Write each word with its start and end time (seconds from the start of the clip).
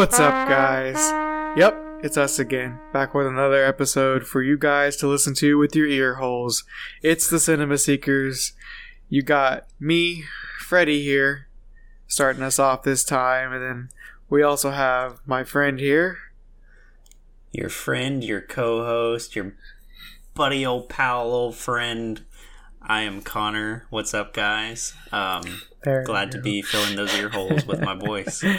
What's 0.00 0.18
up, 0.18 0.48
guys? 0.48 0.96
Yep, 1.58 2.00
it's 2.02 2.16
us 2.16 2.38
again, 2.38 2.80
back 2.90 3.12
with 3.12 3.26
another 3.26 3.62
episode 3.62 4.26
for 4.26 4.40
you 4.40 4.56
guys 4.56 4.96
to 4.96 5.06
listen 5.06 5.34
to 5.34 5.58
with 5.58 5.76
your 5.76 5.86
ear 5.86 6.14
holes. 6.14 6.64
It's 7.02 7.28
the 7.28 7.38
Cinema 7.38 7.76
Seekers. 7.76 8.54
You 9.10 9.20
got 9.20 9.66
me, 9.78 10.24
Freddie 10.58 11.02
here, 11.02 11.48
starting 12.06 12.42
us 12.42 12.58
off 12.58 12.82
this 12.82 13.04
time, 13.04 13.52
and 13.52 13.62
then 13.62 13.88
we 14.30 14.42
also 14.42 14.70
have 14.70 15.20
my 15.26 15.44
friend 15.44 15.78
here. 15.78 16.16
Your 17.52 17.68
friend, 17.68 18.24
your 18.24 18.40
co 18.40 18.82
host, 18.86 19.36
your 19.36 19.54
buddy, 20.32 20.64
old 20.64 20.88
pal, 20.88 21.30
old 21.30 21.56
friend. 21.56 22.22
I 22.80 23.02
am 23.02 23.20
Connor. 23.20 23.86
What's 23.90 24.14
up, 24.14 24.32
guys? 24.32 24.94
Um, 25.12 25.60
There 25.84 26.04
glad 26.04 26.32
to 26.32 26.40
be 26.40 26.62
filling 26.62 26.96
those 26.96 27.14
ear 27.14 27.28
holes 27.28 27.66
with 27.66 27.82
my 27.82 27.94
voice. 27.94 28.42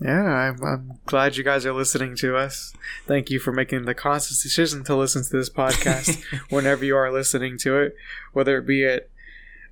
Yeah, 0.00 0.22
I'm, 0.24 0.62
I'm 0.64 0.92
glad 1.04 1.36
you 1.36 1.44
guys 1.44 1.66
are 1.66 1.74
listening 1.74 2.16
to 2.16 2.36
us. 2.36 2.72
Thank 3.06 3.28
you 3.30 3.38
for 3.38 3.52
making 3.52 3.84
the 3.84 3.94
conscious 3.94 4.42
decision 4.42 4.82
to 4.84 4.96
listen 4.96 5.22
to 5.24 5.30
this 5.30 5.50
podcast 5.50 6.22
whenever 6.50 6.84
you 6.84 6.96
are 6.96 7.12
listening 7.12 7.58
to 7.58 7.76
it, 7.78 7.96
whether 8.32 8.56
it 8.58 8.66
be 8.66 8.84
at 8.86 9.10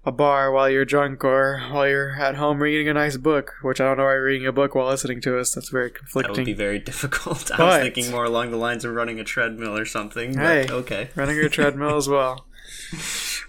a 0.05 0.13
bar 0.13 0.53
while 0.53 0.69
you're 0.69 0.85
drunk 0.85 1.25
or 1.25 1.61
while 1.71 1.89
you're 1.89 2.13
at 2.21 2.35
home 2.37 2.63
reading 2.63 2.89
a 2.89 2.95
nice 2.95 3.17
book, 3.17 3.55
which 3.63 3.81
I 3.81 3.85
don't 3.85 3.97
know 3.97 4.05
why 4.05 4.13
you're 4.15 4.25
reading 4.25 4.47
a 4.47 4.53
book 4.53 4.75
while 4.75 4.87
listening 4.89 5.21
to 5.23 5.39
us. 5.39 5.55
That's 5.55 5.71
very 5.71 5.89
That 5.89 5.95
conflicting. 5.99 6.37
would 6.37 6.45
be 6.45 6.53
very 6.53 6.79
difficult. 6.91 7.51
I 7.53 7.57
But- 7.57 7.67
was 7.67 7.83
thinking 7.93 8.11
more 8.11 8.25
along 8.25 8.51
the 8.51 8.57
lines 8.59 8.85
of 8.85 8.95
running 8.95 9.19
a 9.19 9.25
treadmill 9.25 9.77
or 9.79 9.87
something. 9.87 10.35
But 10.35 10.43
Hey. 10.45 10.67
okay. 10.71 11.09
running 11.17 11.39
a 11.39 11.49
treadmill 11.49 11.97
as 11.97 12.09
well. 12.09 12.47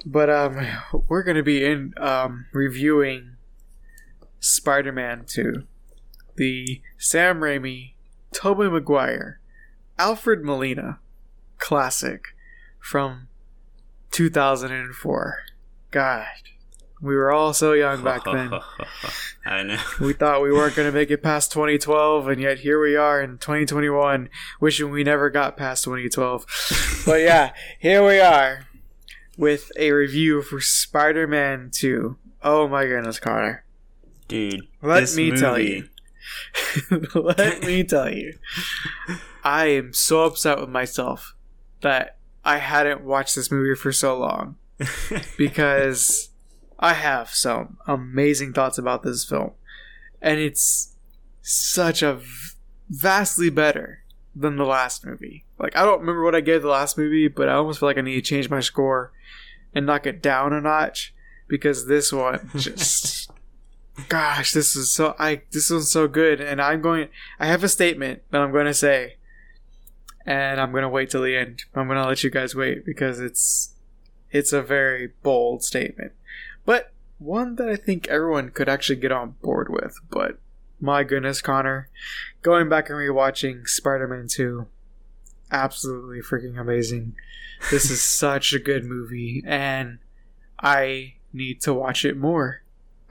But 0.05 0.30
um, 0.30 0.66
we're 1.09 1.23
gonna 1.23 1.43
be 1.43 1.66
in 1.66 1.93
um 1.97 2.45
reviewing 2.53 3.36
Spider-Man 4.39 5.25
Two, 5.27 5.64
the 6.40 6.82
Sam 6.98 7.42
Raimi, 7.42 7.92
Tobey 8.32 8.70
Maguire, 8.70 9.42
Alfred 10.00 10.42
Molina 10.42 11.00
classic 11.58 12.34
from 12.80 13.28
2004. 14.12 15.40
God, 15.92 16.26
we 17.02 17.14
were 17.14 17.30
all 17.30 17.54
so 17.54 17.73
young 17.73 18.06
back 18.06 18.23
then. 18.23 18.54
I 19.45 19.64
know. 19.64 19.80
We 20.00 20.14
thought 20.14 20.42
we 20.42 20.54
weren't 20.54 20.78
going 20.78 20.88
to 20.90 20.98
make 20.98 21.12
it 21.12 21.22
past 21.22 21.52
2012, 21.52 22.30
and 22.30 22.42
yet 22.42 22.60
here 22.60 22.82
we 22.82 22.95
are 22.95 23.22
in 23.22 23.38
2021, 23.38 24.30
wishing 24.62 24.92
we 24.92 25.04
never 25.04 25.30
got 25.30 25.58
past 25.58 25.84
2012. 25.84 27.04
but 27.05 27.20
yeah, 27.20 27.52
here 27.80 28.05
we 28.08 28.20
are 28.22 28.66
with 29.38 29.73
a 29.78 29.92
review 29.92 30.42
for 30.42 30.61
Spider 30.61 31.28
Man 31.28 31.70
2. 31.73 32.17
Oh 32.44 32.70
my 32.70 32.86
goodness, 32.86 33.20
Connor. 33.20 33.66
Dude, 34.30 34.61
Let 34.82 35.14
me 35.16 35.32
tell 35.32 35.60
you. 35.60 35.89
Let 37.16 37.64
me 37.64 37.84
tell 37.84 38.14
you. 38.14 38.38
I 39.44 39.67
am 39.67 39.94
so 39.94 40.23
upset 40.23 40.60
with 40.60 40.70
myself 40.70 41.36
that 41.82 42.17
I 42.44 42.58
hadn't 42.58 43.02
watched 43.02 43.36
this 43.36 43.52
movie 43.52 43.76
for 43.76 43.92
so 43.92 44.17
long 44.17 44.56
because 45.38 46.30
I 46.80 46.94
have 46.94 47.30
some 47.30 47.78
amazing 47.88 48.54
thoughts 48.54 48.78
about 48.78 49.04
this 49.04 49.26
film, 49.26 49.52
and 50.22 50.40
it's 50.40 50.95
such 51.42 52.02
a 52.02 52.16
v- 52.16 52.26
vastly 52.90 53.50
better 53.50 54.04
than 54.36 54.56
the 54.56 54.66
last 54.66 55.06
movie. 55.06 55.46
Like 55.58 55.76
I 55.76 55.84
don't 55.84 56.00
remember 56.00 56.23
what 56.23 56.36
I 56.36 56.42
gave 56.42 56.61
the 56.61 56.70
last 56.70 56.98
movie, 56.98 57.28
but 57.28 57.50
I 57.50 57.54
almost 57.54 57.80
feel 57.80 57.90
like 57.90 57.98
I 57.98 58.02
need 58.02 58.16
to 58.16 58.22
change 58.22 58.50
my 58.50 58.61
score 58.61 59.11
and 59.73 59.86
knock 59.86 60.06
it 60.06 60.22
down 60.22 60.54
a 60.54 60.61
notch 60.61 61.14
because 61.48 61.88
this 61.88 62.14
one 62.14 62.50
just 62.56 63.30
gosh, 64.08 64.54
this 64.54 64.76
is 64.76 64.92
so 64.92 65.15
I 65.20 65.42
this 65.52 65.70
one's 65.70 65.92
so 65.92 66.08
good 66.08 66.39
and 66.42 66.61
I'm 66.61 66.82
going 66.82 67.10
I 67.39 67.48
have 67.48 67.64
a 67.64 67.70
statement 67.70 68.21
that 68.32 68.42
I'm 68.42 68.52
going 68.52 68.65
to 68.65 68.73
say 68.73 69.17
and 70.26 70.61
I'm 70.61 70.71
going 70.71 70.83
to 70.83 70.89
wait 70.89 71.10
till 71.10 71.23
the 71.23 71.36
end. 71.36 71.64
I'm 71.73 71.87
going 71.87 72.02
to 72.02 72.08
let 72.08 72.23
you 72.23 72.30
guys 72.30 72.55
wait 72.55 72.86
because 72.86 73.20
it's 73.20 73.73
it's 74.32 74.54
a 74.54 74.61
very 74.61 75.11
bold 75.23 75.64
statement. 75.64 76.14
But 76.65 76.92
one 77.17 77.55
that 77.55 77.67
I 77.67 77.76
think 77.76 78.08
everyone 78.08 78.49
could 78.49 78.70
actually 78.70 78.98
get 78.98 79.11
on 79.11 79.36
board 79.42 79.70
with. 79.70 79.99
But 80.10 80.39
my 80.80 81.04
goodness, 81.04 81.42
Connor, 81.42 81.89
going 82.42 82.70
back 82.70 82.89
and 82.89 82.98
rewatching 82.98 83.67
Spider-Man 83.67 84.27
2 84.30 84.67
absolutely 85.52 86.21
freaking 86.21 86.60
amazing. 86.60 87.16
This 87.71 87.89
is 87.89 88.02
such 88.20 88.54
a 88.54 88.60
good 88.60 88.86
movie 88.86 89.43
and 89.45 89.99
I 90.60 91.16
need 91.33 91.61
to 91.61 91.73
watch 91.73 92.05
it 92.05 92.17
more. 92.17 92.61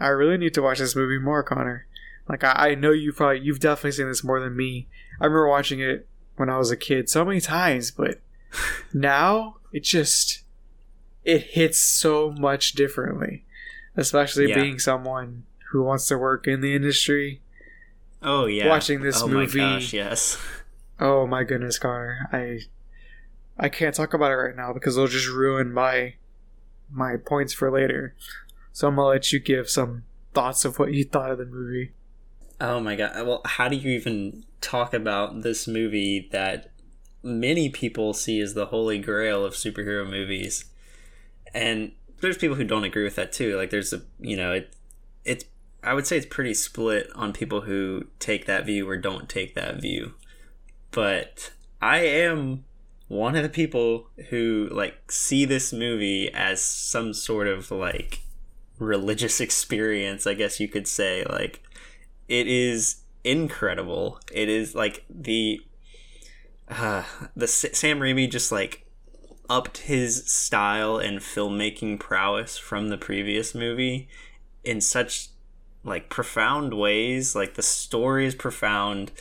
I 0.00 0.09
really 0.09 0.36
need 0.38 0.54
to 0.54 0.62
watch 0.62 0.78
this 0.78 0.94
movie 0.97 1.19
more, 1.19 1.42
Connor. 1.42 1.86
Like 2.28 2.44
I, 2.44 2.53
I 2.70 2.75
know 2.75 2.92
you 2.92 3.12
probably 3.12 3.41
you've 3.41 3.60
definitely 3.60 3.92
seen 3.92 4.09
this 4.09 4.22
more 4.25 4.41
than 4.41 4.56
me. 4.56 4.86
I 5.20 5.25
remember 5.25 5.48
watching 5.48 5.81
it 5.81 6.06
when 6.36 6.48
I 6.50 6.59
was 6.59 6.70
a 6.70 6.76
kid 6.76 7.09
so 7.09 7.25
many 7.25 7.41
times, 7.41 7.91
but 7.91 8.20
now 8.92 9.56
it 9.72 9.82
just 9.82 10.42
it 11.25 11.42
hits 11.42 11.78
so 11.78 12.31
much 12.31 12.72
differently. 12.72 13.44
Especially 13.97 14.48
Yeah. 14.50 14.54
being 14.62 14.78
someone 14.78 15.44
who 15.72 15.82
wants 15.82 16.06
to 16.06 16.16
work 16.19 16.47
in 16.47 16.60
the 16.60 16.75
industry. 16.75 17.41
Oh 18.22 18.47
yeah. 18.47 18.69
Watching 18.69 19.00
this 19.03 19.22
oh 19.22 19.28
movie- 19.28 19.58
my 19.58 19.75
gosh, 19.75 19.92
yes. 19.92 20.38
Oh 21.00 21.28
my 21.28 21.44
goodness, 21.44 21.78
Connor. 21.78 22.28
I 22.32 22.60
I 23.56 23.69
can't 23.69 23.94
talk 23.94 24.14
about 24.14 24.32
it 24.32 24.34
right 24.37 24.56
now 24.56 24.72
because 24.72 24.97
it'll 24.97 25.06
just 25.08 25.28
ruin 25.28 25.72
my 25.72 26.14
my 26.91 27.16
points 27.16 27.53
for 27.53 27.70
later. 27.70 28.14
So 28.78 28.87
I'm 28.87 28.94
gonna 28.94 29.09
let 29.09 29.33
you 29.33 29.41
give 29.41 29.69
some 29.69 30.05
thoughts 30.34 30.65
of 30.65 30.78
what 30.78 30.94
you 30.94 31.03
thought 31.03 31.33
of 31.33 31.39
the 31.39 31.47
movie. 31.47 31.94
Oh 32.61 32.78
my 32.78 32.94
god. 32.94 33.27
Well, 33.27 33.41
how 33.44 33.66
do 33.66 33.75
you 33.75 33.91
even 33.91 34.44
talk 34.61 34.94
about 34.94 35.43
this 35.43 35.66
movie 35.66 36.28
that 36.31 36.71
many 37.21 37.71
people 37.71 38.15
see 38.15 38.38
as 38.38 38.55
the 38.55 38.67
holy 38.67 39.00
grail 39.00 39.44
of 39.44 39.55
superhero 39.55 40.09
movies? 40.09 40.67
And 41.53 41.91
there's 42.21 42.38
people 42.38 42.55
who 42.55 42.62
don't 42.62 42.84
agree 42.84 43.03
with 43.03 43.17
that 43.17 43.33
too. 43.33 43.56
Like 43.56 43.71
there's 43.71 43.93
a, 43.93 44.03
you 44.21 44.37
know, 44.37 44.53
it 44.53 44.72
it's 45.25 45.44
I 45.83 45.93
would 45.93 46.06
say 46.06 46.17
it's 46.17 46.27
pretty 46.27 46.55
split 46.55 47.09
on 47.17 47.33
people 47.33 47.62
who 47.62 48.05
take 48.21 48.47
that 48.47 48.65
view 48.65 48.88
or 48.88 48.97
don't 48.97 49.28
take 49.28 49.56
that 49.56 49.83
view. 49.83 50.15
But 50.93 51.50
I 51.83 52.03
am 52.06 52.65
one 53.09 53.34
of 53.34 53.43
the 53.43 53.49
people 53.49 54.06
who 54.28 54.69
like 54.71 55.11
see 55.11 55.44
this 55.44 55.72
movie 55.72 56.33
as 56.33 56.62
some 56.62 57.12
sort 57.12 57.49
of 57.49 57.72
like 57.72 58.21
religious 58.78 59.41
experience, 59.41 60.27
I 60.27 60.34
guess 60.34 60.61
you 60.61 60.69
could 60.69 60.87
say. 60.88 61.25
Like 61.25 61.62
it 62.29 62.47
is 62.47 63.02
incredible. 63.25 64.20
It 64.32 64.49
is 64.49 64.75
like 64.75 65.05
the 65.08 65.61
uh, 66.69 67.05
the 67.35 67.44
S- 67.44 67.67
Sam 67.73 68.00
Raimi 68.00 68.31
just 68.31 68.52
like 68.52 68.85
upped 69.49 69.79
his 69.79 70.31
style 70.31 70.99
and 70.99 71.20
filmmaking 71.20 71.99
prowess 71.99 72.58
from 72.58 72.88
the 72.88 72.99
previous 72.99 73.55
movie 73.55 74.08
in 74.62 74.81
such 74.81 75.29
like 75.85 76.11
profound 76.11 76.75
ways. 76.75 77.35
Like 77.35 77.55
the 77.55 77.62
story 77.62 78.26
is 78.26 78.35
profound. 78.35 79.12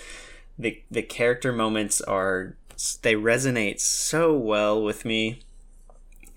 The 0.60 0.84
the 0.92 1.04
character 1.04 1.54
moments 1.54 2.02
are 2.02 2.58
they 3.02 3.16
resonate 3.16 3.80
so 3.80 4.34
well 4.36 4.81
with 4.81 5.06
me. 5.06 5.40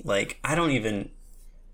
Like 0.05 0.39
I 0.45 0.55
don't 0.55 0.71
even 0.71 1.11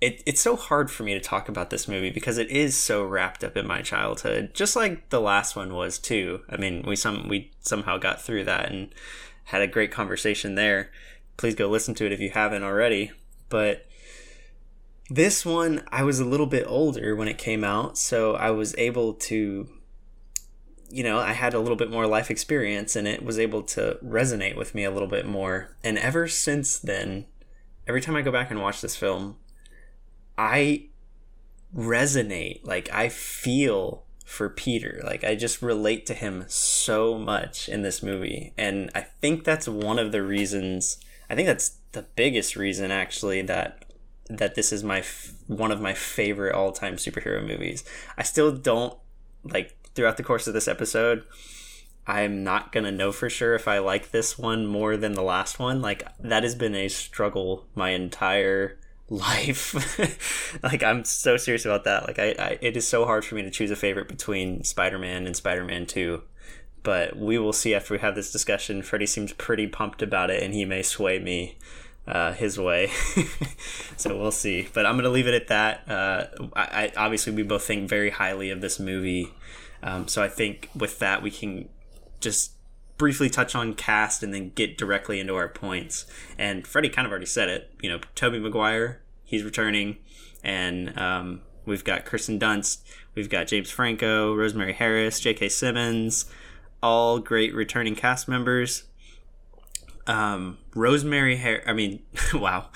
it, 0.00 0.22
it's 0.26 0.40
so 0.40 0.56
hard 0.56 0.90
for 0.90 1.04
me 1.04 1.14
to 1.14 1.20
talk 1.20 1.48
about 1.48 1.70
this 1.70 1.88
movie 1.88 2.10
because 2.10 2.36
it 2.38 2.50
is 2.50 2.76
so 2.76 3.04
wrapped 3.04 3.42
up 3.42 3.56
in 3.56 3.66
my 3.66 3.80
childhood, 3.80 4.50
just 4.52 4.76
like 4.76 5.08
the 5.08 5.20
last 5.20 5.56
one 5.56 5.74
was 5.74 5.98
too. 5.98 6.42
I 6.50 6.56
mean, 6.56 6.84
we 6.86 6.96
some 6.96 7.28
we 7.28 7.50
somehow 7.60 7.96
got 7.96 8.20
through 8.20 8.44
that 8.44 8.70
and 8.70 8.94
had 9.44 9.62
a 9.62 9.66
great 9.66 9.90
conversation 9.90 10.54
there. 10.54 10.90
Please 11.36 11.54
go 11.54 11.68
listen 11.68 11.94
to 11.94 12.06
it 12.06 12.12
if 12.12 12.20
you 12.20 12.30
haven't 12.30 12.62
already. 12.62 13.12
But 13.48 13.86
this 15.08 15.46
one, 15.46 15.82
I 15.88 16.02
was 16.02 16.20
a 16.20 16.24
little 16.24 16.46
bit 16.46 16.66
older 16.66 17.14
when 17.16 17.28
it 17.28 17.38
came 17.38 17.64
out, 17.64 17.96
so 17.96 18.34
I 18.34 18.50
was 18.50 18.74
able 18.76 19.14
to, 19.14 19.68
you 20.90 21.04
know, 21.04 21.18
I 21.18 21.32
had 21.32 21.54
a 21.54 21.60
little 21.60 21.76
bit 21.76 21.90
more 21.90 22.06
life 22.06 22.30
experience 22.30 22.96
and 22.96 23.06
it 23.08 23.24
was 23.24 23.38
able 23.38 23.62
to 23.62 23.98
resonate 24.04 24.56
with 24.56 24.74
me 24.74 24.84
a 24.84 24.90
little 24.90 25.08
bit 25.08 25.26
more. 25.26 25.76
And 25.84 25.96
ever 25.96 26.26
since 26.28 26.78
then, 26.78 27.26
every 27.86 28.00
time 28.00 28.16
I 28.16 28.22
go 28.22 28.32
back 28.32 28.50
and 28.50 28.60
watch 28.60 28.80
this 28.80 28.96
film, 28.96 29.36
I 30.36 30.86
resonate. 31.76 32.64
Like 32.64 32.92
I 32.92 33.08
feel 33.08 34.04
for 34.24 34.48
Peter. 34.48 35.00
Like 35.04 35.24
I 35.24 35.34
just 35.34 35.62
relate 35.62 36.06
to 36.06 36.14
him 36.14 36.44
so 36.48 37.18
much 37.18 37.68
in 37.68 37.82
this 37.82 38.02
movie. 38.02 38.52
And 38.58 38.90
I 38.94 39.02
think 39.02 39.44
that's 39.44 39.68
one 39.68 39.98
of 39.98 40.12
the 40.12 40.22
reasons 40.22 40.98
I 41.28 41.34
think 41.34 41.46
that's 41.46 41.78
the 41.92 42.02
biggest 42.14 42.56
reason 42.56 42.90
actually 42.90 43.42
that 43.42 43.84
that 44.28 44.54
this 44.54 44.72
is 44.72 44.82
my 44.82 44.98
f- 44.98 45.32
one 45.46 45.70
of 45.70 45.80
my 45.80 45.94
favorite 45.94 46.54
all-time 46.54 46.96
superhero 46.96 47.46
movies. 47.46 47.84
I 48.18 48.22
still 48.24 48.52
don't 48.52 48.96
like 49.44 49.76
throughout 49.94 50.16
the 50.16 50.24
course 50.24 50.46
of 50.46 50.54
this 50.54 50.68
episode 50.68 51.24
I'm 52.06 52.44
not 52.44 52.70
going 52.70 52.84
to 52.84 52.92
know 52.92 53.10
for 53.10 53.28
sure 53.28 53.54
if 53.54 53.66
I 53.66 53.78
like 53.78 54.12
this 54.12 54.38
one 54.38 54.64
more 54.66 54.96
than 54.96 55.14
the 55.14 55.22
last 55.22 55.58
one. 55.58 55.82
Like 55.82 56.06
that 56.20 56.44
has 56.44 56.54
been 56.54 56.74
a 56.74 56.88
struggle 56.88 57.66
my 57.74 57.90
entire 57.90 58.78
life. 59.08 60.58
like 60.62 60.82
I'm 60.82 61.04
so 61.04 61.36
serious 61.36 61.64
about 61.64 61.84
that. 61.84 62.06
Like 62.06 62.18
I, 62.18 62.34
I, 62.38 62.58
it 62.60 62.76
is 62.76 62.86
so 62.86 63.04
hard 63.04 63.24
for 63.24 63.34
me 63.34 63.42
to 63.42 63.50
choose 63.50 63.70
a 63.70 63.76
favorite 63.76 64.08
between 64.08 64.64
Spider-Man 64.64 65.26
and 65.26 65.36
Spider-Man 65.36 65.86
2. 65.86 66.22
but 66.82 67.16
we 67.16 67.36
will 67.36 67.52
see 67.52 67.74
after 67.74 67.94
we 67.94 67.98
have 67.98 68.14
this 68.14 68.30
discussion. 68.30 68.82
Freddie 68.82 69.06
seems 69.06 69.32
pretty 69.32 69.66
pumped 69.66 70.02
about 70.02 70.30
it, 70.30 70.40
and 70.42 70.54
he 70.54 70.64
may 70.64 70.82
sway 70.82 71.18
me 71.18 71.56
uh, 72.06 72.32
his 72.32 72.58
way. 72.58 72.90
so 73.96 74.16
we'll 74.16 74.30
see. 74.30 74.68
But 74.72 74.86
I'm 74.86 74.96
to 74.98 75.08
leave 75.08 75.26
it 75.26 75.34
at 75.34 75.48
that. 75.48 75.90
Uh, 75.90 76.26
I, 76.54 76.62
I, 76.62 76.92
obviously 76.96 77.32
we 77.32 77.42
both 77.42 77.64
think 77.64 77.88
very 77.88 78.10
highly 78.10 78.50
of 78.50 78.60
this 78.60 78.78
movie. 78.78 79.32
Um, 79.82 80.06
so 80.08 80.22
I 80.22 80.28
think 80.28 80.70
with 80.74 81.00
that 81.00 81.22
we 81.22 81.30
can 81.30 81.68
just 82.20 82.52
briefly 82.96 83.28
touch 83.28 83.54
on 83.54 83.74
cast 83.74 84.22
and 84.22 84.32
then 84.32 84.50
get 84.50 84.78
directly 84.78 85.20
into 85.20 85.34
our 85.34 85.48
points. 85.48 86.06
And 86.38 86.66
Freddie 86.66 86.88
kind 86.88 87.06
of 87.06 87.12
already 87.12 87.26
said 87.26 87.48
it. 87.48 87.70
You 87.82 87.90
know, 87.90 88.00
Tobey 88.14 88.38
Maguire, 88.38 89.02
he's 89.24 89.42
returning, 89.42 89.98
and 90.42 90.98
um, 90.98 91.42
we've 91.64 91.84
got 91.84 92.04
Kirsten 92.04 92.38
Dunst, 92.38 92.78
we've 93.14 93.28
got 93.28 93.48
James 93.48 93.70
Franco, 93.70 94.34
Rosemary 94.34 94.72
Harris, 94.72 95.20
J.K. 95.20 95.48
Simmons, 95.48 96.26
all 96.82 97.18
great 97.18 97.54
returning 97.54 97.94
cast 97.94 98.28
members. 98.28 98.84
Um, 100.06 100.58
Rosemary 100.74 101.36
Harris, 101.36 101.64
I 101.66 101.72
mean, 101.72 102.02
wow, 102.34 102.68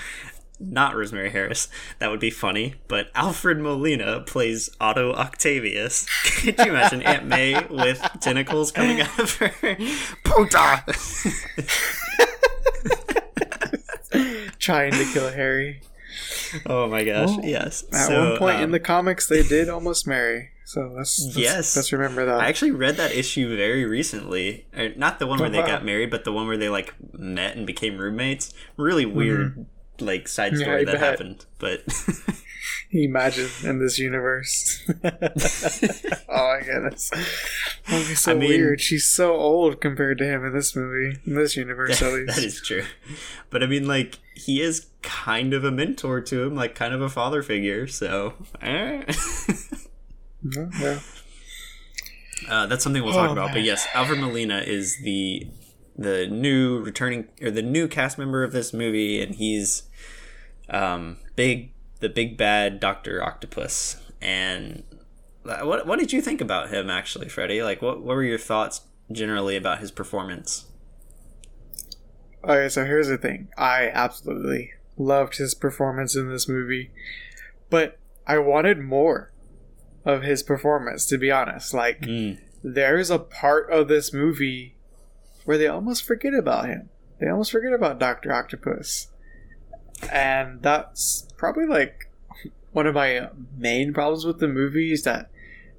not 0.61 0.95
Rosemary 0.95 1.31
Harris. 1.31 1.69
That 1.99 2.11
would 2.11 2.21
be 2.21 2.31
funny. 2.31 2.75
But 2.87 3.11
Alfred 3.15 3.59
Molina 3.59 4.21
plays 4.21 4.71
Otto 4.81 5.13
Octavius. 5.15 6.07
Could 6.25 6.59
you 6.59 6.65
imagine 6.67 7.03
Aunt 7.03 7.27
May 7.27 7.65
with 7.67 8.01
tentacles 8.21 8.71
coming 8.71 9.01
out 9.01 9.19
of 9.19 9.35
her? 9.37 9.51
Puta! 10.25 10.85
Trying 14.59 14.93
to 14.93 15.05
kill 15.13 15.31
Harry. 15.31 15.81
Oh 16.67 16.89
my 16.89 17.05
gosh! 17.05 17.29
Well, 17.29 17.45
yes. 17.45 17.85
At 17.93 18.09
so, 18.09 18.31
one 18.31 18.39
point 18.39 18.57
um, 18.57 18.65
in 18.65 18.71
the 18.73 18.81
comics, 18.81 19.29
they 19.29 19.43
did 19.43 19.69
almost 19.69 20.07
marry. 20.07 20.51
So 20.65 20.93
let's, 20.95 21.25
let's 21.25 21.37
yes, 21.37 21.77
let's 21.77 21.93
remember 21.93 22.27
that. 22.27 22.41
I 22.41 22.49
actually 22.49 22.73
read 22.73 22.97
that 22.97 23.13
issue 23.13 23.57
very 23.57 23.85
recently. 23.85 24.67
Or 24.77 24.91
not 24.97 25.19
the 25.19 25.27
one 25.27 25.39
where 25.39 25.49
oh, 25.49 25.53
they 25.53 25.61
wow. 25.61 25.67
got 25.79 25.85
married, 25.85 26.11
but 26.11 26.25
the 26.25 26.33
one 26.33 26.47
where 26.47 26.57
they 26.57 26.69
like 26.69 26.95
met 27.13 27.57
and 27.57 27.67
became 27.67 27.99
roommates. 27.99 28.53
Really 28.77 29.07
weird. 29.07 29.53
Mm-hmm 29.53 29.63
like 30.01 30.29
side 30.29 30.57
story 30.57 30.81
yeah, 30.81 30.93
that 30.93 31.01
bet. 31.01 31.01
happened, 31.01 31.47
but 31.59 31.83
imagine 32.93 33.49
in 33.65 33.79
this 33.79 33.99
universe. 33.99 34.83
oh 35.05 35.09
my 36.29 36.61
goodness, 36.65 37.11
that'd 37.11 38.09
be 38.09 38.15
so 38.15 38.33
I 38.33 38.35
mean, 38.35 38.49
weird. 38.49 38.81
She's 38.81 39.07
so 39.07 39.35
old 39.35 39.81
compared 39.81 40.19
to 40.19 40.25
him 40.25 40.45
in 40.45 40.53
this 40.53 40.75
movie, 40.75 41.19
in 41.27 41.35
this 41.35 41.57
universe 41.57 42.03
at 42.03 42.13
least. 42.13 42.37
That 42.37 42.45
is 42.45 42.61
true, 42.61 42.85
but 43.51 43.63
I 43.63 43.67
mean, 43.67 43.87
like 43.87 44.19
he 44.35 44.61
is 44.61 44.87
kind 45.03 45.55
of 45.55 45.65
a 45.65 45.71
mentor 45.71 46.21
to 46.21 46.43
him, 46.43 46.55
like 46.55 46.75
kind 46.75 46.95
of 46.95 47.01
a 47.01 47.09
father 47.09 47.43
figure. 47.43 47.87
So, 47.87 48.35
eh. 48.61 49.03
yeah. 50.79 51.01
Uh, 52.49 52.67
that's 52.67 52.83
something 52.83 53.03
we'll 53.03 53.13
talk 53.13 53.29
oh, 53.29 53.33
about. 53.33 53.47
Man. 53.47 53.57
But 53.57 53.63
yes, 53.63 53.87
Alfred 53.95 54.19
Molina 54.19 54.59
is 54.59 54.99
the 55.03 55.47
the 55.97 56.27
new 56.27 56.81
returning 56.81 57.29
or 57.43 57.51
the 57.51 57.63
new 57.63 57.87
cast 57.87 58.19
member 58.19 58.43
of 58.43 58.53
this 58.53 58.73
movie, 58.73 59.23
and 59.23 59.35
he's 59.35 59.83
um, 60.71 61.19
big 61.37 61.73
the 62.01 62.09
big 62.09 62.37
bad 62.37 62.81
Doctor 62.81 63.23
Octopus. 63.23 63.97
And 64.21 64.83
what 65.45 65.87
what 65.87 65.99
did 65.99 66.13
you 66.13 66.21
think 66.21 66.41
about 66.41 66.71
him 66.71 66.91
actually, 66.91 67.29
Freddie? 67.29 67.63
Like, 67.63 67.83
what 67.83 68.03
what 68.03 68.17
were 68.17 68.25
your 68.25 68.39
thoughts 68.39 68.83
generally 69.13 69.57
about 69.57 69.81
his 69.81 69.91
performance? 69.91 70.67
Okay, 72.43 72.69
so 72.69 72.85
here's 72.85 73.09
the 73.09 73.19
thing. 73.19 73.49
I 73.59 73.89
absolutely 73.89 74.73
loved 74.97 75.37
his 75.37 75.55
performance 75.55 76.17
in 76.17 76.31
this 76.31 76.49
movie, 76.49 76.91
but 77.69 77.99
I 78.27 78.39
wanted 78.39 78.79
more 78.79 79.33
of 80.05 80.23
his 80.23 80.43
performance. 80.43 81.07
To 81.07 81.19
be 81.19 81.31
honest, 81.31 81.75
like 81.75 82.03
mm. 82.03 82.39
there's 82.63 83.11
a 83.11 83.19
part 83.19 83.71
of 83.71 83.89
this 83.89 84.13
movie 84.13 84.77
where 85.45 85.59
they 85.59 85.67
almost 85.67 86.05
forget 86.05 86.35
about 86.35 86.67
him. 86.67 86.89
They 87.19 87.29
almost 87.29 87.53
forget 87.53 87.73
about 87.73 87.99
Doctor 87.99 88.33
Octopus 88.33 89.09
and 90.11 90.63
that's 90.63 91.27
probably 91.37 91.67
like 91.67 92.11
one 92.73 92.87
of 92.87 92.95
my 92.95 93.29
main 93.57 93.93
problems 93.93 94.25
with 94.25 94.39
the 94.39 94.49
movie 94.49 94.93
is 94.93 95.03
that 95.03 95.31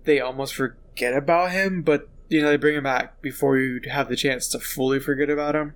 they 0.04 0.20
almost 0.20 0.56
forget 0.56 1.14
about 1.14 1.52
him, 1.52 1.82
but 1.82 2.10
you 2.30 2.42
know 2.42 2.50
they 2.50 2.58
bring 2.58 2.76
him 2.76 2.84
back 2.84 3.22
before 3.22 3.58
you 3.58 3.82
have 3.90 4.10
the 4.10 4.16
chance 4.16 4.48
to 4.50 4.60
fully 4.60 5.00
forget 5.00 5.30
about 5.30 5.56
him. 5.56 5.74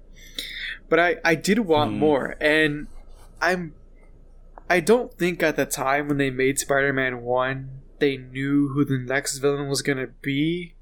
But 0.90 1.00
I 1.00 1.18
I 1.24 1.36
did 1.36 1.60
want 1.60 1.94
mm. 1.94 1.98
more, 1.98 2.36
and 2.40 2.88
I'm 3.42 3.74
I 4.70 4.80
don't 4.80 5.14
think 5.14 5.44
at 5.44 5.56
the 5.56 5.66
time 5.66 6.08
when 6.08 6.18
they 6.18 6.30
made 6.30 6.60
Spider-Man 6.60 7.22
one 7.22 7.82
they 8.00 8.18
knew 8.18 8.70
who 8.70 8.84
the 8.84 8.98
next 8.98 9.38
villain 9.38 9.70
was 9.70 9.82
gonna 9.82 10.08
be. 10.22 10.74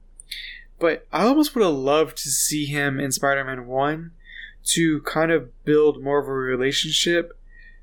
But 0.80 1.06
I 1.14 1.26
almost 1.26 1.56
would 1.56 1.64
have 1.64 1.74
loved 1.74 2.18
to 2.18 2.30
see 2.30 2.66
him 2.66 3.00
in 3.00 3.12
Spider-Man 3.12 3.68
one 3.68 4.12
to 4.66 5.02
kind 5.02 5.32
of 5.32 5.64
build 5.64 6.02
more 6.02 6.20
of 6.20 6.28
a 6.28 6.34
relationship 6.34 7.38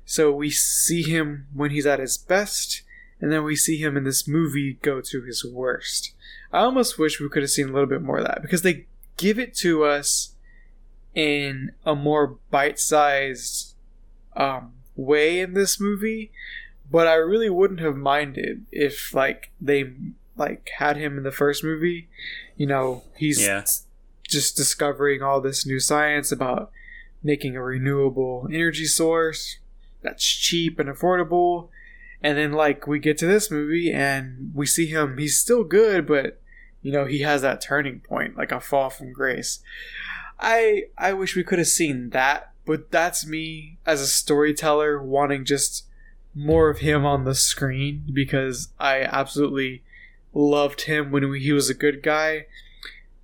so 0.05 0.31
we 0.31 0.49
see 0.49 1.03
him 1.03 1.47
when 1.53 1.71
he's 1.71 1.85
at 1.85 1.99
his 1.99 2.17
best, 2.17 2.81
and 3.19 3.31
then 3.31 3.43
we 3.43 3.55
see 3.55 3.77
him 3.77 3.95
in 3.95 4.03
this 4.03 4.27
movie 4.27 4.79
go 4.81 5.01
to 5.01 5.21
his 5.21 5.45
worst. 5.45 6.13
I 6.51 6.59
almost 6.59 6.99
wish 6.99 7.19
we 7.19 7.29
could 7.29 7.43
have 7.43 7.51
seen 7.51 7.69
a 7.69 7.71
little 7.71 7.87
bit 7.87 8.01
more 8.01 8.17
of 8.17 8.25
that 8.25 8.41
because 8.41 8.61
they 8.61 8.85
give 9.17 9.39
it 9.39 9.55
to 9.57 9.83
us 9.83 10.33
in 11.13 11.71
a 11.85 11.95
more 11.95 12.37
bite-sized 12.49 13.75
um, 14.35 14.73
way 14.95 15.39
in 15.39 15.53
this 15.53 15.79
movie, 15.79 16.31
but 16.89 17.07
I 17.07 17.13
really 17.13 17.49
wouldn't 17.49 17.79
have 17.79 17.95
minded 17.95 18.65
if 18.71 19.13
like 19.13 19.51
they 19.59 19.93
like 20.35 20.69
had 20.77 20.97
him 20.97 21.17
in 21.17 21.23
the 21.23 21.31
first 21.31 21.63
movie. 21.63 22.09
You 22.57 22.67
know, 22.67 23.03
he's 23.15 23.41
yeah. 23.41 23.63
just 24.27 24.55
discovering 24.55 25.21
all 25.21 25.41
this 25.41 25.65
new 25.65 25.79
science 25.79 26.31
about 26.31 26.71
making 27.23 27.55
a 27.55 27.61
renewable 27.61 28.47
energy 28.51 28.85
source 28.85 29.57
that's 30.01 30.25
cheap 30.25 30.79
and 30.79 30.89
affordable. 30.89 31.69
And 32.23 32.37
then 32.37 32.51
like 32.51 32.87
we 32.87 32.99
get 32.99 33.17
to 33.19 33.27
this 33.27 33.49
movie 33.49 33.91
and 33.91 34.51
we 34.53 34.65
see 34.65 34.87
him 34.87 35.17
he's 35.17 35.37
still 35.37 35.63
good, 35.63 36.05
but 36.05 36.39
you 36.81 36.91
know, 36.91 37.05
he 37.05 37.19
has 37.19 37.41
that 37.41 37.61
turning 37.61 37.99
point, 37.99 38.37
like 38.37 38.51
a 38.51 38.59
fall 38.59 38.89
from 38.89 39.13
grace. 39.13 39.59
I 40.39 40.85
I 40.97 41.13
wish 41.13 41.35
we 41.35 41.43
could 41.43 41.59
have 41.59 41.67
seen 41.67 42.09
that, 42.09 42.51
but 42.65 42.91
that's 42.91 43.25
me 43.25 43.77
as 43.85 44.01
a 44.01 44.07
storyteller 44.07 45.01
wanting 45.01 45.45
just 45.45 45.85
more 46.33 46.69
of 46.69 46.79
him 46.79 47.05
on 47.05 47.23
the 47.23 47.35
screen 47.35 48.03
because 48.13 48.69
I 48.79 49.01
absolutely 49.01 49.83
loved 50.33 50.81
him 50.81 51.11
when 51.11 51.33
he 51.33 51.51
was 51.51 51.69
a 51.69 51.75
good 51.75 52.01
guy. 52.01 52.45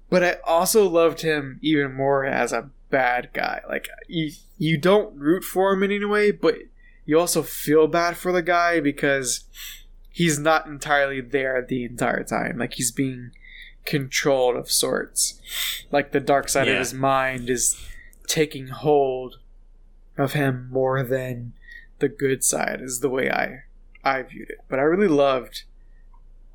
But 0.09 0.23
I 0.23 0.37
also 0.45 0.87
loved 0.87 1.21
him 1.21 1.59
even 1.61 1.93
more 1.93 2.25
as 2.25 2.53
a 2.53 2.69
bad 2.89 3.29
guy. 3.33 3.61
Like 3.67 3.89
you, 4.07 4.31
you 4.57 4.77
don't 4.77 5.17
root 5.17 5.43
for 5.43 5.73
him 5.73 5.83
in 5.83 5.91
any 5.91 6.05
way, 6.05 6.31
but 6.31 6.55
you 7.05 7.19
also 7.19 7.41
feel 7.41 7.87
bad 7.87 8.17
for 8.17 8.31
the 8.31 8.41
guy 8.41 8.79
because 8.79 9.45
he's 10.11 10.39
not 10.39 10.67
entirely 10.67 11.21
there 11.21 11.65
the 11.67 11.85
entire 11.85 12.23
time. 12.23 12.57
Like 12.57 12.73
he's 12.73 12.91
being 12.91 13.31
controlled 13.85 14.55
of 14.55 14.71
sorts. 14.71 15.39
Like 15.91 16.11
the 16.11 16.19
dark 16.19 16.49
side 16.49 16.67
yeah. 16.67 16.73
of 16.73 16.79
his 16.79 16.93
mind 16.93 17.49
is 17.49 17.81
taking 18.27 18.67
hold 18.67 19.37
of 20.17 20.33
him 20.33 20.67
more 20.71 21.03
than 21.03 21.53
the 21.99 22.09
good 22.09 22.43
side 22.43 22.81
is 22.81 22.99
the 22.99 23.09
way 23.09 23.31
I 23.31 23.63
I 24.03 24.21
viewed 24.21 24.49
it. 24.49 24.59
But 24.67 24.79
I 24.79 24.83
really 24.83 25.07
loved 25.07 25.63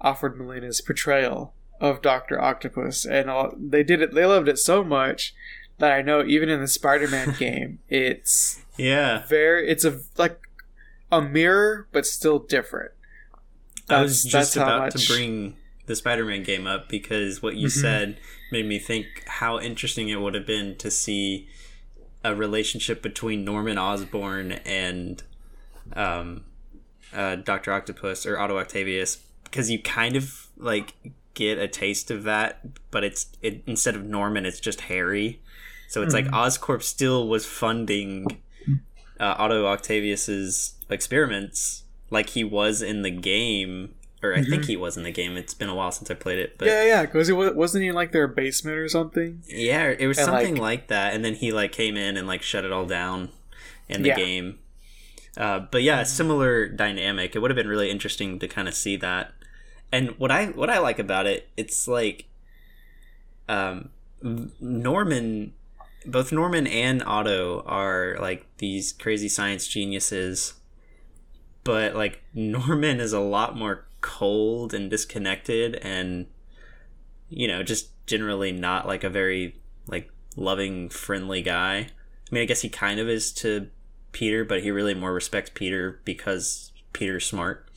Alfred 0.03 0.37
Molina's 0.37 0.81
portrayal 0.81 1.55
of 1.81 2.01
Doctor 2.01 2.41
Octopus, 2.41 3.05
and 3.05 3.29
all, 3.29 3.55
they 3.59 3.83
did 3.83 4.01
it. 4.01 4.15
They 4.15 4.25
loved 4.25 4.49
it 4.49 4.59
so 4.59 4.85
much 4.85 5.35
that 5.79 5.93
I 5.93 6.03
know 6.03 6.25
even 6.25 6.49
in 6.49 6.61
the 6.61 6.69
Spider-Man 6.69 7.35
game, 7.39 7.79
it's 7.89 8.61
yeah 8.77 9.27
very. 9.27 9.69
It's 9.69 9.85
a 9.85 10.01
like 10.17 10.41
a 11.11 11.21
mirror, 11.21 11.89
but 11.93 12.07
still 12.07 12.39
different. 12.39 12.93
That's, 13.89 13.99
I 13.99 14.03
was 14.03 14.25
just 14.25 14.57
about 14.57 14.95
much... 14.95 15.07
to 15.07 15.13
bring 15.13 15.57
the 15.87 15.97
Spider-Man 15.97 16.43
game 16.43 16.67
up 16.67 16.89
because 16.89 17.43
what 17.43 17.57
you 17.57 17.69
mm-hmm. 17.69 17.81
said 17.81 18.19
made 18.51 18.67
me 18.67 18.79
think 18.79 19.07
how 19.27 19.59
interesting 19.59 20.09
it 20.09 20.21
would 20.21 20.35
have 20.35 20.47
been 20.47 20.77
to 20.77 20.91
see 20.91 21.49
a 22.25 22.35
relationship 22.35 23.03
between 23.03 23.45
Norman 23.45 23.79
Osborn 23.79 24.53
and 24.65 25.23
um, 25.95 26.45
uh, 27.13 27.37
Doctor 27.37 27.73
Octopus 27.73 28.25
or 28.27 28.39
Otto 28.39 28.59
Octavius 28.59 29.19
because 29.45 29.71
you 29.71 29.81
kind 29.81 30.17
of 30.17 30.49
like 30.57 30.95
get 31.35 31.59
a 31.59 31.69
taste 31.69 32.11
of 32.11 32.25
that, 32.25 32.61
but 32.91 33.05
it's 33.05 33.27
it 33.43 33.63
instead 33.67 33.95
of 33.95 34.05
Norman, 34.05 34.47
it's 34.47 34.61
just 34.61 34.83
Harry. 34.83 35.41
So 35.93 36.01
it's 36.01 36.15
mm-hmm. 36.15 36.33
like 36.33 36.51
Oscorp 36.51 36.83
still 36.83 37.29
was 37.29 37.45
funding 37.45 38.41
uh, 39.21 39.35
Otto 39.37 39.67
Octavius's 39.67 40.73
experiments, 40.89 41.83
like 42.09 42.31
he 42.31 42.43
was 42.45 42.81
in 42.81 43.03
the 43.03 43.11
game, 43.11 43.95
or 44.23 44.33
I 44.33 44.39
mm-hmm. 44.39 44.51
think 44.51 44.65
he 44.65 44.77
was 44.79 44.97
in 44.97 45.03
the 45.03 45.11
game. 45.11 45.37
It's 45.37 45.53
been 45.53 45.69
a 45.69 45.75
while 45.75 45.93
since 45.93 46.11
I 46.11 46.15
played 46.15 46.39
it, 46.39 46.57
but 46.57 46.67
yeah, 46.67 46.83
yeah, 46.83 47.03
because 47.03 47.29
it 47.29 47.35
wasn't 47.35 47.83
he 47.83 47.89
in 47.89 47.95
like 47.95 48.11
their 48.11 48.27
basement 48.27 48.79
or 48.79 48.89
something. 48.89 49.43
Yeah, 49.47 49.89
it 49.89 50.07
was 50.07 50.17
and 50.17 50.25
something 50.25 50.55
like, 50.55 50.61
like, 50.63 50.87
that, 50.89 51.13
and 51.13 51.23
then 51.23 51.35
he 51.35 51.53
like 51.53 51.73
came 51.73 51.99
in 51.99 52.17
and 52.17 52.27
like 52.27 52.41
shut 52.41 52.65
it 52.65 52.73
all 52.73 52.87
down 52.87 53.29
in 53.87 54.01
the 54.01 54.09
yeah. 54.09 54.17
game. 54.17 54.61
Uh, 55.37 55.59
but 55.59 55.83
yeah, 55.83 56.05
similar 56.05 56.69
dynamic. 56.69 57.37
It 57.37 57.41
would 57.41 57.51
have 57.51 57.57
been 57.57 57.69
really 57.69 57.91
interesting 57.91 58.39
to 58.39 58.49
kind 58.49 58.67
of 58.67 58.73
see 58.73 58.97
that. 58.97 59.35
And 59.93 60.19
what 60.19 60.31
I 60.31 60.47
what 60.47 60.71
I 60.71 60.79
like 60.79 60.99
about 60.99 61.27
it, 61.27 61.51
it's 61.59 61.87
like, 61.87 62.25
um, 63.47 63.91
Norman, 64.23 65.53
both 66.07 66.33
Norman 66.33 66.67
and 66.67 67.03
Otto 67.03 67.63
are 67.67 68.17
like 68.21 68.47
these 68.59 68.93
crazy 68.93 69.29
science 69.29 69.67
geniuses, 69.67 70.55
but 71.65 71.95
like 71.95 72.23
Norman 72.35 73.01
is 73.01 73.13
a 73.13 73.21
lot 73.21 73.57
more 73.57 73.87
cold 74.01 74.75
and 74.75 74.91
disconnected 74.91 75.77
and 75.77 76.27
you 77.29 77.49
know, 77.49 77.63
just 77.63 77.89
generally 78.07 78.53
not 78.53 78.87
like 78.87 79.05
a 79.05 79.11
very 79.11 79.57
like 79.87 80.11
loving, 80.37 80.89
friendly 80.91 81.41
guy. 81.41 81.77
I 81.77 81.89
mean, 82.31 82.43
I 82.43 82.47
guess 82.47 82.61
he 82.61 82.69
kind 82.69 83.01
of 83.01 83.09
is 83.09 83.33
to 83.35 83.69
Peter, 84.13 84.45
but 84.45 84.63
he 84.63 84.71
really 84.71 84.95
more 84.95 85.15
respects 85.15 85.51
Peter 85.55 86.01
because 86.05 86.73
Peter's 86.93 87.27
smart. 87.27 87.71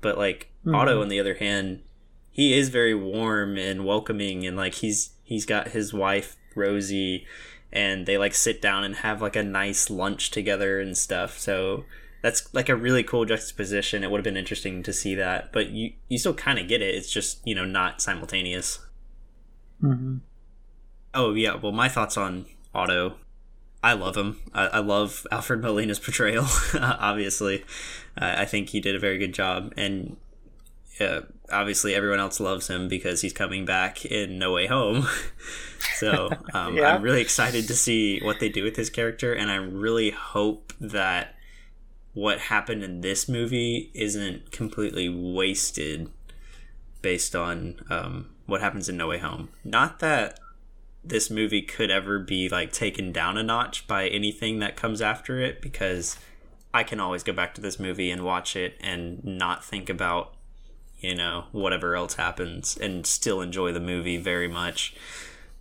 But 0.00 0.18
like 0.18 0.50
mm-hmm. 0.64 0.74
Otto, 0.74 1.00
on 1.02 1.08
the 1.08 1.20
other 1.20 1.34
hand, 1.34 1.82
he 2.30 2.52
is 2.52 2.68
very 2.68 2.94
warm 2.94 3.56
and 3.56 3.84
welcoming, 3.84 4.46
and 4.46 4.56
like 4.56 4.74
he's 4.74 5.10
he's 5.22 5.46
got 5.46 5.68
his 5.68 5.92
wife 5.92 6.36
Rosie, 6.54 7.26
and 7.72 8.06
they 8.06 8.18
like 8.18 8.34
sit 8.34 8.60
down 8.60 8.84
and 8.84 8.96
have 8.96 9.22
like 9.22 9.36
a 9.36 9.42
nice 9.42 9.90
lunch 9.90 10.30
together 10.30 10.80
and 10.80 10.96
stuff. 10.96 11.38
So 11.38 11.84
that's 12.22 12.52
like 12.52 12.68
a 12.68 12.76
really 12.76 13.02
cool 13.02 13.24
juxtaposition. 13.24 14.04
It 14.04 14.10
would 14.10 14.18
have 14.18 14.24
been 14.24 14.36
interesting 14.36 14.82
to 14.82 14.92
see 14.92 15.14
that, 15.14 15.52
but 15.52 15.70
you 15.70 15.92
you 16.08 16.18
still 16.18 16.34
kind 16.34 16.58
of 16.58 16.68
get 16.68 16.82
it. 16.82 16.94
It's 16.94 17.10
just 17.10 17.46
you 17.46 17.54
know 17.54 17.64
not 17.64 18.02
simultaneous. 18.02 18.80
Mm-hmm. 19.82 20.18
Oh 21.14 21.34
yeah, 21.34 21.56
well 21.56 21.72
my 21.72 21.88
thoughts 21.88 22.16
on 22.16 22.46
Otto. 22.74 23.16
I 23.82 23.94
love 23.94 24.16
him. 24.16 24.38
I, 24.52 24.66
I 24.66 24.78
love 24.80 25.26
Alfred 25.32 25.62
Molina's 25.62 25.98
portrayal. 25.98 26.46
obviously, 26.74 27.64
uh, 28.20 28.34
I 28.36 28.44
think 28.44 28.68
he 28.68 28.80
did 28.80 28.94
a 28.94 28.98
very 28.98 29.16
good 29.16 29.32
job, 29.32 29.72
and 29.76 30.18
uh, 31.00 31.22
obviously 31.50 31.94
everyone 31.94 32.20
else 32.20 32.40
loves 32.40 32.68
him 32.68 32.88
because 32.88 33.20
he's 33.20 33.32
coming 33.32 33.64
back 33.64 34.04
in 34.04 34.38
No 34.38 34.52
Way 34.52 34.66
Home. 34.66 35.06
so 35.96 36.30
um, 36.54 36.76
yeah. 36.76 36.94
I'm 36.94 37.02
really 37.02 37.20
excited 37.20 37.66
to 37.68 37.74
see 37.74 38.20
what 38.20 38.40
they 38.40 38.48
do 38.48 38.64
with 38.64 38.76
his 38.76 38.90
character, 38.90 39.32
and 39.32 39.50
I 39.50 39.56
really 39.56 40.10
hope 40.10 40.72
that 40.80 41.34
what 42.12 42.38
happened 42.38 42.82
in 42.82 43.00
this 43.00 43.28
movie 43.28 43.90
isn't 43.94 44.50
completely 44.50 45.08
wasted 45.08 46.10
based 47.02 47.36
on 47.36 47.76
um, 47.88 48.30
what 48.46 48.60
happens 48.60 48.88
in 48.88 48.96
No 48.96 49.08
Way 49.08 49.18
Home. 49.18 49.48
Not 49.64 50.00
that 50.00 50.38
this 51.02 51.30
movie 51.30 51.62
could 51.62 51.90
ever 51.90 52.18
be 52.18 52.48
like 52.48 52.72
taken 52.72 53.12
down 53.12 53.38
a 53.38 53.42
notch 53.42 53.86
by 53.86 54.08
anything 54.08 54.58
that 54.58 54.76
comes 54.76 55.00
after 55.00 55.40
it, 55.40 55.62
because 55.62 56.18
I 56.72 56.84
can 56.84 57.00
always 57.00 57.22
go 57.22 57.32
back 57.32 57.54
to 57.54 57.60
this 57.60 57.80
movie 57.80 58.10
and 58.10 58.22
watch 58.22 58.54
it 58.54 58.74
and 58.80 59.24
not 59.24 59.64
think 59.64 59.88
about 59.88 60.34
you 61.00 61.14
know 61.14 61.46
whatever 61.52 61.96
else 61.96 62.14
happens 62.14 62.76
and 62.76 63.06
still 63.06 63.40
enjoy 63.40 63.72
the 63.72 63.80
movie 63.80 64.16
very 64.16 64.48
much. 64.48 64.94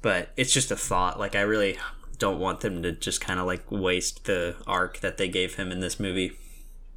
But 0.02 0.30
it's 0.38 0.54
just 0.54 0.72
a 0.72 0.76
thought. 0.76 1.20
Like 1.20 1.36
I 1.36 1.42
really 1.42 1.78
don't 2.18 2.40
want 2.40 2.62
them 2.62 2.84
to 2.84 2.92
just 2.92 3.22
kind 3.22 3.40
of 3.40 3.46
like 3.46 3.72
waste 3.72 4.26
the 4.26 4.56
arc 4.68 5.00
that 5.00 5.18
they 5.18 5.28
gave 5.28 5.56
him 5.56 5.72
in 5.72 5.80
this 5.80 6.00
movie. 6.00 6.34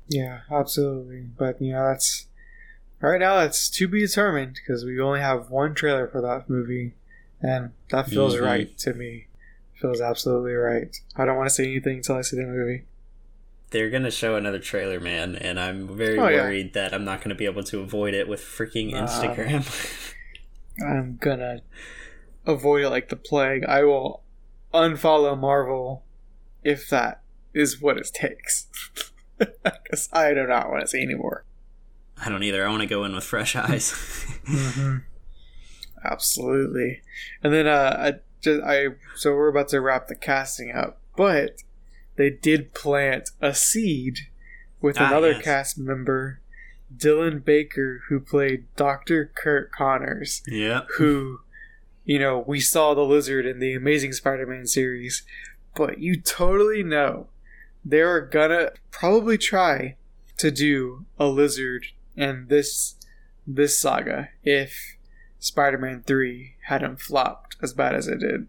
Yeah, 0.08 0.40
absolutely. 0.50 1.20
But 1.36 1.60
you 1.62 1.72
know, 1.72 1.88
that's 1.88 2.26
right 3.00 3.20
now. 3.20 3.40
It's 3.40 3.70
to 3.70 3.88
be 3.88 4.00
determined 4.00 4.54
because 4.54 4.84
we 4.84 5.00
only 5.00 5.20
have 5.20 5.50
one 5.50 5.74
trailer 5.74 6.08
for 6.08 6.20
that 6.20 6.50
movie, 6.50 6.94
and 7.40 7.72
that 7.90 8.08
feels 8.08 8.34
mm-hmm. 8.34 8.44
right 8.44 8.78
to 8.78 8.94
me. 8.94 9.26
Feels 9.80 10.00
absolutely 10.00 10.52
right. 10.52 10.96
I 11.16 11.24
don't 11.24 11.36
want 11.36 11.48
to 11.48 11.54
say 11.54 11.64
anything 11.64 11.98
until 11.98 12.16
I 12.16 12.22
see 12.22 12.36
the 12.36 12.44
movie. 12.44 12.84
They're 13.72 13.90
gonna 13.90 14.10
show 14.10 14.36
another 14.36 14.58
trailer, 14.58 15.00
man, 15.00 15.34
and 15.34 15.58
I'm 15.58 15.96
very 15.96 16.18
oh, 16.18 16.24
worried 16.24 16.72
yeah. 16.74 16.82
that 16.82 16.94
I'm 16.94 17.04
not 17.04 17.22
gonna 17.22 17.34
be 17.34 17.46
able 17.46 17.64
to 17.64 17.80
avoid 17.80 18.14
it 18.14 18.28
with 18.28 18.40
freaking 18.40 18.92
Instagram. 18.92 20.14
I'm 20.86 21.16
gonna 21.16 21.62
avoid 22.46 22.84
it 22.84 22.90
like 22.90 23.08
the 23.08 23.16
plague. 23.16 23.64
I 23.64 23.82
will 23.84 24.22
unfollow 24.72 25.38
Marvel 25.38 26.04
if 26.62 26.88
that 26.90 27.22
is 27.54 27.80
what 27.80 27.98
it 27.98 28.10
takes. 28.12 28.68
Because 29.64 30.08
I 30.12 30.34
do 30.34 30.46
not 30.46 30.70
want 30.70 30.82
to 30.82 30.86
see 30.86 31.02
anymore. 31.02 31.44
I 32.16 32.28
don't 32.28 32.44
either. 32.44 32.64
I 32.64 32.70
want 32.70 32.82
to 32.82 32.86
go 32.86 33.02
in 33.02 33.12
with 33.12 33.24
fresh 33.24 33.56
eyes. 33.56 33.90
mm-hmm. 34.46 34.98
Absolutely. 36.04 37.02
And 37.42 37.52
then 37.52 37.66
uh, 37.66 37.96
I 37.98 38.12
just 38.40 38.62
I 38.62 38.86
so 39.16 39.34
we're 39.34 39.48
about 39.48 39.68
to 39.68 39.80
wrap 39.80 40.06
the 40.06 40.14
casting 40.14 40.70
up, 40.70 41.00
but 41.16 41.62
they 42.22 42.30
did 42.30 42.72
plant 42.72 43.30
a 43.40 43.52
seed 43.52 44.28
with 44.80 44.96
ah, 45.00 45.08
another 45.08 45.32
yes. 45.32 45.42
cast 45.42 45.76
member, 45.76 46.38
Dylan 46.96 47.44
Baker, 47.44 48.02
who 48.08 48.20
played 48.20 48.66
Doctor 48.76 49.32
Kurt 49.34 49.72
Connors. 49.72 50.40
Yeah. 50.46 50.82
Who, 50.98 51.40
you 52.04 52.20
know, 52.20 52.44
we 52.46 52.60
saw 52.60 52.94
the 52.94 53.00
lizard 53.00 53.44
in 53.44 53.58
the 53.58 53.74
Amazing 53.74 54.12
Spider-Man 54.12 54.68
series, 54.68 55.24
but 55.74 55.98
you 55.98 56.20
totally 56.20 56.84
know 56.84 57.26
they're 57.84 58.20
gonna 58.20 58.70
probably 58.92 59.36
try 59.36 59.96
to 60.38 60.52
do 60.52 61.06
a 61.18 61.26
lizard 61.26 61.86
in 62.16 62.46
this 62.46 62.94
this 63.44 63.80
saga 63.80 64.28
if 64.44 64.96
Spider-Man 65.40 66.04
3 66.06 66.54
hadn't 66.66 67.00
flopped 67.00 67.56
as 67.60 67.72
bad 67.72 67.96
as 67.96 68.06
it 68.06 68.20
did. 68.20 68.46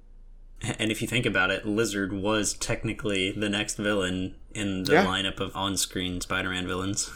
And 0.80 0.92
if 0.92 1.02
you 1.02 1.08
think 1.10 1.26
about 1.26 1.52
it, 1.52 1.66
Lizard 1.66 2.14
was 2.14 2.54
technically 2.54 3.32
the 3.32 3.50
next 3.50 3.76
villain 3.76 4.36
in 4.54 4.84
the 4.84 4.94
yeah. 4.94 5.06
lineup 5.06 5.42
of 5.42 5.54
on-screen 5.56 6.22
Spider-Man 6.22 6.66
villains. 6.66 7.12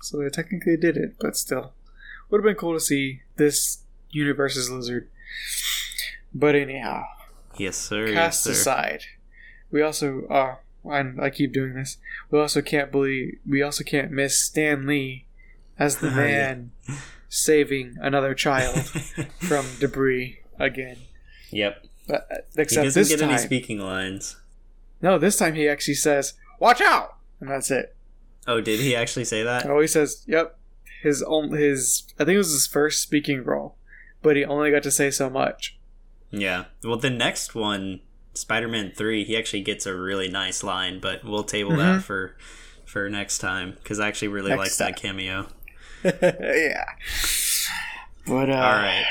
So 0.00 0.18
they 0.18 0.28
technically 0.28 0.76
did 0.76 0.96
it, 0.96 1.16
but 1.18 1.36
still, 1.36 1.72
would 2.30 2.38
have 2.38 2.44
been 2.44 2.54
cool 2.54 2.74
to 2.74 2.80
see 2.80 3.22
this 3.36 3.78
universe's 4.10 4.70
Lizard. 4.70 5.08
But 6.32 6.54
anyhow, 6.54 7.04
yes, 7.58 7.76
sir. 7.76 8.12
Cast 8.12 8.14
yes, 8.14 8.40
sir. 8.44 8.50
aside, 8.52 9.02
we 9.72 9.82
also 9.82 10.26
uh, 10.26 10.56
and 10.84 11.20
I 11.20 11.30
keep 11.30 11.52
doing 11.52 11.74
this. 11.74 11.98
We 12.30 12.38
also 12.38 12.62
can't 12.62 12.92
believe 12.92 13.38
we 13.46 13.62
also 13.62 13.84
can't 13.84 14.10
miss 14.10 14.38
Stan 14.38 14.86
Lee 14.86 15.26
as 15.78 15.98
the 15.98 16.10
man 16.12 16.72
saving 17.28 17.96
another 18.00 18.34
child 18.34 18.78
from 19.40 19.66
debris 19.80 20.40
again. 20.58 20.98
Yep. 21.50 21.86
But, 22.06 22.26
uh, 22.30 22.36
except 22.56 22.82
he 22.82 22.86
doesn't 22.86 23.00
this 23.00 23.08
get 23.08 23.20
time, 23.20 23.30
any 23.30 23.38
speaking 23.38 23.78
lines. 23.78 24.36
No, 25.02 25.18
this 25.18 25.36
time 25.36 25.54
he 25.54 25.68
actually 25.68 25.94
says, 25.94 26.34
"Watch 26.60 26.80
out," 26.80 27.16
and 27.40 27.50
that's 27.50 27.70
it. 27.70 27.94
Oh, 28.46 28.60
did 28.60 28.80
he 28.80 28.94
actually 28.94 29.24
say 29.24 29.42
that? 29.42 29.66
Oh, 29.66 29.80
he 29.80 29.86
says, 29.86 30.24
"Yep." 30.26 30.58
His 31.02 31.22
own 31.22 31.52
his 31.52 32.04
I 32.18 32.24
think 32.24 32.34
it 32.34 32.38
was 32.38 32.52
his 32.52 32.66
first 32.66 33.02
speaking 33.02 33.44
role, 33.44 33.76
but 34.22 34.36
he 34.36 34.44
only 34.44 34.70
got 34.70 34.82
to 34.84 34.90
say 34.90 35.10
so 35.10 35.28
much. 35.28 35.78
Yeah. 36.30 36.64
Well, 36.82 36.96
the 36.96 37.10
next 37.10 37.54
one, 37.54 38.00
Spider-Man 38.34 38.92
Three, 38.96 39.24
he 39.24 39.36
actually 39.36 39.62
gets 39.62 39.86
a 39.86 39.94
really 39.94 40.28
nice 40.28 40.62
line, 40.62 41.00
but 41.00 41.24
we'll 41.24 41.44
table 41.44 41.72
mm-hmm. 41.72 41.80
that 41.98 42.02
for 42.02 42.36
for 42.84 43.08
next 43.10 43.38
time 43.38 43.76
because 43.82 44.00
I 44.00 44.08
actually 44.08 44.28
really 44.28 44.54
like 44.54 44.74
that 44.76 44.96
cameo. 44.96 45.48
yeah. 46.04 46.84
But 48.26 48.50
uh, 48.50 48.54
all 48.54 48.72
right, 48.72 49.06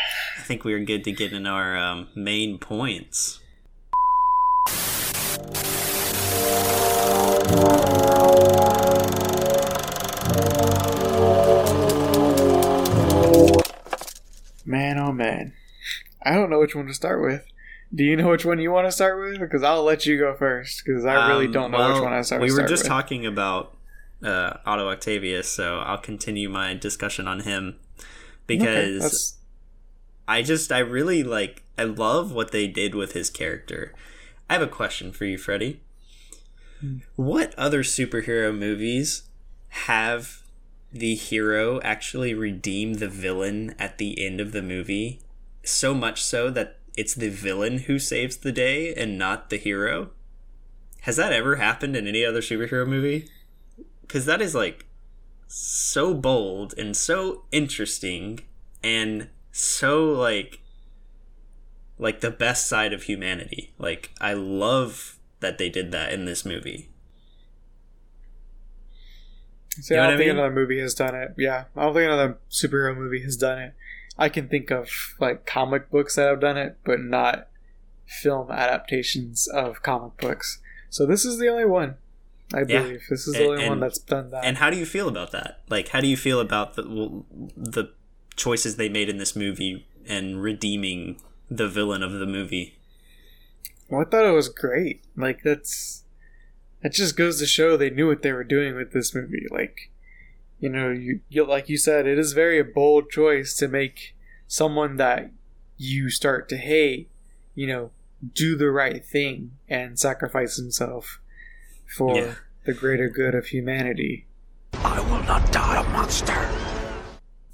I 0.46 0.48
think 0.48 0.64
we're 0.64 0.80
good 0.82 1.04
to 1.06 1.12
get 1.12 1.34
in 1.34 1.48
our 1.48 1.76
um, 1.76 2.08
main 2.14 2.60
points. 2.60 3.40
Man, 14.64 15.00
oh 15.00 15.12
man, 15.12 15.54
I 16.22 16.36
don't 16.36 16.52
know 16.52 16.60
which 16.60 16.76
one 16.76 16.86
to 16.86 16.94
start 16.94 17.24
with. 17.24 17.44
Do 17.92 18.04
you 18.04 18.16
know 18.16 18.30
which 18.30 18.46
one 18.46 18.60
you 18.60 18.70
want 18.70 18.86
to 18.86 18.92
start 18.92 19.20
with? 19.20 19.40
Because 19.40 19.64
I'll 19.64 19.82
let 19.82 20.06
you 20.06 20.20
go 20.20 20.36
first. 20.36 20.84
Because 20.86 21.06
I 21.06 21.28
really 21.28 21.48
um, 21.48 21.54
don't 21.54 21.72
know 21.72 21.80
well, 21.80 21.94
which 21.94 22.04
one 22.04 22.14
I 22.14 22.22
start. 22.22 22.44
We 22.44 22.52
were 22.52 22.68
just 22.68 22.84
with. 22.84 22.88
talking 22.88 23.26
about 23.26 23.76
uh, 24.22 24.58
Otto 24.64 24.90
Octavius, 24.90 25.48
so 25.48 25.80
I'll 25.80 25.98
continue 25.98 26.50
my 26.50 26.76
discussion 26.76 27.28
on 27.28 27.40
him 27.40 27.78
because 28.46 29.35
I 30.28 30.42
just 30.42 30.72
I 30.72 30.80
really 30.80 31.24
like 31.24 31.64
I 31.78 31.84
love 31.84 32.32
what 32.32 32.52
they 32.52 32.68
did 32.68 32.96
with 32.96 33.14
his 33.14 33.30
character. 33.30 33.94
I 34.50 34.54
have 34.54 34.62
a 34.62 34.68
question 34.68 35.12
for 35.12 35.26
you, 35.26 35.38
Freddie. 35.38 35.82
What 37.16 37.56
other 37.56 37.84
superhero 37.84 38.56
movies 38.56 39.24
have 39.70 40.44
the 40.92 41.16
hero 41.16 41.82
actually 41.82 42.34
redeem 42.34 42.96
the 42.96 43.08
villain 43.08 43.74
at 43.80 43.98
the 43.98 44.24
end 44.24 44.40
of 44.40 44.52
the 44.52 44.62
movie? 44.62 45.20
So 45.64 45.94
much 45.94 46.24
so 46.24 46.50
that 46.52 46.78
it's 46.96 47.16
the 47.16 47.30
villain 47.30 47.80
who 47.80 47.98
saves 47.98 48.38
the 48.38 48.52
day 48.52 48.94
and 48.94 49.18
not 49.18 49.50
the 49.50 49.58
hero? 49.58 50.12
Has 51.02 51.16
that 51.16 51.34
ever 51.34 51.56
happened 51.56 51.96
in 51.96 52.08
any 52.08 52.24
other 52.24 52.42
superhero 52.42 52.88
movie? 52.88 53.30
because 54.08 54.26
that 54.26 54.42
is 54.42 54.56
like 54.56 54.86
so 55.48 56.14
bold 56.14 56.74
and 56.78 56.96
so 56.96 57.44
interesting 57.52 58.40
and 58.84 59.28
so 59.58 60.04
like 60.12 60.60
like 61.98 62.20
the 62.20 62.30
best 62.30 62.68
side 62.68 62.92
of 62.92 63.04
humanity. 63.04 63.74
Like 63.78 64.12
I 64.20 64.34
love 64.34 65.18
that 65.40 65.58
they 65.58 65.70
did 65.70 65.94
that 65.94 66.12
in 66.12 66.26
this 66.26 66.44
movie. 66.44 66.90
See, 69.80 69.94
you 69.94 70.00
know 70.00 70.06
I 70.06 70.10
don't 70.10 70.18
think 70.18 70.28
mean? 70.28 70.38
another 70.38 70.54
movie 70.54 70.80
has 70.82 70.94
done 70.94 71.16
it. 71.16 71.34
Yeah, 71.38 71.66
I 71.76 71.84
don't 71.84 71.94
think 71.94 72.06
another 72.06 72.38
superhero 72.50 72.96
movie 72.98 73.22
has 73.24 73.38
done 73.38 73.60
it. 73.60 73.74
I 74.18 74.28
can 74.30 74.48
think 74.50 74.72
of 74.72 74.90
like 75.20 75.46
comic 75.46 75.90
books 75.90 76.16
that 76.16 76.28
have 76.28 76.42
done 76.42 76.58
it, 76.58 76.78
but 76.84 77.00
not 77.00 77.48
film 78.06 78.52
adaptations 78.52 79.48
of 79.48 79.82
comic 79.82 80.18
books. 80.18 80.60
So 80.90 81.06
this 81.06 81.24
is 81.26 81.40
the 81.40 81.48
only 81.48 81.66
one. 81.66 81.96
I 82.54 82.60
Yeah. 82.60 82.84
believe 82.84 83.04
this 83.10 83.26
is 83.28 83.34
the 83.36 83.44
And- 83.44 83.52
only 83.52 83.70
one 83.70 83.80
that's 83.80 84.00
done 84.00 84.32
that. 84.32 84.44
And 84.46 84.58
how 84.58 84.70
do 84.70 84.78
you 84.78 84.86
feel 84.86 85.08
about 85.08 85.32
that? 85.32 85.62
Like, 85.70 85.90
how 85.90 86.00
do 86.02 86.08
you 86.08 86.18
feel 86.18 86.40
about 86.42 86.76
the 86.76 86.84
the 87.56 87.92
choices 88.36 88.76
they 88.76 88.90
made 88.90 89.10
in 89.10 89.18
this 89.18 89.36
movie 89.36 89.88
and 90.08 90.42
redeeming 90.42 91.22
the 91.50 91.68
villain 91.68 92.04
of 92.04 92.12
the 92.14 92.26
movie? 92.26 92.78
Well, 93.90 94.02
I 94.02 94.06
thought 94.10 94.26
it 94.26 94.32
was 94.32 94.50
great. 94.50 95.04
Like 95.16 95.42
that's 95.44 96.04
that 96.82 96.94
just 96.94 97.16
goes 97.18 97.40
to 97.40 97.46
show 97.46 97.78
they 97.78 97.90
knew 97.90 98.08
what 98.08 98.22
they 98.22 98.32
were 98.32 98.44
doing 98.44 98.76
with 98.76 98.92
this 98.94 99.14
movie. 99.16 99.46
Like, 99.50 99.92
you 100.60 100.70
know, 100.70 100.92
you, 100.92 101.22
you 101.30 101.46
like 101.46 101.70
you 101.70 101.78
said, 101.78 102.06
it 102.08 102.18
is 102.20 102.34
very 102.34 102.60
a 102.60 102.64
bold 102.64 103.10
choice 103.10 103.56
to 103.58 103.68
make 103.68 104.16
someone 104.48 104.98
that 104.98 105.32
you 105.78 106.10
start 106.10 106.48
to 106.50 106.58
hate, 106.58 107.10
you 107.56 107.68
know, 107.68 107.92
do 108.34 108.56
the 108.56 108.70
right 108.72 109.06
thing 109.06 109.52
and 109.68 110.00
sacrifice 110.00 110.58
himself 110.58 111.20
for 111.98 112.16
Yeah. 112.18 112.34
the 112.66 112.74
greater 112.74 113.10
good 113.10 113.36
of 113.36 113.48
humanity. 113.48 114.26
I 114.74 115.00
will 115.00 115.24
not 115.24 115.52
die 115.52 115.82
a 115.82 115.90
monster. 115.90 116.34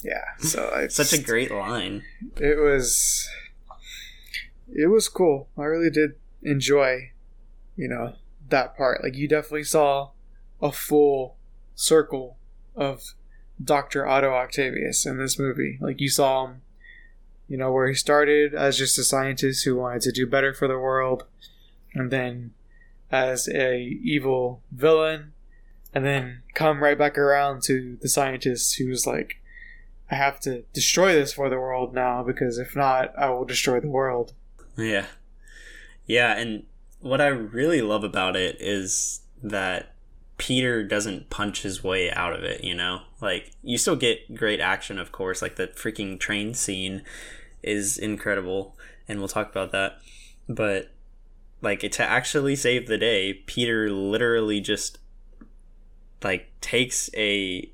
Yeah, 0.04 0.24
so 0.40 0.72
it's 0.76 0.96
Such 0.96 1.14
a 1.14 1.22
great 1.22 1.52
line. 1.52 2.04
it 2.38 2.60
was 2.60 3.30
it 4.74 4.88
was 4.88 5.08
cool. 5.10 5.48
I 5.58 5.64
really 5.64 5.90
did 5.90 6.12
enjoy 6.42 7.12
you 7.76 7.88
know 7.88 8.16
that 8.50 8.76
part. 8.76 9.04
Like 9.04 9.16
you 9.16 9.28
definitely 9.28 9.64
saw 9.64 10.12
a 10.62 10.72
full 10.72 11.38
circle 11.76 12.38
of 12.76 13.02
dr 13.64 14.08
otto 14.08 14.32
octavius 14.32 15.06
in 15.06 15.18
this 15.18 15.38
movie. 15.38 15.78
Like 15.82 16.00
you 16.02 16.10
saw 16.10 16.48
him 16.48 16.62
you 17.48 17.58
know 17.58 17.72
where 17.72 17.88
he 17.90 17.94
started 17.94 18.54
as 18.54 18.78
just 18.78 18.98
a 18.98 19.04
scientist 19.04 19.66
who 19.66 19.76
wanted 19.76 20.02
to 20.02 20.12
do 20.12 20.26
better 20.26 20.54
for 20.54 20.68
the 20.70 20.80
world 20.80 21.26
and 21.94 22.10
then 22.10 22.52
as 23.12 23.50
a 23.50 23.78
evil 23.78 24.62
villain 24.72 25.34
and 25.94 26.06
then 26.06 26.42
come 26.54 26.82
right 26.82 26.98
back 26.98 27.18
around 27.18 27.62
to 27.62 27.98
the 28.02 28.08
scientist 28.08 28.78
who's 28.78 29.06
like 29.06 29.41
I 30.12 30.16
have 30.16 30.42
to 30.42 30.64
destroy 30.74 31.14
this 31.14 31.34
for 31.34 31.50
the 31.50 31.58
world 31.58 31.94
now 31.94 32.22
because 32.22 32.58
if 32.58 32.76
not, 32.76 33.18
I 33.18 33.30
will 33.30 33.46
destroy 33.46 33.80
the 33.80 33.88
world. 33.88 34.34
Yeah. 34.78 35.06
Yeah, 36.06 36.38
and 36.38 36.64
what 37.00 37.22
I 37.22 37.28
really 37.28 37.82
love 37.82 38.04
about 38.04 38.36
it 38.36 38.58
is 38.60 39.22
that 39.42 39.96
Peter 40.38 40.84
doesn't 40.84 41.30
punch 41.30 41.62
his 41.62 41.84
way 41.84 42.12
out 42.12 42.34
of 42.34 42.44
it, 42.44 42.64
you 42.64 42.76
know? 42.76 43.04
Like, 43.22 43.52
you 43.64 43.78
still 43.78 43.96
get 43.96 44.36
great 44.36 44.60
action, 44.60 45.00
of 45.00 45.12
course. 45.12 45.42
Like, 45.42 45.56
the 45.56 45.68
freaking 45.68 46.20
train 46.20 46.54
scene 46.54 47.04
is 47.64 47.98
incredible, 47.98 48.76
and 49.08 49.20
we'll 49.20 49.28
talk 49.28 49.50
about 49.50 49.72
that. 49.72 50.00
But, 50.50 50.90
like, 51.62 51.80
to 51.90 52.04
actually 52.04 52.56
save 52.56 52.88
the 52.88 52.98
day, 52.98 53.34
Peter 53.46 53.90
literally 53.92 54.60
just, 54.60 54.98
like, 56.24 56.52
takes 56.60 57.10
a 57.16 57.72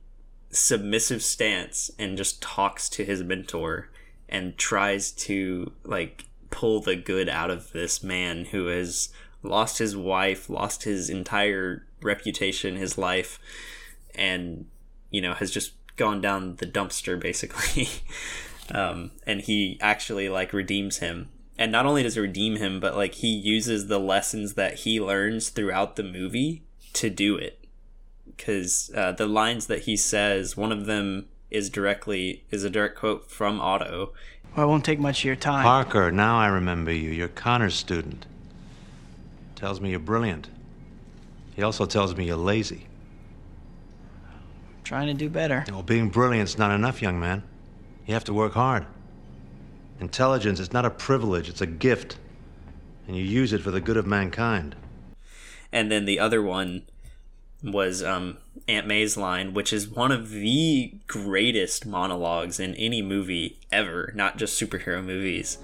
submissive 0.49 1.21
stance 1.21 1.91
and 1.99 2.17
just 2.17 2.41
talks 2.41 2.89
to 2.89 3.03
his 3.03 3.23
mentor 3.23 3.89
and 4.29 4.57
tries 4.57 5.11
to 5.11 5.71
like 5.83 6.25
pull 6.49 6.79
the 6.79 6.95
good 6.95 7.29
out 7.29 7.51
of 7.51 7.71
this 7.71 8.03
man 8.03 8.45
who 8.45 8.67
has 8.67 9.09
lost 9.43 9.77
his 9.77 9.95
wife, 9.95 10.49
lost 10.49 10.83
his 10.83 11.09
entire 11.09 11.85
reputation, 12.01 12.75
his 12.75 12.97
life, 12.97 13.39
and 14.15 14.65
you 15.09 15.21
know 15.21 15.33
has 15.33 15.51
just 15.51 15.73
gone 15.95 16.21
down 16.21 16.55
the 16.57 16.65
dumpster 16.65 17.19
basically. 17.19 17.89
um, 18.71 19.11
and 19.25 19.41
he 19.41 19.77
actually 19.81 20.29
like 20.29 20.53
redeems 20.53 20.97
him. 20.97 21.29
And 21.59 21.71
not 21.71 21.87
only 21.87 22.03
does 22.03 22.13
he 22.13 22.19
redeem 22.19 22.57
him, 22.57 22.79
but 22.79 22.95
like 22.95 23.15
he 23.15 23.29
uses 23.29 23.87
the 23.87 23.99
lessons 23.99 24.53
that 24.53 24.75
he 24.79 25.01
learns 25.01 25.49
throughout 25.49 25.95
the 25.95 26.03
movie 26.03 26.63
to 26.93 27.09
do 27.09 27.35
it. 27.35 27.56
Because 28.35 28.91
uh, 28.95 29.11
the 29.13 29.25
lines 29.27 29.67
that 29.67 29.83
he 29.83 29.95
says, 29.97 30.55
one 30.57 30.71
of 30.71 30.85
them 30.85 31.27
is 31.49 31.69
directly 31.69 32.43
is 32.51 32.63
a 32.63 32.69
direct 32.69 32.97
quote 32.97 33.29
from 33.31 33.59
Otto, 33.61 34.11
Well, 34.55 34.65
it 34.65 34.69
won't 34.69 34.85
take 34.85 34.99
much 34.99 35.19
of 35.21 35.25
your 35.25 35.35
time. 35.35 35.63
Parker, 35.63 36.11
now 36.11 36.37
I 36.37 36.47
remember 36.47 36.91
you. 36.91 37.09
You're 37.09 37.29
Connors' 37.29 37.75
student. 37.75 38.25
Tells 39.55 39.79
me 39.81 39.91
you're 39.91 39.99
brilliant. 39.99 40.49
He 41.55 41.63
also 41.63 41.85
tells 41.85 42.15
me 42.15 42.25
you're 42.27 42.35
lazy. 42.35 42.85
Trying 44.83 45.07
to 45.07 45.13
do 45.13 45.29
better. 45.29 45.65
Well, 45.69 45.83
being 45.83 46.09
brilliant's 46.09 46.57
not 46.57 46.71
enough, 46.71 47.01
young 47.01 47.19
man. 47.19 47.43
You 48.05 48.13
have 48.13 48.23
to 48.25 48.33
work 48.33 48.53
hard. 48.53 48.85
Intelligence 49.99 50.59
is 50.59 50.71
not 50.71 50.85
a 50.85 50.89
privilege, 50.89 51.49
it's 51.49 51.61
a 51.61 51.65
gift. 51.65 52.17
And 53.07 53.15
you 53.15 53.23
use 53.23 53.51
it 53.53 53.61
for 53.61 53.71
the 53.71 53.81
good 53.81 53.97
of 53.97 54.05
mankind. 54.05 54.75
and 55.71 55.91
then 55.91 56.05
the 56.05 56.19
other 56.19 56.41
one 56.41 56.83
was 57.63 58.03
um, 58.03 58.37
Aunt 58.67 58.87
May's 58.87 59.17
line, 59.17 59.53
which 59.53 59.73
is 59.73 59.87
one 59.87 60.11
of 60.11 60.29
the 60.29 60.93
greatest 61.07 61.85
monologues 61.85 62.59
in 62.59 62.75
any 62.75 63.01
movie 63.01 63.57
ever, 63.71 64.11
not 64.15 64.37
just 64.37 64.59
superhero 64.59 65.03
movies. 65.03 65.57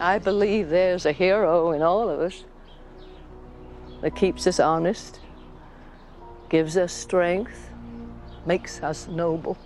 I 0.00 0.18
believe 0.18 0.68
there's 0.68 1.06
a 1.06 1.12
hero 1.12 1.72
in 1.72 1.82
all 1.82 2.08
of 2.08 2.20
us 2.20 2.44
that 4.00 4.14
keeps 4.14 4.46
us 4.46 4.60
honest, 4.60 5.20
gives 6.48 6.76
us 6.76 6.92
strength, 6.92 7.70
makes 8.46 8.82
us 8.82 9.08
noble, 9.08 9.58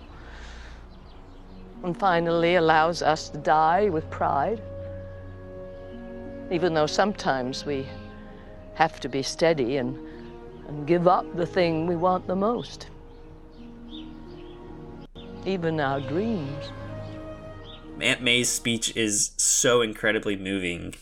and 1.83 1.97
finally 1.97 2.55
allows 2.55 3.01
us 3.01 3.29
to 3.29 3.37
die 3.37 3.89
with 3.89 4.09
pride. 4.09 4.61
Even 6.51 6.73
though 6.73 6.87
sometimes 6.87 7.65
we 7.65 7.85
have 8.73 8.99
to 8.99 9.09
be 9.09 9.21
steady 9.23 9.77
and, 9.77 9.97
and 10.67 10.87
give 10.87 11.07
up 11.07 11.25
the 11.35 11.45
thing 11.45 11.87
we 11.87 11.95
want 11.95 12.27
the 12.27 12.35
most, 12.35 12.87
even 15.45 15.79
our 15.79 15.99
dreams. 16.01 16.71
Aunt 17.99 18.21
May's 18.21 18.49
speech 18.49 18.95
is 18.95 19.31
so 19.37 19.81
incredibly 19.81 20.35
moving, 20.35 20.95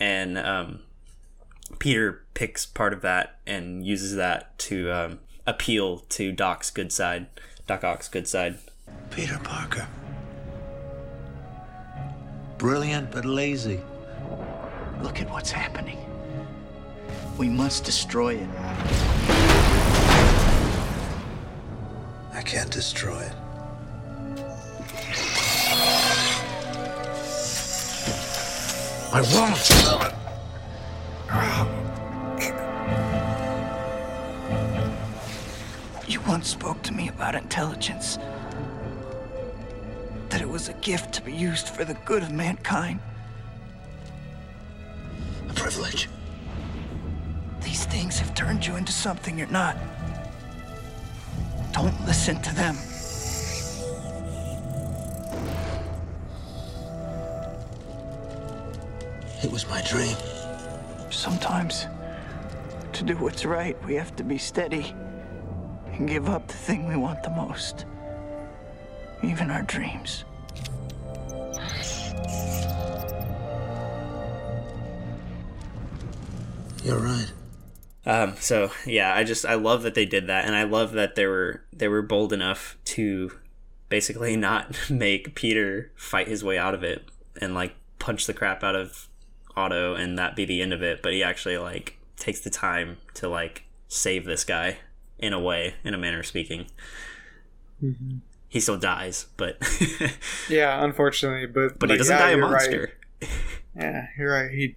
and 0.00 0.38
um, 0.38 0.80
Peter 1.78 2.24
picks 2.34 2.64
part 2.64 2.92
of 2.92 3.02
that 3.02 3.38
and 3.46 3.86
uses 3.86 4.16
that 4.16 4.58
to 4.58 4.90
um, 4.90 5.18
appeal 5.46 5.98
to 6.10 6.32
Doc's 6.32 6.70
good 6.70 6.92
side, 6.92 7.26
Doc 7.66 7.84
Ock's 7.84 8.08
good 8.08 8.26
side. 8.26 8.58
Peter 9.10 9.38
Parker. 9.42 9.86
Brilliant 12.58 13.10
but 13.10 13.24
lazy. 13.24 13.80
Look 15.02 15.20
at 15.20 15.30
what's 15.30 15.50
happening. 15.50 16.05
We 17.38 17.50
must 17.50 17.84
destroy 17.84 18.36
it. 18.36 18.48
I 22.32 22.42
can't 22.42 22.70
destroy 22.70 23.20
it. 23.20 23.32
I 29.12 29.20
won't. 29.34 29.66
You 36.08 36.20
once 36.22 36.48
spoke 36.48 36.82
to 36.84 36.92
me 36.92 37.08
about 37.08 37.34
intelligence. 37.34 38.18
That 40.30 40.40
it 40.40 40.48
was 40.48 40.70
a 40.70 40.74
gift 40.74 41.12
to 41.14 41.22
be 41.22 41.34
used 41.34 41.68
for 41.68 41.84
the 41.84 41.94
good 42.06 42.22
of 42.22 42.32
mankind. 42.32 43.00
A 45.50 45.52
privilege. 45.52 46.08
These 48.36 48.44
things 48.44 48.48
have 48.48 48.60
turned 48.60 48.66
you 48.66 48.76
into 48.76 48.92
something 48.92 49.38
you're 49.38 49.46
not. 49.48 49.76
Don't 51.72 51.98
listen 52.06 52.40
to 52.42 52.54
them. 52.54 52.76
It 59.42 59.50
was 59.50 59.66
my 59.68 59.82
dream. 59.82 60.16
Sometimes, 61.10 61.86
to 62.92 63.04
do 63.04 63.16
what's 63.16 63.44
right, 63.44 63.76
we 63.86 63.94
have 63.94 64.14
to 64.16 64.24
be 64.24 64.38
steady 64.38 64.94
and 65.92 66.08
give 66.08 66.28
up 66.28 66.46
the 66.46 66.54
thing 66.54 66.86
we 66.86 66.96
want 66.96 67.22
the 67.22 67.30
most. 67.30 67.86
Even 69.22 69.50
our 69.50 69.62
dreams. 69.62 70.24
You're 76.84 76.98
right. 76.98 77.32
Um, 78.06 78.36
so 78.38 78.70
yeah, 78.86 79.12
I 79.14 79.24
just 79.24 79.44
I 79.44 79.54
love 79.54 79.82
that 79.82 79.94
they 79.94 80.06
did 80.06 80.28
that, 80.28 80.44
and 80.44 80.54
I 80.54 80.62
love 80.62 80.92
that 80.92 81.16
they 81.16 81.26
were 81.26 81.62
they 81.72 81.88
were 81.88 82.02
bold 82.02 82.32
enough 82.32 82.76
to 82.86 83.32
basically 83.88 84.36
not 84.48 84.74
make 84.90 85.34
Peter 85.34 85.90
fight 85.96 86.28
his 86.28 86.44
way 86.44 86.56
out 86.56 86.74
of 86.74 86.82
it 86.82 87.04
and 87.40 87.54
like 87.54 87.74
punch 87.98 88.26
the 88.26 88.34
crap 88.34 88.62
out 88.62 88.76
of 88.76 89.08
Otto, 89.56 89.94
and 89.94 90.18
that 90.18 90.36
be 90.36 90.44
the 90.44 90.62
end 90.62 90.72
of 90.72 90.82
it. 90.82 91.02
But 91.02 91.12
he 91.12 91.22
actually 91.22 91.58
like 91.58 91.98
takes 92.16 92.40
the 92.40 92.50
time 92.50 92.98
to 93.14 93.28
like 93.28 93.64
save 93.88 94.24
this 94.24 94.44
guy 94.44 94.78
in 95.18 95.32
a 95.32 95.40
way, 95.40 95.74
in 95.84 95.94
a 95.94 95.98
manner 95.98 96.20
of 96.20 96.26
speaking. 96.26 96.66
he 98.48 98.60
still 98.60 98.78
dies, 98.78 99.26
but 99.36 99.58
Yeah, 100.48 100.84
unfortunately, 100.84 101.46
but 101.46 101.78
but 101.78 101.90
he 101.90 101.96
doesn't 101.96 102.14
yeah, 102.14 102.18
die 102.18 102.30
a 102.30 102.36
you're 102.36 102.44
right. 102.44 102.52
monster. 102.52 102.92
Yeah, 103.76 104.06
you're 104.16 104.32
right. 104.32 104.50
He, 104.50 104.76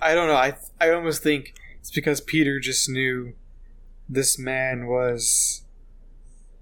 I 0.00 0.14
don't 0.14 0.28
know. 0.28 0.36
I 0.36 0.56
I 0.80 0.90
almost 0.90 1.22
think 1.22 1.54
it's 1.88 1.94
because 1.94 2.20
Peter 2.20 2.60
just 2.60 2.86
knew 2.88 3.32
this 4.10 4.38
man 4.38 4.86
was 4.86 5.62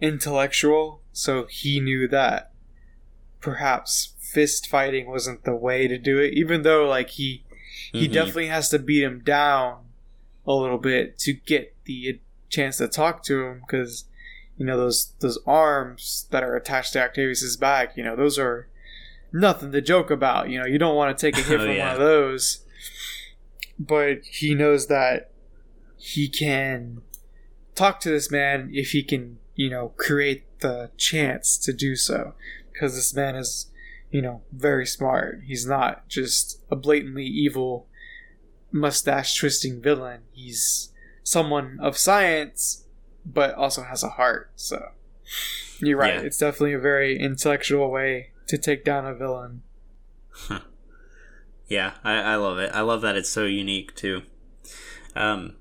intellectual, 0.00 1.00
so 1.12 1.46
he 1.50 1.80
knew 1.80 2.06
that 2.08 2.52
perhaps 3.40 4.14
fist 4.20 4.66
fighting 4.68 5.06
wasn't 5.08 5.44
the 5.44 5.54
way 5.54 5.88
to 5.88 5.98
do 5.98 6.20
it. 6.20 6.34
Even 6.34 6.62
though, 6.62 6.86
like 6.88 7.10
he 7.10 7.42
he 7.92 8.08
Mhm. 8.08 8.12
definitely 8.12 8.46
has 8.48 8.68
to 8.70 8.78
beat 8.78 9.02
him 9.02 9.20
down 9.24 9.86
a 10.46 10.52
little 10.54 10.78
bit 10.78 11.18
to 11.18 11.32
get 11.32 11.74
the 11.84 12.20
chance 12.48 12.78
to 12.78 12.88
talk 12.88 13.22
to 13.24 13.44
him 13.46 13.60
because 13.66 14.04
you 14.56 14.64
know 14.64 14.76
those 14.76 15.12
those 15.20 15.38
arms 15.46 16.26
that 16.30 16.42
are 16.42 16.56
attached 16.56 16.92
to 16.94 17.02
Octavius's 17.02 17.56
back. 17.56 17.96
You 17.96 18.04
know 18.04 18.16
those 18.16 18.38
are 18.38 18.68
nothing 19.32 19.72
to 19.72 19.80
joke 19.80 20.10
about. 20.10 20.50
You 20.50 20.60
know 20.60 20.66
you 20.66 20.78
don't 20.78 20.96
want 20.96 21.16
to 21.16 21.20
take 21.26 21.36
a 21.36 21.42
hit 21.46 21.60
Oh, 21.60 21.64
from 21.64 21.72
yeah. 21.74 21.84
one 21.86 21.94
of 21.94 21.98
those. 22.00 22.64
But 23.78 24.24
he 24.24 24.54
knows 24.54 24.86
that 24.86 25.30
he 25.96 26.28
can 26.28 27.02
talk 27.74 28.00
to 28.00 28.10
this 28.10 28.30
man 28.30 28.70
if 28.72 28.90
he 28.90 29.02
can, 29.02 29.38
you 29.54 29.70
know, 29.70 29.92
create 29.96 30.60
the 30.60 30.90
chance 30.96 31.58
to 31.58 31.72
do 31.72 31.96
so. 31.96 32.34
Because 32.72 32.94
this 32.94 33.14
man 33.14 33.36
is, 33.36 33.70
you 34.10 34.22
know, 34.22 34.42
very 34.52 34.86
smart. 34.86 35.42
He's 35.44 35.66
not 35.66 36.08
just 36.08 36.60
a 36.70 36.76
blatantly 36.76 37.26
evil, 37.26 37.86
mustache 38.70 39.34
twisting 39.34 39.80
villain. 39.80 40.22
He's 40.32 40.90
someone 41.22 41.78
of 41.80 41.98
science, 41.98 42.84
but 43.24 43.54
also 43.54 43.82
has 43.82 44.02
a 44.02 44.10
heart. 44.10 44.52
So 44.56 44.90
you're 45.80 45.98
right. 45.98 46.14
Yeah. 46.14 46.20
It's 46.20 46.38
definitely 46.38 46.74
a 46.74 46.78
very 46.78 47.18
intellectual 47.18 47.90
way 47.90 48.30
to 48.46 48.56
take 48.58 48.84
down 48.84 49.06
a 49.06 49.14
villain. 49.14 49.62
Yeah, 51.68 51.94
I, 52.05 52.14
I 52.14 52.37
love 52.37 52.59
it. 52.59 52.70
I 52.72 52.81
love 52.81 53.00
that 53.02 53.16
it's 53.16 53.29
so 53.29 53.44
unique 53.44 53.94
too. 53.94 54.22
Um, 55.14 55.57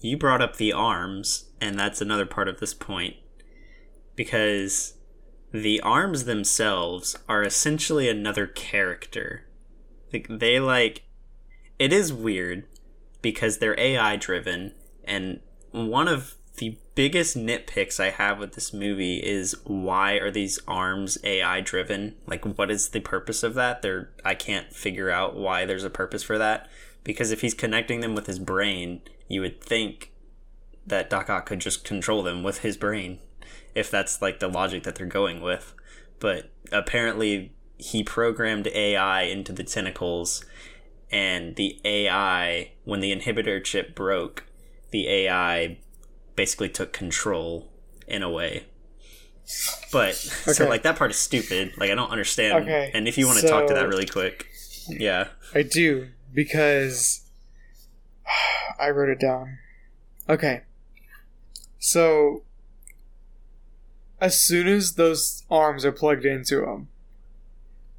you 0.00 0.16
brought 0.16 0.42
up 0.42 0.56
the 0.56 0.72
arms, 0.72 1.50
and 1.60 1.78
that's 1.78 2.00
another 2.00 2.26
part 2.26 2.48
of 2.48 2.60
this 2.60 2.74
point 2.74 3.16
because 4.16 4.94
the 5.52 5.80
arms 5.80 6.24
themselves 6.24 7.16
are 7.28 7.42
essentially 7.42 8.08
another 8.08 8.46
character. 8.46 9.44
Like 10.12 10.26
they 10.28 10.60
like 10.60 11.02
it 11.78 11.92
is 11.92 12.12
weird 12.12 12.64
because 13.20 13.58
they're 13.58 13.78
AI 13.78 14.16
driven, 14.16 14.74
and 15.04 15.40
one 15.70 16.08
of 16.08 16.34
biggest 16.94 17.36
nitpicks 17.36 17.98
I 17.98 18.10
have 18.10 18.38
with 18.38 18.52
this 18.52 18.72
movie 18.72 19.16
is 19.16 19.56
why 19.64 20.14
are 20.14 20.30
these 20.30 20.58
arms 20.68 21.18
AI 21.24 21.60
driven? 21.60 22.16
Like, 22.26 22.44
what 22.44 22.70
is 22.70 22.88
the 22.88 23.00
purpose 23.00 23.42
of 23.42 23.54
that? 23.54 23.82
There, 23.82 24.10
I 24.24 24.34
can't 24.34 24.72
figure 24.72 25.10
out 25.10 25.36
why 25.36 25.64
there's 25.64 25.84
a 25.84 25.90
purpose 25.90 26.22
for 26.22 26.38
that. 26.38 26.68
Because 27.04 27.30
if 27.30 27.40
he's 27.40 27.54
connecting 27.54 28.00
them 28.00 28.14
with 28.14 28.26
his 28.26 28.38
brain, 28.38 29.02
you 29.28 29.40
would 29.40 29.60
think 29.60 30.12
that 30.86 31.10
Doc 31.10 31.30
Ock 31.30 31.46
could 31.46 31.60
just 31.60 31.84
control 31.84 32.22
them 32.22 32.42
with 32.42 32.58
his 32.58 32.76
brain, 32.76 33.18
if 33.74 33.90
that's 33.90 34.20
like 34.20 34.40
the 34.40 34.48
logic 34.48 34.82
that 34.84 34.96
they're 34.96 35.06
going 35.06 35.40
with. 35.40 35.74
But 36.20 36.50
apparently, 36.70 37.52
he 37.78 38.04
programmed 38.04 38.68
AI 38.68 39.22
into 39.22 39.52
the 39.52 39.64
tentacles, 39.64 40.44
and 41.10 41.56
the 41.56 41.80
AI, 41.84 42.72
when 42.84 43.00
the 43.00 43.14
inhibitor 43.14 43.62
chip 43.62 43.94
broke, 43.94 44.44
the 44.90 45.08
AI 45.08 45.78
basically 46.36 46.68
took 46.68 46.92
control 46.92 47.70
in 48.06 48.22
a 48.22 48.30
way. 48.30 48.66
But 49.90 50.14
so 50.16 50.68
like 50.68 50.82
that 50.82 50.96
part 50.96 51.10
is 51.10 51.16
stupid. 51.16 51.72
Like 51.76 51.90
I 51.90 51.94
don't 51.94 52.10
understand. 52.10 52.64
Okay, 52.64 52.90
And 52.94 53.08
if 53.08 53.18
you 53.18 53.26
want 53.26 53.40
to 53.40 53.48
talk 53.48 53.66
to 53.68 53.74
that 53.74 53.88
really 53.88 54.06
quick, 54.06 54.46
yeah. 54.88 55.28
I 55.54 55.62
do 55.62 56.08
because 56.32 57.22
I 58.80 58.90
wrote 58.90 59.10
it 59.10 59.20
down. 59.20 59.58
Okay. 60.28 60.62
So 61.78 62.44
as 64.20 64.40
soon 64.40 64.68
as 64.68 64.94
those 64.94 65.44
arms 65.50 65.84
are 65.84 65.92
plugged 65.92 66.24
into 66.24 66.64
him, 66.64 66.88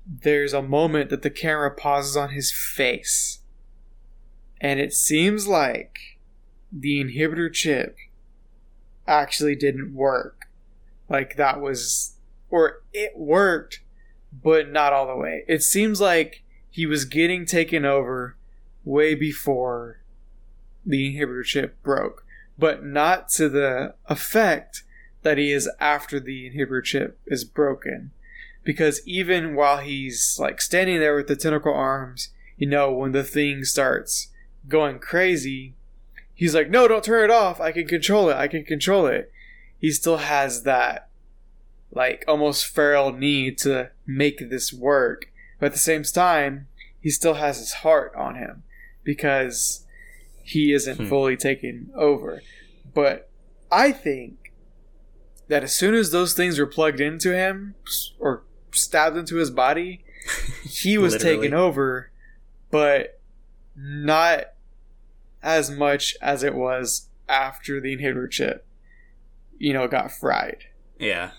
there's 0.06 0.54
a 0.54 0.62
moment 0.62 1.10
that 1.10 1.22
the 1.22 1.30
camera 1.30 1.70
pauses 1.70 2.16
on 2.16 2.30
his 2.30 2.52
face. 2.52 3.40
And 4.62 4.80
it 4.80 4.94
seems 4.94 5.48
like 5.48 5.98
the 6.72 7.04
inhibitor 7.04 7.52
chip 7.52 7.98
actually 9.08 9.56
didn't 9.56 9.94
work. 9.94 10.48
Like 11.10 11.36
that 11.36 11.62
was 11.62 12.16
or 12.50 12.84
it 12.94 13.14
worked, 13.18 13.82
but 14.32 14.70
not 14.70 14.94
all 14.94 15.08
the 15.08 15.16
way. 15.16 15.44
It 15.48 15.64
seems 15.64 16.00
like 16.00 16.44
he 16.70 16.86
was 16.86 17.06
getting 17.06 17.46
taken 17.46 17.86
over 17.86 18.36
way 18.84 19.16
before 19.16 20.00
the 20.86 21.16
inhibitor 21.16 21.44
chip 21.44 21.82
broke, 21.82 22.26
but 22.58 22.84
not 22.84 23.30
to 23.30 23.50
the 23.50 23.96
effect 24.06 24.84
that 25.24 25.38
he 25.38 25.52
is 25.52 25.70
after 25.80 26.20
the 26.20 26.50
inhibitor 26.50 26.84
chip 26.84 27.20
is 27.26 27.44
broken. 27.44 28.12
Because 28.64 29.02
even 29.06 29.56
while 29.56 29.80
he's 29.80 30.38
like 30.40 30.62
standing 30.62 31.00
there 31.00 31.16
with 31.16 31.28
the 31.28 31.36
tentacle 31.36 31.74
arms, 31.74 32.30
you 32.58 32.68
know, 32.68 32.92
when 32.92 33.12
the 33.12 33.24
thing 33.24 33.64
starts 33.64 34.30
going 34.68 35.00
crazy, 35.00 35.74
he's 36.34 36.54
like, 36.56 36.70
No, 36.70 36.88
don't 36.88 37.04
turn 37.04 37.24
it 37.24 37.32
off. 37.32 37.60
I 37.62 37.72
can 37.72 37.88
control 37.88 38.30
it. 38.30 38.36
I 38.36 38.48
can 38.48 38.64
control 38.64 39.08
it. 39.08 39.32
He 39.80 39.92
still 39.92 40.18
has 40.18 40.64
that 40.64 41.10
like 41.92 42.24
almost 42.28 42.66
feral 42.66 43.12
need 43.12 43.58
to 43.60 43.92
make 44.08 44.50
this 44.50 44.74
work. 44.74 45.32
But 45.60 45.68
at 45.68 45.72
the 45.74 45.80
same 45.80 46.04
time, 46.04 46.68
he 47.00 47.10
still 47.10 47.36
has 47.36 47.60
his 47.60 47.74
heart 47.74 48.14
on 48.16 48.36
him 48.36 48.64
because 49.04 49.86
he 50.44 50.74
isn't 50.74 50.98
Hmm. 50.98 51.08
fully 51.08 51.38
taken 51.38 51.92
over. 51.96 52.42
But 52.94 53.30
I 53.72 53.92
think 53.92 54.52
that 55.48 55.64
as 55.64 55.76
soon 55.76 55.94
as 55.94 56.12
those 56.12 56.34
things 56.34 56.58
were 56.60 56.66
plugged 56.66 57.00
into 57.00 57.34
him 57.36 57.76
or 58.20 58.44
stabbed 58.72 59.18
into 59.18 59.36
his 59.36 59.52
body, 59.52 60.04
he 60.64 60.98
was 60.98 61.18
taken 61.18 61.54
over, 61.54 62.10
but 62.72 63.20
not 63.76 64.46
as 65.44 65.70
much 65.70 66.16
as 66.22 66.42
it 66.42 66.56
was 66.56 67.10
after 67.30 67.80
the 67.80 67.96
inhibitor 67.96 68.32
chip, 68.32 68.66
you 69.60 69.74
know, 69.74 69.88
got 69.88 70.12
fried. 70.12 70.64
Yeah. 70.98 71.32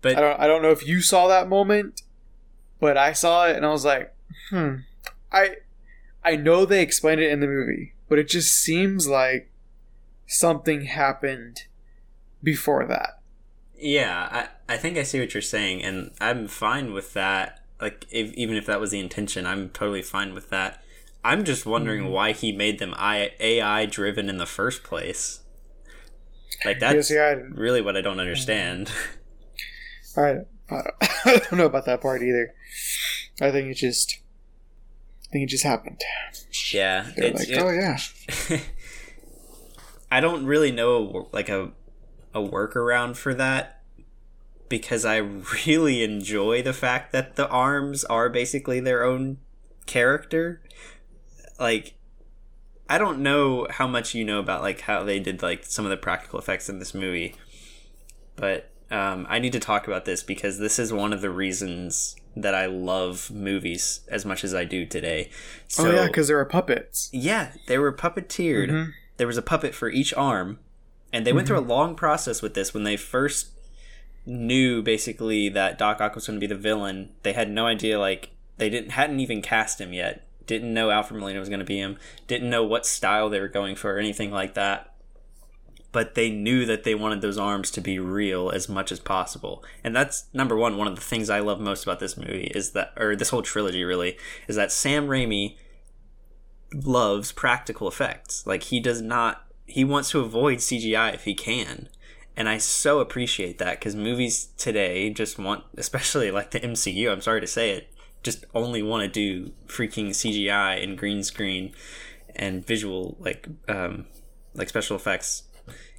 But 0.00 0.16
I 0.16 0.20
don't 0.20 0.40
I 0.40 0.46
don't 0.46 0.62
know 0.62 0.70
if 0.70 0.86
you 0.86 1.00
saw 1.02 1.28
that 1.28 1.48
moment, 1.48 2.02
but 2.80 2.96
I 2.96 3.12
saw 3.12 3.46
it 3.46 3.56
and 3.56 3.66
I 3.66 3.70
was 3.70 3.84
like, 3.84 4.14
hmm. 4.50 4.76
I 5.32 5.56
I 6.24 6.36
know 6.36 6.64
they 6.64 6.82
explained 6.82 7.20
it 7.20 7.30
in 7.30 7.40
the 7.40 7.46
movie, 7.46 7.94
but 8.08 8.18
it 8.18 8.28
just 8.28 8.52
seems 8.52 9.08
like 9.08 9.50
something 10.26 10.82
happened 10.82 11.64
before 12.42 12.86
that. 12.86 13.20
yeah, 13.78 14.48
I, 14.68 14.74
I 14.74 14.76
think 14.76 14.96
I 14.96 15.02
see 15.02 15.20
what 15.20 15.34
you're 15.34 15.42
saying, 15.42 15.82
and 15.82 16.10
I'm 16.20 16.48
fine 16.48 16.92
with 16.92 17.12
that. 17.14 17.62
Like, 17.80 18.06
if, 18.10 18.32
even 18.34 18.56
if 18.56 18.66
that 18.66 18.80
was 18.80 18.92
the 18.92 19.00
intention, 19.00 19.46
I'm 19.46 19.68
totally 19.70 20.02
fine 20.02 20.32
with 20.32 20.50
that. 20.50 20.82
I'm 21.24 21.44
just 21.44 21.64
wondering 21.66 22.02
Mm-hmm. 22.04 22.12
why 22.12 22.32
he 22.32 22.52
made 22.52 22.78
them 22.78 22.94
AI 22.98 23.86
driven 23.86 24.28
in 24.28 24.36
the 24.38 24.46
first 24.46 24.82
place. 24.84 25.40
Like, 26.64 26.78
that's 26.80 27.10
I- 27.10 27.32
really 27.50 27.80
what 27.80 27.96
I 27.96 28.00
don't 28.00 28.20
understand. 28.20 28.90
I 30.16 30.40
I 30.70 30.82
don't 31.24 31.52
know 31.58 31.66
about 31.66 31.86
that 31.86 32.00
part 32.00 32.22
either. 32.22 32.54
I 33.40 33.50
think 33.50 33.68
it 33.68 33.74
just, 33.74 34.18
I 35.28 35.32
think 35.32 35.44
it 35.44 35.50
just 35.50 35.64
happened. 35.64 36.00
yeah. 36.72 37.10
They're 37.16 37.32
like, 37.32 37.48
it- 37.48 37.58
oh 37.58 37.70
yeah, 37.70 37.98
I 40.10 40.20
don't 40.20 40.46
really 40.46 40.70
know 40.70 41.28
like 41.32 41.48
a 41.48 41.72
a 42.34 42.38
workaround 42.40 43.16
for 43.16 43.34
that 43.34 43.82
because 44.68 45.04
I 45.04 45.16
really 45.66 46.02
enjoy 46.02 46.62
the 46.62 46.72
fact 46.72 47.12
that 47.12 47.36
the 47.36 47.48
arms 47.48 48.04
are 48.04 48.28
basically 48.28 48.80
their 48.80 49.04
own 49.04 49.38
character. 49.86 50.62
Like 51.58 51.94
I 52.88 52.98
don't 52.98 53.20
know 53.20 53.66
how 53.70 53.86
much 53.86 54.14
you 54.14 54.24
know 54.24 54.38
about 54.38 54.62
like 54.62 54.80
how 54.82 55.02
they 55.04 55.18
did 55.20 55.42
like 55.42 55.64
some 55.64 55.84
of 55.84 55.90
the 55.90 55.96
practical 55.96 56.38
effects 56.38 56.68
in 56.68 56.78
this 56.78 56.94
movie. 56.94 57.34
But 58.36 58.70
um, 58.90 59.26
I 59.28 59.38
need 59.38 59.52
to 59.52 59.60
talk 59.60 59.86
about 59.86 60.04
this 60.04 60.22
because 60.22 60.58
this 60.58 60.78
is 60.78 60.92
one 60.92 61.12
of 61.12 61.20
the 61.20 61.30
reasons 61.30 62.16
that 62.36 62.54
I 62.54 62.66
love 62.66 63.30
movies 63.30 64.00
as 64.08 64.24
much 64.26 64.42
as 64.44 64.54
I 64.54 64.64
do 64.64 64.84
today. 64.84 65.30
So, 65.68 65.86
oh 65.86 65.94
yeah, 65.94 66.06
because 66.06 66.26
there 66.28 66.38
are 66.38 66.44
puppets. 66.44 67.08
yeah, 67.12 67.52
they 67.68 67.78
were 67.78 67.92
puppeteered. 67.92 68.70
Mhm. 68.70 68.92
There 69.16 69.26
was 69.28 69.36
a 69.38 69.42
puppet 69.42 69.74
for 69.74 69.88
each 69.88 70.12
arm, 70.14 70.58
and 71.12 71.24
they 71.24 71.32
went 71.32 71.46
through 71.46 71.58
a 71.58 71.60
long 71.60 71.94
process 71.94 72.42
with 72.42 72.54
this 72.54 72.74
when 72.74 72.82
they 72.82 72.96
first 72.96 73.50
knew 74.26 74.82
basically 74.82 75.48
that 75.50 75.78
Doc 75.78 76.00
Ock 76.00 76.14
was 76.16 76.26
going 76.26 76.40
to 76.40 76.46
be 76.46 76.52
the 76.52 76.60
villain. 76.60 77.10
They 77.22 77.32
had 77.34 77.48
no 77.50 77.66
idea, 77.66 78.00
like 78.00 78.30
they 78.58 78.68
didn't 78.68 78.90
hadn't 78.90 79.20
even 79.20 79.40
cast 79.40 79.80
him 79.80 79.92
yet. 79.92 80.26
Didn't 80.46 80.74
know 80.74 80.90
Alfred 80.90 81.20
Molina 81.20 81.40
was 81.40 81.48
going 81.48 81.60
to 81.60 81.64
be 81.64 81.78
him. 81.78 81.98
Didn't 82.26 82.50
know 82.50 82.64
what 82.64 82.86
style 82.86 83.30
they 83.30 83.40
were 83.40 83.48
going 83.48 83.76
for 83.76 83.94
or 83.94 83.98
anything 83.98 84.30
like 84.30 84.54
that. 84.54 84.94
but 85.94 86.16
they 86.16 86.28
knew 86.28 86.66
that 86.66 86.82
they 86.82 86.94
wanted 86.94 87.20
those 87.20 87.38
arms 87.38 87.70
to 87.70 87.80
be 87.80 88.00
real 88.00 88.50
as 88.50 88.68
much 88.68 88.90
as 88.90 88.98
possible. 88.98 89.64
And 89.84 89.94
that's 89.94 90.24
number 90.34 90.56
one. 90.56 90.76
One 90.76 90.88
of 90.88 90.96
the 90.96 91.00
things 91.00 91.30
I 91.30 91.38
love 91.38 91.60
most 91.60 91.84
about 91.84 92.00
this 92.00 92.16
movie 92.16 92.50
is 92.52 92.72
that, 92.72 92.92
or 92.96 93.14
this 93.14 93.30
whole 93.30 93.42
trilogy 93.42 93.84
really, 93.84 94.18
is 94.48 94.56
that 94.56 94.72
Sam 94.72 95.06
Raimi 95.06 95.56
loves 96.74 97.30
practical 97.30 97.86
effects. 97.86 98.44
Like 98.44 98.64
he 98.64 98.80
does 98.80 99.00
not, 99.00 99.44
he 99.66 99.84
wants 99.84 100.10
to 100.10 100.18
avoid 100.18 100.58
CGI 100.58 101.14
if 101.14 101.22
he 101.22 101.32
can. 101.32 101.88
And 102.36 102.48
I 102.48 102.58
so 102.58 102.98
appreciate 102.98 103.58
that 103.58 103.78
because 103.78 103.94
movies 103.94 104.48
today 104.56 105.10
just 105.10 105.38
want, 105.38 105.62
especially 105.76 106.32
like 106.32 106.50
the 106.50 106.58
MCU, 106.58 107.08
I'm 107.12 107.20
sorry 107.20 107.40
to 107.40 107.46
say 107.46 107.70
it, 107.70 107.93
just 108.24 108.44
only 108.54 108.82
want 108.82 109.02
to 109.02 109.08
do 109.08 109.52
freaking 109.66 110.08
CGI 110.08 110.82
and 110.82 110.98
green 110.98 111.22
screen 111.22 111.72
and 112.34 112.66
visual 112.66 113.16
like 113.20 113.46
um, 113.68 114.06
like 114.54 114.68
special 114.68 114.96
effects, 114.96 115.44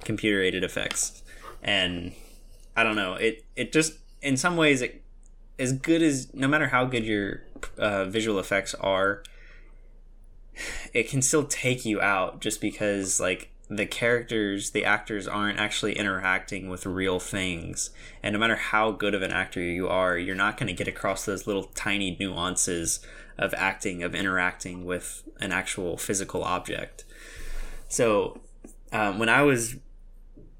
computer 0.04 0.42
aided 0.42 0.64
effects, 0.64 1.22
and 1.62 2.12
I 2.76 2.82
don't 2.82 2.96
know 2.96 3.14
it. 3.14 3.44
It 3.54 3.72
just 3.72 3.94
in 4.20 4.36
some 4.36 4.56
ways 4.56 4.82
it 4.82 5.02
as 5.58 5.72
good 5.72 6.02
as 6.02 6.32
no 6.34 6.48
matter 6.48 6.68
how 6.68 6.84
good 6.84 7.04
your 7.04 7.44
uh, 7.78 8.04
visual 8.04 8.38
effects 8.38 8.74
are, 8.74 9.22
it 10.92 11.08
can 11.08 11.22
still 11.22 11.44
take 11.44 11.84
you 11.84 12.00
out 12.00 12.40
just 12.40 12.60
because 12.60 13.20
like 13.20 13.50
the 13.68 13.86
characters, 13.86 14.70
the 14.70 14.84
actors 14.84 15.26
aren't 15.26 15.58
actually 15.58 15.98
interacting 15.98 16.68
with 16.68 16.86
real 16.86 17.18
things. 17.18 17.90
And 18.22 18.32
no 18.32 18.38
matter 18.38 18.56
how 18.56 18.92
good 18.92 19.14
of 19.14 19.22
an 19.22 19.32
actor 19.32 19.60
you 19.60 19.88
are, 19.88 20.16
you're 20.16 20.36
not 20.36 20.56
going 20.56 20.68
to 20.68 20.72
get 20.72 20.86
across 20.86 21.24
those 21.24 21.46
little 21.46 21.64
tiny 21.64 22.16
nuances 22.18 23.00
of 23.36 23.52
acting, 23.54 24.02
of 24.02 24.14
interacting 24.14 24.84
with 24.84 25.24
an 25.40 25.52
actual 25.52 25.96
physical 25.96 26.44
object. 26.44 27.04
So, 27.88 28.40
um, 28.92 29.18
when 29.18 29.28
I 29.28 29.42
was 29.42 29.76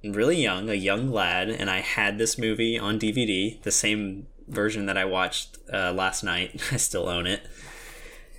really 0.05 0.43
young, 0.43 0.69
a 0.69 0.75
young 0.75 1.11
lad, 1.11 1.49
and 1.49 1.71
I 1.71 1.81
had 1.81 2.19
this 2.19 2.37
movie 2.37 2.79
on 2.79 2.99
DVD, 2.99 3.61
the 3.63 3.71
same 3.71 4.27
version 4.49 4.87
that 4.87 4.97
I 4.97 5.05
watched 5.05 5.59
uh, 5.73 5.93
last 5.93 6.23
night, 6.25 6.61
I 6.73 6.77
still 6.77 7.09
own 7.09 7.27
it 7.27 7.47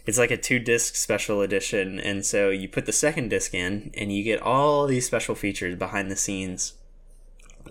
it's 0.08 0.18
like 0.18 0.32
a 0.32 0.38
two 0.38 0.58
disc 0.58 0.96
special 0.96 1.42
edition 1.42 2.00
and 2.00 2.26
so 2.26 2.50
you 2.50 2.68
put 2.68 2.86
the 2.86 2.94
second 2.94 3.30
disc 3.30 3.54
in 3.54 3.92
and 3.96 4.12
you 4.12 4.24
get 4.24 4.42
all 4.42 4.88
these 4.88 5.06
special 5.06 5.36
features 5.36 5.76
behind 5.76 6.10
the 6.10 6.16
scenes. 6.16 6.74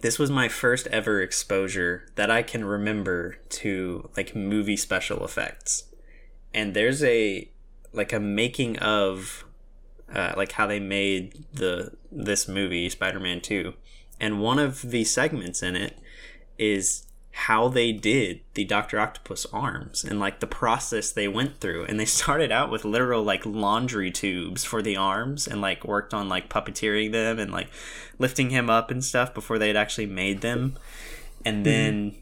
This 0.02 0.18
was 0.18 0.30
my 0.30 0.46
first 0.46 0.86
ever 0.88 1.22
exposure 1.22 2.06
that 2.14 2.30
i 2.30 2.42
can 2.42 2.64
remember 2.64 3.38
to 3.48 4.10
like 4.16 4.36
movie 4.36 4.76
special 4.76 5.24
effects. 5.24 5.84
And 6.52 6.74
there's 6.74 7.02
a 7.02 7.50
like 7.94 8.12
a 8.12 8.20
making 8.20 8.78
of 8.78 9.44
uh, 10.14 10.34
like 10.36 10.52
how 10.52 10.66
they 10.66 10.78
made 10.78 11.46
the 11.52 11.92
this 12.12 12.46
movie 12.46 12.88
spider-man 12.90 13.40
2 13.40 13.72
and 14.20 14.40
one 14.40 14.58
of 14.58 14.82
the 14.82 15.04
segments 15.04 15.62
in 15.62 15.74
it 15.74 15.98
is 16.58 17.05
how 17.40 17.68
they 17.68 17.92
did 17.92 18.40
the 18.54 18.64
Dr. 18.64 18.98
Octopus 18.98 19.44
arms 19.52 20.02
and 20.02 20.18
like 20.18 20.40
the 20.40 20.46
process 20.46 21.12
they 21.12 21.28
went 21.28 21.60
through. 21.60 21.84
And 21.84 22.00
they 22.00 22.04
started 22.22 22.50
out 22.50 22.70
with 22.70 22.86
literal 22.86 23.22
like 23.22 23.44
laundry 23.44 24.10
tubes 24.10 24.64
for 24.64 24.80
the 24.80 24.96
arms 24.96 25.46
and 25.46 25.60
like 25.60 25.84
worked 25.84 26.14
on 26.14 26.30
like 26.30 26.48
puppeteering 26.48 27.12
them 27.12 27.38
and 27.38 27.52
like 27.52 27.68
lifting 28.18 28.48
him 28.48 28.70
up 28.70 28.90
and 28.90 29.04
stuff 29.04 29.34
before 29.34 29.58
they 29.58 29.66
had 29.68 29.76
actually 29.76 30.06
made 30.06 30.40
them. 30.40 30.78
And 31.44 31.66
then 31.66 32.10
mm-hmm. 32.12 32.20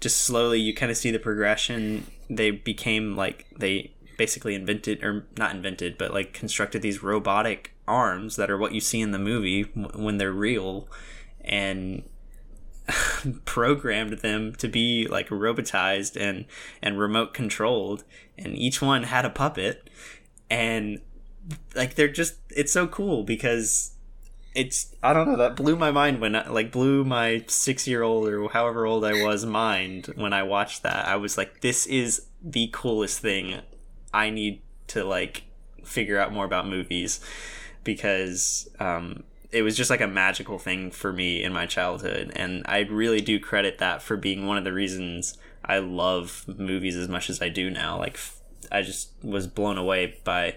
just 0.00 0.22
slowly 0.22 0.58
you 0.58 0.74
kind 0.74 0.90
of 0.90 0.96
see 0.96 1.10
the 1.10 1.18
progression. 1.18 2.06
They 2.30 2.50
became 2.50 3.16
like 3.16 3.46
they 3.58 3.92
basically 4.16 4.54
invented 4.54 5.04
or 5.04 5.26
not 5.36 5.54
invented, 5.54 5.98
but 5.98 6.14
like 6.14 6.32
constructed 6.32 6.80
these 6.80 7.02
robotic 7.02 7.74
arms 7.86 8.36
that 8.36 8.50
are 8.50 8.56
what 8.56 8.72
you 8.72 8.80
see 8.80 9.02
in 9.02 9.10
the 9.10 9.18
movie 9.18 9.64
when 9.94 10.16
they're 10.16 10.32
real. 10.32 10.88
And 11.42 12.04
programmed 13.44 14.18
them 14.18 14.54
to 14.54 14.68
be 14.68 15.06
like 15.08 15.28
robotized 15.28 16.20
and 16.20 16.44
and 16.82 16.98
remote 16.98 17.34
controlled 17.34 18.04
and 18.38 18.56
each 18.56 18.80
one 18.80 19.04
had 19.04 19.24
a 19.24 19.30
puppet 19.30 19.88
and 20.50 21.00
like 21.74 21.94
they're 21.94 22.08
just 22.08 22.36
it's 22.50 22.72
so 22.72 22.86
cool 22.86 23.22
because 23.22 23.92
it's 24.54 24.94
I 25.02 25.12
don't 25.12 25.28
know 25.28 25.36
that 25.36 25.56
blew 25.56 25.76
my 25.76 25.90
mind 25.90 26.20
when 26.20 26.32
like 26.32 26.72
blew 26.72 27.04
my 27.04 27.44
6 27.46 27.86
year 27.86 28.02
old 28.02 28.28
or 28.28 28.48
however 28.48 28.86
old 28.86 29.04
I 29.04 29.24
was 29.24 29.46
mind 29.46 30.12
when 30.16 30.32
I 30.32 30.42
watched 30.42 30.82
that. 30.82 31.06
I 31.06 31.16
was 31.16 31.38
like 31.38 31.60
this 31.60 31.86
is 31.86 32.26
the 32.42 32.68
coolest 32.72 33.20
thing 33.20 33.60
I 34.12 34.30
need 34.30 34.62
to 34.88 35.04
like 35.04 35.44
figure 35.84 36.18
out 36.18 36.32
more 36.32 36.44
about 36.44 36.66
movies 36.66 37.20
because 37.84 38.68
um 38.80 39.24
it 39.52 39.62
was 39.62 39.76
just 39.76 39.90
like 39.90 40.00
a 40.00 40.06
magical 40.06 40.58
thing 40.58 40.90
for 40.90 41.12
me 41.12 41.42
in 41.42 41.52
my 41.52 41.66
childhood 41.66 42.32
and 42.36 42.62
i 42.66 42.80
really 42.80 43.20
do 43.20 43.38
credit 43.38 43.78
that 43.78 44.02
for 44.02 44.16
being 44.16 44.46
one 44.46 44.56
of 44.56 44.64
the 44.64 44.72
reasons 44.72 45.36
i 45.64 45.78
love 45.78 46.44
movies 46.58 46.96
as 46.96 47.08
much 47.08 47.28
as 47.28 47.40
i 47.42 47.48
do 47.48 47.70
now 47.70 47.98
like 47.98 48.18
i 48.70 48.82
just 48.82 49.12
was 49.22 49.46
blown 49.46 49.78
away 49.78 50.18
by 50.24 50.54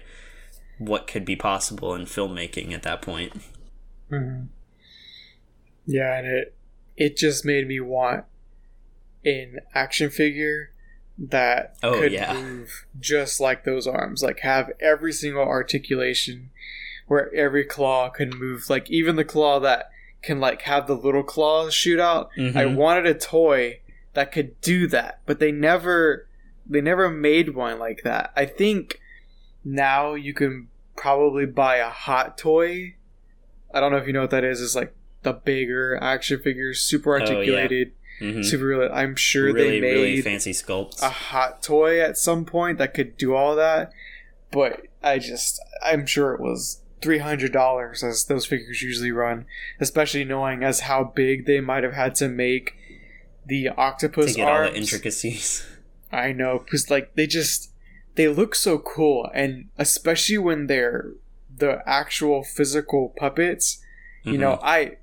what 0.78 1.06
could 1.06 1.24
be 1.24 1.36
possible 1.36 1.94
in 1.94 2.02
filmmaking 2.02 2.72
at 2.72 2.82
that 2.82 3.02
point 3.02 3.32
mm-hmm. 4.10 4.44
yeah 5.86 6.18
and 6.18 6.26
it 6.26 6.54
it 6.96 7.16
just 7.16 7.44
made 7.44 7.66
me 7.66 7.80
want 7.80 8.24
an 9.24 9.58
action 9.74 10.10
figure 10.10 10.70
that 11.16 11.76
oh, 11.82 12.00
could 12.00 12.12
yeah. 12.12 12.32
move 12.34 12.86
just 12.98 13.40
like 13.40 13.64
those 13.64 13.86
arms 13.86 14.22
like 14.22 14.40
have 14.40 14.70
every 14.80 15.12
single 15.12 15.42
articulation 15.42 16.50
where 17.06 17.34
every 17.34 17.64
claw 17.64 18.08
can 18.08 18.30
move. 18.30 18.68
Like 18.70 18.90
even 18.90 19.16
the 19.16 19.24
claw 19.24 19.60
that 19.60 19.90
can 20.22 20.40
like 20.40 20.62
have 20.62 20.86
the 20.86 20.96
little 20.96 21.22
claws 21.22 21.74
shoot 21.74 22.00
out. 22.00 22.30
Mm-hmm. 22.36 22.56
I 22.56 22.66
wanted 22.66 23.06
a 23.06 23.14
toy 23.14 23.80
that 24.14 24.32
could 24.32 24.60
do 24.60 24.86
that, 24.88 25.20
but 25.26 25.38
they 25.38 25.52
never 25.52 26.26
they 26.66 26.80
never 26.80 27.10
made 27.10 27.54
one 27.54 27.78
like 27.78 28.02
that. 28.04 28.32
I 28.36 28.46
think 28.46 29.00
now 29.64 30.14
you 30.14 30.32
can 30.34 30.68
probably 30.96 31.46
buy 31.46 31.76
a 31.76 31.90
hot 31.90 32.38
toy. 32.38 32.94
I 33.72 33.80
don't 33.80 33.92
know 33.92 33.98
if 33.98 34.06
you 34.06 34.12
know 34.12 34.22
what 34.22 34.30
that 34.30 34.44
is. 34.44 34.62
It's 34.62 34.74
like 34.74 34.94
the 35.22 35.32
bigger 35.32 35.98
action 36.00 36.40
figures, 36.40 36.80
super 36.80 37.18
articulated, 37.18 37.92
oh, 38.20 38.24
yeah. 38.24 38.30
mm-hmm. 38.32 38.42
super 38.42 38.66
real. 38.66 38.90
I'm 38.92 39.16
sure 39.16 39.52
really, 39.52 39.80
they 39.80 39.80
made 39.80 39.92
really 39.92 40.20
fancy 40.22 40.52
sculpts. 40.52 41.02
A 41.02 41.08
hot 41.10 41.62
toy 41.62 42.00
at 42.00 42.16
some 42.16 42.44
point 42.44 42.78
that 42.78 42.94
could 42.94 43.16
do 43.16 43.34
all 43.34 43.56
that, 43.56 43.92
but 44.50 44.86
I 45.02 45.18
just 45.18 45.60
I'm 45.84 46.06
sure 46.06 46.32
it 46.32 46.40
was 46.40 46.80
three 47.04 47.18
hundred 47.18 47.52
dollars 47.52 48.02
as 48.02 48.24
those 48.24 48.46
figures 48.46 48.80
usually 48.82 49.12
run, 49.12 49.44
especially 49.78 50.24
knowing 50.24 50.64
as 50.64 50.80
how 50.80 51.04
big 51.04 51.44
they 51.44 51.60
might 51.60 51.84
have 51.84 51.92
had 51.92 52.14
to 52.14 52.28
make 52.28 52.74
the 53.44 53.68
octopus 53.68 54.32
to 54.32 54.38
get 54.38 54.48
arms. 54.48 54.68
all 54.68 54.72
the 54.72 54.78
intricacies. 54.78 55.66
I 56.12 56.32
know 56.32 56.60
because 56.60 56.90
like 56.90 57.14
they 57.14 57.26
just 57.26 57.70
they 58.14 58.26
look 58.26 58.54
so 58.54 58.78
cool, 58.78 59.30
and 59.34 59.68
especially 59.76 60.38
when 60.38 60.66
they're 60.66 61.10
the 61.54 61.82
actual 61.86 62.42
physical 62.42 63.12
puppets. 63.18 63.82
Mm-hmm. 64.20 64.32
You 64.32 64.38
know, 64.38 64.52
mm-hmm. 64.52 64.64
I 64.64 64.96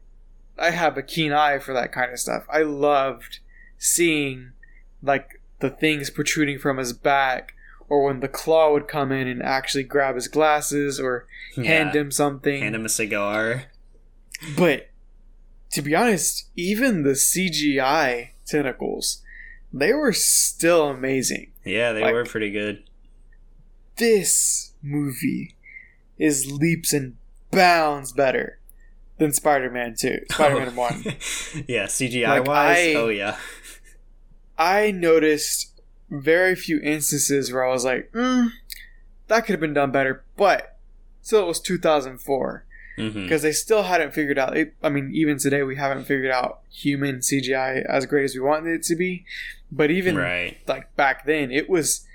I 0.58 0.72
have 0.72 0.98
a 0.98 1.04
keen 1.04 1.32
eye 1.32 1.60
for 1.60 1.74
that 1.74 1.92
kind 1.92 2.12
of 2.12 2.20
stuff. 2.20 2.46
I 2.52 2.64
loved 2.64 3.40
seeing 3.78 4.54
like 5.04 5.40
the 5.60 5.70
things 5.70 6.10
protruding 6.10 6.58
from 6.58 6.78
his 6.78 6.94
back 6.94 7.54
or 7.92 8.06
when 8.06 8.22
the 8.22 8.28
claw 8.30 8.72
would 8.72 8.88
come 8.88 9.12
in 9.12 9.28
and 9.28 9.44
actually 9.44 9.84
grab 9.84 10.16
his 10.16 10.30
glasses 10.30 10.98
or 10.98 11.28
yeah. 11.58 11.66
hand 11.66 11.94
him 11.94 12.10
something. 12.10 12.62
Hand 12.62 12.74
him 12.74 12.86
a 12.86 12.90
cigar. 12.90 13.66
But 14.58 14.92
to 15.74 15.82
be 15.82 15.94
honest, 15.94 16.48
even 16.56 17.04
the 17.04 17.10
CGI 17.10 18.30
tentacles, 18.46 19.22
they 19.74 19.92
were 19.92 20.14
still 20.14 20.88
amazing. 20.88 21.52
Yeah, 21.66 21.92
they 21.92 22.02
like, 22.02 22.14
were 22.14 22.24
pretty 22.24 22.50
good. 22.50 22.82
This 23.98 24.72
movie 24.82 25.58
is 26.18 26.50
leaps 26.50 26.94
and 26.94 27.18
bounds 27.52 28.14
better 28.14 28.58
than 29.18 29.34
Spider-Man 29.34 29.96
2, 30.00 30.20
Spider-Man 30.32 30.74
oh. 30.78 30.80
1. 30.80 31.04
yeah, 31.68 31.88
CGI 31.88 32.40
like, 32.40 32.48
wise. 32.48 32.78
I, 32.78 32.94
oh 32.94 33.10
yeah. 33.10 33.36
I 34.58 34.92
noticed 34.92 35.71
very 36.12 36.56
few 36.56 36.80
instances 36.82 37.52
where 37.52 37.66
I 37.66 37.72
was 37.72 37.86
like, 37.86 38.12
mm, 38.12 38.52
that 39.28 39.46
could 39.46 39.54
have 39.54 39.60
been 39.60 39.74
done 39.74 39.92
better, 39.92 40.24
but 40.36 40.78
still 41.22 41.44
it 41.44 41.48
was 41.48 41.60
2004 41.60 42.66
because 42.98 43.16
mm-hmm. 43.16 43.38
they 43.38 43.52
still 43.54 43.84
hadn't 43.84 44.14
figured 44.14 44.38
out. 44.38 44.56
It, 44.56 44.76
I 44.84 44.90
mean, 44.90 45.12
even 45.14 45.38
today 45.38 45.64
we 45.64 45.78
haven't 45.78 46.04
figured 46.04 46.32
out 46.32 46.60
human 46.70 47.20
CGI 47.20 47.86
as 47.86 48.06
great 48.06 48.26
as 48.26 48.36
we 48.36 48.42
wanted 48.42 48.74
it 48.74 48.84
to 48.84 48.96
be. 48.96 49.26
But 49.72 49.90
even 49.90 50.18
right. 50.18 50.58
like 50.68 50.94
back 50.98 51.26
then, 51.26 51.50
it 51.50 51.70
was 51.70 52.06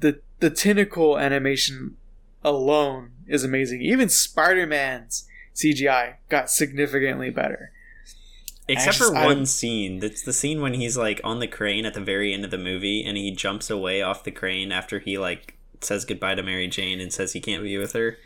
the 0.00 0.20
the 0.38 0.50
tentacle 0.50 1.18
animation 1.18 1.96
alone 2.44 3.10
is 3.26 3.42
amazing. 3.42 3.82
Even 3.82 4.08
Spider 4.08 4.66
Man's 4.66 5.26
CGI 5.54 6.14
got 6.28 6.48
significantly 6.48 7.30
better. 7.30 7.72
Except 8.72 8.96
just, 8.98 9.08
for 9.12 9.14
one 9.14 9.46
scene. 9.46 9.98
That's 10.00 10.22
the 10.22 10.32
scene 10.32 10.60
when 10.60 10.74
he's 10.74 10.96
like 10.96 11.20
on 11.24 11.38
the 11.40 11.46
crane 11.46 11.84
at 11.86 11.94
the 11.94 12.00
very 12.00 12.32
end 12.32 12.44
of 12.44 12.50
the 12.50 12.58
movie 12.58 13.04
and 13.04 13.16
he 13.16 13.30
jumps 13.30 13.70
away 13.70 14.02
off 14.02 14.24
the 14.24 14.30
crane 14.30 14.72
after 14.72 14.98
he 14.98 15.18
like 15.18 15.56
says 15.80 16.04
goodbye 16.04 16.34
to 16.34 16.42
Mary 16.42 16.68
Jane 16.68 17.00
and 17.00 17.12
says 17.12 17.32
he 17.32 17.40
can't 17.40 17.62
be 17.62 17.76
with 17.78 17.92
her. 17.94 18.18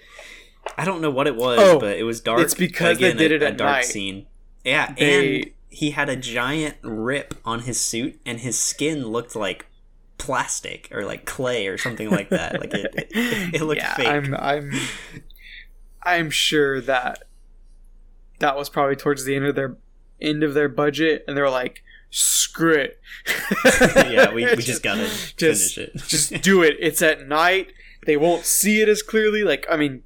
I 0.78 0.84
don't 0.84 1.00
know 1.00 1.10
what 1.10 1.26
it 1.26 1.36
was, 1.36 1.58
Oh, 1.60 1.78
but 1.78 1.96
it 1.98 2.04
was 2.04 2.20
dark. 2.20 2.40
it's 2.40 2.54
because 2.54 2.98
they 2.98 3.12
did 3.12 3.32
a- 3.32 3.36
it 3.36 3.42
a 3.42 3.46
at 3.48 3.56
dark 3.56 3.72
night. 3.76 3.84
scene. 3.84 4.26
Yeah, 4.64 4.92
They- 4.98 5.42
and 5.42 5.50
he 5.68 5.90
had 5.90 6.08
a 6.08 6.16
giant 6.16 6.76
rip 6.82 7.34
on 7.44 7.60
his 7.60 7.80
suit, 7.80 8.18
and 8.24 8.40
his 8.40 8.58
skin 8.58 9.06
looked 9.08 9.34
like 9.36 9.66
plastic 10.18 10.88
or 10.92 11.04
like 11.04 11.24
clay 11.26 11.66
or 11.66 11.76
something 11.76 12.08
like 12.10 12.28
that. 12.30 12.58
like 12.60 12.72
it, 12.72 12.94
it, 12.94 13.54
it 13.56 13.62
looked 13.62 13.80
yeah, 13.82 13.94
fake. 13.94 14.06
I'm 14.06 14.34
I'm 14.34 14.72
I'm 16.02 16.30
sure 16.30 16.80
that 16.80 17.24
that 18.38 18.56
was 18.56 18.68
probably 18.68 18.96
towards 18.96 19.24
the 19.24 19.34
end 19.36 19.44
of 19.46 19.54
their 19.54 19.76
end 20.24 20.42
of 20.42 20.54
their 20.54 20.68
budget, 20.68 21.24
and 21.28 21.36
they're 21.36 21.50
like, 21.50 21.82
"Screw 22.10 22.74
it." 22.74 23.00
yeah, 24.10 24.32
we, 24.32 24.44
we 24.46 24.56
just 24.62 24.82
gotta 24.88 25.08
just 25.36 25.74
finish 25.74 25.78
it. 25.78 25.96
just 26.08 26.42
do 26.42 26.62
it. 26.62 26.76
It's 26.80 27.02
at 27.02 27.26
night. 27.26 27.72
They 28.06 28.16
won't 28.16 28.44
see 28.44 28.80
it 28.82 28.88
as 28.88 29.02
clearly. 29.02 29.42
Like 29.42 29.66
I 29.70 29.76
mean, 29.76 30.02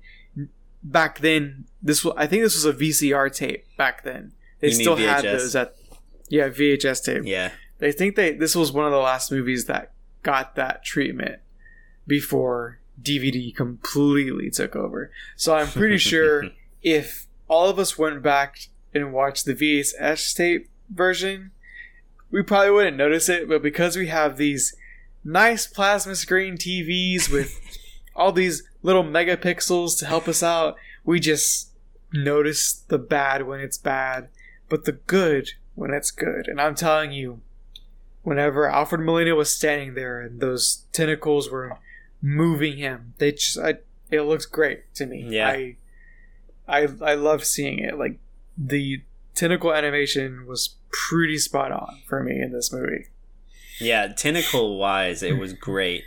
back 0.83 1.21
then, 1.21 1.65
this 1.83 2.05
was 2.05 2.15
I 2.17 2.27
think 2.27 2.43
this 2.43 2.55
was 2.55 2.65
a 2.65 2.73
VCR 2.73 3.35
tape 3.35 3.65
back 3.77 4.03
then. 4.05 4.33
They 4.61 4.69
You 4.69 4.75
still 4.75 4.97
had 4.97 5.25
those 5.25 5.55
at 5.57 5.75
yeah 6.29 6.49
VHS 6.49 7.05
tape. 7.05 7.23
yeah, 7.25 7.53
They 7.79 7.93
think 7.93 8.17
they 8.17 8.33
this 8.33 8.55
was 8.55 8.73
one 8.73 8.85
of 8.87 8.93
the 8.93 8.99
last 8.99 9.31
movies 9.33 9.65
that 9.67 9.93
got 10.23 10.57
that 10.57 10.85
treatment 10.85 11.41
before 12.07 12.81
DVD 13.01 13.55
completely 13.55 14.51
took 14.51 14.75
over. 14.75 15.11
So 15.37 15.55
I'm 15.55 15.69
pretty 15.69 15.99
sure 15.99 16.45
if 16.83 17.27
all 17.49 17.69
of 17.69 17.79
us 17.79 17.97
went 17.97 18.23
back 18.23 18.69
and 18.95 19.13
watch 19.13 19.45
the 19.45 19.55
VHS 19.55 20.35
tape 20.35 20.69
version, 20.91 21.51
we 22.31 22.43
probably 22.43 22.71
wouldn't 22.71 22.97
notice 22.97 23.29
it, 23.29 23.49
but 23.49 23.63
because 23.63 23.97
we 23.97 24.09
have 24.09 24.37
these 24.37 24.75
nice 25.25 25.67
plasma 25.67 26.15
screen 26.15 26.57
TVs 26.57 27.31
with 27.31 27.59
all 28.17 28.33
these 28.33 28.63
little 28.83 29.05
megapixels 29.05 29.99
to 29.99 30.07
help 30.07 30.29
us 30.29 30.43
out, 30.43 30.77
we 31.05 31.21
just 31.21 31.71
notice 32.13 32.85
the 32.89 32.99
bad 32.99 33.47
when 33.47 33.61
it's 33.61 33.79
bad, 33.79 34.29
but 34.69 34.85
the 34.85 34.93
good 34.93 35.53
when 35.75 35.93
it's 35.93 36.11
good. 36.11 36.49
And 36.49 36.61
I'm 36.61 36.75
telling 36.75 37.13
you, 37.13 37.41
whenever 38.23 38.69
Alfred 38.69 39.01
Molina 39.01 39.35
was 39.35 39.53
standing 39.53 39.95
there 39.95 40.21
and 40.21 40.41
those 40.41 40.85
tentacles 40.93 41.51
were 41.51 41.79
moving 42.21 42.77
him, 42.79 43.15
they 43.19 43.33
just 43.33 43.59
I, 43.59 43.79
it 44.11 44.23
looks 44.23 44.47
great 44.47 44.93
to 44.97 45.07
me. 45.07 45.27
Yeah. 45.29 45.49
I 45.49 45.77
I 46.67 46.89
I 47.03 47.15
love 47.15 47.45
seeing 47.45 47.79
it. 47.79 47.99
Like 47.99 48.19
the 48.59 49.03
tentacle 49.35 49.73
animation 49.73 50.47
was 50.47 50.77
pretty 50.91 51.39
spot 51.39 51.71
on 51.73 52.01
for 52.07 52.23
me 52.23 52.41
in 52.43 52.53
this 52.53 52.73
movie. 52.73 53.07
yeah. 53.81 54.09
Tentacle 54.09 54.79
wise, 54.79 55.23
it 55.23 55.39
was 55.39 55.53
great. 55.53 56.03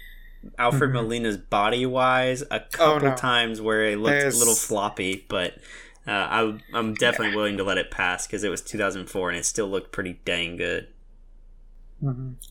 Alfred 0.57 0.91
Molina's 0.91 1.37
body 1.37 1.85
wise, 1.85 2.41
a 2.51 2.59
couple 2.59 2.95
Mm-hmm. 2.97 3.05
Oh, 3.05 3.09
no. 3.11 3.15
times 3.15 3.61
where 3.61 3.85
it 3.85 3.97
looked 3.99 4.11
There's- 4.11 4.35
a 4.35 4.39
little 4.39 4.55
floppy, 4.55 5.23
but 5.29 5.53
uh, 6.07 6.11
I, 6.11 6.59
I'm 6.73 6.95
definitely 6.95 7.35
willing 7.35 7.57
to 7.57 7.63
let 7.63 7.77
it 7.77 7.91
pass 7.91 8.25
because 8.25 8.43
it 8.43 8.49
was 8.49 8.61
2004 8.63 9.29
and 9.29 9.37
it 9.37 9.45
still 9.45 9.67
looked 9.69 9.91
pretty 9.91 10.19
dang 10.25 10.57
good. 10.57 10.87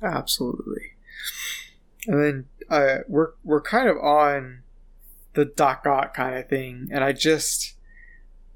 Absolutely. 0.02 0.92
And 2.06 2.22
then 2.24 2.44
uh, 2.70 2.98
we're 3.08 3.30
we're 3.44 3.60
kind 3.60 3.88
of 3.88 3.96
on 3.98 4.62
the 5.34 5.44
Doc 5.44 5.86
Ock 5.86 6.14
kind 6.14 6.36
of 6.36 6.48
thing, 6.48 6.88
and 6.92 7.02
I 7.04 7.12
just 7.12 7.74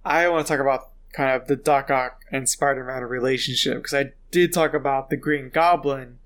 I 0.04 0.28
want 0.28 0.46
to 0.46 0.52
talk 0.52 0.60
about 0.60 0.90
kind 1.14 1.30
of 1.30 1.46
the 1.46 1.56
Doc 1.56 1.90
Ock 1.90 2.24
and 2.30 2.48
Spider 2.48 2.84
Man 2.84 3.02
relationship 3.04 3.76
because 3.76 3.94
I 3.94 4.12
did 4.30 4.52
talk 4.52 4.74
about 4.74 5.10
the 5.10 5.16
Green 5.16 5.48
Goblin 5.48 6.18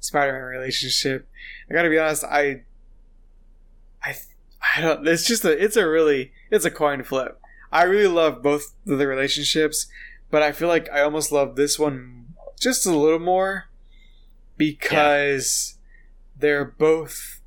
Spider 0.00 0.34
Man 0.34 0.42
relationship. 0.42 1.26
I 1.68 1.74
got 1.74 1.82
to 1.82 1.90
be 1.90 1.98
honest, 1.98 2.24
I 2.24 2.62
I 4.02 4.16
I 4.76 4.80
don't. 4.80 5.06
It's 5.08 5.26
just 5.26 5.44
a 5.44 5.50
it's 5.50 5.76
a 5.76 5.88
really 5.88 6.32
it's 6.50 6.64
a 6.64 6.70
coin 6.70 7.02
flip. 7.02 7.40
I 7.72 7.84
really 7.84 8.06
love 8.06 8.42
both 8.42 8.74
the 8.84 9.06
relationships, 9.06 9.86
but 10.30 10.42
I 10.42 10.52
feel 10.52 10.68
like 10.68 10.90
I 10.90 11.00
almost 11.00 11.32
love 11.32 11.56
this 11.56 11.78
one 11.78 12.34
just 12.60 12.86
a 12.86 12.96
little 12.96 13.18
more 13.18 13.68
because 14.56 15.76
they're 16.38 16.64
both 16.64 17.40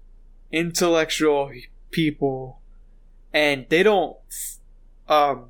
intellectual 0.52 1.52
people 1.92 2.60
and 3.34 3.66
they 3.70 3.84
don't 3.84 4.18
um 5.08 5.50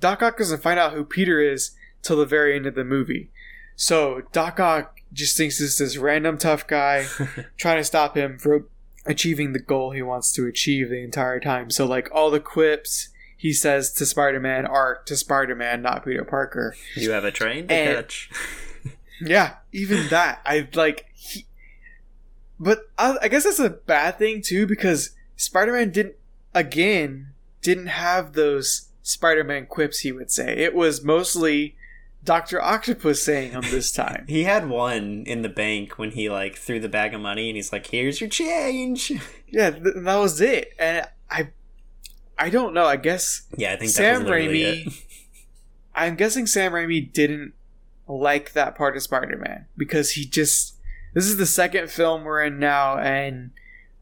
Doc 0.00 0.22
Ock 0.22 0.38
doesn't 0.38 0.62
find 0.62 0.78
out 0.78 0.92
who 0.92 1.04
Peter 1.04 1.40
is 1.40 1.72
till 2.02 2.16
the 2.16 2.26
very 2.26 2.54
end 2.56 2.66
of 2.66 2.74
the 2.74 2.84
movie. 2.84 3.30
So 3.76 4.22
Doc 4.32 4.58
Ock 4.60 5.00
just 5.12 5.36
thinks 5.36 5.58
this 5.58 5.78
this 5.78 5.96
random 5.96 6.38
tough 6.38 6.66
guy 6.66 7.06
trying 7.56 7.78
to 7.78 7.84
stop 7.84 8.16
him 8.16 8.38
from 8.38 8.66
achieving 9.04 9.52
the 9.52 9.58
goal 9.60 9.92
he 9.92 10.02
wants 10.02 10.32
to 10.32 10.46
achieve 10.46 10.88
the 10.88 11.02
entire 11.02 11.40
time. 11.40 11.70
So 11.70 11.86
like 11.86 12.08
all 12.12 12.30
the 12.30 12.40
quips 12.40 13.10
he 13.36 13.52
says 13.52 13.92
to 13.92 14.06
Spider-Man 14.06 14.64
are 14.66 15.02
to 15.04 15.16
Spider-Man, 15.16 15.82
not 15.82 16.04
Peter 16.04 16.24
Parker. 16.24 16.74
You 16.96 17.10
have 17.10 17.24
a 17.24 17.30
train 17.30 17.68
to 17.68 17.74
And- 17.74 17.96
catch. 17.96 18.30
Yeah, 19.18 19.54
even 19.72 20.08
that. 20.08 20.42
I 20.44 20.68
like 20.74 21.06
he, 21.14 21.46
but 22.60 22.80
I, 22.98 23.16
I 23.22 23.28
guess 23.28 23.44
that's 23.44 23.58
a 23.58 23.70
bad 23.70 24.18
thing 24.18 24.42
too 24.42 24.66
because 24.66 25.12
Spider-Man 25.36 25.90
didn't 25.90 26.16
again 26.54 27.28
didn't 27.62 27.86
have 27.86 28.34
those 28.34 28.88
Spider-Man 29.06 29.66
quips 29.66 30.00
he 30.00 30.10
would 30.10 30.32
say. 30.32 30.56
It 30.56 30.74
was 30.74 31.04
mostly 31.04 31.76
Doctor 32.24 32.60
Octopus 32.60 33.22
saying 33.22 33.52
them 33.52 33.62
this 33.70 33.92
time. 33.92 34.24
He 34.28 34.42
had 34.42 34.68
one 34.68 35.22
in 35.26 35.42
the 35.42 35.48
bank 35.48 35.96
when 35.96 36.10
he 36.10 36.28
like 36.28 36.56
threw 36.56 36.80
the 36.80 36.88
bag 36.88 37.14
of 37.14 37.20
money 37.20 37.48
and 37.48 37.56
he's 37.56 37.72
like, 37.72 37.86
"Here's 37.86 38.20
your 38.20 38.28
change." 38.28 39.12
yeah, 39.48 39.70
th- 39.70 39.94
that 39.96 40.16
was 40.16 40.40
it. 40.40 40.72
And 40.76 41.06
I, 41.30 41.50
I 42.36 42.50
don't 42.50 42.74
know. 42.74 42.84
I 42.84 42.96
guess 42.96 43.42
Yeah, 43.56 43.74
I 43.74 43.76
think 43.76 43.92
Sam 43.92 44.24
Raimi. 44.24 45.02
I'm 45.94 46.16
guessing 46.16 46.46
Sam 46.46 46.72
Raimi 46.72 47.12
didn't 47.12 47.54
like 48.08 48.52
that 48.54 48.74
part 48.74 48.96
of 48.96 49.02
Spider-Man 49.04 49.66
because 49.76 50.12
he 50.12 50.26
just 50.26 50.74
this 51.14 51.26
is 51.26 51.36
the 51.36 51.46
second 51.46 51.90
film 51.90 52.24
we're 52.24 52.42
in 52.42 52.58
now 52.58 52.98
and 52.98 53.50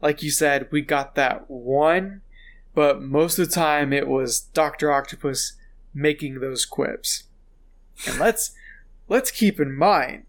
like 0.01 0.21
you 0.21 0.29
said 0.29 0.67
we 0.71 0.81
got 0.81 1.15
that 1.15 1.49
one 1.49 2.21
but 2.75 3.01
most 3.01 3.39
of 3.39 3.47
the 3.47 3.55
time 3.55 3.91
it 3.91 4.07
was 4.07 4.41
Dr. 4.41 4.91
Octopus 4.91 5.53
making 5.93 6.39
those 6.39 6.65
quips. 6.65 7.23
And 8.05 8.19
let's 8.19 8.51
let's 9.07 9.31
keep 9.31 9.59
in 9.59 9.75
mind 9.75 10.25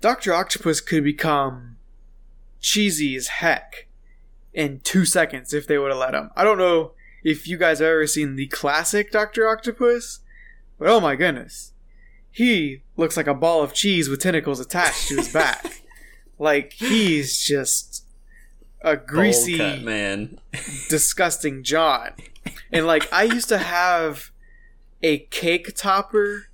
Dr. 0.00 0.32
Octopus 0.32 0.80
could 0.80 1.04
become 1.04 1.76
cheesy 2.60 3.16
as 3.16 3.26
heck 3.26 3.88
in 4.54 4.80
2 4.80 5.04
seconds 5.04 5.52
if 5.52 5.66
they 5.66 5.78
would 5.78 5.90
have 5.90 5.98
let 5.98 6.14
him. 6.14 6.30
I 6.36 6.44
don't 6.44 6.58
know 6.58 6.92
if 7.24 7.46
you 7.48 7.56
guys 7.56 7.80
have 7.80 7.88
ever 7.88 8.06
seen 8.06 8.36
the 8.36 8.46
classic 8.46 9.10
Dr. 9.10 9.48
Octopus, 9.48 10.20
but 10.78 10.88
oh 10.88 11.00
my 11.00 11.16
goodness. 11.16 11.72
He 12.30 12.82
looks 12.96 13.16
like 13.16 13.26
a 13.26 13.34
ball 13.34 13.62
of 13.62 13.74
cheese 13.74 14.08
with 14.08 14.20
tentacles 14.20 14.58
attached 14.58 15.08
to 15.08 15.16
his 15.16 15.32
back. 15.32 15.82
like 16.38 16.72
he's 16.74 17.38
just 17.44 18.04
a 18.82 18.96
greasy 18.96 19.58
cut, 19.58 19.82
man. 19.82 20.38
disgusting 20.88 21.62
John. 21.62 22.10
And 22.72 22.86
like 22.86 23.10
I 23.12 23.22
used 23.24 23.48
to 23.48 23.58
have 23.58 24.30
a 25.02 25.18
cake 25.30 25.74
topper 25.76 26.46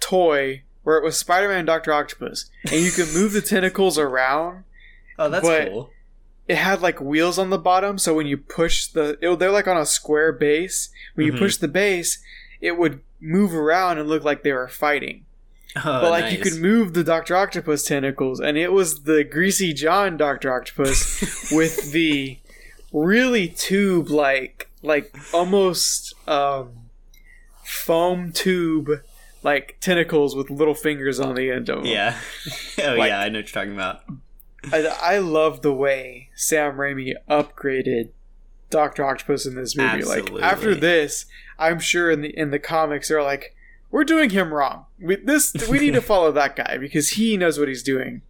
toy 0.00 0.62
where 0.82 0.96
it 0.96 1.04
was 1.04 1.16
Spider-Man 1.18 1.58
and 1.58 1.66
Dr. 1.66 1.92
Octopus 1.92 2.50
and 2.70 2.80
you 2.80 2.90
could 2.90 3.12
move 3.14 3.32
the 3.32 3.40
tentacles 3.42 3.98
around. 3.98 4.64
Oh, 5.18 5.28
that's 5.28 5.46
cool. 5.46 5.90
It 6.46 6.56
had 6.56 6.80
like 6.80 7.00
wheels 7.00 7.38
on 7.38 7.50
the 7.50 7.58
bottom 7.58 7.98
so 7.98 8.14
when 8.14 8.26
you 8.26 8.38
push 8.38 8.86
the 8.86 9.18
it, 9.20 9.38
they're 9.38 9.50
like 9.50 9.68
on 9.68 9.76
a 9.76 9.84
square 9.86 10.32
base. 10.32 10.88
When 11.14 11.26
you 11.26 11.32
Mhm. 11.32 11.38
push 11.38 11.56
the 11.56 11.68
base, 11.68 12.22
it 12.60 12.78
would 12.78 13.00
move 13.20 13.54
around 13.54 13.98
and 13.98 14.08
look 14.08 14.24
like 14.24 14.42
they 14.42 14.52
were 14.52 14.68
fighting. 14.68 15.26
Oh, 15.76 15.82
But 16.00 16.10
like 16.10 16.32
you 16.32 16.38
nice. 16.38 16.52
could 16.52 16.62
move 16.62 16.94
the 16.94 17.04
Doctor 17.04 17.36
Octopus 17.36 17.84
tentacles, 17.84 18.40
and 18.40 18.56
it 18.56 18.72
was 18.72 19.02
the 19.04 19.22
greasy 19.24 19.72
John 19.72 20.16
Doctor 20.16 20.52
Octopus 20.52 21.50
with 21.52 21.92
the 21.92 22.38
really 22.92 23.48
tube 23.48 24.08
like 24.08 24.70
like 24.82 25.14
almost 25.34 26.14
um 26.28 26.70
foam 27.64 28.32
tube 28.32 28.88
like 29.42 29.76
tentacles 29.80 30.34
with 30.34 30.50
little 30.50 30.74
fingers 30.74 31.20
on 31.20 31.34
the 31.34 31.50
end 31.50 31.68
of 31.68 31.78
them. 31.84 31.86
Yeah. 31.92 32.18
oh 32.82 32.94
Like- 32.94 33.08
yeah, 33.10 33.20
I 33.20 33.28
know 33.28 33.38
what 33.38 33.54
you're 33.54 33.62
talking 33.62 33.74
about. 33.74 34.00
I, 34.72 34.84
I 35.00 35.18
love 35.18 35.62
the 35.62 35.72
way 35.72 36.30
Sam 36.34 36.74
Raimi 36.76 37.12
upgraded 37.30 38.08
Doctor 38.70 39.04
Octopus 39.04 39.46
in 39.46 39.54
this 39.54 39.76
movie. 39.76 39.88
Absolutely. 39.88 40.40
Like 40.40 40.52
after 40.52 40.74
this, 40.74 41.26
I'm 41.58 41.78
sure 41.78 42.10
in 42.10 42.20
the 42.22 42.36
in 42.36 42.50
the 42.50 42.58
comics 42.58 43.08
they're 43.08 43.22
like, 43.22 43.54
we're 43.90 44.04
doing 44.04 44.30
him 44.30 44.52
wrong. 44.52 44.86
We, 45.00 45.16
this 45.16 45.54
we 45.68 45.78
need 45.78 45.94
to 45.94 46.00
follow 46.12 46.32
that 46.32 46.56
guy 46.56 46.76
because 46.78 47.10
he 47.10 47.36
knows 47.36 47.58
what 47.58 47.68
he's 47.68 47.82
doing. 47.82 48.22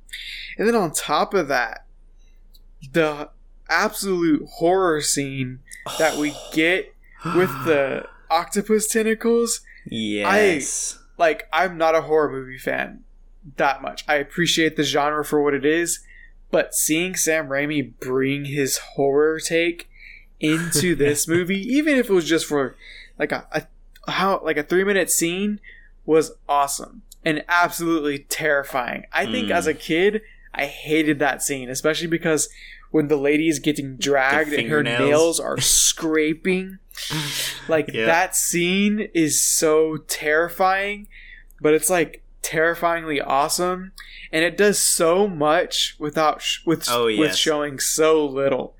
And 0.56 0.66
then 0.66 0.74
on 0.74 0.92
top 0.92 1.34
of 1.34 1.48
that, 1.48 1.84
the 2.92 3.30
absolute 3.68 4.46
horror 4.54 5.00
scene 5.00 5.60
that 5.98 6.16
we 6.16 6.34
get 6.52 6.94
with 7.36 7.50
the 7.64 8.04
octopus 8.30 8.86
tentacles 8.86 9.60
Yes. 9.86 10.98
like 11.16 11.48
I'm 11.52 11.78
not 11.78 11.94
a 11.94 12.02
horror 12.02 12.30
movie 12.30 12.58
fan 12.58 13.04
that 13.56 13.80
much. 13.82 14.04
I 14.06 14.16
appreciate 14.16 14.76
the 14.76 14.82
genre 14.82 15.24
for 15.24 15.42
what 15.42 15.54
it 15.54 15.64
is, 15.64 16.00
but 16.50 16.74
seeing 16.74 17.14
Sam 17.16 17.48
Raimi 17.48 17.92
bring 17.98 18.44
his 18.46 18.78
horror 18.78 19.40
take 19.40 19.88
into 20.40 20.94
this 20.94 21.26
movie, 21.26 21.60
even 21.60 21.96
if 21.96 22.10
it 22.10 22.12
was 22.12 22.28
just 22.28 22.46
for 22.46 22.76
like 23.18 23.32
a, 23.32 23.46
a 23.52 23.62
how 24.08 24.40
like 24.44 24.56
a 24.56 24.62
three 24.62 24.84
minute 24.84 25.10
scene, 25.10 25.60
was 26.06 26.32
awesome 26.48 27.02
and 27.24 27.44
absolutely 27.48 28.20
terrifying. 28.20 29.04
I 29.12 29.24
think 29.26 29.48
Mm. 29.48 29.52
as 29.52 29.66
a 29.66 29.74
kid, 29.74 30.22
I 30.54 30.66
hated 30.66 31.18
that 31.18 31.42
scene, 31.42 31.68
especially 31.68 32.06
because 32.06 32.48
when 32.90 33.08
the 33.08 33.16
lady 33.16 33.48
is 33.48 33.58
getting 33.58 33.96
dragged 33.96 34.52
and 34.54 34.68
her 34.68 34.82
nails 34.82 35.38
are 35.38 35.58
scraping, 35.60 36.78
like 37.68 37.92
Yeah. 37.92 38.06
that 38.06 38.34
scene 38.34 39.08
is 39.14 39.42
so 39.42 39.98
terrifying, 40.08 41.08
but 41.60 41.74
it's 41.74 41.90
like 41.90 42.22
terrifyingly 42.40 43.20
awesome, 43.20 43.92
and 44.32 44.44
it 44.44 44.56
does 44.56 44.78
so 44.78 45.28
much 45.28 45.96
without 45.98 46.40
sh- 46.40 46.60
with 46.64 46.88
Oh, 46.90 47.04
with 47.06 47.36
showing 47.36 47.78
so 47.78 48.24
little. 48.24 48.74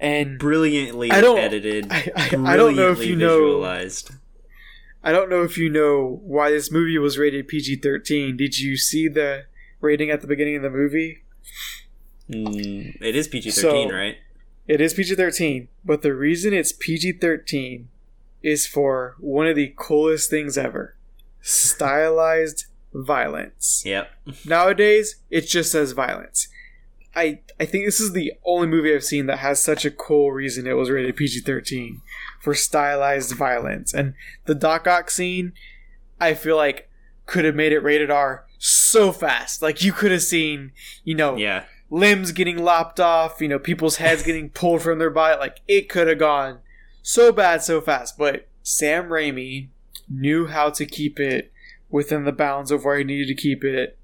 And 0.00 0.38
Brilliantly 0.38 1.10
I 1.10 1.20
don't- 1.20 1.38
edited. 1.38 1.86
I- 1.90 2.10
I- 2.16 2.54
I 2.54 2.56
don't 2.56 2.74
know 2.74 2.90
if 2.90 3.04
you 3.04 3.14
know- 3.16 3.38
visualized. 3.38 4.10
I 5.04 5.12
don't 5.12 5.30
know 5.30 5.42
if 5.44 5.56
you 5.58 5.68
know 5.70 6.20
why 6.24 6.50
this 6.50 6.70
movie 6.70 6.98
was 6.98 7.16
rated 7.18 7.48
PG 7.48 7.76
13. 7.76 8.36
Did 8.36 8.58
you 8.58 8.76
see 8.76 9.08
the 9.08 9.44
rating 9.80 10.10
at 10.10 10.20
the 10.22 10.26
beginning 10.26 10.56
of 10.56 10.62
the 10.62 10.70
movie? 10.70 11.22
Mm, 12.30 12.96
it 13.00 13.14
is 13.16 13.28
PG 13.28 13.50
thirteen, 13.50 13.88
So- 13.88 13.94
right? 13.94 14.16
It 14.68 14.80
is 14.80 14.94
PG 14.94 15.16
13, 15.16 15.68
but 15.84 16.02
the 16.02 16.14
reason 16.14 16.52
it's 16.54 16.70
PG 16.72 17.12
13 17.12 17.88
is 18.42 18.66
for 18.66 19.16
one 19.18 19.46
of 19.48 19.56
the 19.56 19.72
coolest 19.76 20.30
things 20.30 20.56
ever 20.56 20.94
stylized 21.40 22.66
violence. 22.94 23.82
Yep. 23.84 24.10
Nowadays, 24.46 25.16
it 25.30 25.42
just 25.48 25.72
says 25.72 25.92
violence. 25.92 26.46
I, 27.14 27.40
I 27.58 27.64
think 27.64 27.84
this 27.86 28.00
is 28.00 28.12
the 28.12 28.32
only 28.44 28.68
movie 28.68 28.94
I've 28.94 29.02
seen 29.04 29.26
that 29.26 29.40
has 29.40 29.62
such 29.62 29.84
a 29.84 29.90
cool 29.90 30.30
reason 30.32 30.66
it 30.66 30.74
was 30.76 30.90
rated 30.90 31.16
PG 31.16 31.40
13 31.40 32.00
for 32.40 32.54
stylized 32.54 33.34
violence. 33.34 33.92
And 33.92 34.14
the 34.44 34.54
Doc 34.54 34.86
Ock 34.86 35.10
scene, 35.10 35.52
I 36.20 36.34
feel 36.34 36.56
like 36.56 36.88
could 37.26 37.44
have 37.44 37.54
made 37.56 37.72
it 37.72 37.80
rated 37.80 38.10
R 38.10 38.44
so 38.58 39.10
fast. 39.12 39.60
Like, 39.62 39.82
you 39.82 39.92
could 39.92 40.12
have 40.12 40.22
seen, 40.22 40.72
you 41.04 41.14
know, 41.14 41.36
Yeah. 41.36 41.64
limbs 41.90 42.30
getting 42.32 42.58
lopped 42.58 43.00
off, 43.00 43.40
you 43.40 43.48
know, 43.48 43.58
people's 43.58 43.96
heads 43.96 44.22
getting 44.22 44.48
pulled 44.50 44.82
from 44.82 44.98
their 45.00 45.10
body. 45.10 45.36
Like 45.38 45.60
it 45.66 45.88
could 45.88 46.06
have 46.06 46.18
gone 46.18 46.58
so 47.02 47.32
bad 47.32 47.62
so 47.62 47.80
fast. 47.80 48.16
But 48.18 48.46
Sam 48.62 49.08
Raimi 49.08 49.68
knew 50.08 50.46
how 50.46 50.70
to 50.70 50.86
keep 50.86 51.18
it 51.18 51.50
within 51.88 52.24
the 52.24 52.32
bounds 52.32 52.70
of 52.70 52.84
where 52.84 52.98
he 52.98 53.04
needed 53.04 53.26
to 53.28 53.34
keep 53.40 53.64
it 53.64 53.96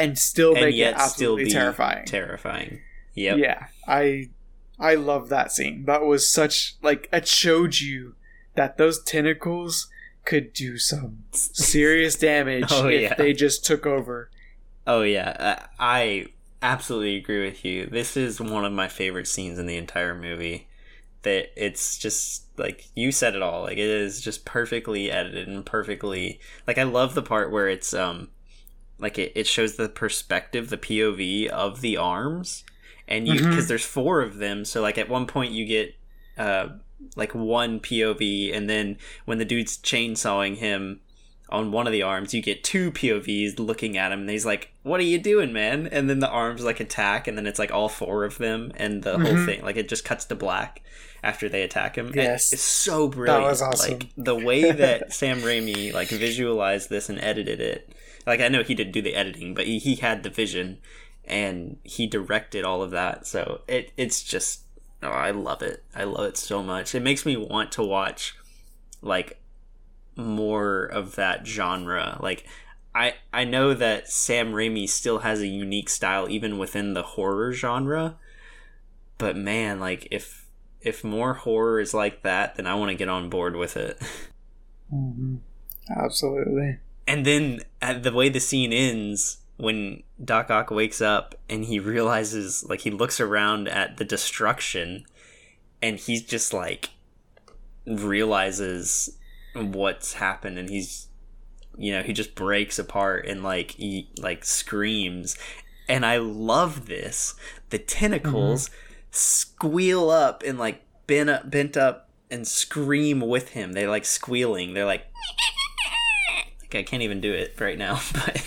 and 0.00 0.18
still 0.18 0.52
and 0.54 0.66
make 0.66 0.74
yet 0.74 0.94
it 0.94 0.96
still 0.96 1.04
absolutely 1.06 1.44
be 1.44 1.50
terrifying. 1.50 2.06
Terrifying. 2.06 2.80
Yep. 3.14 3.38
Yeah. 3.38 3.66
I 3.86 4.30
I 4.78 4.94
love 4.94 5.28
that 5.28 5.52
scene. 5.52 5.84
That 5.84 6.02
was 6.02 6.28
such 6.28 6.74
like 6.82 7.08
it 7.12 7.28
showed 7.28 7.78
you 7.80 8.14
that 8.54 8.76
those 8.78 9.02
tentacles 9.02 9.88
could 10.24 10.52
do 10.52 10.78
some 10.78 11.24
serious 11.32 12.16
damage 12.16 12.66
Oh, 12.70 12.88
if 12.88 13.00
yeah. 13.02 13.14
they 13.14 13.32
just 13.32 13.64
took 13.64 13.86
over. 13.86 14.30
Oh 14.86 15.02
yeah, 15.02 15.36
uh, 15.38 15.66
I 15.78 16.26
absolutely 16.62 17.16
agree 17.16 17.44
with 17.44 17.64
you. 17.64 17.86
This 17.86 18.16
is 18.16 18.40
one 18.40 18.64
of 18.64 18.72
my 18.72 18.88
favorite 18.88 19.28
scenes 19.28 19.58
in 19.58 19.66
the 19.66 19.76
entire 19.76 20.14
movie. 20.14 20.68
That 21.22 21.50
it's 21.54 21.98
just 21.98 22.44
like 22.56 22.86
you 22.94 23.12
said 23.12 23.34
it 23.34 23.42
all. 23.42 23.62
Like 23.62 23.76
it 23.76 23.80
is 23.80 24.22
just 24.22 24.46
perfectly 24.46 25.10
edited 25.10 25.48
and 25.48 25.64
perfectly 25.66 26.40
like 26.66 26.78
I 26.78 26.84
love 26.84 27.14
the 27.14 27.22
part 27.22 27.52
where 27.52 27.68
it's 27.68 27.92
um 27.92 28.28
like 29.00 29.18
it, 29.18 29.32
it 29.34 29.46
shows 29.46 29.76
the 29.76 29.88
perspective, 29.88 30.70
the 30.70 30.78
POV 30.78 31.48
of 31.48 31.80
the 31.80 31.96
arms, 31.96 32.64
and 33.08 33.26
you 33.26 33.34
because 33.34 33.68
there's 33.68 33.84
four 33.84 34.20
of 34.20 34.36
them. 34.38 34.64
So 34.64 34.80
like 34.82 34.98
at 34.98 35.08
one 35.08 35.26
point 35.26 35.52
you 35.52 35.66
get 35.66 35.94
uh 36.38 36.68
like 37.16 37.34
one 37.34 37.80
POV, 37.80 38.54
and 38.54 38.68
then 38.68 38.98
when 39.24 39.38
the 39.38 39.44
dude's 39.44 39.78
chainsawing 39.78 40.56
him 40.56 41.00
on 41.48 41.72
one 41.72 41.86
of 41.86 41.92
the 41.92 42.02
arms, 42.02 42.32
you 42.32 42.40
get 42.42 42.62
two 42.62 42.92
POVs 42.92 43.58
looking 43.58 43.96
at 43.96 44.12
him, 44.12 44.20
and 44.20 44.30
he's 44.30 44.46
like, 44.46 44.72
"What 44.82 45.00
are 45.00 45.04
you 45.04 45.18
doing, 45.18 45.52
man?" 45.52 45.88
And 45.90 46.08
then 46.08 46.20
the 46.20 46.28
arms 46.28 46.62
like 46.62 46.78
attack, 46.78 47.26
and 47.26 47.36
then 47.36 47.46
it's 47.46 47.58
like 47.58 47.72
all 47.72 47.88
four 47.88 48.24
of 48.24 48.38
them, 48.38 48.70
and 48.76 49.02
the 49.02 49.18
whole 49.18 49.44
thing 49.46 49.62
like 49.62 49.76
it 49.76 49.88
just 49.88 50.04
cuts 50.04 50.26
to 50.26 50.34
black 50.36 50.82
after 51.22 51.48
they 51.48 51.62
attack 51.62 51.96
him. 51.96 52.12
Yes. 52.14 52.52
it's 52.52 52.62
so 52.62 53.08
brilliant. 53.08 53.42
that 53.42 53.50
was 53.50 53.60
awesome. 53.62 53.98
Like 53.98 54.06
the 54.16 54.34
way 54.36 54.70
that 54.70 55.12
Sam 55.12 55.40
Raimi 55.40 55.92
like 55.92 56.08
visualized 56.08 56.88
this 56.90 57.08
and 57.08 57.18
edited 57.20 57.60
it. 57.60 57.90
Like 58.26 58.40
I 58.40 58.48
know 58.48 58.62
he 58.62 58.74
didn't 58.74 58.92
do 58.92 59.02
the 59.02 59.14
editing, 59.14 59.54
but 59.54 59.66
he, 59.66 59.78
he 59.78 59.96
had 59.96 60.22
the 60.22 60.30
vision, 60.30 60.78
and 61.24 61.78
he 61.82 62.06
directed 62.06 62.64
all 62.64 62.82
of 62.82 62.90
that. 62.90 63.26
So 63.26 63.62
it 63.66 63.92
it's 63.96 64.22
just 64.22 64.62
oh, 65.02 65.08
I 65.08 65.30
love 65.30 65.62
it. 65.62 65.84
I 65.94 66.04
love 66.04 66.26
it 66.26 66.36
so 66.36 66.62
much. 66.62 66.94
It 66.94 67.02
makes 67.02 67.24
me 67.24 67.36
want 67.36 67.72
to 67.72 67.82
watch 67.82 68.36
like 69.02 69.40
more 70.16 70.84
of 70.84 71.16
that 71.16 71.46
genre. 71.46 72.18
Like 72.20 72.46
I 72.94 73.14
I 73.32 73.44
know 73.44 73.74
that 73.74 74.08
Sam 74.08 74.52
Raimi 74.52 74.88
still 74.88 75.20
has 75.20 75.40
a 75.40 75.46
unique 75.46 75.88
style 75.88 76.28
even 76.28 76.58
within 76.58 76.94
the 76.94 77.02
horror 77.02 77.52
genre. 77.52 78.16
But 79.18 79.36
man, 79.36 79.80
like 79.80 80.08
if 80.10 80.46
if 80.80 81.04
more 81.04 81.34
horror 81.34 81.80
is 81.80 81.92
like 81.94 82.22
that, 82.22 82.56
then 82.56 82.66
I 82.66 82.74
want 82.74 82.90
to 82.90 82.96
get 82.96 83.08
on 83.08 83.30
board 83.30 83.56
with 83.56 83.76
it. 83.76 84.00
Mm-hmm. 84.92 85.36
Absolutely. 85.96 86.78
And 87.10 87.26
then 87.26 87.62
at 87.82 88.04
the 88.04 88.12
way 88.12 88.28
the 88.28 88.38
scene 88.38 88.72
ends 88.72 89.38
when 89.56 90.04
Doc 90.24 90.48
Ock 90.48 90.70
wakes 90.70 91.00
up 91.00 91.34
and 91.48 91.64
he 91.64 91.80
realizes 91.80 92.64
like 92.68 92.82
he 92.82 92.92
looks 92.92 93.18
around 93.18 93.66
at 93.66 93.96
the 93.96 94.04
destruction 94.04 95.04
and 95.82 95.98
he's 95.98 96.22
just 96.22 96.54
like 96.54 96.90
realizes 97.84 99.18
what's 99.56 100.12
happened 100.12 100.56
and 100.56 100.70
he's 100.70 101.08
you 101.76 101.90
know 101.90 102.02
he 102.04 102.12
just 102.12 102.36
breaks 102.36 102.78
apart 102.78 103.26
and 103.26 103.42
like 103.42 103.72
he 103.72 104.08
like 104.20 104.44
screams. 104.44 105.36
And 105.88 106.06
I 106.06 106.18
love 106.18 106.86
this. 106.86 107.34
The 107.70 107.80
tentacles 107.80 108.68
mm-hmm. 108.68 108.76
squeal 109.10 110.10
up 110.10 110.44
and 110.46 110.60
like 110.60 110.84
bent 111.08 111.28
up 111.28 111.50
bent 111.50 111.76
up 111.76 112.08
and 112.30 112.46
scream 112.46 113.20
with 113.20 113.48
him. 113.48 113.72
They 113.72 113.88
like 113.88 114.04
squealing. 114.04 114.74
They're 114.74 114.84
like 114.84 115.06
I 116.74 116.82
can't 116.82 117.02
even 117.02 117.20
do 117.20 117.32
it 117.32 117.54
right 117.60 117.78
now 117.78 118.00
but 118.12 118.42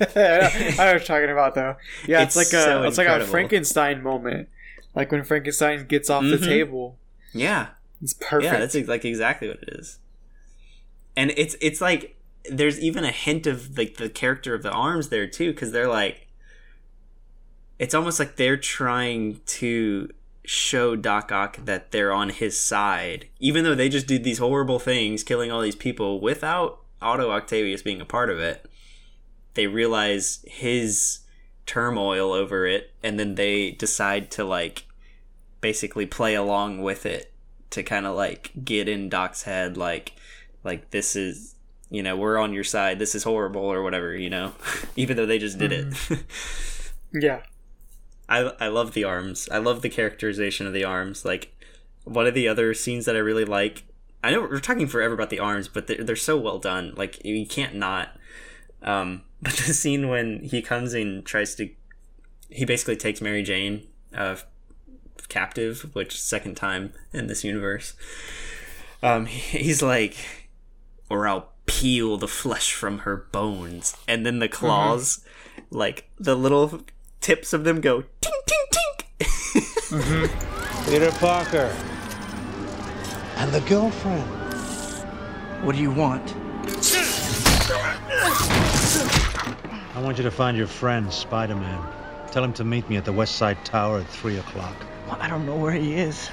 I 0.16 0.74
know 0.78 0.92
what 0.94 1.04
talking 1.04 1.30
about 1.30 1.54
though. 1.54 1.76
Yeah, 2.06 2.22
it's, 2.22 2.36
It's 2.36 2.52
like 2.52 2.60
a 2.60 2.64
so 2.64 2.82
it's 2.84 2.96
like 2.98 3.06
a. 3.08 3.24
Frankenstein 3.26 4.02
moment. 4.02 4.48
Like 4.94 5.12
when 5.12 5.22
Frankenstein 5.24 5.86
gets 5.86 6.08
off 6.10 6.22
the 6.22 6.36
Mhm. 6.38 6.44
table. 6.44 6.98
yeah 7.32 7.68
It's 8.02 8.14
perfect. 8.14 8.44
Yeah, 8.44 8.58
that's 8.58 8.74
like 8.88 9.04
exactly 9.04 9.48
what 9.48 9.58
it 9.62 9.68
is. 9.78 9.98
And 11.16 11.32
it's 11.36 11.54
it's 11.60 11.80
like 11.80 12.16
there's 12.50 12.80
even 12.80 13.04
a 13.04 13.10
hint 13.10 13.46
of 13.46 13.76
like 13.76 13.96
the 13.98 14.08
character 14.08 14.54
of 14.54 14.62
the 14.62 14.70
arms 14.70 15.10
there 15.10 15.26
too, 15.26 15.52
because 15.52 15.72
they're 15.72 15.86
like, 15.88 16.26
it's 17.78 17.94
almost 17.94 18.18
like 18.18 18.36
they're 18.36 18.56
trying 18.56 19.40
to 19.46 20.08
show 20.44 20.96
Doc 20.96 21.30
Ock 21.30 21.58
that 21.66 21.92
they're 21.92 22.12
on 22.12 22.30
his 22.30 22.58
side, 22.58 23.28
even 23.38 23.64
though 23.64 23.74
they 23.74 23.88
just 23.90 24.06
did 24.06 24.24
these 24.24 24.38
horrible 24.38 24.78
things, 24.78 25.22
killing 25.22 25.52
all 25.52 25.60
these 25.60 25.76
people 25.76 26.20
without 26.20 26.79
Otto 27.02 27.30
Octavius 27.30 27.82
being 27.82 28.00
a 28.00 28.06
part 28.06 28.30
of 28.30 28.38
it. 28.38 28.66
They 29.54 29.66
realize 29.66 30.44
his 30.46 31.20
turmoil 31.66 32.32
over 32.32 32.66
it, 32.66 32.92
and 33.02 33.18
then 33.18 33.34
they 33.34 33.72
decide 33.72 34.30
to 34.32 34.44
like 34.44 34.84
basically 35.60 36.06
play 36.06 36.34
along 36.34 36.82
with 36.82 37.04
it 37.04 37.32
to 37.70 37.82
kind 37.82 38.06
of 38.06 38.16
like 38.16 38.52
get 38.64 38.88
in 38.88 39.08
Doc's 39.08 39.42
head, 39.42 39.76
like 39.76 40.12
like 40.64 40.90
this 40.90 41.16
is 41.16 41.54
you 41.90 42.02
know 42.02 42.16
we're 42.16 42.38
on 42.38 42.52
your 42.52 42.64
side, 42.64 42.98
this 42.98 43.14
is 43.14 43.24
horrible 43.24 43.62
or 43.62 43.82
whatever, 43.82 44.14
you 44.16 44.30
know, 44.30 44.52
even 44.96 45.16
though 45.16 45.26
they 45.26 45.38
just 45.38 45.58
did 45.58 45.72
it. 45.72 45.90
Mm-hmm. 45.90 47.20
yeah. 47.20 47.42
I 48.28 48.52
I 48.60 48.68
love 48.68 48.94
the 48.94 49.04
arms. 49.04 49.48
I 49.50 49.58
love 49.58 49.82
the 49.82 49.88
characterization 49.88 50.66
of 50.66 50.72
the 50.72 50.84
arms. 50.84 51.24
Like 51.24 51.54
one 52.04 52.26
of 52.26 52.34
the 52.34 52.48
other 52.48 52.74
scenes 52.74 53.06
that 53.06 53.16
I 53.16 53.20
really 53.20 53.44
like. 53.44 53.84
I 54.22 54.30
know 54.30 54.42
we're 54.42 54.60
talking 54.60 54.86
forever 54.86 55.14
about 55.14 55.30
the 55.30 55.38
arms, 55.38 55.68
but 55.68 55.86
they're, 55.86 56.04
they're 56.04 56.16
so 56.16 56.36
well 56.36 56.58
done. 56.58 56.94
Like 56.96 57.24
you 57.24 57.46
can't 57.46 57.74
not. 57.74 58.16
Um, 58.82 59.22
but 59.42 59.54
the 59.54 59.74
scene 59.74 60.08
when 60.08 60.40
he 60.42 60.62
comes 60.62 60.94
and 60.94 61.24
tries 61.24 61.54
to, 61.56 61.70
he 62.50 62.64
basically 62.64 62.96
takes 62.96 63.20
Mary 63.20 63.42
Jane, 63.42 63.86
uh, 64.14 64.36
captive, 65.28 65.94
which 65.94 66.20
second 66.20 66.56
time 66.56 66.92
in 67.12 67.26
this 67.26 67.44
universe. 67.44 67.94
Um, 69.02 69.26
he's 69.26 69.82
like, 69.82 70.16
or 71.08 71.26
I'll 71.26 71.48
peel 71.64 72.18
the 72.18 72.28
flesh 72.28 72.74
from 72.74 72.98
her 73.00 73.16
bones, 73.32 73.96
and 74.06 74.26
then 74.26 74.40
the 74.40 74.48
claws, 74.48 75.24
like 75.70 76.10
the 76.18 76.34
little 76.34 76.82
tips 77.20 77.52
of 77.52 77.64
them 77.64 77.80
go 77.80 78.02
tink 78.20 78.34
tink 78.46 79.06
tink. 79.60 80.86
Peter 80.90 81.10
Parker. 81.12 81.89
And 83.40 83.50
the 83.52 83.60
girlfriend. 83.62 84.28
What 85.64 85.74
do 85.74 85.80
you 85.80 85.90
want? 85.90 86.34
I 89.94 90.02
want 90.02 90.18
you 90.18 90.24
to 90.24 90.30
find 90.30 90.58
your 90.58 90.66
friend, 90.66 91.10
Spider 91.10 91.56
Man. 91.56 91.82
Tell 92.30 92.44
him 92.44 92.52
to 92.52 92.64
meet 92.64 92.86
me 92.90 92.98
at 92.98 93.06
the 93.06 93.14
West 93.14 93.36
Side 93.36 93.64
Tower 93.64 94.00
at 94.00 94.06
3 94.08 94.36
o'clock. 94.36 94.76
Well, 95.06 95.16
I 95.18 95.28
don't 95.28 95.46
know 95.46 95.56
where 95.56 95.72
he 95.72 95.94
is. 95.94 96.28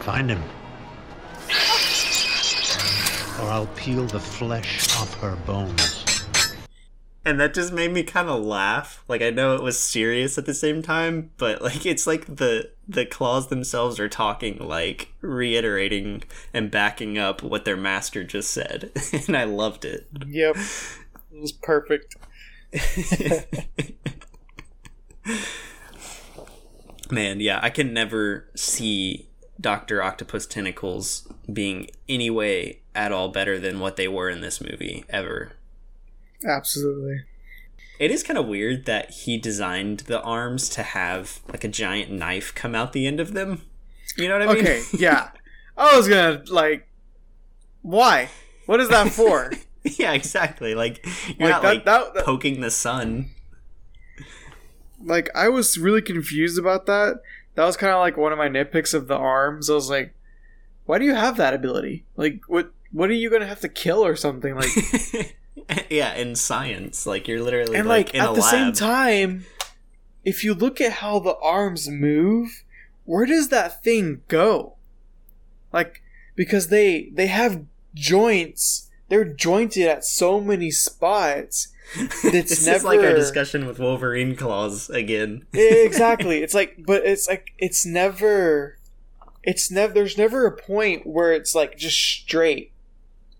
Find 0.00 0.30
him. 0.30 0.42
Or 3.42 3.50
I'll 3.50 3.68
peel 3.76 4.06
the 4.06 4.18
flesh 4.18 4.96
off 4.96 5.12
her 5.20 5.36
bones. 5.44 6.07
And 7.24 7.40
that 7.40 7.54
just 7.54 7.72
made 7.72 7.92
me 7.92 8.02
kind 8.02 8.28
of 8.28 8.42
laugh. 8.44 9.04
Like 9.08 9.22
I 9.22 9.30
know 9.30 9.54
it 9.54 9.62
was 9.62 9.78
serious 9.78 10.38
at 10.38 10.46
the 10.46 10.54
same 10.54 10.82
time, 10.82 11.30
but 11.36 11.62
like 11.62 11.84
it's 11.86 12.06
like 12.06 12.36
the 12.36 12.70
the 12.86 13.04
claws 13.04 13.48
themselves 13.48 14.00
are 14.00 14.08
talking, 14.08 14.58
like 14.58 15.12
reiterating 15.20 16.22
and 16.54 16.70
backing 16.70 17.18
up 17.18 17.42
what 17.42 17.64
their 17.64 17.76
master 17.76 18.24
just 18.24 18.50
said, 18.50 18.92
and 19.26 19.36
I 19.36 19.44
loved 19.44 19.84
it. 19.84 20.06
Yep. 20.26 20.56
It 20.56 21.40
was 21.40 21.52
perfect. 21.52 22.16
Man, 27.10 27.40
yeah, 27.40 27.58
I 27.62 27.70
can 27.70 27.94
never 27.94 28.48
see 28.54 29.28
Doctor 29.60 30.02
Octopus 30.02 30.46
tentacles 30.46 31.26
being 31.50 31.88
any 32.08 32.30
way 32.30 32.80
at 32.94 33.12
all 33.12 33.28
better 33.28 33.58
than 33.58 33.80
what 33.80 33.96
they 33.96 34.08
were 34.08 34.28
in 34.28 34.40
this 34.40 34.60
movie 34.60 35.04
ever. 35.08 35.52
Absolutely. 36.46 37.22
It 37.98 38.10
is 38.10 38.22
kind 38.22 38.38
of 38.38 38.46
weird 38.46 38.86
that 38.86 39.10
he 39.10 39.38
designed 39.38 40.00
the 40.00 40.20
arms 40.22 40.68
to 40.70 40.82
have 40.82 41.40
like 41.48 41.64
a 41.64 41.68
giant 41.68 42.10
knife 42.12 42.54
come 42.54 42.74
out 42.74 42.92
the 42.92 43.06
end 43.06 43.18
of 43.20 43.32
them. 43.34 43.62
You 44.16 44.28
know 44.28 44.38
what 44.38 44.48
I 44.48 44.52
mean? 44.54 44.62
Okay, 44.64 44.82
yeah. 44.98 45.30
I 45.76 45.96
was 45.96 46.08
gonna 46.08 46.42
like 46.48 46.86
why? 47.82 48.28
What 48.66 48.80
is 48.80 48.88
that 48.90 49.08
for? 49.12 49.52
yeah, 49.82 50.12
exactly. 50.12 50.74
Like 50.74 51.04
you're 51.38 51.48
Like, 51.48 51.50
not 51.50 51.62
that- 51.62 51.68
like 51.68 51.84
that- 51.86 52.14
that- 52.14 52.24
poking 52.24 52.60
the 52.60 52.70
sun. 52.70 53.30
like 55.02 55.28
I 55.34 55.48
was 55.48 55.78
really 55.78 56.02
confused 56.02 56.58
about 56.58 56.86
that. 56.86 57.20
That 57.54 57.64
was 57.64 57.76
kind 57.76 57.92
of 57.92 57.98
like 57.98 58.16
one 58.16 58.30
of 58.32 58.38
my 58.38 58.48
nitpicks 58.48 58.94
of 58.94 59.08
the 59.08 59.16
arms. 59.16 59.68
I 59.68 59.74
was 59.74 59.90
like, 59.90 60.14
why 60.86 60.98
do 60.98 61.04
you 61.04 61.14
have 61.14 61.36
that 61.38 61.54
ability? 61.54 62.04
Like 62.16 62.40
what 62.46 62.72
what 62.92 63.10
are 63.10 63.14
you 63.14 63.28
to 63.30 63.46
have 63.46 63.60
to 63.60 63.68
kill 63.68 64.04
or 64.04 64.14
something 64.16 64.54
like 64.54 64.68
yeah, 65.90 66.14
in 66.14 66.34
science, 66.36 67.06
like 67.06 67.28
you're 67.28 67.42
literally 67.42 67.76
and 67.76 67.88
like, 67.88 68.08
like, 68.08 68.14
in 68.14 68.20
at 68.20 68.30
a 68.30 68.34
the 68.34 68.42
same 68.42 68.66
lab. 68.66 68.74
time 68.74 69.44
if 70.28 70.44
you 70.44 70.52
look 70.52 70.80
at 70.80 70.92
how 70.94 71.18
the 71.18 71.36
arms 71.38 71.88
move 71.88 72.64
where 73.04 73.24
does 73.24 73.48
that 73.48 73.82
thing 73.82 74.20
go 74.28 74.76
like 75.72 76.02
because 76.36 76.68
they 76.68 77.10
they 77.14 77.26
have 77.28 77.64
joints 77.94 78.90
they're 79.08 79.24
jointed 79.24 79.86
at 79.88 80.04
so 80.04 80.38
many 80.40 80.70
spots 80.70 81.68
it's 81.96 82.50
this 82.50 82.66
is 82.66 82.84
like 82.84 83.00
our 83.00 83.14
discussion 83.14 83.66
with 83.66 83.78
Wolverine 83.78 84.36
claws 84.36 84.90
again. 84.90 85.46
exactly 85.54 86.42
it's 86.42 86.52
like 86.52 86.76
but 86.84 87.06
it's 87.06 87.26
like 87.26 87.54
it's 87.56 87.86
never 87.86 88.76
it's 89.42 89.70
never 89.70 89.94
there's 89.94 90.18
never 90.18 90.44
a 90.44 90.54
point 90.54 91.06
where 91.06 91.32
it's 91.32 91.54
like 91.54 91.78
just 91.78 91.96
straight 91.96 92.72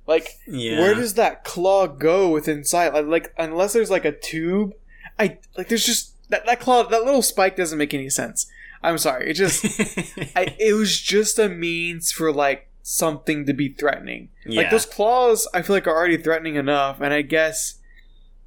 like 0.09 0.39
Yeah. 0.49 0.81
where 0.81 0.95
does 0.95 1.15
that 1.15 1.45
claw 1.45 1.87
go 1.87 2.31
within 2.31 2.65
sight? 2.65 2.93
Like, 2.93 3.07
like 3.07 3.35
unless 3.39 3.75
there's 3.75 3.91
like 3.91 4.05
a 4.05 4.11
tube, 4.13 4.73
I 5.19 5.39
like 5.57 5.69
there's 5.69 5.87
just 5.87 6.15
that 6.31 6.45
that 6.47 6.59
claw 6.59 6.83
that 6.83 7.05
little 7.05 7.23
spike 7.23 7.55
doesn't 7.55 7.79
make 7.79 7.95
any 7.95 8.09
sense. 8.11 8.51
I'm 8.83 8.99
sorry. 8.99 9.31
It 9.31 9.35
just 9.35 9.65
I, 10.37 10.57
it 10.59 10.75
was 10.75 10.99
just 11.01 11.39
a 11.39 11.49
means 11.49 12.11
for 12.11 12.33
like 12.33 12.69
something 12.83 13.45
to 13.47 13.53
be 13.53 13.69
threatening. 13.69 14.31
Like 14.47 14.71
those 14.71 14.87
claws, 14.87 15.47
I 15.53 15.63
feel 15.63 15.77
like 15.77 15.87
are 15.87 15.95
already 15.97 16.17
threatening 16.17 16.55
enough, 16.57 17.01
and 17.01 17.13
I 17.13 17.23
guess 17.23 17.75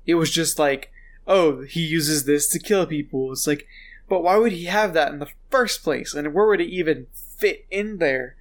it 0.07 0.15
was 0.15 0.31
just 0.31 0.57
like, 0.57 0.91
oh, 1.27 1.61
he 1.61 1.81
uses 1.81 2.25
this 2.25 2.47
to 2.49 2.59
kill 2.59 2.87
people. 2.87 3.31
It's 3.31 3.45
like, 3.45 3.67
but 4.09 4.23
why 4.23 4.37
would 4.37 4.51
he 4.53 4.65
have 4.65 4.93
that 4.93 5.11
in 5.11 5.19
the 5.19 5.29
first 5.51 5.83
place? 5.83 6.15
And 6.15 6.33
where 6.33 6.47
would 6.47 6.59
it 6.59 6.69
even 6.69 7.05
fit 7.13 7.65
in 7.69 7.99
there? 7.99 8.35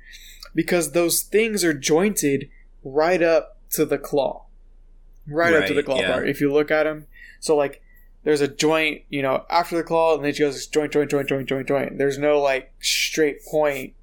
Because 0.54 0.92
those 0.92 1.22
things 1.22 1.62
are 1.62 1.74
jointed 1.74 2.48
right 2.84 3.22
up 3.22 3.58
to 3.70 3.84
the 3.84 3.98
claw, 3.98 4.46
right, 5.26 5.54
up 5.54 5.66
to 5.66 5.74
the 5.74 5.82
claw 5.82 6.00
yeah. 6.00 6.12
part. 6.12 6.28
If 6.28 6.40
you 6.40 6.52
look 6.52 6.70
at 6.70 6.84
them, 6.84 7.06
so 7.40 7.56
like. 7.56 7.82
There's 8.22 8.42
a 8.42 8.48
joint, 8.48 9.04
you 9.08 9.22
know, 9.22 9.46
after 9.48 9.78
the 9.78 9.82
claw, 9.82 10.14
and 10.14 10.22
then 10.22 10.30
it 10.30 10.38
goes 10.38 10.66
joint, 10.66 10.92
joint, 10.92 11.10
joint, 11.10 11.26
joint, 11.26 11.48
joint, 11.48 11.66
joint. 11.66 11.96
There's 11.96 12.18
no 12.18 12.38
like 12.38 12.70
straight 12.78 13.42
point 13.46 13.94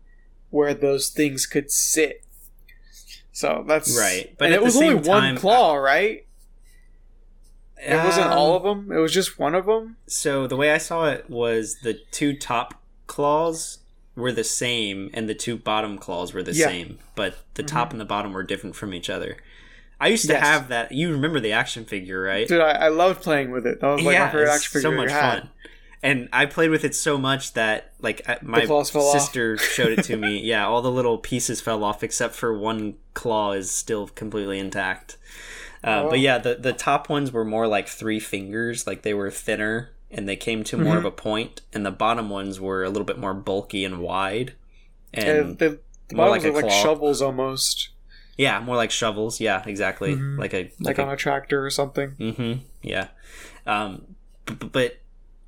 where 0.49 0.73
those 0.73 1.09
things 1.09 1.45
could 1.45 1.69
sit. 1.69 2.23
So 3.31 3.63
that's 3.67 3.95
Right, 3.95 4.33
but 4.39 4.45
and 4.45 4.55
it 4.55 4.63
was 4.63 4.75
only 4.75 5.03
same 5.03 5.03
one 5.03 5.37
claw, 5.37 5.75
right? 5.75 6.25
It 7.77 8.03
wasn't 8.03 8.25
Um, 8.25 8.33
all 8.33 8.55
of 8.55 8.63
them. 8.63 8.91
It 8.91 8.97
was 8.97 9.13
just 9.13 9.37
one 9.37 9.53
of 9.53 9.67
them. 9.67 9.97
So 10.07 10.47
the 10.47 10.55
way 10.55 10.71
I 10.71 10.79
saw 10.79 11.05
it 11.05 11.29
was 11.29 11.81
the 11.83 11.93
two 12.09 12.35
top 12.35 12.81
claws 13.05 13.77
were 14.17 14.33
the 14.33 14.43
same, 14.43 15.09
and 15.13 15.29
the 15.29 15.35
two 15.35 15.55
bottom 15.55 15.97
claws 15.97 16.33
were 16.33 16.43
the 16.43 16.51
Yeah. 16.53 16.65
same, 16.67 16.99
but 17.15 17.37
the 17.53 17.63
top 17.63 17.91
and 17.91 18.01
the 18.01 18.05
bottom 18.05 18.33
were 18.33 18.43
different 18.43 18.75
from 18.75 18.93
each 18.93 19.09
other. 19.09 19.37
I 19.99 20.07
used 20.09 20.25
to 20.27 20.33
Yes. 20.33 20.43
have 20.45 20.67
that. 20.67 20.91
You 20.91 21.11
remember 21.11 21.39
the 21.39 21.53
action 21.53 21.85
figure, 21.85 22.21
right? 22.21 22.47
Dude, 22.47 22.59
I, 22.61 22.71
I 22.71 22.87
loved 22.89 23.21
playing 23.23 23.51
with 23.51 23.65
it. 23.65 23.79
That 23.79 23.87
was 23.87 24.03
like 24.03 24.17
my 24.19 24.25
favorite 24.29 24.49
action 24.49 24.71
figure 24.73 24.81
so 24.91 24.91
much 24.95 25.09
fun. 25.11 25.49
And 26.03 26.29
I 26.31 26.45
played 26.45 26.69
with 26.69 26.83
it 26.83 26.93
so 26.93 27.17
much 27.17 27.53
that 27.53 27.93
like 28.01 28.21
my 28.43 28.65
claws 28.67 28.89
fell 28.91 29.03
off. 29.07 29.19
sister 29.19 29.57
showed 29.75 29.97
it 29.97 30.03
to 30.05 30.15
me. 30.17 30.39
Yeah, 30.39 30.67
all 30.67 30.81
the 30.83 30.91
little 30.91 31.17
pieces 31.17 31.61
fell 31.61 31.83
off 31.83 32.03
except 32.03 32.35
for 32.35 32.55
one 32.55 32.95
claw 33.15 33.53
is 33.53 33.71
still 33.71 34.07
completely 34.07 34.59
intact. 34.59 35.17
Uh, 35.83 36.03
Oh. 36.05 36.09
But 36.11 36.19
yeah, 36.19 36.37
the 36.37 36.55
the 36.55 36.73
top 36.73 37.09
ones 37.09 37.31
were 37.31 37.45
more 37.45 37.67
like 37.67 37.87
three 37.87 38.19
fingers, 38.19 38.85
like 38.85 39.01
they 39.01 39.13
were 39.15 39.31
thinner 39.31 39.89
and 40.11 40.27
they 40.27 40.35
came 40.35 40.63
to 40.65 40.77
more 40.77 40.93
of 40.97 40.99
Mm-hmm. 40.99 41.07
a 41.07 41.11
point, 41.11 41.61
and 41.73 41.85
the 41.85 41.91
bottom 41.91 42.29
ones 42.29 42.59
were 42.59 42.83
a 42.83 42.89
little 42.89 43.05
bit 43.05 43.17
more 43.19 43.33
bulky 43.33 43.83
and 43.85 43.99
wide. 43.99 44.53
And 45.13 45.27
And 45.27 45.57
the, 45.59 45.79
the 46.09 46.15
more 46.15 46.27
bottoms 46.27 46.45
like 46.53 46.63
a 46.63 46.67
like 46.67 46.71
shovels 46.75 47.21
almost, 47.21 47.89
yeah, 48.37 48.59
more 48.59 48.75
like 48.75 48.91
shovels. 48.91 49.39
Yeah, 49.39 49.63
exactly. 49.65 50.15
Mhm. 50.15 50.37
Like 50.37 50.53
a 50.53 50.63
like, 50.79 50.97
like, 50.97 50.99
on 50.99 51.09
a 51.09 51.15
tractor 51.17 51.65
or 51.65 51.69
something. 51.69 52.11
Mm-hmm. 52.19 52.59
Yeah. 52.83 53.07
Um, 53.65 54.15
b- 54.45 54.69
but 54.71 54.97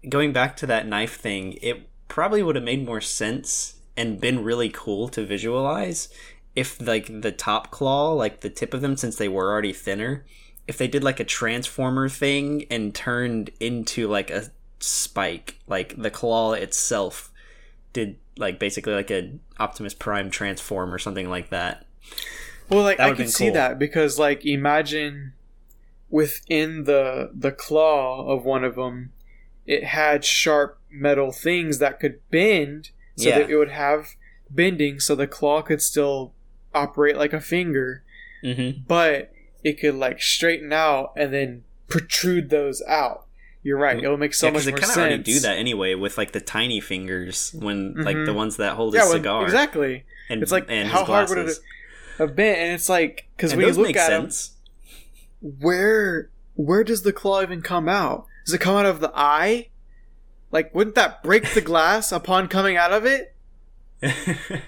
going 0.07 0.33
back 0.33 0.55
to 0.57 0.65
that 0.67 0.87
knife 0.87 1.15
thing, 1.17 1.53
it 1.61 1.87
probably 2.07 2.41
would 2.43 2.55
have 2.55 2.63
made 2.65 2.85
more 2.85 3.01
sense 3.01 3.75
and 3.95 4.19
been 4.19 4.43
really 4.43 4.69
cool 4.69 5.07
to 5.09 5.25
visualize 5.25 6.09
if 6.55 6.81
like 6.81 7.21
the 7.21 7.31
top 7.31 7.69
claw, 7.69 8.11
like 8.13 8.41
the 8.41 8.49
tip 8.49 8.73
of 8.73 8.81
them, 8.81 8.97
since 8.97 9.15
they 9.17 9.27
were 9.29 9.51
already 9.51 9.71
thinner, 9.73 10.25
if 10.69 10.77
they 10.77 10.87
did 10.87 11.03
like 11.03 11.19
a 11.19 11.23
transformer 11.25 12.07
thing 12.07 12.65
and 12.69 12.93
turned 12.95 13.49
into 13.59 14.07
like 14.07 14.29
a 14.29 14.51
spike, 14.79 15.57
like 15.67 15.95
the 16.01 16.11
claw 16.11 16.53
itself 16.53 17.31
did 17.91 18.17
like 18.37 18.59
basically 18.59 18.93
like 18.93 19.11
a 19.11 19.31
Optimus 19.59 19.93
Prime 19.93 20.29
transform 20.29 20.93
or 20.93 20.99
something 20.99 21.29
like 21.29 21.49
that. 21.49 21.85
Well, 22.69 22.83
like 22.83 22.97
That 22.99 23.09
I 23.09 23.13
can 23.15 23.27
see 23.27 23.45
cool. 23.45 23.53
that 23.55 23.79
because, 23.79 24.19
like, 24.19 24.45
imagine 24.45 25.33
within 26.09 26.83
the 26.85 27.31
the 27.33 27.51
claw 27.51 28.27
of 28.27 28.45
one 28.45 28.63
of 28.63 28.75
them, 28.75 29.11
it 29.65 29.83
had 29.83 30.23
sharp 30.23 30.79
metal 30.91 31.31
things 31.31 31.79
that 31.79 31.99
could 31.99 32.19
bend, 32.29 32.91
so 33.17 33.29
Yeah. 33.29 33.39
that 33.39 33.49
it 33.49 33.57
would 33.57 33.71
have 33.71 34.09
bending, 34.51 34.99
so 34.99 35.15
the 35.15 35.27
claw 35.27 35.61
could 35.61 35.81
still 35.81 36.33
operate 36.73 37.17
like 37.17 37.33
a 37.33 37.41
finger, 37.41 38.03
Mm-hmm. 38.43 38.83
but 38.87 39.31
it 39.63 39.79
could 39.79 39.95
like 39.95 40.21
straighten 40.21 40.71
out 40.73 41.13
and 41.15 41.33
then 41.33 41.63
protrude 41.87 42.49
those 42.49 42.81
out. 42.87 43.25
You're 43.63 43.77
right; 43.77 43.97
it'll 44.01 44.17
make 44.17 44.33
so 44.33 44.47
yeah, 44.47 44.53
much 44.53 44.63
they 44.63 44.71
more 44.71 44.79
kind 44.79 44.87
sense. 44.87 44.97
of 44.97 45.03
already 45.03 45.23
do 45.23 45.39
that 45.41 45.57
anyway 45.57 45.93
with 45.95 46.17
like 46.17 46.31
the 46.31 46.39
tiny 46.39 46.79
fingers 46.79 47.51
when 47.53 47.93
like 47.95 48.15
Mhm. 48.15 48.25
the 48.25 48.33
ones 48.33 48.57
that 48.57 48.73
hold 48.73 48.93
Yeah, 48.93 49.01
his 49.01 49.09
when- 49.09 49.19
cigar. 49.19 49.43
exactly. 49.43 50.05
And, 50.29 50.41
It's 50.43 50.51
like 50.51 50.65
and 50.69 50.87
how 50.87 50.99
his 50.99 51.07
hard 51.07 51.29
would 51.29 51.37
it 51.49 51.57
have 52.19 52.35
been? 52.35 52.55
And 52.55 52.71
it's 52.73 52.87
like 52.87 53.27
because 53.35 53.51
And 53.51 53.57
when 53.61 53.67
you 53.67 53.73
those 53.73 53.87
look 53.87 53.95
at 53.97 54.07
sense. 54.07 54.51
where 55.41 56.29
where 56.55 56.83
does 56.83 57.03
the 57.03 57.13
claw 57.13 57.41
even 57.41 57.61
come 57.61 57.89
out? 57.89 58.25
Does 58.45 58.53
it 58.53 58.61
come 58.61 58.75
out 58.75 58.85
of 58.85 58.99
the 59.01 59.11
eye? 59.15 59.69
Like, 60.51 60.73
wouldn't 60.73 60.95
that 60.95 61.21
break 61.23 61.53
the 61.53 61.61
glass 61.61 62.11
upon 62.11 62.47
coming 62.47 62.75
out 62.77 62.91
of 62.91 63.05
it? 63.05 63.35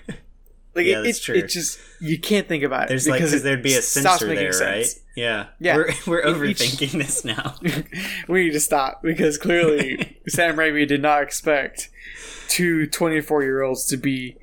Like, 0.74 0.86
Yeah, 0.86 0.99
it, 0.99 1.03
that's 1.03 1.19
it, 1.19 1.24
true. 1.24 1.36
it 1.36 1.47
just 1.49 1.80
you 1.99 2.17
can't 2.19 2.47
think 2.47 2.63
about 2.63 2.84
it 2.84 2.89
There's 2.89 3.07
like 3.07 3.19
because 3.19 3.32
because 3.32 3.43
there'd 3.43 3.61
be 3.63 3.74
a 3.76 3.82
sensor 3.82 4.34
there, 4.34 4.51
right? 4.61 4.88
Yeah, 5.15 5.47
Yeah. 5.59 5.76
We're 5.76 5.93
we're 6.07 6.19
Each- 6.45 6.57
overthinking 6.57 6.91
this 6.97 7.26
now. 7.26 7.55
we 8.28 8.43
need 8.45 8.53
to 8.53 8.59
stop 8.59 9.01
because 9.01 9.38
clearly 9.38 10.17
Sam 10.28 10.55
Raimi 10.55 10.88
did 10.88 11.01
not 11.01 11.24
expect 11.24 11.89
two 12.47 12.88
24 12.88 13.43
year 13.43 13.61
olds 13.63 13.86
to 13.88 13.97
be 13.97 14.38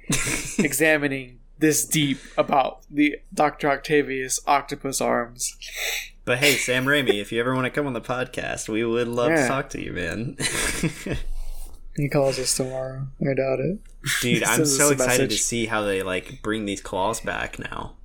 examining 0.59 1.39
this 1.59 1.85
deep 1.85 2.19
about 2.37 2.81
the 2.91 3.17
Dr. 3.35 3.69
Octavius 3.71 4.39
octopus 4.47 5.01
arms. 5.01 5.57
But 6.25 6.39
hey, 6.39 6.53
Sam 6.57 6.85
Raimi, 6.85 7.21
if 7.21 7.33
you 7.33 7.41
ever 7.41 7.55
want 7.55 7.65
to 7.65 7.71
come 7.71 7.87
on 7.87 7.95
the 7.95 8.01
podcast, 8.03 8.69
we 8.69 8.85
would 8.85 9.09
love 9.09 9.31
Yeah. 9.31 9.43
to 9.43 9.49
talk 9.49 9.71
to 9.71 9.83
you, 9.83 9.93
man. 9.93 10.37
He 11.99 12.09
calls 12.09 12.39
us 12.39 12.57
tomorrow. 12.57 13.09
I 13.21 13.35
doubt 13.35 13.59
it. 13.59 13.79
Dude, 14.23 14.43
I'm 14.45 14.65
so 14.65 14.91
excited 14.91 15.31
to 15.31 15.37
see 15.37 15.67
how 15.67 15.83
they 15.83 16.03
like 16.03 16.41
bring 16.43 16.65
these 16.65 16.81
claws 16.81 17.21
back 17.21 17.59
now. 17.59 17.97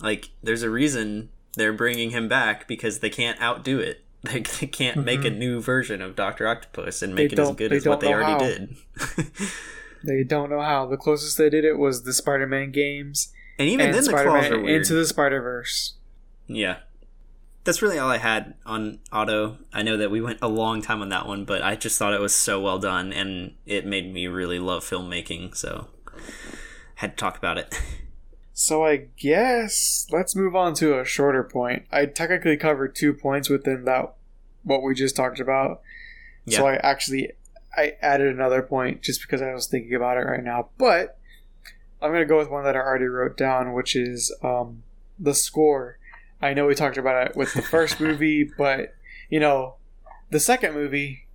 Like, 0.00 0.30
there's 0.42 0.62
a 0.64 0.70
reason 0.70 1.30
they're 1.54 1.72
bringing 1.72 2.10
him 2.10 2.28
back 2.28 2.66
because 2.68 2.98
they 2.98 3.10
can't 3.10 3.40
outdo 3.40 3.78
it. 3.78 4.04
They, 4.24 4.40
they 4.40 4.66
can't 4.66 5.04
make 5.04 5.24
a 5.24 5.30
new 5.30 5.60
version 5.60 6.02
of 6.02 6.16
Doctor 6.16 6.48
Octopus 6.48 7.02
and 7.02 7.12
Mm-hmm. 7.12 7.16
They 7.16 7.22
make 7.22 7.32
it 7.34 7.38
as 7.38 7.54
good 7.54 7.72
as 7.72 7.86
what 7.86 8.00
they 8.00 8.12
already 8.12 8.32
how. 8.32 8.38
did. 8.40 8.76
They 10.04 10.24
don't 10.24 10.50
know 10.50 10.60
how. 10.60 10.86
The 10.86 10.96
closest 10.96 11.38
they 11.38 11.48
did 11.48 11.64
it 11.64 11.78
was 11.78 12.02
the 12.02 12.12
Spider-Man 12.12 12.72
games 12.72 13.32
and 13.58 13.68
even 13.68 13.86
and 13.86 13.94
then, 13.94 14.04
the 14.04 14.10
claws 14.10 14.50
are 14.50 14.60
weird. 14.60 14.82
Into 14.82 14.94
the 14.94 15.06
Spider-Verse. 15.06 15.94
Yeah. 16.48 16.78
That's 17.68 17.82
really 17.82 17.98
all 17.98 18.08
I 18.08 18.16
had 18.16 18.54
on 18.64 18.98
Otto. 19.12 19.58
I 19.74 19.82
know 19.82 19.98
that 19.98 20.10
we 20.10 20.22
went 20.22 20.38
a 20.40 20.48
long 20.48 20.80
time 20.80 21.02
on 21.02 21.10
that 21.10 21.26
one, 21.26 21.44
but 21.44 21.60
I 21.60 21.76
just 21.76 21.98
thought 21.98 22.14
it 22.14 22.20
was 22.20 22.34
so 22.34 22.58
well 22.62 22.78
done 22.78 23.12
and 23.12 23.56
it 23.66 23.84
made 23.84 24.10
me 24.10 24.26
really 24.26 24.58
love 24.58 24.82
filmmaking, 24.84 25.54
so 25.54 25.88
had 26.94 27.10
to 27.10 27.16
talk 27.20 27.36
about 27.36 27.58
it. 27.58 27.78
So 28.54 28.86
I 28.86 29.08
guess 29.18 30.06
let's 30.10 30.34
move 30.34 30.56
on 30.56 30.72
to 30.76 30.98
a 30.98 31.04
shorter 31.04 31.44
point. 31.44 31.84
I 31.92 32.06
technically 32.06 32.56
covered 32.56 32.96
two 32.96 33.12
points 33.12 33.50
within 33.50 33.84
that 33.84 34.14
what 34.64 34.82
we 34.82 34.94
just 34.94 35.14
talked 35.14 35.38
about. 35.38 35.82
So 36.48 36.66
I 36.66 36.76
actually 36.76 37.32
I 37.76 37.96
added 38.00 38.34
another 38.34 38.62
point 38.62 39.02
just 39.02 39.20
because 39.20 39.42
I 39.42 39.52
was 39.52 39.66
thinking 39.66 39.94
about 39.94 40.16
it 40.16 40.22
right 40.22 40.42
now. 40.42 40.70
But 40.78 41.18
I'm 42.00 42.12
gonna 42.12 42.24
go 42.24 42.38
with 42.38 42.50
one 42.50 42.64
that 42.64 42.76
I 42.76 42.80
already 42.80 43.04
wrote 43.04 43.36
down, 43.36 43.74
which 43.74 43.94
is 43.94 44.34
um, 44.42 44.84
the 45.18 45.34
score. 45.34 45.97
I 46.40 46.54
know 46.54 46.66
we 46.66 46.74
talked 46.74 46.96
about 46.98 47.26
it 47.28 47.36
with 47.36 47.52
the 47.54 47.62
first 47.62 48.00
movie, 48.00 48.44
but 48.56 48.94
you 49.28 49.40
know, 49.40 49.74
the 50.30 50.40
second 50.40 50.74
movie 50.74 51.26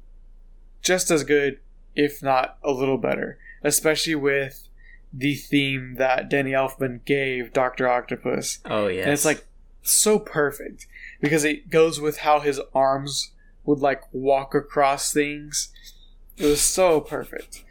just 0.81 1.09
as 1.11 1.23
good, 1.23 1.59
if 1.95 2.21
not 2.21 2.57
a 2.63 2.71
little 2.71 2.97
better, 2.97 3.37
especially 3.63 4.15
with 4.15 4.67
the 5.13 5.35
theme 5.35 5.95
that 5.95 6.29
Danny 6.29 6.51
Elfman 6.51 7.03
gave 7.05 7.53
Doctor 7.53 7.87
Octopus. 7.87 8.59
Oh 8.65 8.87
yeah. 8.87 9.03
And 9.03 9.11
it's 9.11 9.25
like 9.25 9.45
so 9.81 10.17
perfect 10.19 10.87
because 11.21 11.43
it 11.43 11.69
goes 11.69 11.99
with 12.01 12.19
how 12.19 12.39
his 12.39 12.59
arms 12.73 13.31
would 13.65 13.79
like 13.79 14.01
walk 14.11 14.55
across 14.55 15.13
things. 15.13 15.69
It 16.37 16.45
was 16.45 16.61
so 16.61 16.99
perfect. 16.99 17.63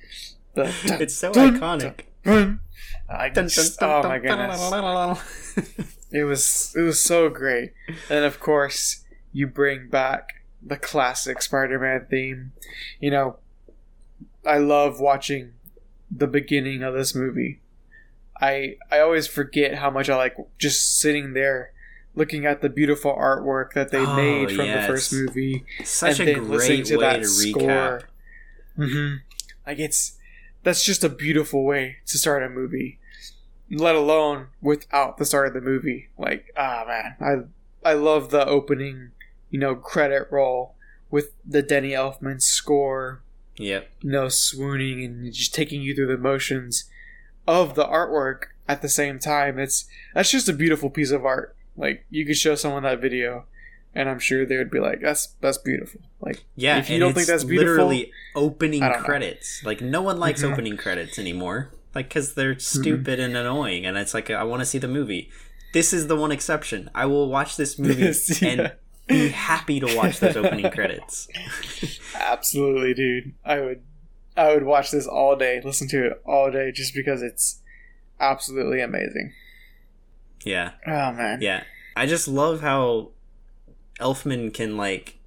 The- 0.54 0.72
it's 1.00 1.14
so 1.14 1.32
dun, 1.32 1.58
iconic. 1.58 2.00
dun. 2.24 2.60
I 3.08 3.28
Dun, 3.28 3.34
dun, 3.44 3.48
just, 3.48 3.82
oh 3.82 4.02
dun, 4.02 4.06
oh 4.06 4.08
my 4.08 4.18
goodness. 4.18 5.98
It 6.12 6.24
was 6.24 6.74
it 6.76 6.82
was 6.82 7.00
so 7.00 7.28
great. 7.28 7.72
And 8.10 8.24
of 8.24 8.38
course, 8.40 9.04
you 9.32 9.46
bring 9.46 9.88
back 9.88 10.44
the 10.62 10.76
classic 10.76 11.42
Spider-Man 11.42 12.06
theme. 12.10 12.52
You 13.00 13.10
know, 13.10 13.36
I 14.46 14.58
love 14.58 15.00
watching 15.00 15.52
the 16.10 16.26
beginning 16.26 16.82
of 16.82 16.94
this 16.94 17.14
movie. 17.14 17.60
I 18.40 18.76
I 18.90 18.98
always 19.00 19.26
forget 19.26 19.76
how 19.76 19.90
much 19.90 20.10
I 20.10 20.16
like 20.16 20.36
just 20.58 20.98
sitting 21.00 21.32
there 21.32 21.72
looking 22.14 22.44
at 22.44 22.60
the 22.60 22.68
beautiful 22.68 23.14
artwork 23.14 23.72
that 23.72 23.90
they 23.90 24.04
Oh, 24.04 24.14
made 24.16 24.50
from 24.54 24.66
yes. 24.66 24.86
the 24.86 24.92
first 24.92 25.12
movie 25.14 25.64
Such 25.82 26.20
and 26.20 26.28
then 26.28 26.48
listening 26.50 26.84
to 26.84 26.98
that 26.98 27.20
to 27.20 27.24
score. 27.26 28.02
hmm 28.76 29.14
Like 29.66 29.78
it's 29.78 30.18
that's 30.62 30.84
just 30.84 31.02
a 31.04 31.08
beautiful 31.08 31.64
way 31.64 31.96
to 32.06 32.18
start 32.18 32.42
a 32.42 32.48
movie. 32.50 32.98
Let 33.74 33.94
alone 33.94 34.48
without 34.60 35.16
the 35.16 35.24
start 35.24 35.48
of 35.48 35.54
the 35.54 35.60
movie. 35.60 36.08
Like 36.18 36.52
ah 36.56 36.84
man, 36.86 37.16
I 37.84 37.90
I 37.90 37.94
love 37.94 38.30
the 38.30 38.46
opening, 38.46 39.12
you 39.50 39.58
know, 39.58 39.74
credit 39.74 40.28
roll 40.30 40.74
with 41.10 41.32
the 41.44 41.62
Danny 41.62 41.90
Elfman 41.90 42.40
score. 42.42 43.22
Yep. 43.56 43.90
You 44.02 44.10
know, 44.10 44.28
swooning 44.28 45.04
and 45.04 45.32
just 45.32 45.54
taking 45.54 45.82
you 45.82 45.94
through 45.94 46.06
the 46.08 46.16
motions 46.18 46.84
of 47.46 47.74
the 47.74 47.84
artwork 47.84 48.44
at 48.68 48.82
the 48.82 48.88
same 48.88 49.18
time. 49.18 49.58
It's 49.58 49.86
that's 50.14 50.30
just 50.30 50.48
a 50.48 50.52
beautiful 50.52 50.90
piece 50.90 51.10
of 51.10 51.24
art. 51.24 51.56
Like 51.76 52.04
you 52.10 52.24
could 52.26 52.36
show 52.36 52.54
someone 52.54 52.82
that 52.84 53.00
video, 53.00 53.44
and 53.94 54.08
I'm 54.08 54.18
sure 54.18 54.44
they 54.46 54.56
would 54.58 54.70
be 54.70 54.80
like, 54.80 55.00
"That's 55.00 55.28
that's 55.40 55.58
beautiful." 55.58 56.00
Like 56.20 56.44
Yeah, 56.56 56.78
if 56.78 56.88
you 56.90 56.98
don't 56.98 57.14
think 57.14 57.26
that's 57.26 57.44
beautiful, 57.44 57.86
literally 57.86 58.12
opening 58.34 58.80
don't 58.80 58.92
know. 58.92 58.98
credits. 59.04 59.62
Like 59.64 59.80
no 59.80 60.02
one 60.02 60.18
likes 60.20 60.42
Mhm. 60.42 60.52
opening 60.52 60.76
credits 60.76 61.18
anymore, 61.18 61.70
like 61.94 62.08
because 62.08 62.34
they're 62.34 62.54
Mm-hmm. 62.54 62.80
stupid 62.80 63.20
and 63.20 63.36
annoying, 63.36 63.84
and 63.86 63.96
it's 63.96 64.14
like 64.14 64.30
I 64.30 64.44
want 64.44 64.60
to 64.60 64.66
see 64.66 64.78
the 64.78 64.88
movie. 64.88 65.30
This 65.72 65.92
is 65.92 66.06
the 66.06 66.16
one 66.16 66.32
exception. 66.32 66.90
I 66.94 67.06
will 67.06 67.28
watch 67.28 67.56
this 67.56 67.78
movie 67.78 68.12
yeah. 68.42 68.48
and 68.48 68.72
be 69.08 69.28
happy 69.28 69.80
to 69.80 69.96
watch 69.96 70.20
those 70.20 70.36
opening 70.36 70.70
credits. 70.70 71.28
Absolutely, 72.14 72.94
dude. 72.94 73.32
I 73.44 73.60
would 73.60 73.82
I 74.36 74.54
would 74.54 74.64
watch 74.64 74.90
this 74.90 75.06
all 75.06 75.36
day, 75.36 75.60
listen 75.64 75.88
to 75.88 76.06
it 76.06 76.22
all 76.24 76.50
day 76.50 76.72
just 76.72 76.94
because 76.94 77.22
it's 77.22 77.60
absolutely 78.20 78.80
amazing. 78.80 79.32
Yeah, 80.44 80.72
Oh 80.86 81.12
man. 81.12 81.40
yeah. 81.40 81.64
I 81.96 82.06
just 82.06 82.26
love 82.28 82.60
how 82.62 83.10
Elfman 84.00 84.52
can 84.54 84.76
like 84.76 85.18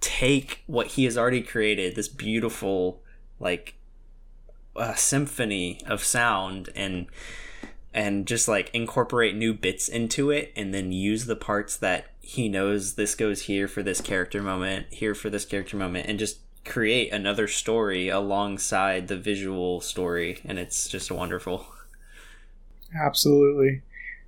take 0.00 0.62
what 0.66 0.88
he 0.88 1.04
has 1.04 1.16
already 1.18 1.42
created, 1.42 1.94
this 1.96 2.08
beautiful 2.08 3.02
like 3.40 3.74
uh, 4.78 4.94
symphony 4.94 5.80
of 5.86 6.02
sound, 6.04 6.70
and 6.74 7.06
and 7.94 8.26
just 8.26 8.46
like 8.48 8.70
incorporate 8.74 9.34
new 9.34 9.54
bits 9.54 9.88
into 9.88 10.30
it, 10.30 10.52
and 10.56 10.72
then 10.74 10.92
use 10.92 11.26
the 11.26 11.36
parts 11.36 11.76
that 11.78 12.06
he 12.20 12.48
knows 12.48 12.94
this 12.94 13.14
goes 13.14 13.42
here 13.42 13.68
for 13.68 13.82
this 13.82 14.00
character 14.00 14.42
moment, 14.42 14.86
here 14.90 15.14
for 15.14 15.30
this 15.30 15.44
character 15.44 15.76
moment, 15.76 16.06
and 16.08 16.18
just 16.18 16.38
create 16.64 17.12
another 17.12 17.46
story 17.46 18.08
alongside 18.08 19.06
the 19.08 19.16
visual 19.16 19.80
story, 19.80 20.40
and 20.44 20.58
it's 20.58 20.88
just 20.88 21.10
wonderful. 21.10 21.64
Absolutely. 23.00 23.82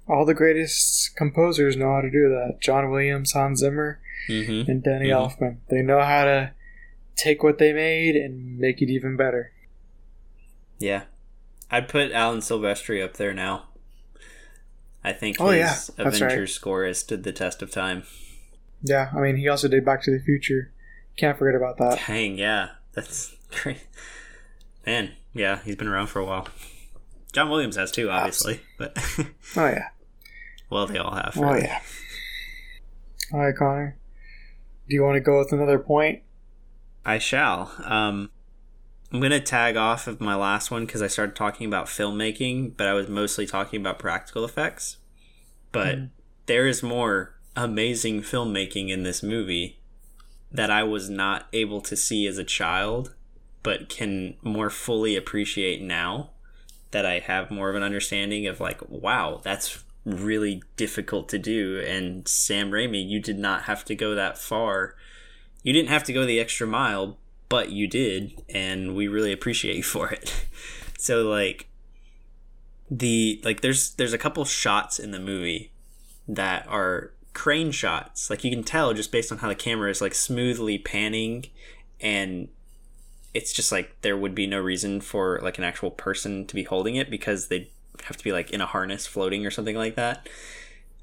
All 0.08 0.24
the 0.24 0.34
greatest 0.34 1.14
composers 1.16 1.76
know 1.76 1.94
how 1.94 2.00
to 2.00 2.10
do 2.10 2.28
that. 2.30 2.58
John 2.60 2.90
Williams, 2.90 3.32
Hans 3.32 3.60
Zimmer, 3.60 4.00
Mm-hmm. 4.28 4.70
and 4.70 4.82
Danny 4.82 5.08
Mhm. 5.08 5.12
Elfman. 5.38 5.56
They 5.70 5.80
know 5.82 6.00
how 6.00 6.24
to 6.24 6.52
take 7.16 7.42
what 7.42 7.58
they 7.58 7.72
made 7.72 8.14
and 8.16 8.58
make 8.58 8.82
it 8.82 8.90
even 8.90 9.16
better. 9.16 9.52
Yeah. 10.78 11.04
I'd 11.70 11.88
put 11.88 12.12
Alan 12.12 12.38
Silvestri 12.40 13.04
up 13.04 13.14
there 13.14 13.34
now. 13.34 13.64
I 15.04 15.12
think 15.12 15.36
Oh, 15.40 15.48
his 15.50 15.90
yeah, 15.98 16.06
Avengers 16.06 16.32
right. 16.38 16.48
score 16.48 16.84
has 16.84 16.98
stood 16.98 17.22
the 17.22 17.32
test 17.32 17.62
of 17.62 17.70
time. 17.70 18.04
Yeah, 18.82 19.10
I 19.14 19.20
mean, 19.20 19.36
he 19.36 19.48
also 19.48 19.68
did 19.68 19.84
Back 19.84 20.02
to 20.04 20.10
the 20.10 20.22
Future. 20.22 20.72
Can't 21.16 21.38
forget 21.38 21.54
about 21.56 21.78
that. 21.78 22.00
Dang, 22.06 22.38
yeah. 22.38 22.70
That's 22.94 23.34
great. 23.62 23.86
Man, 24.86 25.12
yeah, 25.34 25.60
he's 25.64 25.76
been 25.76 25.88
around 25.88 26.06
for 26.08 26.20
a 26.20 26.24
while. 26.24 26.48
John 27.32 27.50
Williams 27.50 27.76
has 27.76 27.90
too, 27.92 28.10
obviously. 28.10 28.60
But 28.78 28.96
Oh, 29.56 29.66
yeah. 29.66 29.88
well 30.70 30.86
they 30.86 30.98
all 30.98 31.14
have. 31.14 31.34
Oh, 31.36 31.54
yeah. 31.54 31.80
All 33.32 33.40
right, 33.40 33.54
Connor. 33.54 33.96
Do 34.88 34.94
you 34.94 35.02
want 35.02 35.16
to 35.16 35.20
go 35.20 35.38
with 35.38 35.52
another 35.52 35.78
point? 35.78 36.22
I 37.04 37.18
shall. 37.18 37.72
Um 37.84 38.30
I'm 39.12 39.20
gonna 39.20 39.40
tag 39.40 39.76
off 39.76 40.06
of 40.06 40.20
my 40.20 40.34
last 40.34 40.70
one 40.70 40.84
because 40.84 41.00
I 41.00 41.06
started 41.06 41.34
talking 41.34 41.66
about 41.66 41.86
filmmaking, 41.86 42.76
but 42.76 42.86
I 42.86 42.92
was 42.92 43.08
mostly 43.08 43.46
talking 43.46 43.80
about 43.80 43.98
practical 43.98 44.44
effects. 44.44 44.98
But 45.72 45.94
hmm. 45.96 46.04
there 46.46 46.66
is 46.66 46.82
more 46.82 47.34
amazing 47.56 48.22
filmmaking 48.22 48.90
in 48.90 49.02
this 49.02 49.22
movie 49.22 49.80
that 50.52 50.70
I 50.70 50.82
was 50.82 51.10
not 51.10 51.46
able 51.52 51.80
to 51.82 51.96
see 51.96 52.26
as 52.26 52.38
a 52.38 52.44
child, 52.44 53.14
but 53.62 53.88
can 53.88 54.36
more 54.42 54.70
fully 54.70 55.16
appreciate 55.16 55.82
now 55.82 56.30
that 56.90 57.04
I 57.04 57.18
have 57.18 57.50
more 57.50 57.68
of 57.68 57.76
an 57.76 57.82
understanding 57.82 58.46
of 58.46 58.60
like, 58.60 58.80
wow, 58.88 59.40
that's 59.42 59.84
really 60.04 60.62
difficult 60.76 61.28
to 61.30 61.38
do. 61.38 61.82
And 61.86 62.26
Sam 62.26 62.70
Raimi, 62.70 63.06
you 63.06 63.20
did 63.20 63.38
not 63.38 63.62
have 63.64 63.84
to 63.86 63.94
go 63.94 64.14
that 64.14 64.38
far. 64.38 64.94
You 65.62 65.72
didn't 65.72 65.90
have 65.90 66.04
to 66.04 66.12
go 66.12 66.24
the 66.24 66.40
extra 66.40 66.66
mile, 66.66 67.18
but 67.48 67.70
you 67.70 67.86
did, 67.86 68.42
and 68.48 68.94
we 68.94 69.08
really 69.08 69.32
appreciate 69.32 69.76
you 69.76 69.82
for 69.82 70.10
it. 70.10 70.46
so 70.98 71.28
like 71.28 71.68
the 72.90 73.40
like 73.44 73.60
there's 73.60 73.90
there's 73.92 74.12
a 74.12 74.18
couple 74.18 74.44
shots 74.44 74.98
in 74.98 75.10
the 75.10 75.20
movie 75.20 75.72
that 76.26 76.66
are 76.68 77.12
crane 77.32 77.70
shots. 77.70 78.30
Like 78.30 78.44
you 78.44 78.50
can 78.50 78.64
tell 78.64 78.92
just 78.94 79.12
based 79.12 79.30
on 79.30 79.38
how 79.38 79.48
the 79.48 79.54
camera 79.54 79.90
is 79.90 80.00
like 80.00 80.14
smoothly 80.14 80.78
panning 80.78 81.46
and 82.00 82.48
it's 83.34 83.52
just 83.52 83.70
like 83.70 84.00
there 84.00 84.16
would 84.16 84.34
be 84.34 84.46
no 84.46 84.58
reason 84.58 85.00
for 85.00 85.38
like 85.42 85.58
an 85.58 85.64
actual 85.64 85.90
person 85.90 86.46
to 86.46 86.54
be 86.54 86.64
holding 86.64 86.96
it 86.96 87.10
because 87.10 87.48
they 87.48 87.70
have 88.04 88.16
to 88.16 88.24
be 88.24 88.32
like 88.32 88.50
in 88.50 88.60
a 88.60 88.66
harness 88.66 89.06
floating 89.06 89.46
or 89.46 89.50
something 89.50 89.76
like 89.76 89.94
that. 89.96 90.28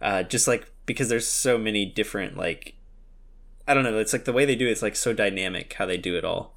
Uh, 0.02 0.24
just 0.24 0.48
like 0.48 0.70
because 0.86 1.10
there's 1.10 1.28
so 1.28 1.58
many 1.58 1.86
different 1.86 2.38
like 2.38 2.75
I 3.68 3.74
don't 3.74 3.84
know, 3.84 3.98
it's 3.98 4.14
like 4.14 4.26
the 4.26 4.34
way 4.34 4.46
they 4.46 4.56
do 4.56 4.68
it, 4.68 4.72
it's 4.72 4.82
like 4.82 4.96
so 4.96 5.14
dynamic 5.14 5.74
how 5.74 5.86
they 5.86 5.98
do 5.98 6.18
it 6.18 6.26
all. 6.26 6.56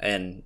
And 0.00 0.42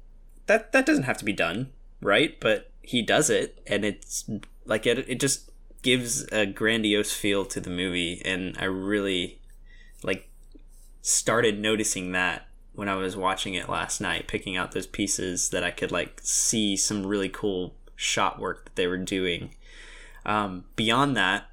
that 0.46 0.72
that 0.72 0.86
doesn't 0.86 1.04
have 1.04 1.18
to 1.18 1.24
be 1.24 1.32
done, 1.32 1.70
right? 2.00 2.38
But 2.40 2.70
he 2.80 3.02
does 3.02 3.30
it 3.30 3.60
and 3.66 3.84
it's 3.84 4.28
like 4.64 4.86
it 4.86 4.98
it 5.08 5.20
just 5.20 5.50
gives 5.82 6.24
a 6.32 6.46
grandiose 6.46 7.12
feel 7.12 7.44
to 7.44 7.60
the 7.60 7.70
movie 7.70 8.22
and 8.24 8.56
I 8.58 8.64
really 8.64 9.40
like 10.02 10.28
started 11.02 11.58
noticing 11.58 12.12
that 12.12 12.46
when 12.74 12.88
I 12.88 12.94
was 12.94 13.16
watching 13.16 13.54
it 13.54 13.68
last 13.68 14.00
night, 14.00 14.28
picking 14.28 14.56
out 14.56 14.72
those 14.72 14.86
pieces 14.86 15.50
that 15.50 15.62
I 15.62 15.70
could 15.70 15.92
like 15.92 16.20
see 16.22 16.76
some 16.76 17.06
really 17.06 17.28
cool 17.28 17.74
shot 17.96 18.38
work 18.40 18.64
that 18.64 18.76
they 18.76 18.86
were 18.86 18.98
doing. 18.98 19.54
Um, 20.24 20.64
beyond 20.76 21.16
that, 21.16 21.48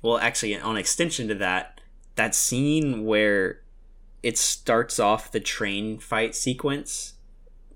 well, 0.00 0.18
actually, 0.18 0.58
on 0.58 0.76
extension 0.76 1.28
to 1.28 1.34
that, 1.36 1.77
that 2.18 2.34
scene 2.34 3.06
where 3.06 3.60
it 4.22 4.36
starts 4.36 4.98
off 4.98 5.32
the 5.32 5.40
train 5.40 5.98
fight 5.98 6.34
sequence. 6.34 7.14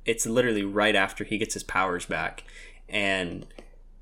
It's 0.05 0.27
literally 0.27 0.65
right 0.65 0.97
after 0.97 1.25
he 1.25 1.39
gets 1.39 1.55
his 1.55 1.63
powers 1.63 2.05
back, 2.05 2.45
and 2.89 3.47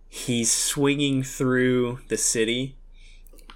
he's 0.08 0.50
swinging 0.50 1.22
through 1.22 2.00
the 2.08 2.16
city 2.16 2.76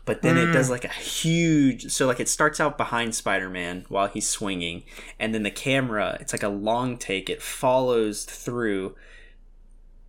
but 0.05 0.21
then 0.21 0.37
it 0.37 0.53
does 0.53 0.69
mm. 0.69 0.73
like 0.73 0.85
a 0.85 0.89
huge 0.89 1.91
so 1.91 2.07
like 2.07 2.21
it 2.21 2.29
starts 2.29 2.61
out 2.61 2.77
behind 2.77 3.15
spider-man 3.15 3.85
while 3.89 4.07
he's 4.07 4.29
swinging 4.29 4.83
and 5.19 5.35
then 5.35 5.43
the 5.43 5.51
camera 5.51 6.17
it's 6.21 6.33
like 6.33 6.43
a 6.43 6.49
long 6.49 6.97
take 6.97 7.29
it 7.29 7.43
follows 7.43 8.25
through 8.25 8.95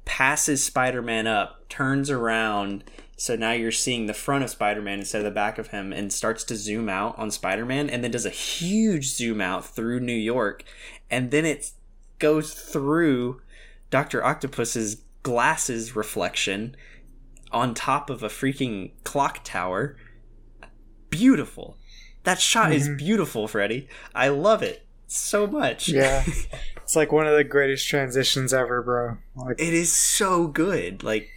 passes 0.03 0.63
spider-man 0.63 1.25
up 1.25 1.67
turns 1.69 2.09
around 2.09 2.83
so 3.17 3.35
now 3.35 3.51
you're 3.51 3.71
seeing 3.71 4.05
the 4.05 4.13
front 4.13 4.43
of 4.43 4.49
spider-man 4.49 4.99
instead 4.99 5.19
of 5.19 5.25
the 5.25 5.31
back 5.31 5.57
of 5.57 5.67
him 5.67 5.93
and 5.93 6.11
starts 6.11 6.43
to 6.43 6.55
zoom 6.55 6.89
out 6.89 7.17
on 7.17 7.31
spider-man 7.31 7.89
and 7.89 8.03
then 8.03 8.11
does 8.11 8.25
a 8.25 8.29
huge 8.29 9.07
zoom 9.07 9.39
out 9.39 9.65
through 9.65 9.99
new 9.99 10.13
york 10.13 10.63
and 11.09 11.31
then 11.31 11.45
it 11.45 11.71
goes 12.19 12.53
through 12.53 13.41
dr 13.89 14.23
octopus's 14.23 15.01
glasses 15.23 15.95
reflection 15.95 16.75
on 17.51 17.73
top 17.73 18.09
of 18.09 18.21
a 18.21 18.27
freaking 18.27 18.91
clock 19.03 19.39
tower. 19.43 19.95
Beautiful. 21.09 21.77
That 22.23 22.39
shot 22.39 22.71
is 22.71 22.87
mm-hmm. 22.87 22.97
beautiful, 22.97 23.47
Freddy. 23.47 23.87
I 24.13 24.27
love 24.27 24.61
it 24.61 24.85
so 25.07 25.47
much. 25.47 25.87
Yeah. 25.87 26.23
it's 26.77 26.95
like 26.95 27.11
one 27.11 27.27
of 27.27 27.35
the 27.35 27.43
greatest 27.43 27.87
transitions 27.87 28.53
ever, 28.53 28.83
bro. 28.83 29.17
Like 29.35 29.59
It 29.59 29.73
is 29.73 29.91
so 29.91 30.47
good. 30.47 31.01
Like 31.01 31.29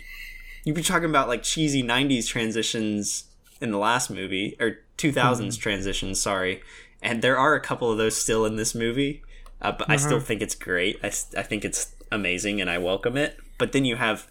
you'd 0.68 0.74
be 0.74 0.82
talking 0.82 1.08
about 1.08 1.28
like 1.28 1.42
cheesy 1.42 1.82
90s 1.82 2.26
transitions 2.26 3.24
in 3.58 3.70
the 3.70 3.78
last 3.78 4.10
movie 4.10 4.54
or 4.60 4.80
2000s 4.98 5.58
transitions, 5.58 6.20
sorry. 6.20 6.60
And 7.00 7.22
there 7.22 7.38
are 7.38 7.54
a 7.54 7.60
couple 7.60 7.90
of 7.90 7.96
those 7.96 8.14
still 8.14 8.44
in 8.44 8.56
this 8.56 8.74
movie. 8.74 9.22
Uh, 9.62 9.72
but 9.72 9.88
I 9.88 9.96
still 9.96 10.20
think 10.20 10.42
it's 10.42 10.54
great. 10.54 10.98
I, 11.02 11.06
I 11.06 11.42
think 11.42 11.64
it's 11.64 11.94
amazing 12.12 12.60
and 12.60 12.68
I 12.68 12.76
welcome 12.76 13.16
it. 13.16 13.38
But 13.56 13.72
then 13.72 13.86
you 13.86 13.96
have 13.96 14.28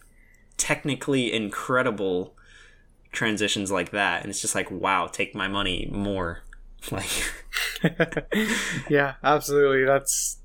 technically 0.58 1.34
incredible 1.34 2.36
transitions 3.12 3.72
like 3.72 3.90
that 3.90 4.22
and 4.22 4.30
it's 4.30 4.42
just 4.42 4.54
like 4.54 4.70
wow 4.70 5.08
take 5.08 5.34
my 5.34 5.48
money 5.48 5.90
more 5.92 6.44
like 6.92 7.10
yeah, 8.90 9.16
absolutely. 9.24 9.86
That's 9.86 10.38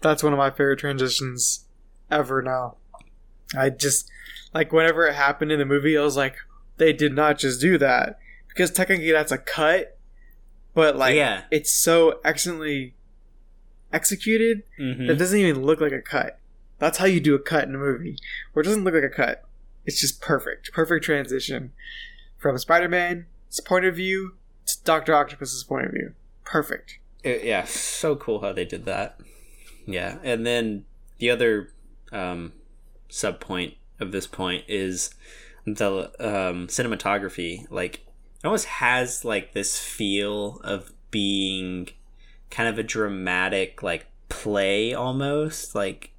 that's 0.00 0.22
one 0.22 0.32
of 0.32 0.38
my 0.38 0.50
favorite 0.50 0.78
transitions 0.78 1.64
ever 2.12 2.42
now. 2.42 2.76
I 3.56 3.70
just 3.70 4.08
like 4.54 4.72
whenever 4.72 5.06
it 5.06 5.14
happened 5.14 5.52
in 5.52 5.58
the 5.58 5.64
movie, 5.64 5.96
I 5.96 6.02
was 6.02 6.16
like, 6.16 6.36
they 6.76 6.92
did 6.92 7.14
not 7.14 7.38
just 7.38 7.60
do 7.60 7.78
that. 7.78 8.18
Because 8.48 8.70
technically 8.70 9.12
that's 9.12 9.32
a 9.32 9.38
cut, 9.38 9.98
but 10.74 10.96
like 10.96 11.14
Yeah. 11.16 11.44
it's 11.50 11.72
so 11.72 12.20
excellently 12.24 12.94
executed 13.92 14.62
mhm. 14.78 15.06
that 15.06 15.14
it 15.14 15.18
doesn't 15.18 15.38
even 15.38 15.62
look 15.62 15.80
like 15.80 15.92
a 15.92 16.00
cut. 16.02 16.38
That's 16.78 16.98
how 16.98 17.06
you 17.06 17.20
do 17.20 17.34
a 17.34 17.38
cut 17.38 17.64
in 17.68 17.74
a 17.74 17.78
movie. 17.78 18.16
Where 18.52 18.62
it 18.62 18.66
doesn't 18.66 18.84
look 18.84 18.94
like 18.94 19.04
a 19.04 19.08
cut. 19.08 19.44
It's 19.86 20.00
just 20.00 20.20
perfect. 20.20 20.72
Perfect 20.72 21.04
transition 21.04 21.72
from 22.38 22.58
Spider 22.58 22.88
Man's 22.88 23.24
point 23.64 23.84
of 23.84 23.96
view 23.96 24.34
to 24.66 24.76
Doctor 24.84 25.14
Octopus's 25.14 25.64
point 25.64 25.86
of 25.86 25.92
view. 25.92 26.14
Perfect. 26.44 26.98
It- 27.22 27.44
yeah 27.44 27.64
so 27.64 28.16
cool 28.16 28.40
how 28.40 28.52
they 28.52 28.64
did 28.64 28.84
that 28.86 29.16
yeah 29.86 30.18
and 30.24 30.44
then 30.44 30.84
the 31.18 31.30
other 31.30 31.72
um 32.10 32.52
sub 33.08 33.38
point 33.38 33.74
of 34.02 34.12
this 34.12 34.26
point 34.26 34.64
is 34.68 35.14
the 35.64 36.10
um 36.18 36.66
cinematography 36.66 37.66
like 37.70 38.00
it 38.42 38.46
almost 38.46 38.66
has 38.66 39.24
like 39.24 39.52
this 39.52 39.78
feel 39.78 40.60
of 40.64 40.92
being 41.10 41.88
kind 42.50 42.68
of 42.68 42.78
a 42.78 42.82
dramatic 42.82 43.82
like 43.82 44.06
play 44.28 44.92
almost 44.92 45.74
like 45.74 46.10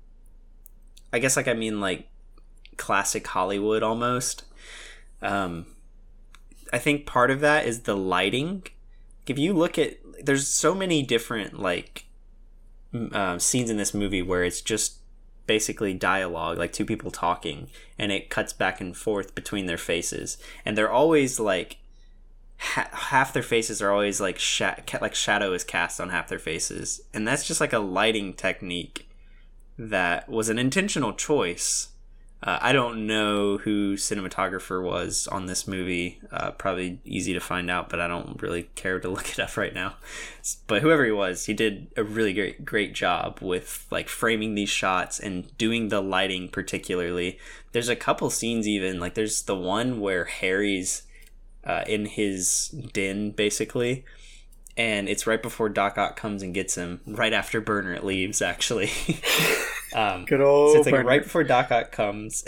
i 1.12 1.20
guess 1.20 1.36
like 1.36 1.48
i 1.48 1.54
mean 1.54 1.80
like 1.82 2.08
classic 2.78 3.26
hollywood 3.28 3.84
almost. 3.84 4.44
Um 5.22 5.68
i 6.72 6.78
think 6.78 7.06
part 7.06 7.32
of 7.32 7.40
that 7.42 7.66
is 7.66 7.82
the 7.82 7.96
lighting. 7.96 8.64
If 9.28 9.38
you 9.38 9.54
look 9.54 9.78
at 9.78 9.98
there's 10.24 10.48
so 10.48 10.74
many 10.74 11.04
different 11.04 11.60
like 11.60 12.06
um, 12.94 13.40
scenes 13.40 13.70
in 13.70 13.78
this 13.78 13.94
movie 13.94 14.22
where 14.22 14.44
it's 14.44 14.62
just 14.62 14.98
basically 15.46 15.94
dialogue 15.94 16.58
like 16.58 16.72
two 16.72 16.86
people 16.86 17.12
talking 17.12 17.70
and 18.00 18.12
it 18.12 18.30
cuts 18.30 18.54
back 18.54 18.80
and 18.80 18.96
forth 18.96 19.36
between 19.36 19.66
their 19.66 19.78
faces. 19.78 20.38
And 20.66 20.78
they're 20.78 20.92
always 20.92 21.40
like 21.40 21.78
ha- 22.58 22.90
half 22.92 23.34
their 23.34 23.44
faces 23.44 23.82
are 23.82 23.92
always 23.92 24.22
like 24.22 24.40
sha- 24.40 24.76
like 25.02 25.16
shadow 25.16 25.54
is 25.54 25.64
cast 25.64 26.00
on 26.00 26.10
half 26.10 26.28
their 26.28 26.40
faces. 26.40 27.02
And 27.14 27.28
that's 27.28 27.48
just 27.48 27.62
like 27.62 27.74
a 27.74 27.80
lighting 27.80 28.34
technique 28.34 29.08
that 29.78 30.30
was 30.30 30.50
an 30.50 30.60
intentional 30.60 31.14
choice 31.14 31.90
uh, 32.44 32.60
I 32.62 32.74
don't 32.74 33.08
know 33.08 33.58
who 33.58 33.96
cinematographer 33.96 34.84
was 34.84 35.28
on 35.28 35.46
this 35.46 35.66
movie. 35.66 36.20
Uh, 36.30 36.52
probably 36.52 37.00
easy 37.06 37.34
to 37.34 37.40
find 37.40 37.72
out, 37.72 37.88
but 37.88 38.02
I 38.02 38.08
don't 38.10 38.42
really 38.42 38.64
care 38.76 39.00
to 39.00 39.08
look 39.10 39.32
it 39.32 39.40
up 39.40 39.56
right 39.56 39.74
now. 39.74 39.96
But 40.68 40.82
whoever 40.82 41.06
he 41.06 41.12
was, 41.12 41.46
he 41.46 41.54
did 41.54 41.88
a 41.96 42.04
really 42.04 42.34
great 42.34 42.66
great 42.66 42.94
job 42.94 43.40
with 43.42 43.88
like 43.90 44.10
framing 44.10 44.56
these 44.56 44.70
shots 44.70 45.22
and 45.22 45.58
doing 45.58 45.88
the 45.88 46.02
lighting 46.02 46.50
particularly. 46.50 47.40
There's 47.72 47.90
a 47.90 47.96
couple 47.96 48.30
scenes 48.30 48.68
even 48.68 49.00
like 49.00 49.14
there's 49.14 49.44
the 49.44 49.56
one 49.56 50.02
where 50.02 50.26
Harry's 50.26 51.04
uh, 51.64 51.86
in 51.88 52.08
his 52.08 52.68
den 52.92 53.32
basically. 53.32 54.04
And 54.76 55.08
it's 55.08 55.28
right 55.28 55.42
before 55.42 55.70
Doc 55.70 55.98
Ock 55.98 56.16
comes 56.16 56.42
and 56.42 56.54
gets 56.54 56.76
him, 56.76 57.02
right 57.06 57.34
after 57.34 57.62
Burner 57.62 58.00
leaves, 58.00 58.42
actually. 58.42 58.92
um, 59.96 60.26
Good 60.26 60.42
old 60.42 60.74
so 60.74 60.80
it's 60.80 60.86
like 60.88 60.94
Bernard. 60.94 61.06
right 61.06 61.24
before 61.24 61.44
Doc 61.44 61.72
Ock 61.72 61.92
comes. 61.92 62.44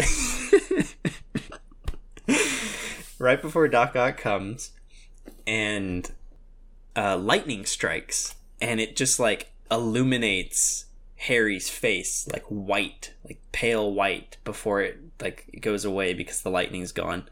right 3.19 3.41
before 3.41 3.67
Doc 3.67 3.95
Ock 3.95 4.17
comes, 4.17 4.71
and 5.45 6.11
uh, 6.95 7.17
lightning 7.17 7.65
strikes, 7.65 8.35
and 8.59 8.79
it 8.79 8.95
just 8.95 9.19
like 9.19 9.51
illuminates 9.69 10.85
Harry's 11.17 11.69
face 11.69 12.27
like 12.31 12.45
white, 12.45 13.13
like 13.23 13.39
pale 13.51 13.91
white, 13.91 14.37
before 14.43 14.81
it 14.81 14.99
like 15.21 15.45
it 15.53 15.59
goes 15.59 15.85
away 15.85 16.13
because 16.13 16.41
the 16.41 16.49
lightning's 16.49 16.91
gone. 16.91 17.29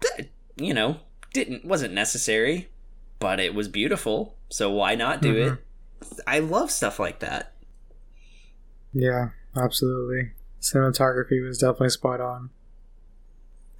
That, 0.00 0.28
you 0.56 0.74
know, 0.74 0.98
didn't 1.32 1.64
wasn't 1.64 1.94
necessary, 1.94 2.68
but 3.20 3.38
it 3.38 3.54
was 3.54 3.68
beautiful. 3.68 4.36
So 4.48 4.70
why 4.72 4.96
not 4.96 5.22
do 5.22 5.36
it? 5.36 5.58
I 6.26 6.40
love 6.40 6.70
stuff 6.70 6.98
like 6.98 7.20
that. 7.20 7.52
Yeah, 8.92 9.28
absolutely. 9.54 10.32
Cinematography 10.60 11.46
was 11.46 11.58
definitely 11.58 11.90
spot 11.90 12.20
on. 12.20 12.50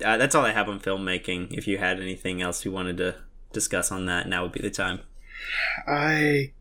uh, 0.04 0.16
that's 0.16 0.34
all 0.34 0.44
I 0.44 0.52
have 0.52 0.68
on 0.68 0.78
filmmaking. 0.78 1.56
If 1.56 1.66
you 1.66 1.78
had 1.78 2.00
anything 2.00 2.40
else 2.40 2.64
you 2.64 2.70
wanted 2.70 2.96
to 2.98 3.16
discuss 3.52 3.90
on 3.90 4.06
that, 4.06 4.28
now 4.28 4.44
would 4.44 4.52
be 4.52 4.60
the 4.60 4.70
time. 4.70 5.00
I 5.88 6.52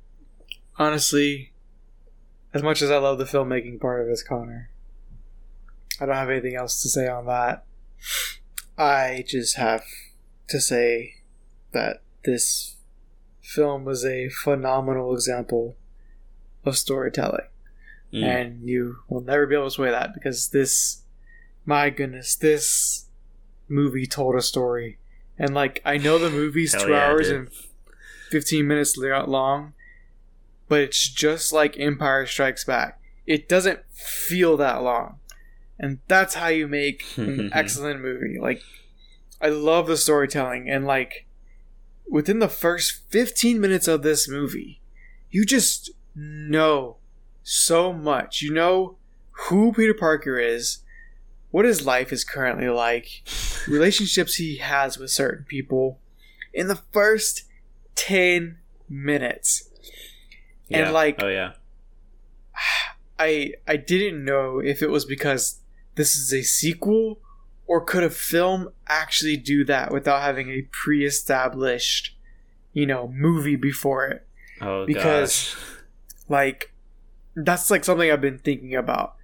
honestly, 0.78 1.52
as 2.54 2.64
much 2.64 2.82
as 2.82 2.90
I 2.90 2.98
love 2.98 3.18
the 3.18 3.26
filmmaking 3.26 3.80
part 3.80 4.02
of 4.02 4.08
this, 4.08 4.24
Connor, 4.24 4.70
I 6.02 6.06
don't 6.06 6.16
have 6.16 6.30
anything 6.30 6.56
else 6.56 6.82
to 6.82 6.90
say 6.90 7.08
on 7.08 7.26
that. 7.28 7.66
I 8.78 9.26
just 9.28 9.58
have 9.58 9.84
to 10.48 10.60
say 10.62 11.16
that 11.74 12.02
this 12.24 12.76
film 13.41 13.86
was 13.86 14.05
a 14.05 14.30
phenomenal 14.30 15.13
example 15.13 15.76
of 16.65 16.78
storytelling. 16.78 17.47
Mm. 18.13 18.24
and 18.24 18.67
you 18.67 18.97
will 19.07 19.22
never 19.22 19.45
be 19.45 19.53
able 19.53 19.65
to 19.65 19.72
sway 19.72 19.91
that 19.91 20.15
because 20.15 20.49
this 20.49 21.03
my 21.63 21.91
goodness 21.91 22.36
this 22.36 23.05
movie 23.67 24.07
told 24.07 24.36
a 24.36 24.41
story. 24.41 24.97
And 25.38 25.53
like 25.53 25.82
i 25.86 25.97
know 25.97 26.17
the 26.17 26.32
movie's 26.32 26.74
Hell 26.74 26.86
two 26.86 26.91
yeah, 26.91 27.05
hours 27.05 27.30
and 27.30 27.49
15 28.32 28.67
minutes 28.67 28.97
long 28.97 29.74
but 30.67 30.82
it's 30.82 31.07
just 31.07 31.53
like 31.53 31.80
empire 31.80 32.26
strikes 32.26 32.63
back. 32.63 32.99
It 33.26 33.47
doesn't 33.47 33.80
feel 33.91 34.57
that 34.57 34.82
long. 34.84 35.20
And 35.80 35.99
that's 36.07 36.36
how 36.36 36.47
you 36.47 36.67
make 36.67 37.05
an 37.15 37.51
excellent 37.53 38.01
movie. 38.01 38.39
Like 38.39 38.61
i 39.41 39.49
love 39.49 39.88
the 39.88 39.97
storytelling 39.97 40.70
and 40.70 40.86
like 40.86 41.26
within 42.10 42.39
the 42.39 42.49
first 42.49 43.03
15 43.10 43.60
minutes 43.60 43.88
of 43.88 44.01
this 44.01 44.28
movie 44.28 44.80
you 45.30 45.45
just 45.45 45.91
know 46.16 46.97
so 47.43 47.93
much. 47.93 48.41
You 48.41 48.53
know 48.53 48.97
who 49.32 49.72
Peter 49.74 49.93
Parker 49.93 50.39
is, 50.39 50.80
what 51.51 51.66
his 51.66 51.86
life 51.86 52.12
is 52.12 52.24
currently 52.24 52.68
like, 52.70 53.24
relationships 53.68 54.36
he 54.36 54.57
has 54.57 54.97
with 54.97 55.12
certain 55.12 55.45
people 55.45 55.99
in 56.53 56.68
the 56.68 56.82
first 56.91 57.43
10 57.95 58.57
minutes. 58.89 59.70
Yeah. 60.68 60.86
And 60.86 60.93
like 60.93 61.22
oh 61.24 61.28
yeah, 61.28 61.53
I 63.18 63.53
I 63.68 63.76
didn't 63.76 64.24
know 64.24 64.60
if 64.60 64.84
it 64.84 64.89
was 64.91 65.03
because 65.03 65.62
this 65.95 66.16
is 66.16 66.32
a 66.32 66.43
sequel 66.43 67.20
or 67.70 67.80
could 67.80 68.01
a 68.03 68.09
film 68.09 68.67
actually 68.88 69.38
do 69.38 69.63
that 69.63 69.91
without 69.91 70.24
having 70.24 70.49
a 70.49 70.63
pre-established 70.72 72.15
you 72.74 72.86
know, 72.86 73.07
movie 73.15 73.55
before 73.55 74.07
it. 74.07 74.28
Oh 74.59 74.86
Because- 74.86 75.53
gosh. 75.55 75.63
Like 76.28 76.74
that's 77.36 77.72
like 77.72 77.84
something 77.86 78.11
I've 78.11 78.22
been 78.22 78.38
thinking 78.39 78.76
about. 78.76 79.15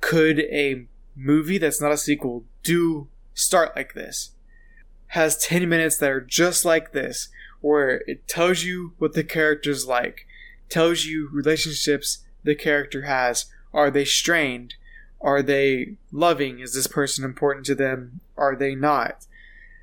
Could 0.00 0.40
a 0.40 0.86
movie 1.16 1.58
that's 1.58 1.80
not 1.80 1.92
a 1.92 1.96
sequel 1.96 2.44
do 2.62 3.08
start 3.34 3.74
like 3.76 3.94
this? 3.94 4.30
Has 5.08 5.36
10 5.38 5.68
minutes 5.68 5.96
that 5.98 6.10
are 6.10 6.20
just 6.20 6.64
like 6.64 6.92
this 6.92 7.28
where 7.60 8.02
it 8.06 8.26
tells 8.28 8.62
you 8.64 8.92
what 8.98 9.12
the 9.14 9.24
character's 9.24 9.86
like, 9.86 10.26
tells 10.68 11.04
you 11.04 11.28
relationships 11.32 12.24
the 12.44 12.54
character 12.54 13.02
has. 13.02 13.46
Are 13.72 13.90
they 13.90 14.04
strained? 14.04 14.74
Are 15.22 15.42
they 15.42 15.96
loving? 16.10 16.58
Is 16.58 16.74
this 16.74 16.86
person 16.86 17.24
important 17.24 17.64
to 17.66 17.74
them? 17.74 18.20
Are 18.36 18.56
they 18.56 18.74
not? 18.74 19.26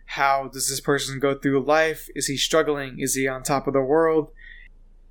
How 0.06 0.50
does 0.52 0.70
this 0.70 0.82
person 0.82 1.20
go 1.20 1.34
through 1.34 1.64
life? 1.64 2.10
Is 2.16 2.28
he 2.28 2.36
struggling? 2.36 3.00
Is 3.00 3.16
he 3.16 3.28
on 3.28 3.44
top 3.44 3.68
of 3.68 3.74
the 3.74 3.82
world? 3.82 4.32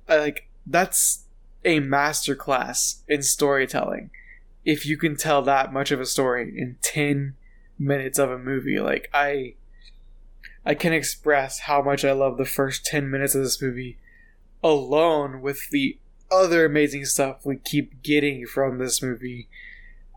Like 0.07 0.47
that's 0.65 1.25
a 1.65 1.79
masterclass 1.79 3.01
in 3.07 3.23
storytelling. 3.23 4.11
If 4.65 4.85
you 4.85 4.97
can 4.97 5.15
tell 5.15 5.41
that 5.43 5.73
much 5.73 5.91
of 5.91 5.99
a 5.99 6.05
story 6.05 6.53
in 6.55 6.77
10 6.81 7.35
minutes 7.79 8.19
of 8.19 8.29
a 8.29 8.37
movie, 8.37 8.79
like 8.79 9.09
I 9.13 9.55
I 10.65 10.75
can 10.75 10.93
express 10.93 11.59
how 11.59 11.81
much 11.81 12.05
I 12.05 12.11
love 12.11 12.37
the 12.37 12.45
first 12.45 12.85
10 12.85 13.09
minutes 13.09 13.33
of 13.33 13.41
this 13.41 13.61
movie 13.61 13.97
alone 14.61 15.41
with 15.41 15.69
the 15.71 15.97
other 16.31 16.65
amazing 16.65 17.05
stuff 17.05 17.45
we 17.45 17.55
keep 17.55 18.03
getting 18.03 18.45
from 18.45 18.77
this 18.77 19.01
movie 19.01 19.47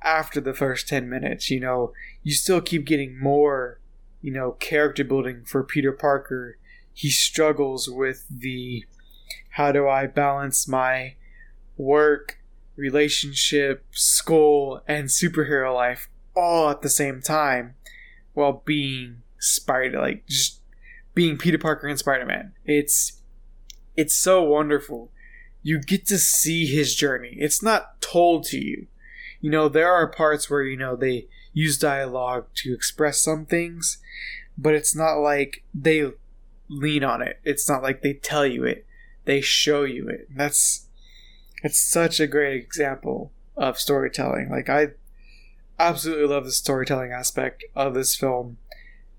after 0.04 0.40
the 0.40 0.54
first 0.54 0.88
10 0.88 1.08
minutes. 1.08 1.50
You 1.50 1.60
know, 1.60 1.92
you 2.22 2.32
still 2.32 2.60
keep 2.60 2.84
getting 2.84 3.18
more, 3.18 3.80
you 4.20 4.32
know, 4.32 4.52
character 4.52 5.04
building 5.04 5.44
for 5.44 5.62
Peter 5.62 5.92
Parker. 5.92 6.58
He 6.92 7.10
struggles 7.10 7.88
with 7.88 8.26
the 8.28 8.84
how 9.50 9.72
do 9.72 9.88
I 9.88 10.06
balance 10.06 10.66
my 10.66 11.14
work, 11.76 12.38
relationship, 12.76 13.84
school, 13.90 14.82
and 14.86 15.08
superhero 15.08 15.74
life 15.74 16.08
all 16.34 16.70
at 16.70 16.82
the 16.82 16.88
same 16.88 17.20
time 17.20 17.74
while 18.34 18.62
being 18.64 19.22
Spider 19.38 20.00
like 20.00 20.26
just 20.26 20.60
being 21.14 21.36
Peter 21.36 21.58
Parker 21.58 21.88
and 21.88 21.98
Spider-Man. 21.98 22.52
It's 22.64 23.20
it's 23.96 24.14
so 24.14 24.42
wonderful. 24.42 25.10
You 25.62 25.80
get 25.80 26.06
to 26.06 26.18
see 26.18 26.66
his 26.66 26.94
journey. 26.94 27.36
It's 27.38 27.62
not 27.62 28.00
told 28.00 28.44
to 28.44 28.58
you. 28.58 28.86
You 29.42 29.50
know, 29.50 29.68
there 29.68 29.92
are 29.92 30.06
parts 30.06 30.48
where, 30.48 30.62
you 30.62 30.78
know, 30.78 30.96
they 30.96 31.26
use 31.52 31.76
dialogue 31.76 32.46
to 32.54 32.72
express 32.72 33.18
some 33.18 33.44
things, 33.44 33.98
but 34.56 34.72
it's 34.72 34.96
not 34.96 35.16
like 35.16 35.62
they 35.74 36.10
lean 36.70 37.04
on 37.04 37.20
it. 37.20 37.38
It's 37.44 37.68
not 37.68 37.82
like 37.82 38.00
they 38.00 38.14
tell 38.14 38.46
you 38.46 38.64
it. 38.64 38.86
They 39.26 39.42
show 39.42 39.84
you 39.84 40.08
it. 40.08 40.28
And 40.30 40.40
that's 40.40 40.86
it's 41.62 41.78
such 41.78 42.18
a 42.18 42.26
great 42.26 42.56
example 42.56 43.32
of 43.56 43.78
storytelling. 43.78 44.48
Like 44.48 44.68
I 44.70 44.88
absolutely 45.78 46.26
love 46.26 46.44
the 46.44 46.52
storytelling 46.52 47.12
aspect 47.12 47.64
of 47.74 47.94
this 47.94 48.16
film. 48.16 48.56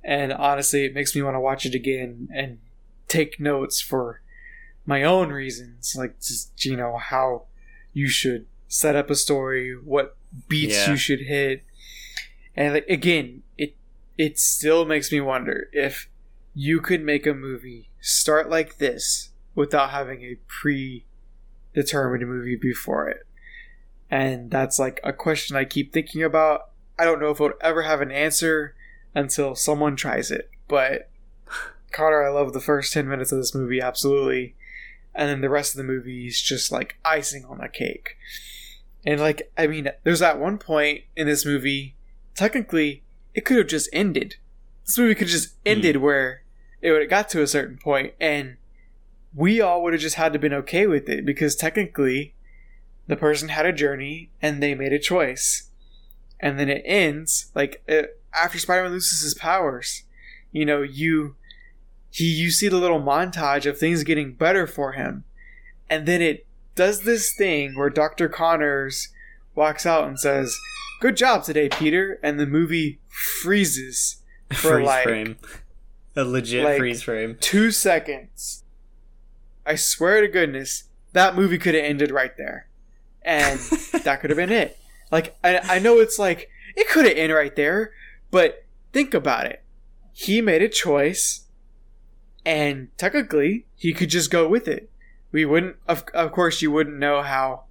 And 0.04 0.34
honestly, 0.34 0.86
it 0.86 0.96
makes 0.96 1.16
me 1.16 1.22
want 1.22 1.36
to 1.36 1.40
watch 1.42 1.66
it 1.66 1.76
again 1.76 2.30
and 2.34 2.60
take 3.08 3.40
notes 3.40 3.80
for 3.80 4.22
my 4.86 5.04
own 5.04 5.30
reasons, 5.30 5.96
like 5.98 6.20
just 6.20 6.66
you 6.66 6.76
know 6.76 6.98
how 6.98 7.44
you 7.94 8.10
should 8.10 8.46
set 8.74 8.96
up 8.96 9.10
a 9.10 9.16
story, 9.16 9.76
what 9.78 10.18
beats 10.48 10.74
Yeah. 10.76 10.92
you 10.92 10.98
should 10.98 11.22
hit, 11.22 11.64
and 12.56 12.74
like, 12.74 12.88
again, 12.90 13.44
it 13.58 13.76
it 14.18 14.40
still 14.40 14.86
makes 14.86 15.12
me 15.12 15.22
wonder 15.22 15.70
if 15.72 16.10
you 16.56 16.82
could 16.82 17.02
make 17.04 17.26
a 17.28 17.34
movie 17.34 17.90
start 18.02 18.50
like 18.50 18.78
this 18.78 19.30
without 19.56 19.90
having 19.92 20.22
a 20.24 20.38
predetermined 20.48 22.28
movie 22.28 22.56
before 22.56 23.08
it, 23.10 23.26
and 24.10 24.50
that's 24.52 24.80
like 24.80 25.00
a 25.04 25.14
question 25.14 25.56
I 25.56 25.66
keep 25.66 25.94
thinking 25.94 26.24
about. 26.24 26.70
I 26.98 27.06
don't 27.06 27.20
know 27.20 27.32
if 27.32 27.40
it'll 27.42 27.54
ever 27.62 27.84
have 27.84 28.02
an 28.02 28.12
answer 28.12 28.76
until 29.16 29.56
someone 29.56 29.96
tries 29.96 30.32
it, 30.32 30.50
but 30.68 31.10
Connor, 31.92 32.24
I 32.24 32.30
love 32.30 32.54
the 32.54 32.60
first 32.60 32.94
10 32.94 33.08
minutes 33.08 33.32
of 33.32 33.38
this 33.38 33.54
movie, 33.56 33.82
absolutely. 33.82 34.56
And 35.16 35.30
then 35.30 35.42
the 35.42 35.50
rest 35.50 35.74
of 35.74 35.78
the 35.78 35.84
movie 35.84 36.26
is 36.26 36.42
just 36.42 36.72
like 36.72 36.98
icing 37.06 37.46
on 37.46 37.62
a 37.62 37.70
cake. 37.70 38.18
And 39.06 39.20
like, 39.20 39.52
I 39.58 39.68
mean, 39.68 39.90
there's 40.04 40.20
that 40.20 40.40
one 40.40 40.58
point 40.58 41.02
in 41.16 41.28
this 41.28 41.46
movie, 41.46 41.96
technically, 42.36 43.04
it 43.34 43.46
could 43.46 43.58
have 43.58 43.68
just 43.68 43.90
ended. 43.92 44.36
This 44.86 44.98
movie 44.98 45.16
could 45.16 45.28
have 45.28 45.32
just 45.32 45.50
hmm. 45.50 45.56
ended 45.66 45.98
where 45.98 46.44
it 46.82 46.92
would 46.92 47.02
have 47.02 47.10
got 47.10 47.30
to 47.30 47.42
a 47.42 47.48
certain 47.48 47.78
point 47.78 48.14
and 48.20 48.58
we 49.36 49.62
all 49.62 49.82
would 49.82 49.94
have 49.94 50.02
just 50.02 50.16
had 50.16 50.34
to 50.34 50.40
been 50.40 50.54
okay 50.54 50.86
with 50.86 51.10
it 51.10 51.26
because 51.26 51.56
technically 51.56 52.36
the 53.08 53.16
person 53.16 53.50
had 53.50 53.66
a 53.66 53.74
journey 53.74 54.30
and 54.42 54.62
they 54.62 54.76
made 54.76 54.94
a 54.94 55.00
choice. 55.00 55.70
And 56.40 56.60
then 56.60 56.70
it 56.70 56.84
ends 56.86 57.52
like 57.56 57.82
it, 57.88 58.22
after 58.34 58.60
Spider-Man 58.60 58.92
loses 58.92 59.22
his 59.22 59.34
powers, 59.34 60.04
you 60.52 60.66
know, 60.66 60.82
you 60.82 61.36
he 62.12 62.26
you 62.26 62.52
see 62.52 62.68
the 62.68 62.78
little 62.78 63.02
montage 63.02 63.66
of 63.66 63.78
things 63.78 64.04
getting 64.04 64.34
better 64.34 64.68
for 64.68 64.92
him 64.92 65.24
and 65.90 66.06
then 66.06 66.22
it 66.22 66.46
does 66.76 67.02
this 67.04 67.34
thing 67.34 67.76
where 67.78 67.90
dr 67.90 68.28
connors 68.30 69.10
walks 69.56 69.86
out 69.86 70.08
and 70.08 70.20
says 70.20 70.58
good 71.00 71.16
job 71.18 71.44
today 71.44 71.70
peter 71.70 72.20
and 72.24 72.40
the 72.40 72.48
movie 72.48 73.00
freezes 73.42 74.18
for 74.54 74.76
freeze 74.76 74.86
like 74.86 75.04
frame. 75.04 75.38
A 76.16 76.24
legit 76.24 76.64
like- 76.64 76.78
freeze 76.78 77.02
frame. 77.04 77.38
two 77.40 77.72
seconds. 77.72 78.64
I 79.66 79.76
swear 79.76 80.22
to 80.22 80.28
goodness 80.28 80.86
that 81.14 81.36
movie 81.36 81.58
could 81.58 81.76
have 81.76 81.84
ended 81.84 82.12
right 82.12 82.36
there. 82.38 82.68
And 83.22 83.60
that 84.04 84.20
could 84.20 84.30
have 84.30 84.38
been 84.38 84.52
it. 84.52 84.78
Like 85.12 85.36
i, 85.44 85.60
I 85.64 85.80
know 85.80 86.00
it's 86.00 86.20
like 86.20 86.50
it 86.76 86.88
could 86.90 87.06
have 87.06 87.16
ended 87.18 87.36
right 87.36 87.56
there 87.56 87.94
but 88.32 88.66
think 88.92 89.14
about 89.14 89.46
it. 89.46 89.64
He 90.12 90.42
made 90.42 90.62
a 90.62 90.70
choice 90.70 91.46
and 92.46 92.90
technically 92.98 93.66
he 93.76 93.94
could 93.94 94.10
just 94.10 94.30
go 94.30 94.48
with 94.48 94.68
it 94.68 94.90
we 95.34 95.44
wouldn't 95.44 95.76
of, 95.90 96.06
of 96.14 96.32
course 96.32 96.62
you 96.62 96.72
wouldn't 96.72 96.98
know 96.98 97.22
how 97.22 97.64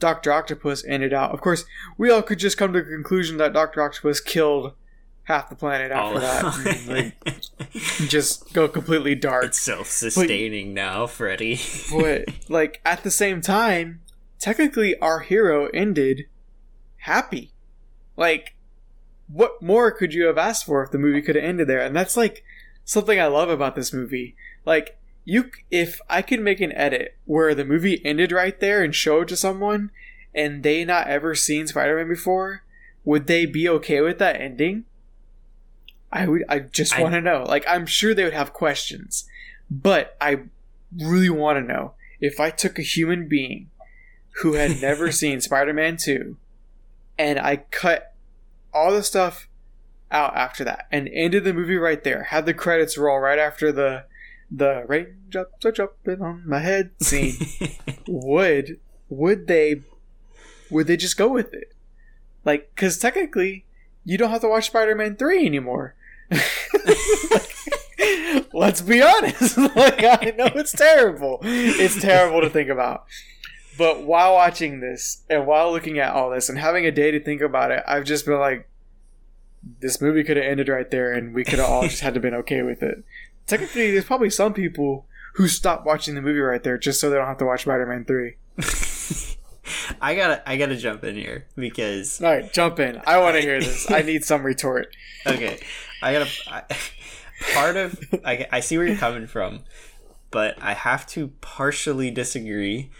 dr 0.00 0.32
octopus 0.32 0.82
ended 0.84 1.12
out. 1.12 1.30
Of 1.30 1.40
course 1.40 1.64
we 1.96 2.10
all 2.10 2.22
could 2.22 2.40
just 2.40 2.56
come 2.56 2.72
to 2.72 2.80
the 2.80 2.90
conclusion 2.90 3.36
that 3.36 3.52
dr 3.52 3.80
octopus 3.80 4.18
killed 4.18 4.72
half 5.24 5.48
the 5.48 5.54
planet 5.54 5.92
after 5.92 6.18
that. 6.18 6.66
and, 6.66 6.88
like, 7.24 8.08
just 8.08 8.52
go 8.52 8.66
completely 8.66 9.14
dark. 9.14 9.44
It's 9.44 9.60
self-sustaining 9.60 10.74
now, 10.74 11.06
Freddy. 11.06 11.60
but 11.92 12.24
like 12.48 12.80
at 12.84 13.04
the 13.04 13.10
same 13.12 13.40
time 13.40 14.00
technically 14.40 14.98
our 14.98 15.20
hero 15.20 15.66
ended 15.66 16.26
happy. 16.96 17.52
Like 18.16 18.56
what 19.28 19.62
more 19.62 19.92
could 19.92 20.12
you 20.12 20.24
have 20.24 20.38
asked 20.38 20.64
for 20.64 20.82
if 20.82 20.90
the 20.90 20.98
movie 20.98 21.22
could 21.22 21.36
have 21.36 21.44
ended 21.44 21.68
there? 21.68 21.80
And 21.80 21.94
that's 21.94 22.16
like 22.16 22.42
something 22.84 23.20
i 23.20 23.26
love 23.26 23.50
about 23.50 23.76
this 23.76 23.92
movie. 23.92 24.34
Like 24.64 24.98
you 25.24 25.50
if 25.70 26.00
i 26.08 26.22
could 26.22 26.40
make 26.40 26.60
an 26.60 26.72
edit 26.72 27.16
where 27.24 27.54
the 27.54 27.64
movie 27.64 28.04
ended 28.04 28.32
right 28.32 28.60
there 28.60 28.82
and 28.82 28.94
show 28.94 29.20
it 29.20 29.28
to 29.28 29.36
someone 29.36 29.90
and 30.34 30.62
they 30.62 30.84
not 30.84 31.06
ever 31.06 31.34
seen 31.34 31.66
spider-man 31.66 32.08
before 32.08 32.62
would 33.04 33.26
they 33.26 33.46
be 33.46 33.68
okay 33.68 34.00
with 34.00 34.18
that 34.18 34.40
ending? 34.40 34.84
I 36.12 36.26
would 36.26 36.44
i 36.48 36.58
just 36.58 36.98
want 36.98 37.14
to 37.14 37.20
know. 37.20 37.44
Like 37.44 37.64
i'm 37.68 37.86
sure 37.86 38.14
they 38.14 38.24
would 38.24 38.32
have 38.32 38.52
questions 38.52 39.24
but 39.70 40.16
i 40.20 40.40
really 40.98 41.30
want 41.30 41.58
to 41.58 41.72
know. 41.72 41.94
If 42.20 42.40
i 42.40 42.50
took 42.50 42.78
a 42.78 42.82
human 42.82 43.28
being 43.28 43.70
who 44.42 44.54
had 44.54 44.80
never 44.82 45.12
seen 45.12 45.40
spider-man 45.40 45.96
2 45.96 46.36
and 47.18 47.38
i 47.38 47.56
cut 47.56 48.14
all 48.72 48.92
the 48.92 49.02
stuff 49.02 49.48
out 50.10 50.36
after 50.36 50.64
that 50.64 50.86
and 50.90 51.08
ended 51.12 51.44
the 51.44 51.54
movie 51.54 51.76
right 51.76 52.02
there 52.02 52.24
had 52.24 52.46
the 52.46 52.54
credits 52.54 52.98
roll 52.98 53.18
right 53.18 53.38
after 53.38 53.70
the 53.70 54.04
the 54.50 54.84
raindrops 54.88 55.64
are 55.64 55.72
dropping 55.72 56.20
on 56.22 56.42
my 56.46 56.58
head 56.58 56.90
scene. 57.00 57.36
Would 58.06 58.80
would 59.08 59.46
they 59.48 59.82
would 60.70 60.86
they 60.86 60.96
just 60.96 61.16
go 61.16 61.28
with 61.28 61.52
it? 61.52 61.74
Like 62.44 62.70
because 62.74 62.98
technically 62.98 63.64
you 64.04 64.16
don't 64.16 64.30
have 64.30 64.40
to 64.40 64.48
watch 64.48 64.66
spider-man 64.66 65.16
3 65.16 65.46
anymore. 65.46 65.94
Let's 68.52 68.80
be 68.82 69.02
honest. 69.02 69.58
Like 69.76 70.04
i 70.04 70.34
know 70.36 70.50
it's 70.54 70.72
terrible. 70.72 71.40
It's 71.42 72.00
terrible 72.00 72.40
to 72.40 72.50
think 72.50 72.68
about. 72.70 73.04
But 73.78 74.04
while 74.04 74.34
watching 74.34 74.80
this 74.80 75.22
and 75.28 75.46
while 75.46 75.72
looking 75.72 75.98
at 75.98 76.12
all 76.12 76.30
this 76.30 76.48
and 76.48 76.58
having 76.58 76.86
a 76.86 76.90
day 76.92 77.10
to 77.10 77.20
think 77.20 77.40
about 77.40 77.70
it 77.70 77.82
i've 77.86 78.04
just 78.04 78.26
been 78.26 78.38
like 78.38 78.68
this 79.80 80.00
movie 80.00 80.24
could 80.24 80.36
have 80.36 80.44
ended 80.44 80.68
right 80.68 80.90
there 80.90 81.12
and 81.12 81.34
we 81.34 81.44
could 81.44 81.58
have 81.58 81.68
all 81.68 81.82
just 81.82 82.00
had 82.00 82.14
to 82.14 82.20
been 82.20 82.34
okay 82.34 82.62
with 82.62 82.82
it 82.82 83.02
technically 83.50 83.90
there's 83.90 84.04
probably 84.04 84.30
some 84.30 84.54
people 84.54 85.06
who 85.34 85.46
stop 85.46 85.84
watching 85.84 86.14
the 86.14 86.22
movie 86.22 86.40
right 86.40 86.62
there 86.62 86.78
just 86.78 87.00
so 87.00 87.10
they 87.10 87.16
don't 87.16 87.26
have 87.26 87.38
to 87.38 87.44
watch 87.44 87.62
spider-man 87.62 88.04
3 88.04 88.36
I 90.00 90.14
gotta, 90.14 90.42
I 90.48 90.56
gotta 90.56 90.76
jump 90.76 91.04
in 91.04 91.16
here 91.16 91.46
because 91.54 92.20
all 92.22 92.30
right 92.30 92.52
jump 92.52 92.80
in 92.80 93.00
i 93.06 93.18
want 93.18 93.36
to 93.36 93.42
hear 93.42 93.60
this 93.60 93.90
i 93.90 94.02
need 94.02 94.24
some 94.24 94.42
retort 94.42 94.96
okay, 95.26 95.58
I 96.02 96.12
gotta. 96.14 96.30
I, 96.48 96.62
part 97.54 97.76
of 97.76 97.98
I, 98.24 98.46
I 98.50 98.60
see 98.60 98.78
where 98.78 98.86
you're 98.86 98.96
coming 98.96 99.26
from. 99.26 99.60
but 100.30 100.56
I 100.62 100.72
have 100.72 101.06
to 101.08 101.28
partially 101.40 102.10
disagree 102.10 102.90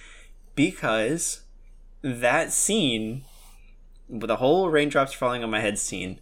because 0.55 1.42
that 2.03 2.53
scene, 2.53 3.24
with 4.09 4.28
the 4.28 4.36
whole 4.36 4.68
raindrops 4.68 5.14
falling 5.14 5.42
on 5.42 5.51
my 5.51 5.61
head 5.61 5.78
scene, 5.78 6.20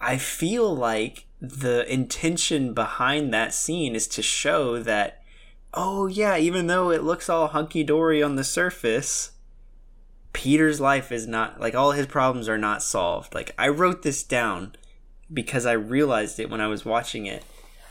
I 0.00 0.16
feel 0.16 0.74
like 0.74 1.26
the 1.40 1.90
intention 1.92 2.74
behind 2.74 3.32
that 3.32 3.54
scene 3.54 3.94
is 3.94 4.08
to 4.08 4.22
show 4.22 4.82
that, 4.82 5.22
oh 5.72 6.06
yeah, 6.06 6.36
even 6.36 6.66
though 6.66 6.90
it 6.90 7.04
looks 7.04 7.28
all 7.28 7.48
hunky 7.48 7.84
dory 7.84 8.22
on 8.22 8.36
the 8.36 8.44
surface, 8.44 9.32
Peter's 10.32 10.80
life 10.80 11.10
is 11.10 11.26
not 11.26 11.60
like 11.60 11.74
all 11.74 11.92
his 11.92 12.06
problems 12.06 12.48
are 12.48 12.58
not 12.58 12.82
solved. 12.82 13.34
Like 13.34 13.54
I 13.58 13.68
wrote 13.68 14.02
this 14.02 14.22
down 14.22 14.74
because 15.32 15.66
I 15.66 15.72
realized 15.72 16.40
it 16.40 16.50
when 16.50 16.60
I 16.60 16.66
was 16.68 16.84
watching 16.84 17.26
it. 17.26 17.44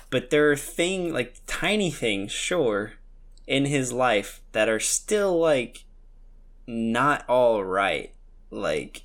But 0.10 0.30
there 0.30 0.52
are 0.52 0.56
thing 0.56 1.14
like 1.14 1.36
tiny 1.48 1.92
things, 1.92 2.32
sure, 2.32 2.94
in 3.46 3.66
his 3.66 3.92
life 3.92 4.42
that 4.52 4.70
are 4.70 4.80
still 4.80 5.38
like 5.40 5.86
not 6.66 7.28
all 7.28 7.64
right. 7.64 8.14
Like 8.50 9.04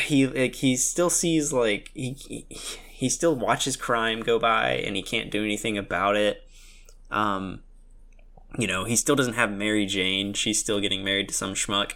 he 0.00 0.26
like 0.26 0.56
he 0.56 0.76
still 0.76 1.10
sees 1.10 1.52
like 1.52 1.90
he, 1.94 2.46
he 2.88 3.08
still 3.08 3.34
watches 3.34 3.76
crime 3.76 4.20
go 4.20 4.38
by 4.38 4.72
and 4.72 4.96
he 4.96 5.02
can't 5.02 5.30
do 5.30 5.42
anything 5.42 5.78
about 5.78 6.16
it. 6.16 6.46
Um 7.10 7.60
you 8.56 8.66
know, 8.66 8.84
he 8.84 8.96
still 8.96 9.16
doesn't 9.16 9.34
have 9.34 9.50
Mary 9.50 9.84
Jane. 9.84 10.32
She's 10.32 10.60
still 10.60 10.80
getting 10.80 11.02
married 11.04 11.28
to 11.28 11.34
some 11.34 11.54
schmuck. 11.54 11.92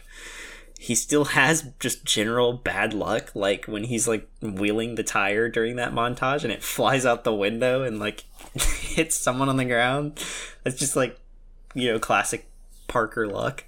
He 0.78 0.94
still 0.94 1.26
has 1.26 1.70
just 1.80 2.04
general 2.04 2.52
bad 2.52 2.94
luck, 2.94 3.30
like 3.34 3.66
when 3.66 3.84
he's 3.84 4.06
like 4.06 4.28
wheeling 4.40 4.94
the 4.94 5.02
tire 5.02 5.48
during 5.48 5.76
that 5.76 5.92
montage 5.92 6.44
and 6.44 6.52
it 6.52 6.62
flies 6.62 7.04
out 7.04 7.24
the 7.24 7.34
window 7.34 7.82
and 7.82 7.98
like 7.98 8.24
hits 8.54 9.16
someone 9.16 9.48
on 9.48 9.56
the 9.56 9.64
ground. 9.64 10.24
That's 10.62 10.78
just 10.78 10.96
like, 10.96 11.18
you 11.74 11.92
know, 11.92 11.98
classic 11.98 12.48
Parker 12.86 13.26
luck. 13.26 13.64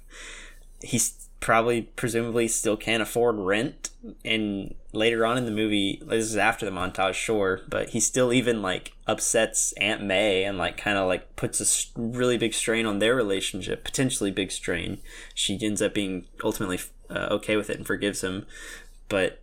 He's 0.81 1.20
probably 1.41 1.81
presumably 1.81 2.47
still 2.47 2.77
can't 2.77 3.01
afford 3.01 3.35
rent 3.35 3.89
and 4.23 4.75
later 4.93 5.25
on 5.25 5.39
in 5.39 5.45
the 5.45 5.51
movie. 5.51 6.01
This 6.05 6.25
is 6.25 6.37
after 6.37 6.65
the 6.65 6.71
montage 6.71 7.15
sure 7.15 7.61
but 7.67 7.89
he 7.89 7.99
still 7.99 8.31
even 8.31 8.61
like 8.61 8.93
upsets 9.07 9.73
aunt 9.73 10.03
may 10.03 10.43
and 10.43 10.57
like 10.57 10.77
kind 10.77 10.97
of 10.97 11.07
like 11.07 11.35
puts 11.35 11.59
a 11.59 11.99
really 11.99 12.37
big 12.37 12.53
strain 12.53 12.85
on 12.85 12.99
their 12.99 13.15
relationship 13.15 13.83
potentially 13.83 14.31
big 14.31 14.51
strain. 14.51 14.99
She 15.33 15.59
ends 15.61 15.81
up 15.81 15.95
being 15.95 16.27
ultimately 16.43 16.79
uh, 17.09 17.27
okay 17.31 17.57
with 17.57 17.69
it 17.69 17.77
and 17.77 17.87
forgives 17.87 18.23
him. 18.23 18.45
But 19.09 19.39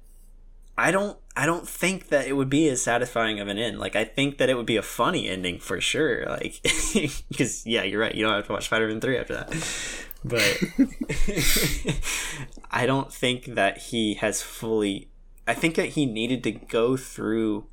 i 0.80 0.92
don't 0.92 1.18
i 1.36 1.44
don't 1.44 1.68
think 1.68 2.07
that 2.07 2.28
it 2.28 2.34
would 2.34 2.49
be 2.49 2.68
as 2.68 2.80
satisfying 2.80 3.40
of 3.40 3.49
an 3.49 3.59
end. 3.59 3.80
Like 3.80 3.96
i 3.96 4.05
think 4.05 4.38
that 4.38 4.49
it 4.49 4.57
would 4.57 4.66
be 4.66 4.76
a 4.76 4.82
funny 4.82 5.28
ending 5.28 5.59
for 5.59 5.80
sure. 5.80 6.26
Like 6.26 6.61
because 7.28 7.66
yeah 7.66 7.82
you're 7.82 8.01
right. 8.01 8.14
You 8.14 8.24
don't 8.24 8.34
have 8.34 8.46
to 8.46 8.53
watch 8.53 8.66
spider-man 8.66 9.01
3 9.01 9.18
after 9.18 9.34
that 9.34 10.07
but 10.25 10.61
I 12.71 12.87
don't 12.87 13.12
think 13.12 13.47
that 13.47 13.79
he 13.79 14.14
has 14.14 14.43
fully. 14.43 15.09
I 15.47 15.55
think 15.55 15.77
that 15.77 15.91
he 15.91 16.07
needed 16.07 16.43
to 16.45 16.53
go 16.53 16.97
through 16.97 17.66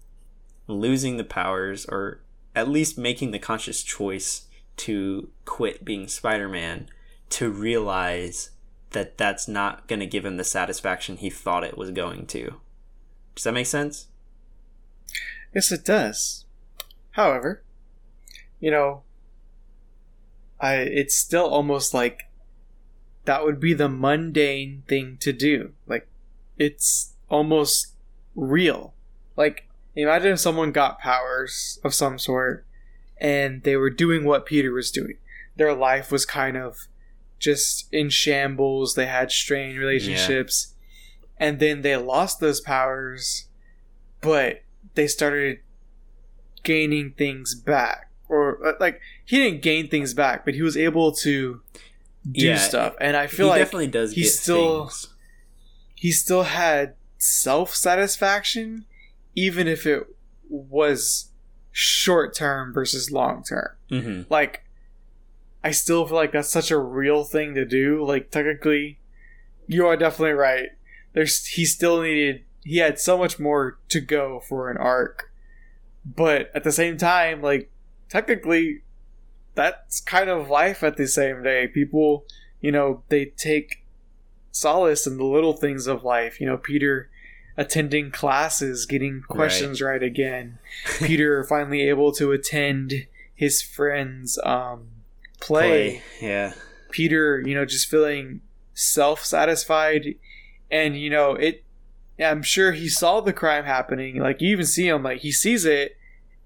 losing 0.67 1.17
the 1.17 1.23
powers, 1.23 1.85
or 1.85 2.21
at 2.55 2.69
least 2.69 2.97
making 2.97 3.31
the 3.31 3.39
conscious 3.39 3.83
choice 3.83 4.47
to 4.77 5.29
quit 5.45 5.83
being 5.83 6.07
Spider 6.07 6.47
Man, 6.47 6.89
to 7.31 7.49
realize 7.49 8.51
that 8.91 9.17
that's 9.17 9.47
not 9.47 9.87
going 9.87 9.99
to 9.99 10.05
give 10.05 10.25
him 10.25 10.37
the 10.37 10.43
satisfaction 10.43 11.17
he 11.17 11.29
thought 11.29 11.63
it 11.63 11.77
was 11.77 11.91
going 11.91 12.25
to. 12.27 12.61
Does 13.35 13.43
that 13.43 13.53
make 13.53 13.65
sense? 13.65 14.07
Yes, 15.53 15.71
it 15.71 15.83
does. 15.83 16.45
However, 17.11 17.63
you 18.59 18.71
know, 18.71 19.03
I 20.59 20.75
it's 20.75 21.15
still 21.15 21.47
almost 21.47 21.93
like 21.93 22.23
that 23.25 23.43
would 23.43 23.59
be 23.59 23.73
the 23.73 23.89
mundane 23.89 24.83
thing 24.87 25.17
to 25.21 25.33
do. 25.33 25.73
Like 25.87 26.07
it's 26.57 27.13
almost 27.29 27.93
real. 28.35 28.93
Like 29.35 29.67
imagine 29.95 30.33
if 30.33 30.39
someone 30.39 30.71
got 30.71 30.99
powers 30.99 31.79
of 31.83 31.93
some 31.93 32.19
sort 32.19 32.65
and 33.17 33.63
they 33.63 33.75
were 33.75 33.89
doing 33.89 34.25
what 34.25 34.45
Peter 34.45 34.71
was 34.71 34.91
doing. 34.91 35.17
Their 35.55 35.73
life 35.73 36.11
was 36.11 36.25
kind 36.25 36.57
of 36.57 36.87
just 37.39 37.87
in 37.93 38.09
shambles. 38.09 38.95
They 38.95 39.05
had 39.05 39.31
strained 39.31 39.77
relationships. 39.77 40.73
And 41.37 41.59
then 41.59 41.81
they 41.81 41.95
lost 41.97 42.39
those 42.39 42.61
powers, 42.61 43.47
but 44.21 44.63
they 44.95 45.07
started 45.07 45.59
gaining 46.63 47.11
things 47.11 47.55
back. 47.55 48.09
Or, 48.27 48.65
uh, 48.65 48.73
like, 48.79 49.01
he 49.23 49.37
didn't 49.37 49.61
gain 49.61 49.87
things 49.87 50.13
back, 50.13 50.45
but 50.45 50.55
he 50.55 50.61
was 50.61 50.77
able 50.77 51.11
to 51.11 51.61
do 52.31 52.45
Yeah, 52.47 52.57
stuff. 52.57 52.95
And 52.99 53.15
I 53.15 53.27
feel 53.27 53.47
he 53.47 53.49
like 53.51 53.61
definitely 53.61 53.87
does. 53.87 54.13
he 54.13 54.23
still 54.23 54.85
things. 54.85 55.07
he 55.95 56.11
still 56.11 56.43
had 56.43 56.95
self 57.17 57.73
satisfaction, 57.75 58.85
even 59.35 59.67
if 59.67 59.85
it 59.85 60.03
was 60.49 61.31
short 61.71 62.35
term 62.35 62.73
versus 62.73 63.11
long 63.11 63.43
term. 63.43 63.69
Mhm. 63.91 64.25
Like, 64.29 64.63
I 65.63 65.71
still 65.71 66.05
feel 66.05 66.15
like 66.15 66.31
that's 66.31 66.49
such 66.49 66.71
a 66.71 66.77
real 66.77 67.23
thing 67.23 67.53
to 67.55 67.65
do. 67.65 68.03
Like, 68.05 68.29
technically, 68.31 68.99
you 69.67 69.85
are 69.87 69.97
definitely 69.97 70.33
right. 70.33 70.69
There's 71.13 71.45
he 71.45 71.65
still 71.65 72.01
needed 72.01 72.43
he 72.63 72.77
had 72.77 72.99
so 72.99 73.15
much 73.17 73.39
more 73.39 73.77
to 73.89 74.01
go 74.01 74.39
for 74.39 74.71
an 74.71 74.77
arc, 74.77 75.31
but 76.03 76.49
at 76.55 76.63
the 76.63 76.71
same 76.71 76.97
time, 76.97 77.41
like 77.41 77.71
technically, 78.09 78.81
that's 79.55 80.01
kind 80.01 80.29
of 80.29 80.49
life 80.49 80.83
at 80.83 80.97
the 80.97 81.07
same 81.07 81.43
day. 81.43 81.67
People, 81.67 82.25
you 82.61 82.71
know, 82.71 83.03
they 83.09 83.25
take 83.25 83.83
solace 84.51 85.07
in 85.07 85.17
the 85.17 85.25
little 85.25 85.53
things 85.53 85.87
of 85.87 86.03
life. 86.03 86.39
You 86.39 86.47
know, 86.47 86.57
Peter 86.57 87.09
attending 87.57 88.11
classes, 88.11 88.85
getting 88.85 89.23
questions 89.27 89.81
right, 89.81 90.03
again. 90.03 90.59
Peter 90.99 91.43
finally 91.49 91.87
able 91.87 92.11
to 92.13 92.31
attend 92.31 93.07
his 93.33 93.61
friend's 93.61 94.37
um, 94.43 94.87
play. 95.39 96.01
Yeah. 96.21 96.53
Peter, 96.91 97.41
you 97.45 97.55
know, 97.55 97.65
just 97.65 97.89
feeling 97.89 98.41
self 98.73 99.25
satisfied, 99.25 100.15
and 100.69 100.97
you 100.97 101.09
know, 101.09 101.33
it. 101.33 101.63
I'm 102.17 102.43
sure 102.43 102.71
he 102.71 102.87
saw 102.87 103.19
the 103.19 103.33
crime 103.33 103.65
happening. 103.65 104.19
Like 104.19 104.39
you 104.39 104.49
even 104.49 104.65
see 104.65 104.87
him, 104.87 105.03
like 105.03 105.19
he 105.19 105.33
sees 105.33 105.65
it, 105.65 105.97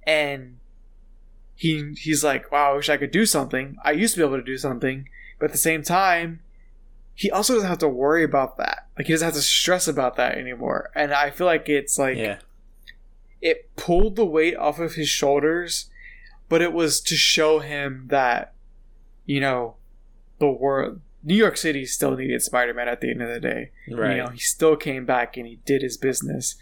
and 0.08 0.59
he 1.60 1.94
he's 1.98 2.24
like, 2.24 2.50
"Wow, 2.54 2.72
I 2.72 2.76
wish 2.78 2.88
I 2.88 2.96
could 2.96 3.12
do 3.12 3.26
something. 3.26 3.76
I 3.84 3.92
used 3.92 4.14
to 4.14 4.22
be 4.22 4.26
able 4.26 4.38
to 4.38 4.44
do 4.44 4.58
something." 4.58 5.10
But 5.38 5.48
at 5.48 5.52
the 5.52 5.58
same 5.58 5.84
time, 5.84 6.40
he 7.14 7.30
also 7.30 7.56
doesn't 7.56 7.68
have 7.68 7.80
to 7.80 7.90
worry 7.90 8.24
about 8.24 8.56
that. 8.60 8.88
Like 8.98 9.08
he 9.08 9.14
doesn't 9.14 9.26
have 9.26 9.34
to 9.34 9.42
stress 9.42 9.86
about 9.86 10.16
that 10.16 10.38
anymore. 10.38 10.90
And 10.96 11.14
I 11.14 11.32
feel 11.32 11.48
like 11.48 11.68
it's 11.68 12.00
like 12.00 12.16
yeah. 12.16 12.38
it 13.42 13.76
pulled 13.76 14.16
the 14.16 14.26
weight 14.26 14.56
off 14.56 14.80
of 14.80 14.96
his 14.96 15.10
shoulders, 15.10 15.90
but 16.48 16.62
it 16.62 16.72
was 16.72 17.02
to 17.02 17.18
show 17.18 17.60
him 17.60 18.06
that, 18.08 18.54
you 19.26 19.42
know, 19.42 19.76
the 20.38 20.50
world, 20.50 21.02
New 21.22 21.36
York 21.36 21.58
City 21.58 21.86
still 21.86 22.16
needed 22.16 22.42
Spider 22.42 22.74
Man 22.74 22.88
at 22.88 23.02
the 23.02 23.12
end 23.12 23.22
of 23.22 23.28
the 23.28 23.42
day. 23.42 23.72
Right. 23.92 24.16
You 24.16 24.24
know, 24.24 24.30
he 24.30 24.40
still 24.40 24.78
came 24.78 25.06
back 25.06 25.36
and 25.36 25.46
he 25.46 25.60
did 25.66 25.82
his 25.82 25.98
business. 25.98 26.56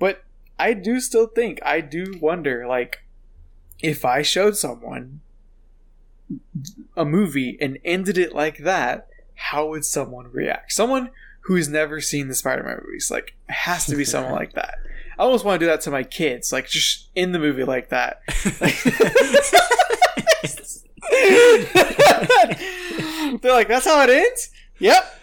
But 0.00 0.24
I 0.58 0.74
do 0.74 0.98
still 0.98 1.28
think, 1.28 1.60
I 1.64 1.80
do 1.80 2.18
wonder, 2.20 2.66
like, 2.66 3.04
if 3.82 4.04
I 4.04 4.22
showed 4.22 4.56
someone 4.56 5.20
a 6.96 7.04
movie 7.04 7.58
and 7.60 7.78
ended 7.84 8.18
it 8.18 8.34
like 8.34 8.58
that, 8.58 9.08
how 9.34 9.68
would 9.68 9.84
someone 9.84 10.30
react? 10.32 10.72
Someone 10.72 11.10
who's 11.42 11.68
never 11.68 12.00
seen 12.00 12.28
the 12.28 12.34
Spider 12.34 12.62
Man 12.62 12.80
movies, 12.84 13.10
like, 13.10 13.34
it 13.48 13.52
has 13.52 13.86
to 13.86 13.96
be 13.96 14.04
someone 14.04 14.32
like 14.32 14.52
that. 14.54 14.78
I 15.18 15.22
almost 15.24 15.44
want 15.44 15.60
to 15.60 15.66
do 15.66 15.70
that 15.70 15.82
to 15.82 15.90
my 15.90 16.04
kids, 16.04 16.52
like, 16.52 16.68
just 16.68 17.08
in 17.14 17.32
the 17.32 17.38
movie 17.38 17.64
like 17.64 17.90
that. 17.90 18.22
They're 23.42 23.52
like, 23.52 23.68
that's 23.68 23.84
how 23.86 24.02
it 24.02 24.10
ends? 24.10 24.50
Yep. 24.78 25.18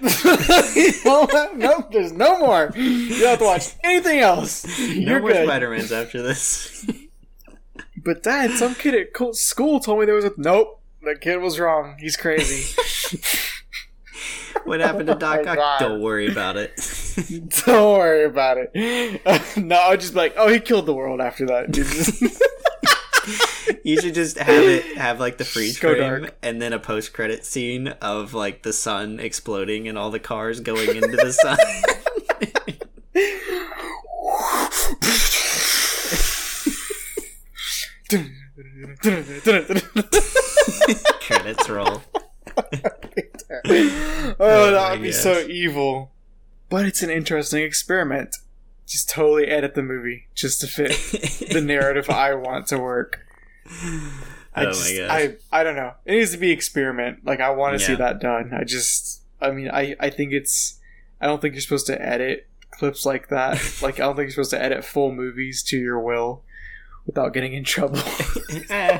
nope, 1.58 1.92
there's 1.92 2.14
no 2.14 2.40
more. 2.40 2.72
You 2.76 3.10
don't 3.20 3.30
have 3.30 3.40
to 3.40 3.46
watch 3.46 3.74
anything 3.84 4.20
else. 4.20 4.66
no 4.80 4.86
You're 4.86 5.20
more 5.20 5.32
good. 5.32 5.46
Spider-Mans 5.48 5.92
after 5.92 6.22
this. 6.22 6.86
But 8.04 8.24
dad, 8.24 8.52
some 8.52 8.76
kid 8.76 8.96
at 8.96 9.36
school 9.36 9.80
told 9.80 10.00
me 10.00 10.06
there 10.06 10.16
was 10.16 10.26
a 10.26 10.34
nope. 10.38 10.82
That 11.04 11.22
kid 11.22 11.38
was 11.38 11.60
wrong. 11.60 11.96
He's 12.00 12.18
crazy. 12.18 12.76
what 14.66 14.80
happened 14.80 15.08
to 15.08 15.16
oh 15.16 15.20
Doc 15.20 15.46
my 15.46 15.52
Ock? 15.52 15.58
God. 15.58 15.80
Don't 15.80 16.02
worry 16.02 16.28
about 16.32 16.58
it. 16.58 16.72
Don't 17.66 17.98
worry 17.98 18.26
about 18.26 18.58
it. 18.58 18.72
no, 19.58 19.76
I'll 19.76 19.98
just 19.98 20.14
be 20.14 20.20
like, 20.20 20.34
oh, 20.38 20.50
he 20.50 20.60
killed 20.60 20.86
the 20.86 20.94
world 20.94 21.22
after 21.22 21.46
that. 21.48 21.76
you 23.84 24.00
should 24.02 24.14
just 24.14 24.38
have 24.38 24.64
it 24.64 24.98
have 24.98 25.20
like 25.20 25.38
the 25.38 25.46
freeze 25.46 25.80
Go 25.80 25.96
frame 25.96 26.22
dark. 26.24 26.36
and 26.42 26.62
then 26.62 26.74
a 26.74 26.80
post 26.80 27.14
credit 27.14 27.46
scene 27.46 27.90
of 28.02 28.34
like 28.34 28.64
the 28.64 28.74
sun 28.74 29.20
exploding 29.20 29.88
and 29.88 29.98
all 29.98 30.10
the 30.12 30.20
cars 30.20 30.60
going 30.60 30.96
into 30.96 31.16
the 31.16 31.32
sun. 31.32 31.58
Credits 41.22 41.70
roll. 41.70 42.02
oh, 42.58 44.36
oh 44.40 44.72
that 44.72 44.92
would 44.92 45.02
be 45.02 45.12
so 45.12 45.40
evil. 45.40 46.12
But 46.70 46.86
it's 46.86 47.02
an 47.02 47.10
interesting 47.10 47.64
experiment. 47.64 48.36
Just 48.88 49.10
totally 49.10 49.48
edit 49.48 49.76
the 49.76 49.84
movie 49.84 50.28
just 50.34 50.62
to 50.62 50.68
fit 50.68 50.92
the 51.52 51.62
narrative 51.62 52.10
I 52.10 52.34
want 52.34 52.68
to 52.68 52.80
work. 52.80 53.26
I 54.56 54.62
Oh 54.62 54.66
my 54.66 54.66
just, 54.66 54.98
gosh. 54.98 55.10
I, 55.10 55.36
I 55.52 55.64
don't 55.64 55.76
know. 55.76 55.94
It 56.06 56.14
needs 56.14 56.32
to 56.32 56.38
be 56.38 56.52
experiment. 56.52 57.26
Like 57.26 57.40
I 57.40 57.52
want 57.52 57.78
to 57.78 57.86
see 57.86 57.96
that 57.96 58.20
done. 58.20 58.52
I 58.54 58.64
just, 58.64 59.22
I 59.40 59.52
mean, 59.52 59.70
I, 59.70 59.96
I 60.00 60.10
think 60.10 60.34
it's. 60.34 60.80
I 61.22 61.28
don't 61.28 61.42
think 61.42 61.54
you're 61.54 61.62
supposed 61.62 61.88
to 61.88 62.02
edit 62.02 62.48
clips 62.72 63.06
like 63.06 63.28
that. 63.30 63.62
like 63.82 63.96
I 63.96 64.04
don't 64.04 64.16
think 64.16 64.26
you're 64.26 64.32
supposed 64.32 64.52
to 64.52 64.62
edit 64.62 64.84
full 64.84 65.12
movies 65.12 65.64
to 65.64 65.78
your 65.78 66.00
will 66.00 66.44
without 67.10 67.34
getting 67.34 67.54
in 67.54 67.64
trouble. 67.64 68.00
Eh. 68.70 69.00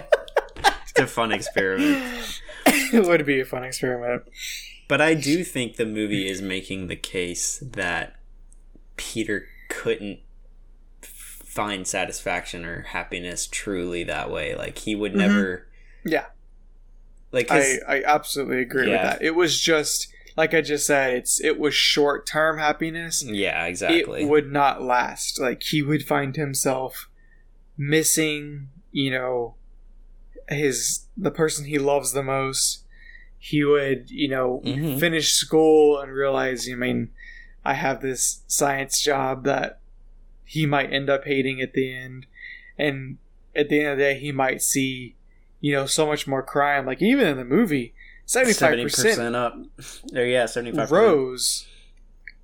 it's 0.84 1.00
a 1.00 1.08
fun 1.08 1.32
experiment. 1.32 2.42
it 2.66 3.06
would 3.06 3.26
be 3.26 3.40
a 3.40 3.46
fun 3.46 3.64
experiment. 3.64 4.24
But 4.88 5.02
I 5.02 5.14
do 5.14 5.44
think 5.44 5.76
the 5.76 5.86
movie 5.86 6.28
is 6.28 6.42
making 6.42 6.88
the 6.88 6.96
case 6.96 7.60
that 7.60 8.16
Peter 8.98 9.46
couldn't 9.70 10.20
find 11.02 11.88
satisfaction 11.88 12.66
or 12.66 12.82
happiness 12.82 13.48
truly 13.48 14.04
that 14.04 14.32
way. 14.32 14.56
Like 14.56 14.80
he 14.80 14.96
would 14.96 15.12
mm-hmm. 15.12 15.20
never 15.22 15.68
Yeah. 16.06 16.26
like 17.32 17.48
'cause- 17.48 17.80
I, 17.88 17.98
I 17.98 18.04
absolutely 18.04 18.62
agree 18.62 18.88
Yeah. 18.88 18.94
with 18.94 19.02
that. 19.02 19.22
It 19.22 19.36
was 19.36 19.60
just 19.60 20.08
like 20.38 20.54
I 20.54 20.62
just 20.62 20.86
said, 20.88 21.16
it's 21.16 21.44
it 21.44 21.60
was 21.60 21.74
short 21.76 22.26
term 22.26 22.60
happiness. 22.60 23.24
yeah, 23.24 23.66
exactly. 23.66 24.22
It 24.24 24.30
would 24.30 24.52
not 24.52 24.82
last. 24.82 25.40
Like 25.40 25.64
he 25.64 25.82
would 25.82 26.04
find 26.08 26.36
himself 26.36 27.09
missing, 27.80 28.68
you 28.92 29.10
know, 29.10 29.56
his 30.50 31.06
the 31.18 31.32
person 31.32 31.66
he 31.66 31.80
loves 31.80 32.12
the 32.12 32.22
most. 32.22 32.84
He 33.42 33.64
would, 33.64 34.12
you 34.12 34.28
know, 34.28 34.62
Mhm. 34.66 35.00
finish 35.00 35.32
school 35.32 35.98
and 36.00 36.12
realize, 36.12 36.68
I 36.70 36.76
mean, 36.76 37.10
I 37.64 37.74
have 37.76 38.02
this 38.02 38.42
science 38.48 39.02
job 39.02 39.46
that 39.46 39.80
he 40.44 40.66
might 40.66 40.92
end 40.92 41.10
up 41.10 41.24
hating 41.24 41.62
at 41.62 41.74
the 41.74 41.94
end. 41.96 42.26
And 42.78 43.18
at 43.56 43.70
the 43.70 43.80
end 43.80 43.88
of 43.92 43.98
the 43.98 44.04
day, 44.04 44.20
he 44.20 44.34
might 44.34 44.62
see, 44.62 45.16
you 45.62 45.72
know, 45.72 45.86
so 45.86 46.06
much 46.06 46.28
more 46.28 46.44
crime. 46.44 46.86
Like, 46.86 47.02
even 47.02 47.28
in 47.28 47.38
the 47.38 47.46
movie, 47.46 47.94
75% 48.26 48.92
70% 49.16 49.36
up. 49.36 49.56
Or 50.14 50.26
yeah, 50.26 50.44
75%. 50.46 50.92
rose 50.92 51.66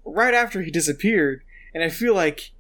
right 0.05 0.33
after 0.33 0.61
he 0.61 0.71
disappeared. 0.71 1.41
And 1.73 1.83
I 1.83 1.89
feel 1.89 2.13
like 2.15 2.51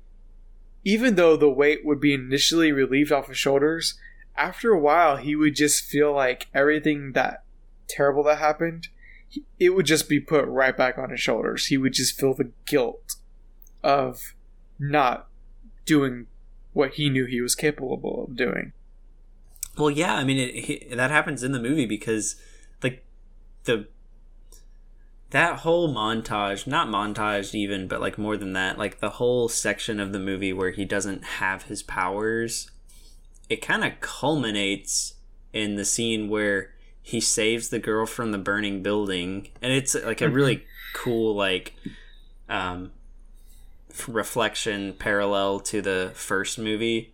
even 0.85 1.15
though 1.15 1.35
the 1.35 1.49
weight 1.49 1.83
would 1.83 1.99
be 1.99 2.13
initially 2.13 2.71
relieved 2.71 3.11
off 3.11 3.27
his 3.27 3.37
shoulders, 3.37 3.99
after 4.37 4.71
a 4.71 4.79
while 4.79 5.17
he 5.17 5.35
would 5.35 5.55
just 5.55 5.83
feel 5.83 6.13
like 6.13 6.47
everything 6.53 7.13
that 7.13 7.43
terrible 7.89 8.23
that 8.23 8.37
happened, 8.37 8.87
it 9.59 9.71
would 9.71 9.87
just 9.87 10.07
be 10.07 10.19
put 10.19 10.45
right 10.45 10.77
back 10.77 10.97
on 10.97 11.09
his 11.09 11.19
shoulders. 11.19 11.65
He 11.65 11.77
would 11.77 11.93
just 11.93 12.17
feel 12.17 12.35
the 12.35 12.51
guilt 12.65 13.15
of 13.83 14.35
not 14.77 15.27
doing 15.85 16.27
what 16.73 16.93
he 16.93 17.09
knew 17.09 17.25
he 17.25 17.41
was 17.41 17.55
capable 17.55 18.25
of 18.25 18.35
doing. 18.35 18.73
Well, 19.77 19.89
yeah, 19.91 20.15
I 20.15 20.23
mean 20.23 20.37
it, 20.37 20.65
he, 20.65 20.87
that 20.93 21.09
happens 21.09 21.43
in 21.43 21.51
the 21.51 21.59
movie 21.59 21.85
because 21.85 22.35
like 22.83 23.03
the 23.63 23.87
that 25.31 25.59
whole 25.59 25.93
montage, 25.93 26.65
not 26.67 26.87
montage 26.87 27.53
even, 27.53 27.87
but 27.87 27.99
like 28.01 28.17
more 28.17 28.37
than 28.37 28.53
that, 28.53 28.77
like 28.77 28.99
the 28.99 29.11
whole 29.11 29.49
section 29.49 29.99
of 29.99 30.13
the 30.13 30.19
movie 30.19 30.53
where 30.53 30.71
he 30.71 30.85
doesn't 30.85 31.23
have 31.23 31.63
his 31.63 31.83
powers, 31.83 32.69
it 33.49 33.61
kind 33.61 33.83
of 33.83 33.99
culminates 34.01 35.15
in 35.51 35.75
the 35.75 35.85
scene 35.85 36.29
where 36.29 36.71
he 37.01 37.19
saves 37.21 37.69
the 37.69 37.79
girl 37.79 38.05
from 38.05 38.31
the 38.31 38.37
burning 38.37 38.81
building 38.81 39.47
and 39.61 39.71
it's 39.71 39.93
like 39.95 40.21
a 40.21 40.27
really 40.29 40.65
cool 40.95 41.35
like 41.35 41.73
um 42.49 42.91
reflection 44.07 44.93
parallel 44.93 45.59
to 45.59 45.81
the 45.81 46.11
first 46.15 46.57
movie 46.59 47.13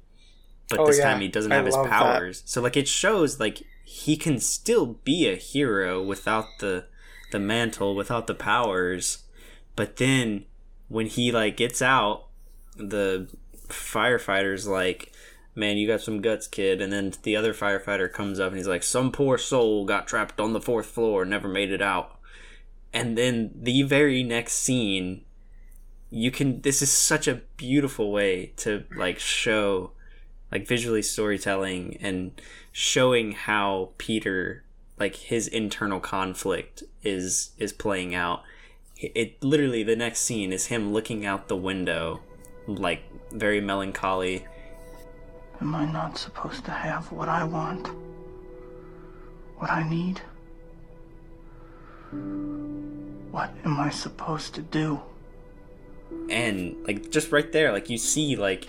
but 0.70 0.80
Oh, 0.80 0.88
this 0.88 0.98
yeah. 0.98 1.12
time 1.12 1.22
he 1.22 1.28
doesn't 1.28 1.52
I 1.52 1.56
have 1.56 1.66
his 1.66 1.76
love 1.76 1.86
that. 1.86 2.00
powers 2.00 2.42
so 2.46 2.62
like 2.62 2.78
it 2.78 2.88
shows 2.88 3.40
like 3.40 3.62
he 3.84 4.16
can 4.18 4.40
still 4.40 4.86
be 5.04 5.28
a 5.28 5.36
hero 5.36 6.02
without 6.02 6.46
the 6.60 6.86
the 7.32 7.40
mantle 7.40 7.96
without 7.96 8.28
the 8.28 8.36
powers. 8.36 9.24
But 9.76 9.98
then 9.98 10.46
when 10.88 11.08
he 11.08 11.32
like 11.32 11.58
gets 11.58 11.82
out 11.82 12.28
the 12.76 13.30
firefighters 13.68 14.68
like 14.68 15.14
man 15.56 15.78
you 15.78 15.88
got 15.88 16.02
some 16.02 16.22
guts 16.22 16.48
kid. 16.48 16.82
And 16.82 16.92
then 16.92 17.14
the 17.24 17.36
other 17.36 17.54
firefighter 17.54 18.12
comes 18.12 18.40
up 18.40 18.50
and 18.50 18.58
he's 18.58 18.68
like 18.68 18.84
some 18.84 19.12
poor 19.12 19.38
soul 19.38 19.86
got 19.86 20.08
trapped 20.08 20.40
on 20.40 20.54
the 20.54 20.62
fourth 20.62 20.88
floor 20.88 21.26
never 21.26 21.48
made 21.48 21.72
it 21.72 21.82
out. 21.82 22.18
And 22.94 23.18
then 23.18 23.52
the 23.56 23.84
very 23.84 24.24
next 24.24 24.54
scene 24.54 25.24
you 26.12 26.30
can 26.30 26.62
this 26.62 26.82
is 26.82 26.92
such 26.92 27.28
a 27.28 27.42
beautiful 27.56 28.12
way 28.12 28.52
to 28.58 28.84
like 28.96 29.18
show 29.18 29.92
like 30.52 30.68
visually 30.68 31.02
storytelling 31.02 31.98
and 32.02 32.40
showing 32.74 33.32
how 33.32 33.92
peter 33.98 34.64
like 35.02 35.16
his 35.16 35.48
internal 35.48 36.00
conflict 36.00 36.84
is 37.04 37.52
is 37.58 37.74
playing 37.74 38.14
out 38.14 38.44
it, 38.98 39.12
it 39.16 39.44
literally 39.44 39.84
the 39.84 39.96
next 39.96 40.20
scene 40.22 40.54
is 40.54 40.68
him 40.68 40.94
looking 40.94 41.26
out 41.26 41.48
the 41.48 41.58
window 41.70 42.22
like 42.68 43.02
very 43.32 43.60
melancholy 43.60 44.46
Am 45.62 45.76
I 45.76 45.86
not 45.86 46.18
supposed 46.18 46.66
to 46.66 46.72
have 46.72 47.12
what 47.12 47.30
I 47.30 47.44
want? 47.44 47.88
What 49.58 49.70
I 49.70 49.88
need? 49.88 50.20
What 53.30 53.54
am 53.64 53.80
I 53.80 53.92
supposed 53.92 54.56
to 54.56 54.62
do? 54.62 55.00
and 56.30 56.76
like 56.86 57.10
just 57.10 57.32
right 57.32 57.52
there 57.52 57.72
like 57.72 57.90
you 57.90 57.98
see 57.98 58.36
like 58.36 58.68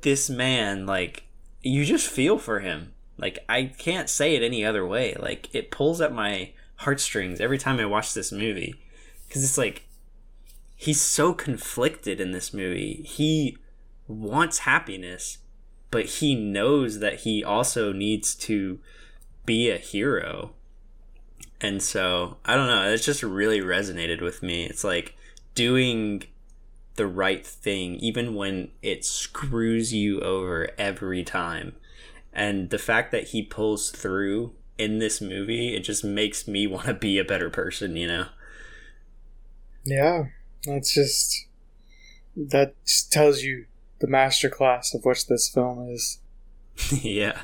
this 0.00 0.30
man 0.30 0.86
like 0.86 1.24
you 1.62 1.84
just 1.84 2.08
feel 2.08 2.38
for 2.38 2.60
him 2.60 2.92
like 3.20 3.38
i 3.48 3.64
can't 3.64 4.08
say 4.08 4.34
it 4.34 4.42
any 4.42 4.64
other 4.64 4.86
way. 4.86 5.14
Like 5.18 5.54
it 5.54 5.70
pulls 5.70 6.00
at 6.00 6.12
my 6.12 6.52
heartstrings 6.76 7.40
every 7.40 7.58
time 7.58 7.78
i 7.78 7.84
watch 7.84 8.14
this 8.14 8.32
movie. 8.32 8.74
Because 9.28 9.44
it's 9.44 9.58
like 9.58 9.84
he's 10.74 11.00
so 11.00 11.34
conflicted 11.34 12.20
in 12.20 12.32
this 12.32 12.52
movie. 12.54 13.02
He 13.06 13.58
wants 14.08 14.60
happiness 14.60 15.38
but 15.90 16.06
he 16.06 16.36
knows 16.36 17.00
that 17.00 17.20
he 17.20 17.42
also 17.42 17.92
needs 17.92 18.36
to 18.36 18.78
be 19.44 19.70
a 19.70 19.76
hero. 19.76 20.52
And 21.60 21.82
so 21.82 22.38
i 22.44 22.56
don't 22.56 22.68
know 22.68 22.88
it 22.90 22.98
just 22.98 23.22
really 23.22 23.60
resonated 23.60 24.22
with 24.22 24.42
me. 24.42 24.64
It's 24.64 24.84
like 24.84 25.14
doing 25.54 26.22
the 26.94 27.06
right 27.06 27.46
thing 27.46 27.96
even 27.96 28.34
when 28.34 28.70
it 28.82 29.04
screws 29.04 29.92
you 29.92 30.20
over 30.20 30.68
every 30.78 31.24
time 31.24 31.74
and 32.32 32.70
the 32.70 32.78
fact 32.78 33.12
that 33.12 33.28
he 33.28 33.42
pulls 33.42 33.90
through 33.90 34.52
in 34.78 34.98
this 34.98 35.20
movie 35.20 35.74
it 35.74 35.80
just 35.80 36.04
makes 36.04 36.48
me 36.48 36.66
want 36.68 36.86
to 36.86 36.94
be 36.94 37.18
a 37.18 37.24
better 37.24 37.50
person 37.50 37.96
you 37.96 38.06
know 38.06 38.26
Yeah, 39.84 40.24
that's 40.64 40.92
just 40.92 41.46
that 42.36 42.74
just 42.84 43.12
tells 43.12 43.42
you 43.42 43.66
the 44.00 44.06
masterclass 44.06 44.94
of 44.94 45.04
which 45.04 45.26
this 45.26 45.48
film 45.48 45.90
is. 45.90 46.20
yeah 47.02 47.42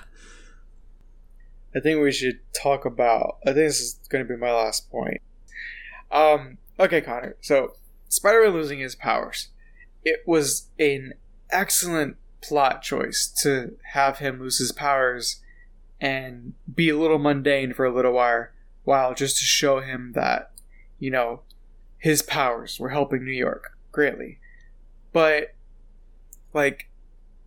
I 1.76 1.80
think 1.80 2.00
we 2.00 2.10
should 2.10 2.40
talk 2.54 2.86
about. 2.86 3.36
I 3.42 3.48
think 3.48 3.56
this 3.56 3.80
is 3.80 4.00
going 4.08 4.26
to 4.26 4.28
be 4.28 4.40
my 4.40 4.52
last 4.52 4.90
point. 4.90 5.20
Um. 6.10 6.56
Okay, 6.80 7.02
Connor. 7.02 7.36
So, 7.40 7.74
Spider-Man 8.08 8.54
losing 8.54 8.78
his 8.78 8.94
powers. 8.94 9.48
It 10.04 10.22
was 10.26 10.68
an 10.78 11.14
excellent 11.50 12.16
plot 12.46 12.82
choice 12.82 13.26
to 13.42 13.76
have 13.92 14.18
him 14.18 14.40
lose 14.40 14.58
his 14.58 14.72
powers 14.72 15.42
and 16.00 16.54
be 16.72 16.88
a 16.88 16.96
little 16.96 17.18
mundane 17.18 17.72
for 17.72 17.84
a 17.84 17.94
little 17.94 18.12
while, 18.12 18.48
while 18.84 19.14
just 19.14 19.38
to 19.38 19.44
show 19.44 19.80
him 19.80 20.12
that, 20.14 20.50
you 20.98 21.10
know, 21.10 21.40
his 21.98 22.22
powers 22.22 22.78
were 22.78 22.90
helping 22.90 23.24
New 23.24 23.32
York 23.32 23.76
greatly. 23.92 24.38
But, 25.12 25.54
like, 26.52 26.88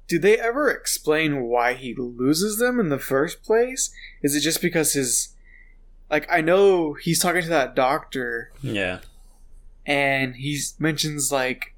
do 0.07 0.17
they 0.17 0.37
ever 0.37 0.69
explain 0.69 1.43
why 1.43 1.73
he 1.73 1.93
loses 1.93 2.57
them 2.57 2.79
in 2.79 2.89
the 2.89 2.97
first 2.97 3.43
place? 3.43 3.91
Is 4.23 4.35
it 4.35 4.41
just 4.41 4.61
because 4.61 4.93
his. 4.93 5.35
Like, 6.09 6.27
I 6.31 6.41
know 6.41 6.93
he's 6.93 7.19
talking 7.19 7.43
to 7.43 7.49
that 7.49 7.75
doctor, 7.75 8.51
yeah 8.63 9.01
and 9.89 10.35
he 10.35 10.59
mentions, 10.77 11.31
like, 11.31 11.73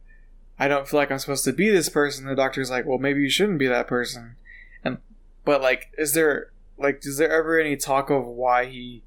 I 0.61 0.67
don't 0.67 0.87
feel 0.87 0.99
like 0.99 1.09
I'm 1.11 1.17
supposed 1.17 1.43
to 1.45 1.53
be 1.53 1.71
this 1.71 1.89
person. 1.89 2.27
The 2.27 2.35
doctor's 2.35 2.69
like, 2.69 2.85
well, 2.85 2.99
maybe 2.99 3.21
you 3.21 3.31
shouldn't 3.31 3.57
be 3.57 3.65
that 3.65 3.87
person. 3.87 4.35
And, 4.83 4.99
but, 5.43 5.59
like, 5.59 5.87
is 5.97 6.13
there, 6.13 6.51
like, 6.77 7.03
is 7.03 7.17
there 7.17 7.31
ever 7.31 7.59
any 7.59 7.75
talk 7.75 8.11
of 8.11 8.27
why 8.27 8.65
he 8.65 9.01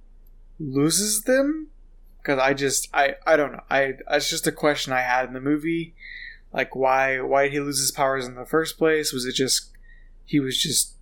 loses 0.58 1.22
them? 1.22 1.68
Because 2.18 2.40
I 2.40 2.54
just, 2.54 2.88
I, 2.92 3.14
I 3.24 3.36
don't 3.36 3.52
know. 3.52 3.62
I, 3.70 3.92
that's 4.10 4.28
just 4.28 4.48
a 4.48 4.52
question 4.52 4.92
I 4.92 5.02
had 5.02 5.28
in 5.28 5.32
the 5.32 5.40
movie. 5.40 5.94
Like, 6.52 6.74
why, 6.74 7.20
why 7.20 7.44
did 7.44 7.52
he 7.52 7.60
lose 7.60 7.78
his 7.78 7.92
powers 7.92 8.26
in 8.26 8.34
the 8.34 8.44
first 8.44 8.76
place? 8.76 9.12
Was 9.12 9.24
it 9.24 9.36
just, 9.36 9.70
he 10.24 10.40
was 10.40 10.58
just 10.58 10.94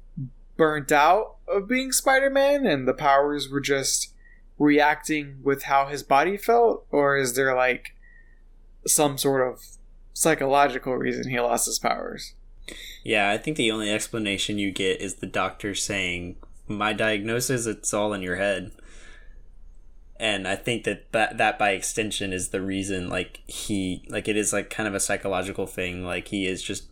burnt 0.58 0.92
out 0.92 1.36
of 1.48 1.66
being 1.66 1.92
Spider-Man 1.92 2.66
and 2.66 2.86
the 2.86 2.92
powers 2.92 3.48
were 3.48 3.60
just 3.62 4.12
reacting 4.58 5.38
with 5.42 5.62
how 5.62 5.86
his 5.86 6.02
body 6.02 6.36
felt 6.36 6.84
or 6.90 7.16
is 7.16 7.36
there 7.36 7.56
like 7.56 7.96
some 8.86 9.16
sort 9.16 9.50
of 9.50 9.62
psychological 10.12 10.94
reason 10.96 11.28
he 11.28 11.40
lost 11.40 11.66
his 11.66 11.78
powers? 11.78 12.34
Yeah, 13.04 13.30
I 13.30 13.38
think 13.38 13.56
the 13.56 13.70
only 13.70 13.90
explanation 13.90 14.58
you 14.58 14.70
get 14.70 15.00
is 15.00 15.16
the 15.16 15.26
doctor 15.26 15.74
saying, 15.74 16.36
"My 16.68 16.92
diagnosis, 16.92 17.66
it's 17.66 17.92
all 17.92 18.12
in 18.12 18.22
your 18.22 18.36
head." 18.36 18.72
And 20.20 20.46
I 20.46 20.54
think 20.54 20.84
that, 20.84 21.10
that 21.10 21.38
that 21.38 21.58
by 21.58 21.70
extension 21.70 22.32
is 22.32 22.50
the 22.50 22.62
reason 22.62 23.08
like 23.08 23.40
he 23.48 24.04
like 24.08 24.28
it 24.28 24.36
is 24.36 24.52
like 24.52 24.70
kind 24.70 24.86
of 24.86 24.94
a 24.94 25.00
psychological 25.00 25.66
thing 25.66 26.04
like 26.04 26.28
he 26.28 26.46
is 26.46 26.62
just 26.62 26.84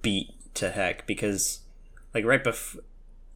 beat 0.00 0.30
to 0.54 0.70
heck 0.70 1.04
because 1.06 1.60
like 2.14 2.24
right 2.24 2.44
before 2.44 2.82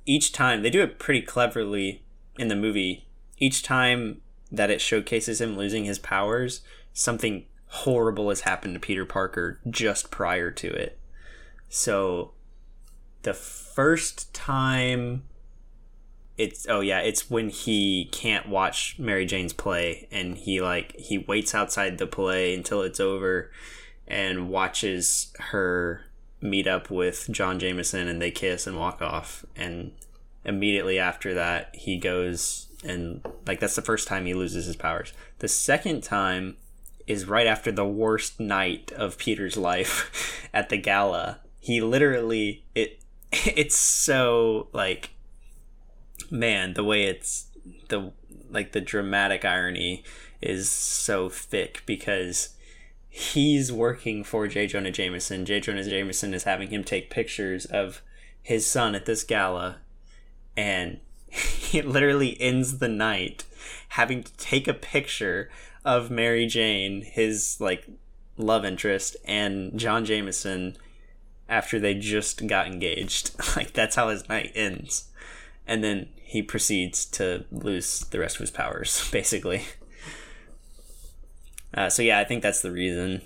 each 0.07 0.33
time 0.33 0.63
they 0.63 0.71
do 0.71 0.83
it 0.83 0.99
pretty 0.99 1.23
cleverly 1.23 2.05
in 2.39 2.49
the 2.49 2.57
movie 2.57 3.07
each 3.39 3.63
time 3.63 4.21
that 4.51 4.71
it 4.71 4.81
showcases 4.81 5.41
him 5.41 5.57
losing 5.57 5.85
his 5.85 5.99
powers 5.99 6.61
something 6.93 7.45
horrible 7.73 8.29
has 8.29 8.43
happened 8.43 8.75
to 8.75 8.81
Peter 8.81 9.05
Parker 9.05 9.59
just 9.69 10.11
prior 10.11 10.51
to 10.51 10.69
it 10.69 10.99
so 11.69 12.33
the 13.23 13.35
first 13.35 14.33
time 14.35 15.23
it's 16.39 16.67
oh 16.69 16.81
yeah, 16.81 17.01
it's 17.01 17.31
when 17.31 17.51
he 17.51 18.09
can't 18.11 18.49
watch 18.49 18.97
Mary 18.99 19.27
Jane's 19.27 19.53
play 19.53 20.09
and 20.11 20.37
he 20.37 20.61
like 20.61 20.97
he 20.97 21.19
waits 21.19 21.55
outside 21.55 21.99
the 21.99 22.07
play 22.07 22.55
until 22.55 22.83
it's 22.83 23.01
over 23.01 23.51
and 24.07 24.49
watches 24.49 25.33
her 25.39 26.03
meet 26.41 26.67
up 26.67 26.91
with 26.91 27.29
John 27.31 27.59
Jameson 27.59 28.09
and 28.09 28.21
they 28.21 28.31
kiss 28.31 28.67
and 28.67 28.79
walk 28.79 29.01
off 29.01 29.45
and 29.55 29.93
immediately 30.45 30.99
after 30.99 31.35
that 31.35 31.75
he 31.77 31.99
goes 31.99 32.67
and 32.83 33.25
like 33.47 33.61
that's 33.61 33.77
the 33.77 33.83
first 33.83 34.09
time 34.09 34.27
he 34.27 34.35
loses 34.35 34.67
his 34.67 34.77
powers. 34.77 35.13
The 35.39 35.49
second 35.49 36.03
time 36.03 36.57
is 37.07 37.27
right 37.27 37.47
after 37.47 37.73
the 37.73 37.87
worst 37.87 38.41
night 38.41 38.93
of 38.93 39.19
Peter's 39.19 39.57
life 39.57 40.49
at 40.55 40.69
the 40.69 40.77
gala 40.77 41.41
he 41.61 41.81
literally 41.81 42.65
it 42.75 43.03
it's 43.33 43.77
so 43.77 44.69
like 44.73 45.11
man 46.31 46.75
the 46.75 46.85
way 46.85 47.05
it's 47.05 47.47
the 47.89 48.13
like 48.51 48.73
the 48.73 48.81
dramatic 48.81 49.45
irony 49.45 50.05
is 50.41 50.71
so 50.71 51.29
thick 51.29 51.83
because 51.87 52.51
he's 53.09 53.71
working 53.71 54.25
for 54.25 54.49
J. 54.49 54.67
Jonah 54.67 54.91
Jameson. 54.91 55.45
J. 55.45 55.61
Jonah 55.61 55.85
Jameson 55.85 56.35
is 56.35 56.45
having 56.45 56.69
him 56.69 56.83
take 56.83 57.11
pictures 57.11 57.67
of 57.67 58.03
his 58.43 58.67
son 58.67 58.95
at 58.95 59.07
this 59.07 59.23
gala, 59.23 59.77
and 60.57 60.99
he 61.29 61.81
literally 61.81 62.41
ends 62.41 62.79
the 62.79 62.89
night 62.89 63.45
having 63.91 64.23
to 64.23 64.37
take 64.37 64.67
a 64.67 64.75
picture 64.75 65.51
of 65.85 66.11
Mary 66.11 66.47
Jane, 66.47 67.03
his 67.03 67.61
like 67.61 67.87
love 68.37 68.65
interest, 68.65 69.17
and 69.25 69.79
John 69.79 70.05
Jameson 70.05 70.77
after 71.49 71.79
they 71.79 71.95
just 71.95 72.47
got 72.47 72.67
engaged. 72.67 73.33
like 73.57 73.73
that's 73.73 73.97
how 73.97 74.09
his 74.09 74.29
night 74.29 74.53
ends. 74.55 75.11
And 75.67 75.83
then 75.85 76.09
he 76.17 76.43
proceeds 76.43 77.05
to 77.07 77.45
lose 77.53 78.01
the 78.11 78.19
rest 78.19 78.37
of 78.37 78.41
his 78.41 78.51
powers, 78.51 79.09
basically. 79.13 79.63
Uh, 81.75 81.89
so 81.89 82.03
yeah, 82.03 82.19
I 82.19 82.25
think 82.25 82.43
that's 82.43 82.63
the 82.63 82.71
reason. 82.73 83.23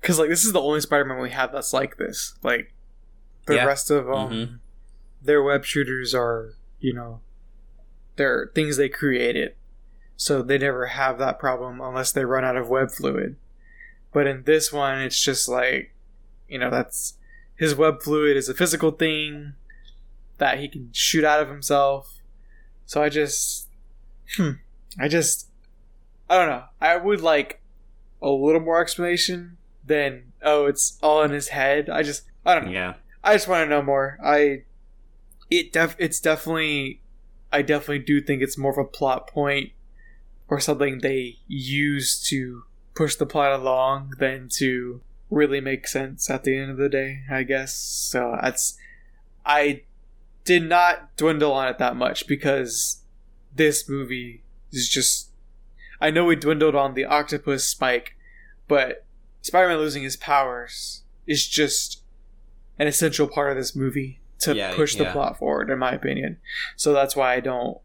Because 0.00 0.18
like 0.18 0.28
this 0.28 0.44
is 0.44 0.52
the 0.52 0.60
only 0.60 0.80
Spider-Man 0.80 1.20
we 1.20 1.30
have 1.30 1.52
that's 1.52 1.72
like 1.72 1.96
this. 1.96 2.34
Like 2.42 2.72
the 3.46 3.54
Yeah. 3.54 3.64
rest 3.64 3.90
of 3.90 4.10
um, 4.10 4.30
Mhm. 4.32 4.58
their 5.22 5.42
web 5.42 5.64
shooters 5.64 6.14
are, 6.14 6.54
you 6.80 6.92
know, 6.92 7.20
they're 8.16 8.50
things 8.54 8.76
they 8.76 8.88
created, 8.88 9.54
so 10.16 10.42
they 10.42 10.58
never 10.58 10.86
have 10.86 11.18
that 11.18 11.38
problem 11.38 11.80
unless 11.80 12.12
they 12.12 12.24
run 12.24 12.44
out 12.44 12.56
of 12.56 12.68
web 12.68 12.90
fluid. 12.90 13.36
But 14.12 14.26
in 14.26 14.44
this 14.44 14.72
one, 14.72 15.00
it's 15.00 15.22
just 15.22 15.48
like, 15.48 15.94
you 16.48 16.58
know, 16.58 16.70
that's 16.70 17.14
his 17.56 17.74
web 17.74 18.02
fluid 18.02 18.36
is 18.36 18.48
a 18.48 18.54
physical 18.54 18.90
thing 18.90 19.54
that 20.38 20.58
he 20.58 20.68
can 20.68 20.90
shoot 20.92 21.24
out 21.24 21.40
of 21.40 21.48
himself. 21.48 22.20
So 22.86 23.02
I 23.02 23.08
just, 23.08 23.68
hmm, 24.36 24.52
I 24.98 25.08
just, 25.08 25.48
I 26.28 26.36
don't 26.36 26.48
know. 26.48 26.64
I 26.80 26.96
would 26.96 27.20
like 27.20 27.62
a 28.20 28.28
little 28.28 28.60
more 28.60 28.80
explanation 28.80 29.56
than 29.84 30.32
oh, 30.42 30.66
it's 30.66 30.98
all 31.02 31.22
in 31.22 31.30
his 31.30 31.48
head. 31.48 31.88
I 31.88 32.02
just, 32.02 32.22
I 32.44 32.54
don't 32.54 32.66
know. 32.66 32.72
Yeah. 32.72 32.94
I 33.24 33.34
just 33.34 33.48
want 33.48 33.64
to 33.64 33.70
know 33.70 33.82
more. 33.82 34.18
I 34.22 34.62
it 35.50 35.72
def 35.72 35.94
it's 35.98 36.18
definitely 36.18 37.01
I 37.52 37.62
definitely 37.62 38.00
do 38.00 38.20
think 38.20 38.42
it's 38.42 38.56
more 38.56 38.72
of 38.72 38.78
a 38.78 38.84
plot 38.84 39.26
point 39.26 39.72
or 40.48 40.58
something 40.58 40.98
they 40.98 41.36
use 41.46 42.20
to 42.28 42.64
push 42.94 43.16
the 43.16 43.26
plot 43.26 43.52
along 43.52 44.14
than 44.18 44.48
to 44.58 45.02
really 45.30 45.60
make 45.60 45.86
sense 45.86 46.28
at 46.30 46.44
the 46.44 46.56
end 46.56 46.70
of 46.70 46.76
the 46.76 46.88
day, 46.88 47.22
I 47.30 47.42
guess. 47.42 47.74
So 47.74 48.38
that's 48.40 48.76
I 49.44 49.82
did 50.44 50.68
not 50.68 51.16
dwindle 51.16 51.52
on 51.52 51.68
it 51.68 51.78
that 51.78 51.96
much 51.96 52.26
because 52.26 53.02
this 53.54 53.88
movie 53.88 54.42
is 54.70 54.88
just 54.88 55.30
I 56.00 56.10
know 56.10 56.24
we 56.24 56.36
dwindled 56.36 56.74
on 56.74 56.94
the 56.94 57.04
octopus 57.04 57.64
spike, 57.64 58.16
but 58.66 59.04
Spider-Man 59.42 59.78
losing 59.78 60.02
his 60.02 60.16
powers 60.16 61.02
is 61.26 61.46
just 61.46 62.02
an 62.78 62.88
essential 62.88 63.28
part 63.28 63.50
of 63.50 63.56
this 63.56 63.76
movie 63.76 64.18
to 64.42 64.54
Yeah, 64.54 64.74
push 64.74 64.94
the 64.96 65.04
yeah. 65.04 65.12
plot 65.12 65.38
forward, 65.38 65.70
in 65.70 65.78
my 65.78 65.92
opinion. 65.92 66.38
So 66.76 66.92
that's 66.92 67.16
why 67.16 67.34
I 67.34 67.40
don't 67.40 67.78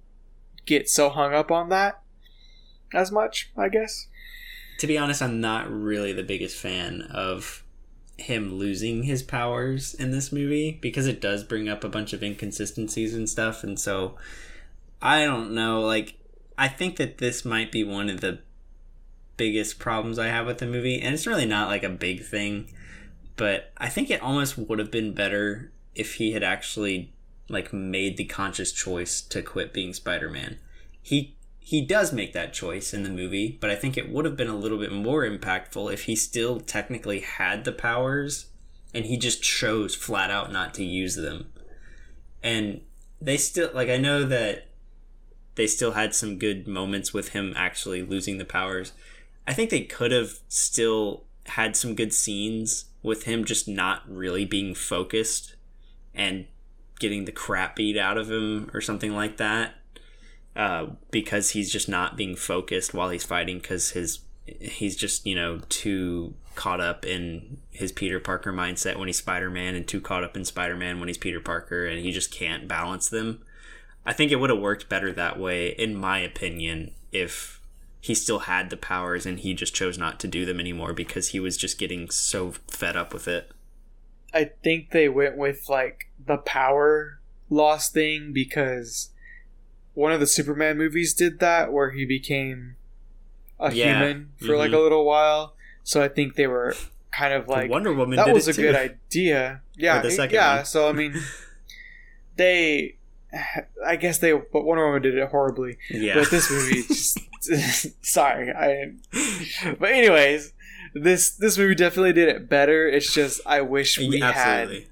get 0.66 0.90
so 0.90 1.10
hung 1.10 1.34
up 1.34 1.52
on 1.52 1.70
that 1.70 2.02
as 2.94 3.12
much, 3.12 3.52
I 3.58 3.70
guess. 3.70 4.08
To 4.80 4.88
be 4.88 4.98
honest, 4.98 5.22
I'm 5.22 5.42
not 5.42 5.72
really 5.72 6.14
the 6.14 6.24
biggest 6.24 6.58
fan 6.58 7.02
of 7.12 7.64
him 8.18 8.56
losing 8.56 9.04
his 9.04 9.22
powers 9.24 9.94
in 9.94 10.12
this 10.12 10.32
movie 10.32 10.78
because 10.82 11.08
it 11.08 11.22
does 11.22 11.44
bring 11.44 11.70
up 11.70 11.84
a 11.84 11.90
bunch 11.90 12.14
of 12.14 12.24
inconsistencies 12.24 13.14
and 13.14 13.30
stuff. 13.30 13.64
And 13.64 13.80
so 13.80 14.16
I 15.02 15.24
don't 15.24 15.54
know. 15.54 15.82
Like, 15.82 16.16
I 16.58 16.68
think 16.68 16.98
that 16.98 17.20
this 17.20 17.46
might 17.46 17.72
be 17.72 17.84
one 17.84 18.10
of 18.10 18.22
the 18.22 18.40
biggest 19.38 19.78
problems 19.78 20.18
I 20.18 20.28
have 20.28 20.48
with 20.48 20.58
the 20.58 20.66
movie. 20.66 21.00
And 21.00 21.14
it's 21.14 21.28
really 21.28 21.46
not 21.46 21.70
like 21.70 21.84
a 21.84 21.90
big 21.90 22.24
thing, 22.26 22.72
but 23.36 23.72
I 23.78 23.90
think 23.90 24.10
it 24.10 24.22
almost 24.22 24.58
would 24.58 24.80
have 24.80 24.92
been 24.92 25.14
better 25.14 25.72
if 25.98 26.16
he 26.16 26.32
had 26.34 26.44
actually 26.44 27.14
like 27.50 27.74
made 27.74 28.18
the 28.18 28.26
conscious 28.26 28.72
choice 28.72 29.22
to 29.22 29.42
quit 29.42 29.74
being 29.74 29.94
Spider-Man. 29.94 30.58
He 31.02 31.36
he 31.60 31.82
does 31.82 32.14
make 32.14 32.32
that 32.32 32.54
choice 32.54 32.94
in 32.94 33.04
the 33.04 33.10
movie, 33.10 33.58
but 33.60 33.70
I 33.70 33.76
think 33.76 33.98
it 33.98 34.10
would 34.10 34.24
have 34.24 34.38
been 34.38 34.48
a 34.48 34.56
little 34.56 34.78
bit 34.78 34.94
more 34.94 35.28
impactful 35.28 35.92
if 35.92 36.04
he 36.04 36.16
still 36.16 36.62
technically 36.62 37.20
had 37.20 37.66
the 37.66 37.74
powers 37.74 38.48
and 38.94 39.06
he 39.06 39.18
just 39.18 39.44
chose 39.44 39.94
flat 39.94 40.32
out 40.32 40.50
not 40.50 40.74
to 40.76 40.84
use 40.86 41.16
them. 41.16 41.52
And 42.42 42.82
they 43.20 43.36
still 43.36 43.70
like 43.74 43.90
I 43.90 43.98
know 43.98 44.24
that 44.24 44.70
they 45.56 45.68
still 45.68 45.92
had 45.92 46.14
some 46.14 46.38
good 46.38 46.68
moments 46.68 47.14
with 47.14 47.30
him 47.30 47.54
actually 47.56 48.02
losing 48.04 48.38
the 48.38 48.46
powers. 48.46 48.94
I 49.46 49.54
think 49.54 49.70
they 49.70 49.82
could 49.82 50.12
have 50.12 50.40
still 50.48 51.26
had 51.48 51.76
some 51.76 51.96
good 51.96 52.14
scenes 52.14 52.86
with 53.02 53.24
him 53.24 53.44
just 53.44 53.68
not 53.68 54.04
really 54.08 54.46
being 54.46 54.76
focused 54.76 55.57
and 56.18 56.46
getting 57.00 57.26
the 57.26 57.32
crap 57.32 57.76
beat 57.76 57.98
out 57.98 58.18
of 58.18 58.30
him 58.30 58.70
or 58.74 58.82
something 58.82 59.14
like 59.14 59.38
that 59.38 59.76
uh, 60.58 60.88
because 61.12 61.52
he's 61.52 61.72
just 61.72 61.88
not 61.88 62.18
being 62.18 62.36
focused 62.36 62.94
while 62.94 63.10
he's 63.10 63.24
fighting 63.24 63.60
because 63.60 63.92
his 63.92 64.20
he's 64.60 64.96
just 64.96 65.26
you 65.26 65.36
know 65.36 65.60
too 65.70 66.34
caught 66.56 66.82
up 66.82 67.06
in 67.06 67.60
his 67.72 67.92
Peter 67.92 68.20
Parker 68.20 68.52
mindset 68.52 68.98
when 68.98 69.08
he's 69.08 69.20
Spider 69.20 69.50
Man 69.50 69.76
and 69.76 69.88
too 69.88 70.02
caught 70.02 70.24
up 70.24 70.36
in 70.36 70.44
Spider 70.44 70.76
Man 70.76 71.00
when 71.00 71.08
he's 71.08 71.18
Peter 71.18 71.40
Parker 71.40 71.86
and 71.86 72.00
he 72.00 72.12
just 72.12 72.32
can't 72.32 72.68
balance 72.68 73.08
them. 73.08 73.44
I 74.04 74.14
think 74.14 74.32
it 74.32 74.38
would 74.38 74.50
have 74.50 74.60
worked 74.60 74.90
better 74.90 75.12
that 75.14 75.38
way, 75.38 75.68
in 75.70 75.96
my 75.96 76.18
opinion, 76.20 76.92
if 77.12 77.62
he 78.02 78.16
still 78.16 78.40
had 78.40 78.70
the 78.70 78.78
powers 78.78 79.26
and 79.26 79.40
he 79.40 79.54
just 79.54 79.76
chose 79.76 79.98
not 79.98 80.20
to 80.22 80.28
do 80.28 80.46
them 80.46 80.60
anymore 80.60 80.94
because 80.94 81.30
he 81.30 81.40
was 81.40 81.58
just 81.58 81.78
getting 81.78 82.10
so 82.10 82.54
fed 82.68 82.96
up 82.96 83.14
with 83.14 83.28
it. 83.28 83.52
I 84.34 84.46
think 84.64 84.90
they 84.92 85.10
went 85.10 85.38
with 85.38 85.70
like 85.70 86.07
the 86.28 86.38
power 86.38 87.20
loss 87.50 87.90
thing 87.90 88.32
because 88.34 89.10
one 89.94 90.12
of 90.12 90.20
the 90.20 90.28
Superman 90.28 90.78
movies 90.78 91.14
did 91.14 91.40
that 91.40 91.72
where 91.74 91.92
he 91.92 92.06
became 92.06 92.76
a 93.60 93.72
Yeah. 93.74 94.00
human 94.00 94.32
for 94.46 94.56
like 94.58 94.72
Mhm. 94.72 94.76
a 94.76 94.80
little 94.80 95.06
while. 95.06 95.56
So 95.84 96.02
I 96.04 96.08
think 96.10 96.36
they 96.36 96.46
were 96.48 96.76
kind 97.12 97.34
of 97.34 97.48
like 97.48 97.72
Wonder 97.72 97.94
Woman 97.94 98.18
that 98.18 98.32
was 98.34 98.48
a 98.48 98.54
too. 98.54 98.62
good 98.62 98.76
idea. 98.76 99.62
Yeah, 99.76 100.02
the 100.02 100.10
it- 100.10 100.32
yeah. 100.32 100.58
one. 100.58 100.66
So 100.66 100.88
I 100.90 100.92
mean, 100.92 101.16
they, 102.36 102.98
I 103.86 103.96
guess 103.96 104.20
they, 104.20 104.34
but 104.34 104.64
Wonder 104.64 104.86
Woman 104.86 105.02
did 105.02 105.16
it 105.18 105.30
horribly. 105.30 105.78
Yeah. 105.90 106.16
But 106.16 106.30
this 106.30 106.50
movie, 106.52 106.84
just 106.88 107.20
sorry, 108.06 108.52
I. 108.52 108.94
But 109.80 109.92
anyways, 109.92 110.54
this 110.94 111.32
this 111.32 111.58
movie 111.58 111.76
definitely 111.76 112.14
did 112.14 112.30
it 112.30 112.50
better. 112.50 112.88
It's 112.88 113.14
just 113.14 113.42
I 113.46 113.62
wish 113.62 113.98
we 113.98 114.20
had 114.20 114.36
Absolutely. 114.36 114.88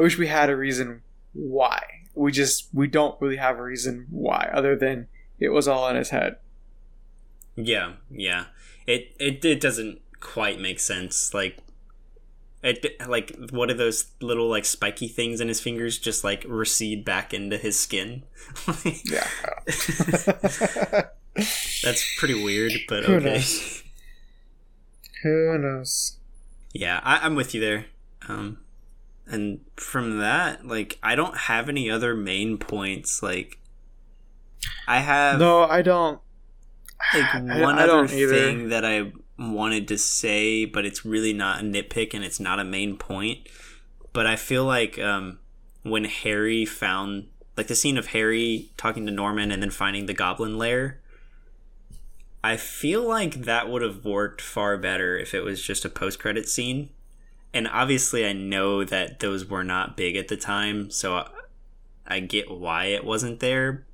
I 0.00 0.02
wish 0.02 0.16
we 0.16 0.28
had 0.28 0.48
a 0.48 0.56
reason 0.56 1.02
why. 1.34 1.82
We 2.14 2.32
just 2.32 2.68
we 2.72 2.86
don't 2.86 3.20
really 3.20 3.36
have 3.36 3.58
a 3.58 3.62
reason 3.62 4.06
why 4.08 4.48
other 4.50 4.74
than 4.74 5.08
it 5.38 5.50
was 5.50 5.68
all 5.68 5.86
in 5.90 5.96
his 5.96 6.08
head. 6.08 6.36
Yeah, 7.54 7.92
yeah. 8.10 8.46
It 8.86 9.14
it 9.20 9.44
it 9.44 9.60
doesn't 9.60 10.00
quite 10.18 10.58
make 10.58 10.80
sense. 10.80 11.34
Like 11.34 11.58
it 12.62 12.96
like 13.06 13.36
what 13.50 13.70
are 13.70 13.74
those 13.74 14.06
little 14.22 14.48
like 14.48 14.64
spiky 14.64 15.06
things 15.06 15.38
in 15.38 15.48
his 15.48 15.60
fingers 15.60 15.98
just 15.98 16.24
like 16.24 16.46
recede 16.48 17.04
back 17.04 17.34
into 17.34 17.58
his 17.58 17.78
skin? 17.78 18.22
Yeah. 19.04 19.28
That's 21.84 22.18
pretty 22.18 22.42
weird, 22.42 22.72
but 22.88 23.04
Who 23.04 23.16
okay. 23.16 23.34
knows? 23.34 23.82
Who 25.24 25.58
knows? 25.58 26.16
Yeah, 26.72 27.00
I, 27.02 27.18
I'm 27.18 27.34
with 27.34 27.54
you 27.54 27.60
there. 27.60 27.84
Um, 28.28 28.60
and 29.30 29.60
from 29.76 30.18
that, 30.18 30.66
like, 30.66 30.98
I 31.02 31.14
don't 31.14 31.36
have 31.36 31.68
any 31.68 31.90
other 31.90 32.14
main 32.14 32.58
points. 32.58 33.22
Like, 33.22 33.58
I 34.86 35.00
have 35.00 35.38
No, 35.38 35.62
I 35.64 35.82
don't. 35.82 36.20
like 37.14 37.34
one 37.62 37.78
I 37.78 37.82
other 37.84 37.86
don't 37.86 38.12
either. 38.12 38.34
thing 38.34 38.68
that 38.70 38.84
I 38.84 39.12
wanted 39.38 39.88
to 39.88 39.98
say, 39.98 40.64
but 40.64 40.84
it's 40.84 41.04
really 41.04 41.32
not 41.32 41.60
a 41.60 41.62
nitpick 41.64 42.12
and 42.14 42.24
it's 42.24 42.40
not 42.40 42.60
a 42.60 42.64
main 42.64 42.96
point. 42.96 43.48
But 44.12 44.26
I 44.26 44.36
feel 44.36 44.64
like 44.64 44.98
um, 44.98 45.38
when 45.82 46.04
Harry 46.04 46.64
found, 46.66 47.28
like, 47.56 47.68
the 47.68 47.74
scene 47.74 47.96
of 47.96 48.08
Harry 48.08 48.70
talking 48.76 49.06
to 49.06 49.12
Norman 49.12 49.50
and 49.52 49.62
then 49.62 49.70
finding 49.70 50.06
the 50.06 50.14
Goblin 50.14 50.58
Lair. 50.58 51.00
I 52.42 52.56
feel 52.56 53.06
like 53.06 53.42
that 53.42 53.68
would 53.68 53.82
have 53.82 54.02
worked 54.04 54.40
far 54.40 54.78
better 54.78 55.16
if 55.18 55.34
it 55.34 55.44
was 55.44 55.62
just 55.62 55.84
a 55.84 55.90
post-credit 55.90 56.48
scene. 56.48 56.88
And 57.52 57.66
obviously, 57.68 58.26
I 58.26 58.32
know 58.32 58.84
that 58.84 59.20
those 59.20 59.46
were 59.46 59.64
not 59.64 59.96
big 59.96 60.16
at 60.16 60.28
the 60.28 60.36
time, 60.36 60.90
so 60.90 61.14
I, 61.14 61.28
I 62.06 62.20
get 62.20 62.50
why 62.50 62.86
it 62.86 63.04
wasn't 63.04 63.40
there 63.40 63.86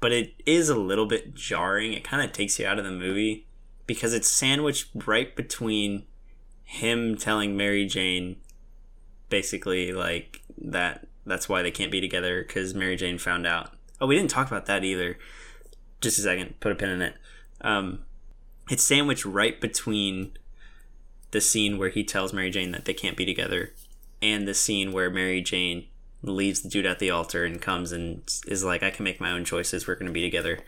but 0.00 0.12
it 0.12 0.34
is 0.44 0.68
a 0.68 0.76
little 0.76 1.06
bit 1.06 1.34
jarring. 1.34 1.92
It 1.92 2.04
kind 2.04 2.22
of 2.22 2.32
takes 2.32 2.58
you 2.58 2.66
out 2.66 2.78
of 2.78 2.84
the 2.84 2.90
movie 2.90 3.46
because 3.86 4.12
it's 4.12 4.28
sandwiched 4.28 4.90
right 5.06 5.34
between 5.34 6.06
him 6.64 7.16
telling 7.16 7.56
Mary 7.56 7.86
Jane 7.86 8.36
basically 9.28 9.92
like 9.92 10.42
that 10.58 11.06
that's 11.24 11.48
why 11.48 11.62
they 11.62 11.70
can't 11.70 11.90
be 11.90 12.00
together 12.00 12.44
because 12.46 12.74
Mary 12.74 12.96
Jane 12.96 13.18
found 13.18 13.46
out. 13.46 13.72
Oh, 14.00 14.06
we 14.06 14.16
didn't 14.16 14.30
talk 14.30 14.46
about 14.46 14.66
that 14.66 14.84
either. 14.84 15.18
Just 16.00 16.18
a 16.18 16.22
second, 16.22 16.60
put 16.60 16.72
a 16.72 16.74
pin 16.74 16.90
in 16.90 17.02
it. 17.02 17.14
Um, 17.62 18.04
it's 18.70 18.84
sandwiched 18.84 19.24
right 19.24 19.60
between 19.60 20.36
the 21.30 21.40
scene 21.40 21.78
where 21.78 21.88
he 21.88 22.04
tells 22.04 22.32
Mary 22.32 22.50
Jane 22.50 22.72
that 22.72 22.84
they 22.84 22.94
can't 22.94 23.16
be 23.16 23.26
together 23.26 23.72
and 24.22 24.46
the 24.46 24.54
scene 24.54 24.92
where 24.92 25.10
Mary 25.10 25.40
Jane 25.40 25.86
leaves 26.22 26.62
the 26.62 26.68
dude 26.68 26.86
at 26.86 26.98
the 26.98 27.10
altar 27.10 27.44
and 27.44 27.60
comes 27.60 27.92
and 27.92 28.22
is 28.46 28.64
like, 28.64 28.82
I 28.82 28.90
can 28.90 29.04
make 29.04 29.20
my 29.20 29.30
own 29.30 29.44
choices. 29.44 29.86
We're 29.86 29.94
going 29.94 30.06
to 30.06 30.12
be 30.12 30.22
together. 30.22 30.60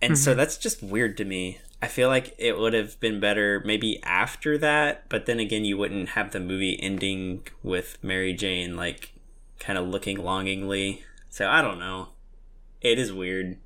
And 0.00 0.18
so 0.18 0.32
mm-hmm. 0.32 0.38
that's 0.38 0.56
just 0.56 0.82
weird 0.82 1.16
to 1.18 1.24
me. 1.24 1.60
I 1.80 1.88
feel 1.88 2.08
like 2.08 2.34
it 2.38 2.58
would 2.58 2.74
have 2.74 2.98
been 3.00 3.18
better 3.18 3.62
maybe 3.64 4.00
after 4.04 4.56
that, 4.58 5.08
but 5.08 5.26
then 5.26 5.40
again, 5.40 5.64
you 5.64 5.76
wouldn't 5.76 6.10
have 6.10 6.30
the 6.30 6.40
movie 6.40 6.78
ending 6.80 7.46
with 7.62 7.98
Mary 8.02 8.32
Jane 8.32 8.76
like 8.76 9.12
kind 9.58 9.78
of 9.78 9.88
looking 9.88 10.22
longingly. 10.22 11.02
So 11.28 11.48
I 11.48 11.62
don't 11.62 11.78
know. 11.78 12.08
It 12.80 12.98
is 12.98 13.12
weird. 13.12 13.58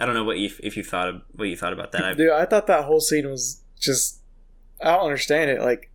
I 0.00 0.06
don't 0.06 0.14
know 0.14 0.24
what 0.24 0.38
you 0.38 0.50
if 0.62 0.76
you 0.76 0.84
thought 0.84 1.08
of 1.08 1.22
what 1.34 1.48
you 1.48 1.56
thought 1.56 1.72
about 1.72 1.92
that. 1.92 2.04
I, 2.04 2.14
Dude, 2.14 2.30
I 2.30 2.44
thought 2.44 2.66
that 2.68 2.84
whole 2.84 3.00
scene 3.00 3.28
was 3.28 3.62
just. 3.78 4.17
I 4.80 4.92
don't 4.96 5.04
understand 5.04 5.50
it. 5.50 5.60
Like, 5.60 5.90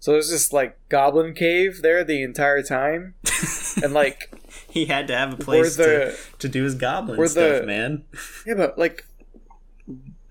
so 0.00 0.12
there's 0.12 0.30
this 0.30 0.52
like 0.52 0.76
goblin 0.88 1.34
cave 1.34 1.80
there 1.82 2.04
the 2.04 2.22
entire 2.22 2.62
time, 2.62 3.14
and 3.82 3.92
like, 3.94 4.32
he 4.68 4.86
had 4.86 5.06
to 5.08 5.16
have 5.16 5.32
a 5.34 5.36
place 5.36 5.76
to, 5.76 5.82
the 5.82 6.18
to 6.40 6.48
do 6.48 6.64
his 6.64 6.74
goblin 6.74 7.16
where 7.18 7.28
stuff, 7.28 7.60
the- 7.60 7.66
man. 7.66 8.04
yeah, 8.46 8.54
but 8.54 8.78
like, 8.78 9.06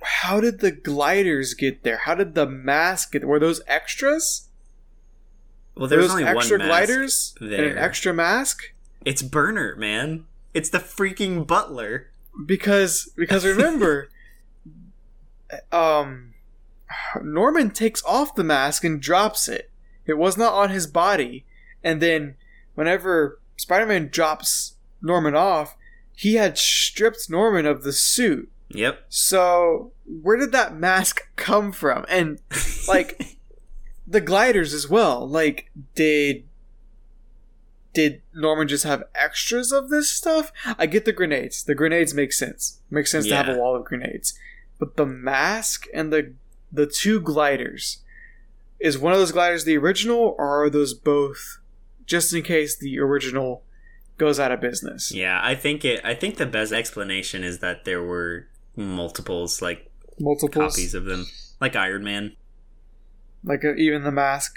how 0.02 0.40
did 0.42 0.60
the 0.60 0.72
gliders 0.72 1.54
get 1.54 1.84
there? 1.84 1.98
How 1.98 2.14
did 2.16 2.36
the 2.36 2.46
mask 2.46 3.14
get? 3.14 3.24
Were 3.26 3.40
those 3.40 3.62
extras? 3.68 4.50
Well, 5.76 5.88
There 5.88 6.00
there's 6.00 6.12
was 6.14 6.22
only 6.22 6.26
extra 6.26 6.60
one 6.60 6.68
mask 6.68 6.80
gliders 6.88 7.36
and 7.42 7.54
an 7.54 7.78
extra 7.80 8.14
mask 8.14 8.62
It's 9.06 9.24
Bernard, 9.24 9.80
man. 9.80 10.26
It's 10.54 10.70
the 10.70 10.78
freaking 10.78 11.48
butler. 11.48 12.12
because 12.46 13.10
because 13.16 13.44
remember, 13.46 14.10
um, 15.72 16.33
Norman 17.22 17.72
takes 17.72 18.04
off 18.06 18.36
the 18.36 18.44
mask 18.44 18.84
and 18.84 19.02
drops 19.02 19.48
it. 19.48 19.70
It 20.06 20.18
was 20.18 20.38
not 20.38 20.54
on 20.54 20.70
his 20.70 20.88
body, 20.88 21.46
and 21.84 22.02
then 22.02 22.36
whenever 22.76 23.40
Spider-Man 23.58 24.10
drops 24.10 24.76
Norman 25.02 25.36
off, 25.36 25.76
he 26.16 26.36
had 26.36 26.58
stripped 26.58 27.30
Norman 27.30 27.66
of 27.66 27.84
the 27.84 27.94
suit. 27.94 28.50
Yep. 28.70 29.06
So 29.10 29.92
where 30.06 30.38
did 30.38 30.52
that 30.52 30.76
mask 30.76 31.22
come 31.36 31.72
from? 31.72 32.06
And 32.10 32.40
like 32.88 33.38
the 34.08 34.22
gliders 34.22 34.74
as 34.74 34.90
well. 34.90 35.28
Like 35.28 35.70
did 35.96 36.44
did 37.94 38.24
Norman 38.34 38.68
just 38.68 38.84
have 38.84 39.04
extras 39.14 39.72
of 39.72 39.90
this 39.90 40.10
stuff? 40.10 40.52
I 40.80 40.88
get 40.88 41.06
the 41.06 41.14
grenades. 41.14 41.64
The 41.64 41.76
grenades 41.76 42.14
make 42.14 42.34
sense. 42.34 42.80
Makes 42.90 43.12
sense 43.12 43.28
to 43.28 43.36
have 43.36 43.50
a 43.50 43.58
wall 43.58 43.76
of 43.76 43.86
grenades. 43.86 44.38
But 44.80 44.98
the 44.98 45.06
mask 45.06 45.86
and 45.94 46.12
the 46.12 46.34
the 46.74 46.88
two 46.88 47.22
gliders 47.22 48.00
is 48.80 48.98
one 48.98 49.14
of 49.14 49.20
those 49.20 49.32
gliders 49.32 49.64
the 49.64 49.78
original 49.78 50.36
or 50.38 50.66
are 50.66 50.70
those 50.70 50.94
both 50.94 51.60
just 52.06 52.34
in 52.34 52.44
case 52.44 52.76
the 52.78 53.00
original 53.00 53.64
goes 54.18 54.40
out 54.40 54.52
of 54.52 54.60
business? 54.60 55.12
Yeah, 55.14 55.40
I 55.42 55.56
think 55.56 55.86
it. 55.86 56.04
I 56.04 56.16
think 56.16 56.38
the 56.38 56.46
best 56.46 56.74
explanation 56.74 57.44
is 57.44 57.60
that 57.60 57.86
there 57.86 58.04
were 58.04 58.48
multiples, 58.76 59.62
like 59.62 59.90
multiple 60.20 60.64
copies 60.64 60.94
of 60.94 61.06
them, 61.06 61.28
like 61.62 61.76
Iron 61.76 62.04
Man. 62.04 62.36
Like 63.44 63.64
uh, 63.64 63.76
even 63.76 64.04
the 64.04 64.12
mask. 64.12 64.54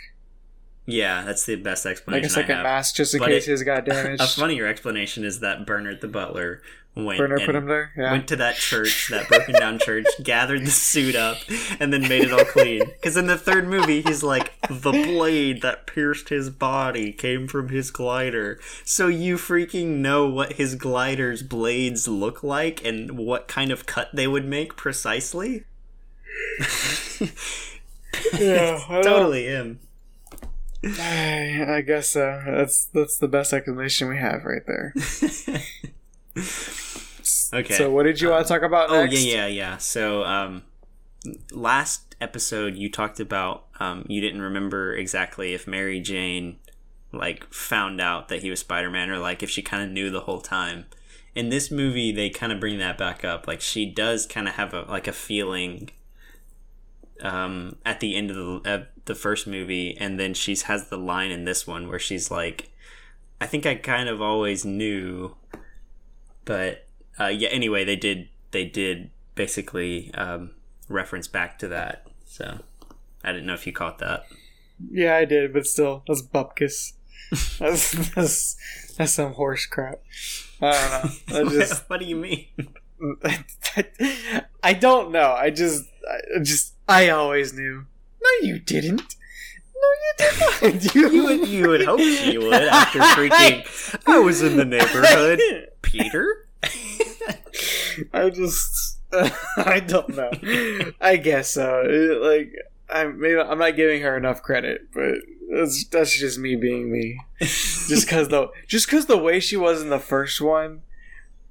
Yeah, 0.86 1.22
that's 1.24 1.44
the 1.44 1.56
best 1.56 1.84
explanation. 1.84 2.22
Like 2.22 2.30
a 2.30 2.34
second 2.34 2.62
mask 2.62 2.94
just 2.94 3.12
in 3.14 3.18
But 3.18 3.28
case 3.28 3.46
it- 3.48 3.50
his 3.50 3.62
got 3.64 3.84
damaged. 3.86 4.22
A 4.22 4.26
funnier 4.26 4.66
explanation 4.66 5.24
is 5.24 5.40
that 5.40 5.66
Bernard 5.66 6.00
the 6.00 6.08
butler 6.08 6.62
went 6.94 7.18
Bernard 7.18 7.42
put 7.44 7.54
him 7.54 7.66
there? 7.66 7.92
Yeah. 7.96 8.12
went 8.12 8.28
to 8.28 8.36
that 8.36 8.54
church, 8.56 9.08
that 9.10 9.28
broken 9.28 9.54
down 9.54 9.78
church, 9.80 10.06
gathered 10.22 10.64
the 10.64 10.70
suit 10.70 11.14
up, 11.16 11.38
and 11.80 11.92
then 11.92 12.02
made 12.08 12.22
it 12.24 12.32
all 12.32 12.44
clean. 12.44 12.84
Because 12.86 13.16
in 13.18 13.26
the 13.26 13.36
third 13.36 13.66
movie, 13.68 14.00
he's 14.00 14.22
like, 14.22 14.52
the 14.70 14.92
blade 14.92 15.60
that 15.62 15.86
pierced 15.86 16.28
his 16.30 16.48
body 16.50 17.12
came 17.12 17.48
from 17.48 17.68
his 17.68 17.90
glider. 17.90 18.58
So 18.84 19.08
you 19.08 19.36
freaking 19.36 19.96
know 19.98 20.26
what 20.28 20.52
his 20.54 20.74
glider's 20.76 21.42
blades 21.42 22.06
look 22.08 22.42
like 22.42 22.82
and 22.84 23.18
what 23.18 23.46
kind 23.48 23.70
of 23.72 23.84
cut 23.86 24.08
they 24.14 24.26
would 24.28 24.46
make 24.46 24.76
precisely? 24.76 25.64
yeah, 28.38 28.78
Totally 29.02 29.46
him. 29.46 29.80
I, 31.00 31.82
guess 31.86 32.08
so. 32.08 32.42
That's 32.46 32.86
that's 32.86 33.18
the 33.18 33.28
best 33.28 33.52
explanation 33.52 34.08
we 34.08 34.18
have 34.18 34.44
right 34.44 34.62
there. 34.66 34.94
Okay. 37.52 37.74
So 37.74 37.90
what 37.90 38.04
did 38.04 38.20
you 38.20 38.30
want 38.30 38.46
to 38.46 38.52
talk 38.52 38.62
about 38.62 38.90
Oh 38.90 39.04
next? 39.04 39.24
yeah, 39.24 39.34
yeah, 39.34 39.46
yeah. 39.46 39.76
So 39.78 40.24
um, 40.24 40.62
last 41.52 42.14
episode 42.20 42.76
you 42.76 42.90
talked 42.90 43.20
about 43.20 43.66
um, 43.80 44.04
you 44.08 44.20
didn't 44.20 44.42
remember 44.42 44.94
exactly 44.94 45.54
if 45.54 45.66
Mary 45.66 46.00
Jane 46.00 46.56
like 47.12 47.52
found 47.52 48.00
out 48.00 48.28
that 48.28 48.42
he 48.42 48.50
was 48.50 48.60
Spider 48.60 48.90
Man 48.90 49.10
or 49.10 49.18
like 49.18 49.42
if 49.42 49.50
she 49.50 49.62
kind 49.62 49.82
of 49.82 49.90
knew 49.90 50.10
the 50.10 50.22
whole 50.22 50.40
time. 50.40 50.86
In 51.34 51.50
this 51.50 51.70
movie, 51.70 52.12
they 52.12 52.30
kind 52.30 52.50
of 52.52 52.60
bring 52.60 52.78
that 52.78 52.96
back 52.96 53.24
up. 53.24 53.46
Like 53.46 53.60
she 53.60 53.86
does 53.86 54.26
kind 54.26 54.48
of 54.48 54.54
have 54.54 54.72
a 54.72 54.82
like 54.82 55.06
a 55.06 55.12
feeling 55.12 55.90
um, 57.20 57.76
at 57.84 58.00
the 58.00 58.16
end 58.16 58.30
of 58.30 58.36
the 58.36 58.72
of 58.72 58.86
the 59.06 59.14
first 59.14 59.46
movie, 59.46 59.96
and 59.98 60.18
then 60.20 60.34
she's 60.34 60.62
has 60.62 60.88
the 60.88 60.98
line 60.98 61.30
in 61.30 61.44
this 61.44 61.66
one 61.66 61.88
where 61.88 61.98
she's 61.98 62.30
like, 62.30 62.70
"I 63.40 63.46
think 63.46 63.66
I 63.66 63.74
kind 63.76 64.08
of 64.08 64.20
always 64.22 64.64
knew." 64.64 65.34
but 66.44 66.86
uh, 67.18 67.26
yeah 67.26 67.48
anyway 67.48 67.84
they 67.84 67.96
did 67.96 68.28
they 68.52 68.64
did 68.64 69.10
basically 69.34 70.12
um, 70.14 70.52
reference 70.88 71.26
back 71.28 71.58
to 71.58 71.66
that 71.68 72.06
so 72.24 72.60
i 73.24 73.32
didn't 73.32 73.46
know 73.46 73.54
if 73.54 73.66
you 73.66 73.72
caught 73.72 73.98
that 73.98 74.24
Yeah, 74.90 75.16
I 75.16 75.24
did, 75.24 75.52
but 75.52 75.66
still, 75.66 76.02
that's 76.06 76.22
bupkis. 76.22 76.92
That's 77.58 77.90
that's, 78.14 78.56
that's 78.96 79.12
some 79.14 79.32
horse 79.32 79.66
crap. 79.66 80.00
I 80.60 81.10
don't 81.28 81.44
know. 81.44 81.50
Just 81.58 81.82
what 81.90 81.98
do 81.98 82.06
you 82.06 82.14
mean 82.14 82.46
I 84.62 84.72
don't 84.74 85.10
know. 85.10 85.32
I 85.32 85.50
just 85.50 85.84
I 86.08 86.42
just 86.42 86.74
I 86.88 87.08
always 87.08 87.52
knew. 87.52 87.86
No, 88.26 88.46
you 88.48 88.58
didn't. 88.58 89.16
No, 89.74 89.88
you 90.02 90.14
didn't. 90.60 90.94
You, 90.94 91.10
you 91.10 91.24
would, 91.24 91.48
you 91.48 91.68
would 91.68 91.84
hope 91.84 92.00
she 92.00 92.38
would 92.38 92.52
after 92.52 92.98
freaking 93.00 93.98
i 94.06 94.18
was 94.18 94.42
in 94.42 94.56
the 94.56 94.64
neighborhood 94.64 95.40
peter 95.82 96.46
I 98.12 98.30
just 98.30 98.98
I 99.12 99.80
don't 99.80 100.16
know. 100.16 100.30
I 101.00 101.16
guess 101.16 101.50
so. 101.52 101.82
It, 101.86 102.22
like 102.22 102.52
I'm 102.90 103.20
maybe 103.20 103.38
I'm 103.38 103.58
not 103.58 103.76
giving 103.76 104.02
her 104.02 104.16
enough 104.16 104.42
credit, 104.42 104.88
but 104.92 105.14
that's 105.50 105.84
that's 105.86 106.18
just 106.18 106.38
me 106.38 106.56
being 106.56 106.90
me. 106.90 107.18
just 107.38 108.06
because 108.06 108.28
the 108.28 108.48
just 108.66 108.86
because 108.86 109.06
the 109.06 109.16
way 109.16 109.40
she 109.40 109.56
was 109.56 109.80
in 109.80 109.90
the 109.90 109.98
first 109.98 110.40
one 110.40 110.82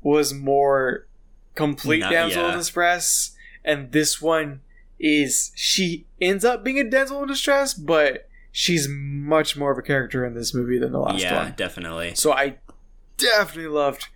was 0.01 0.33
more 0.33 1.07
complete 1.55 1.99
Not- 1.99 2.11
damsel 2.11 2.49
in 2.49 2.57
distress, 2.57 3.31
and 3.63 3.91
this 3.91 4.21
one 4.21 4.61
is 4.99 5.51
she 5.55 6.04
ends 6.21 6.45
up 6.45 6.63
being 6.63 6.79
a 6.79 6.83
damsel 6.89 7.21
in 7.21 7.27
distress, 7.27 7.73
but 7.73 8.27
she's 8.51 8.87
much 8.89 9.57
more 9.57 9.71
of 9.71 9.77
a 9.77 9.81
character 9.81 10.25
in 10.25 10.33
this 10.33 10.53
movie 10.53 10.79
than 10.79 10.91
the 10.91 10.99
last 10.99 11.21
yeah, 11.21 11.35
one. 11.35 11.47
Yeah, 11.47 11.53
definitely. 11.55 12.15
So 12.15 12.31
I 12.31 12.57
definitely 13.17 13.67
loved 13.67 14.07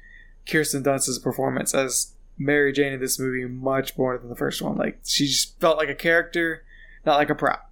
Kirsten 0.49 0.83
Dunst's 0.83 1.19
performance 1.19 1.73
as 1.73 2.13
Mary 2.37 2.71
Jane 2.71 2.93
in 2.93 2.99
this 2.99 3.19
movie 3.19 3.45
much 3.45 3.97
more 3.97 4.17
than 4.17 4.29
the 4.29 4.35
first 4.35 4.61
one. 4.61 4.77
Like 4.77 4.99
she 5.05 5.27
just 5.27 5.59
felt 5.59 5.77
like 5.77 5.89
a 5.89 5.95
character, 5.95 6.63
not 7.05 7.17
like 7.17 7.29
a 7.29 7.35
prop. 7.35 7.69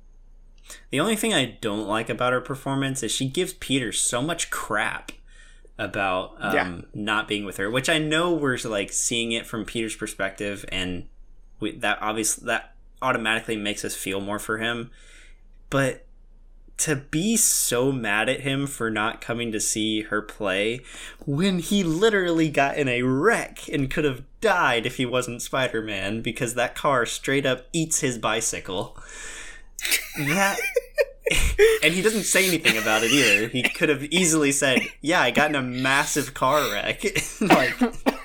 The 0.89 0.99
only 0.99 1.15
thing 1.15 1.33
I 1.33 1.57
don't 1.61 1.87
like 1.87 2.09
about 2.09 2.33
her 2.33 2.41
performance 2.41 3.01
is 3.01 3.11
she 3.11 3.29
gives 3.29 3.53
Peter 3.53 3.93
so 3.93 4.21
much 4.21 4.49
crap 4.49 5.13
about 5.77 6.35
um, 6.39 6.53
Yeah. 6.53 6.81
not 6.93 7.27
being 7.27 7.45
with 7.45 7.57
her, 7.57 7.69
which 7.69 7.87
I 7.87 7.99
know 7.99 8.33
we're 8.33 8.57
like 8.65 8.91
seeing 8.91 9.31
it 9.31 9.45
from 9.45 9.63
Peter's 9.63 9.95
perspective, 9.95 10.65
and 10.69 11.07
we, 11.59 11.77
that 11.77 11.99
obviously 12.01 12.45
that 12.47 12.75
automatically 13.01 13.55
makes 13.55 13.85
us 13.85 13.95
feel 13.95 14.19
more 14.19 14.39
for 14.39 14.57
him. 14.57 14.91
But 15.69 16.05
to 16.77 16.95
be 16.95 17.35
so 17.35 17.91
mad 17.91 18.29
at 18.29 18.41
him 18.41 18.67
for 18.67 18.89
not 18.89 19.19
coming 19.19 19.51
to 19.51 19.59
see 19.59 20.03
her 20.03 20.21
play 20.21 20.81
when 21.25 21.59
he 21.59 21.83
literally 21.83 22.49
got 22.49 22.77
in 22.77 22.87
a 22.87 23.01
wreck 23.01 23.67
and 23.67 23.89
could 23.89 24.05
have 24.05 24.23
died 24.41 24.85
if 24.85 24.97
he 24.97 25.05
wasn't 25.05 25.41
Spider 25.41 25.81
Man 25.81 26.21
because 26.21 26.53
that 26.53 26.75
car 26.75 27.05
straight 27.05 27.45
up 27.45 27.65
eats 27.73 28.01
his 28.01 28.19
bicycle. 28.19 28.97
That. 30.17 30.57
and 31.83 31.93
he 31.93 32.01
doesn't 32.01 32.23
say 32.23 32.47
anything 32.47 32.77
about 32.77 33.03
it 33.03 33.11
either. 33.11 33.47
He 33.47 33.63
could 33.63 33.89
have 33.89 34.03
easily 34.05 34.51
said, 34.51 34.79
"Yeah, 35.01 35.21
I 35.21 35.31
got 35.31 35.49
in 35.49 35.55
a 35.55 35.61
massive 35.61 36.33
car 36.33 36.61
wreck. 36.71 37.03
like 37.41 37.75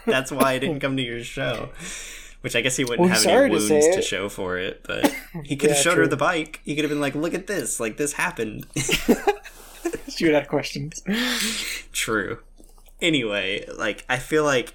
that's 0.04 0.30
why 0.30 0.52
I 0.52 0.58
didn't 0.58 0.80
come 0.80 0.96
to 0.96 1.02
your 1.02 1.24
show." 1.24 1.70
Which 2.42 2.54
I 2.56 2.60
guess 2.60 2.76
he 2.76 2.84
wouldn't 2.84 3.00
Well, 3.00 3.08
have 3.08 3.24
any 3.26 3.50
wounds 3.50 3.68
say 3.68 3.92
to, 3.96 4.02
show 4.02 4.28
for 4.28 4.58
it, 4.58 4.82
but 4.84 5.12
he 5.44 5.56
could 5.56 5.70
have 5.70 5.78
Yeah, 5.78 5.82
showed 5.82 5.98
her 5.98 6.06
the 6.06 6.16
bike. 6.16 6.60
He 6.64 6.74
could 6.74 6.84
have 6.84 6.90
been 6.90 7.00
like, 7.00 7.14
"Look 7.14 7.34
at 7.34 7.46
this! 7.46 7.80
Like 7.80 7.96
this 7.96 8.12
happened." 8.14 8.66
She 10.08 10.26
would 10.26 10.34
have 10.34 10.46
questions. 10.48 11.02
True. 11.92 12.40
Anyway, 13.00 13.66
like 13.76 14.04
I 14.08 14.18
feel 14.18 14.44
like 14.44 14.74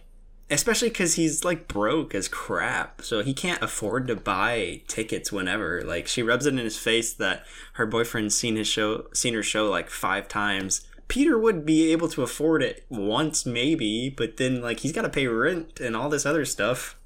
especially 0.50 0.90
cuz 0.90 1.14
he's 1.16 1.46
like 1.46 1.68
broke 1.68 2.16
as 2.16 2.28
crap, 2.28 3.02
so 3.04 3.22
he 3.22 3.34
can't 3.34 3.62
afford 3.62 4.08
to 4.08 4.16
buy 4.16 4.82
tickets 4.88 5.32
whenever. 5.32 5.84
Like 5.84 6.08
she 6.08 6.24
rubs 6.24 6.46
it 6.46 6.54
in 6.54 6.58
his 6.60 6.78
face 6.78 7.14
that 7.14 7.46
her 7.74 7.86
boyfriend's 7.86 8.36
seen 8.38 8.56
his 8.56 8.68
show 8.68 9.08
seen 9.14 9.34
her 9.36 9.44
show 9.44 9.70
like 9.70 9.90
5 9.90 10.28
times. 10.28 10.82
Peter 11.08 11.38
would 11.38 11.66
be 11.66 11.92
able 11.92 12.10
to 12.10 12.24
afford 12.24 12.62
it 12.64 12.86
once 12.90 13.46
maybe, 13.46 14.10
but 14.10 14.38
then 14.38 14.62
like 14.62 14.80
he's 14.82 14.92
got 14.92 15.04
to 15.04 15.10
pay 15.10 15.28
rent 15.28 15.80
and 15.80 15.96
all 15.96 16.10
this 16.10 16.26
other 16.26 16.44
stuff. 16.46 16.97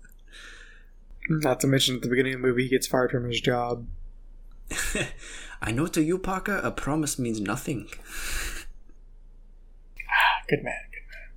Not 1.30 1.60
to 1.62 1.68
mention 1.68 1.96
at 1.96 2.02
the 2.02 2.10
beginning 2.10 2.34
of 2.34 2.42
the 2.42 2.48
movie, 2.48 2.64
he 2.64 2.70
gets 2.70 2.88
fired 2.88 3.12
from 3.12 3.26
his 3.30 3.42
job. 3.42 3.88
I 5.62 5.72
know 5.72 5.88
to 5.88 6.02
you, 6.04 6.18
Parker, 6.18 6.60
a 6.64 6.72
promise 6.72 7.20
means 7.20 7.40
nothing. 7.40 7.88
Good 10.50 10.64
man, 10.64 10.74
good 10.92 11.04
man. 11.14 11.30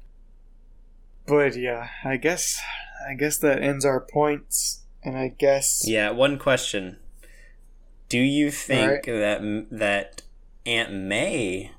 But 1.26 1.56
yeah, 1.56 1.88
I 2.04 2.16
guess 2.16 2.60
I 3.08 3.14
guess 3.14 3.38
that 3.38 3.62
ends 3.62 3.84
our 3.84 4.00
points, 4.00 4.80
and 5.04 5.16
I 5.16 5.28
guess 5.28 5.86
Yeah, 5.86 6.10
one 6.10 6.36
question. 6.38 6.98
Do 8.08 8.18
you 8.18 8.50
think 8.50 8.82
Alright. 8.82 9.04
that 9.06 9.66
that 9.70 10.22
Aunt 10.66 10.92
May 10.92 11.70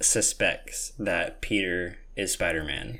suspects 0.00 0.92
that 0.98 1.40
Peter 1.40 1.96
is 2.14 2.32
Spider-Man? 2.32 2.98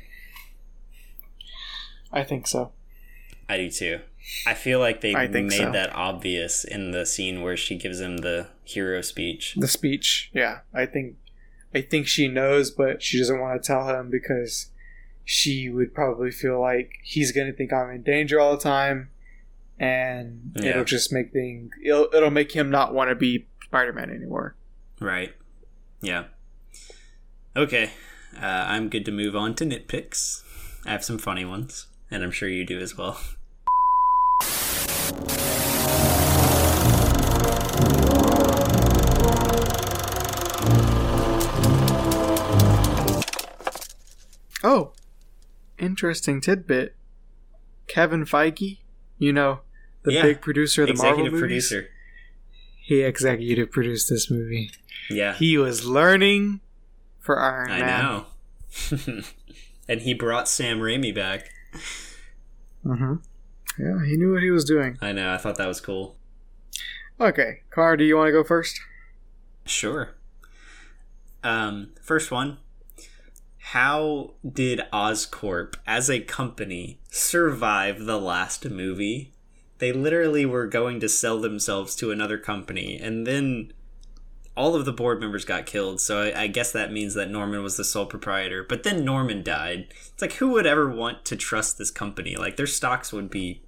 I 2.12 2.24
think 2.24 2.46
so. 2.46 2.72
I 3.48 3.56
do 3.58 3.70
too. 3.70 4.00
I 4.46 4.54
feel 4.54 4.78
like 4.78 5.00
they 5.00 5.14
made 5.14 5.52
so. 5.52 5.72
that 5.72 5.94
obvious 5.94 6.64
in 6.64 6.92
the 6.92 7.04
scene 7.04 7.42
where 7.42 7.56
she 7.56 7.76
gives 7.76 8.00
him 8.00 8.18
the 8.18 8.48
hero 8.64 9.00
speech. 9.02 9.54
The 9.56 9.68
speech, 9.68 10.30
yeah, 10.32 10.60
I 10.72 10.86
think 10.86 11.16
I 11.74 11.80
think 11.82 12.06
she 12.06 12.26
knows, 12.28 12.70
but 12.70 13.02
she 13.02 13.18
doesn't 13.18 13.38
want 13.40 13.62
to 13.62 13.66
tell 13.66 13.86
him 13.88 14.10
because 14.10 14.68
she 15.24 15.68
would 15.68 15.94
probably 15.94 16.30
feel 16.30 16.60
like 16.60 16.92
he's 17.02 17.32
gonna 17.32 17.52
think 17.52 17.72
I'm 17.72 17.90
in 17.90 18.02
danger 18.02 18.40
all 18.40 18.56
the 18.56 18.62
time, 18.62 19.10
and 19.78 20.52
Yeah. 20.56 20.70
it'll 20.70 20.84
just 20.84 21.12
make 21.12 21.32
things 21.32 21.70
it'll, 21.84 22.08
it'll 22.14 22.30
make 22.30 22.52
him 22.52 22.70
not 22.70 22.94
want 22.94 23.10
to 23.10 23.14
be 23.14 23.46
Spider-Man 23.64 24.10
anymore. 24.10 24.56
Right. 25.00 25.34
Yeah. 26.00 26.24
Okay. 27.56 27.90
Uh, 28.36 28.44
I'm 28.46 28.88
good 28.88 29.04
to 29.06 29.12
move 29.12 29.34
on 29.36 29.54
to 29.56 29.64
nitpicks. 29.64 30.42
I 30.86 30.90
have 30.92 31.04
some 31.04 31.18
funny 31.18 31.44
ones, 31.44 31.86
and 32.10 32.22
I'm 32.22 32.30
sure 32.30 32.48
you 32.48 32.64
do 32.64 32.78
as 32.80 32.96
well. 32.96 33.20
Oh, 44.62 44.92
interesting 45.78 46.40
tidbit. 46.40 46.94
Kevin 47.86 48.24
Feige, 48.24 48.78
you 49.18 49.32
know, 49.32 49.60
the 50.02 50.12
Yeah, 50.12 50.22
big 50.22 50.40
producer 50.40 50.82
of 50.82 50.88
the 50.88 50.94
Marvel 50.94 51.26
Executive 51.26 51.32
movies, 51.40 51.68
producer. 51.68 51.90
he 52.82 53.02
executive 53.02 53.70
produced 53.70 54.08
this 54.08 54.30
movie. 54.30 54.70
Yeah. 55.08 55.34
He 55.34 55.56
was 55.58 55.84
learning 55.84 56.60
for 57.18 57.40
Iron 57.40 57.70
I 57.70 57.80
Man. 57.80 57.88
I 57.88 58.02
know. 58.02 59.22
and 59.88 60.00
he 60.02 60.14
brought 60.14 60.48
Sam 60.48 60.78
Raimi 60.78 61.14
back. 61.14 61.50
Mm-hmm. 62.84 63.14
Yeah, 63.78 64.04
he 64.06 64.16
knew 64.16 64.32
what 64.32 64.42
he 64.42 64.50
was 64.50 64.64
doing. 64.64 64.98
I 65.00 65.12
know. 65.12 65.32
I 65.32 65.36
thought 65.38 65.56
that 65.56 65.66
was 65.66 65.80
cool. 65.80 66.16
Okay, 67.20 67.60
Car, 67.70 67.96
do 67.96 68.04
you 68.04 68.16
want 68.16 68.28
to 68.28 68.32
go 68.32 68.42
first? 68.44 68.80
Sure. 69.66 70.14
Um, 71.42 71.90
first 72.02 72.30
one. 72.30 72.58
How 73.70 74.34
did 74.44 74.80
Oscorp, 74.92 75.76
as 75.86 76.10
a 76.10 76.18
company, 76.18 76.98
survive 77.08 78.04
the 78.04 78.18
last 78.18 78.68
movie? 78.68 79.30
They 79.78 79.92
literally 79.92 80.44
were 80.44 80.66
going 80.66 80.98
to 80.98 81.08
sell 81.08 81.40
themselves 81.40 81.94
to 81.96 82.10
another 82.10 82.36
company, 82.36 82.98
and 83.00 83.28
then 83.28 83.72
all 84.56 84.74
of 84.74 84.86
the 84.86 84.92
board 84.92 85.20
members 85.20 85.44
got 85.44 85.66
killed. 85.66 86.00
So 86.00 86.20
I, 86.20 86.42
I 86.42 86.46
guess 86.48 86.72
that 86.72 86.90
means 86.90 87.14
that 87.14 87.30
Norman 87.30 87.62
was 87.62 87.76
the 87.76 87.84
sole 87.84 88.06
proprietor. 88.06 88.64
But 88.68 88.82
then 88.82 89.04
Norman 89.04 89.44
died. 89.44 89.86
It's 90.12 90.20
like 90.20 90.32
who 90.32 90.48
would 90.48 90.66
ever 90.66 90.90
want 90.90 91.24
to 91.26 91.36
trust 91.36 91.78
this 91.78 91.92
company? 91.92 92.34
Like 92.34 92.56
their 92.56 92.66
stocks 92.66 93.12
would 93.12 93.30
be 93.30 93.62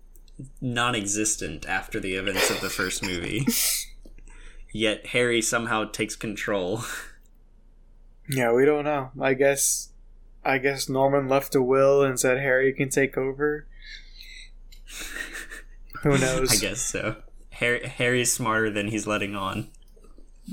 non-existent 0.61 1.65
after 1.69 2.01
the 2.01 2.17
events 2.17 2.51
of 2.51 2.61
the 2.61 2.71
first 2.71 3.05
movie. 3.05 3.47
Yet 4.73 5.07
Harry 5.07 5.41
somehow 5.41 5.85
takes 5.85 6.17
control. 6.17 6.83
Yeah, 8.29 8.53
we 8.53 8.65
don't 8.65 8.85
know. 8.85 9.11
I 9.21 9.35
guess 9.35 9.92
I 10.45 10.59
guess 10.59 10.89
Norman 10.89 11.29
left 11.29 11.55
a 11.55 11.63
will 11.63 12.03
and 12.03 12.19
said 12.19 12.39
Harry 12.39 12.73
can 12.73 12.89
take 12.89 13.17
over. 13.17 13.67
Who 16.03 16.11
knows? 16.19 16.53
I 16.53 16.57
guess 16.57 16.81
so. 16.81 17.17
Harry 17.51 17.87
Harry's 17.87 18.33
smarter 18.33 18.71
than 18.71 18.89
he's 18.89 19.07
letting 19.07 19.37
on. 19.37 19.69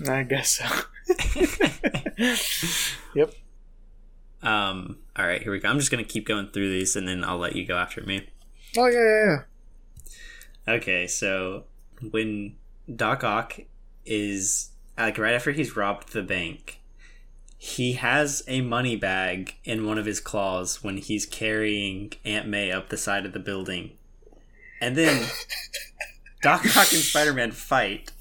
I 0.08 0.24
guess 0.24 0.60
so. 0.60 0.66
yep. 3.16 3.34
Um. 4.44 5.00
All 5.16 5.26
right, 5.26 5.42
here 5.42 5.52
we 5.52 5.60
go. 5.60 5.70
I'm 5.70 5.80
just 5.80 5.92
gonna 5.92 6.04
keep 6.04 6.28
going 6.28 6.50
through 6.50 6.70
these, 6.70 6.96
and 6.96 7.08
then 7.08 7.24
I'll 7.24 7.40
let 7.40 7.56
you 7.56 7.66
go 7.66 7.78
after 7.78 8.02
me. 8.04 8.28
Oh 8.78 8.88
yeah, 8.88 9.00
yeah, 9.00 9.26
yeah. 10.68 10.74
Okay, 10.76 11.08
so 11.08 11.64
when 12.12 12.56
Doc 12.96 13.24
Ock 13.24 13.60
is 14.06 14.70
like 14.98 15.18
right 15.18 15.34
after 15.34 15.52
he's 15.52 15.76
robbed 15.76 16.14
the 16.14 16.22
bank, 16.22 16.79
he 17.62 17.94
has 17.94 18.42
a 18.48 18.62
money 18.62 18.96
bag 18.96 19.56
in 19.66 19.86
one 19.86 19.98
of 19.98 20.06
his 20.06 20.20
claws 20.22 20.82
when 20.82 20.98
he's 20.98 21.26
carrying 21.26 22.14
Aunt 22.24 22.48
May 22.48 22.72
up 22.72 22.88
the 22.90 22.98
side 22.98 23.26
of 23.26 23.34
the 23.34 23.40
building, 23.40 23.92
and 24.82 24.96
then 24.96 25.28
Doc 26.42 26.62
Ock 26.66 26.94
and 26.94 27.02
Spider 27.02 27.34
Man 27.34 27.52
fight, 27.52 28.12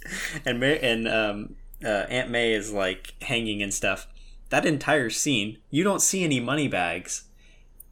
and 0.44 0.62
and 0.62 1.06
um, 1.08 1.56
uh, 1.84 1.88
Aunt 2.10 2.30
May 2.30 2.52
is 2.52 2.72
like 2.72 3.14
hanging 3.22 3.62
and 3.62 3.72
stuff. 3.72 4.08
That 4.50 4.66
entire 4.66 5.08
scene, 5.08 5.58
you 5.70 5.84
don't 5.84 6.02
see 6.02 6.24
any 6.24 6.40
money 6.40 6.68
bags 6.68 7.24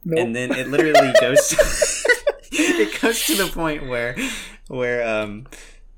Nope. 0.03 0.19
and 0.19 0.35
then 0.35 0.51
it 0.51 0.67
literally 0.69 1.13
goes 1.19 1.53
it 2.51 3.01
goes 3.01 3.25
to 3.25 3.35
the 3.35 3.47
point 3.47 3.87
where 3.87 4.15
where 4.67 5.05
um 5.07 5.47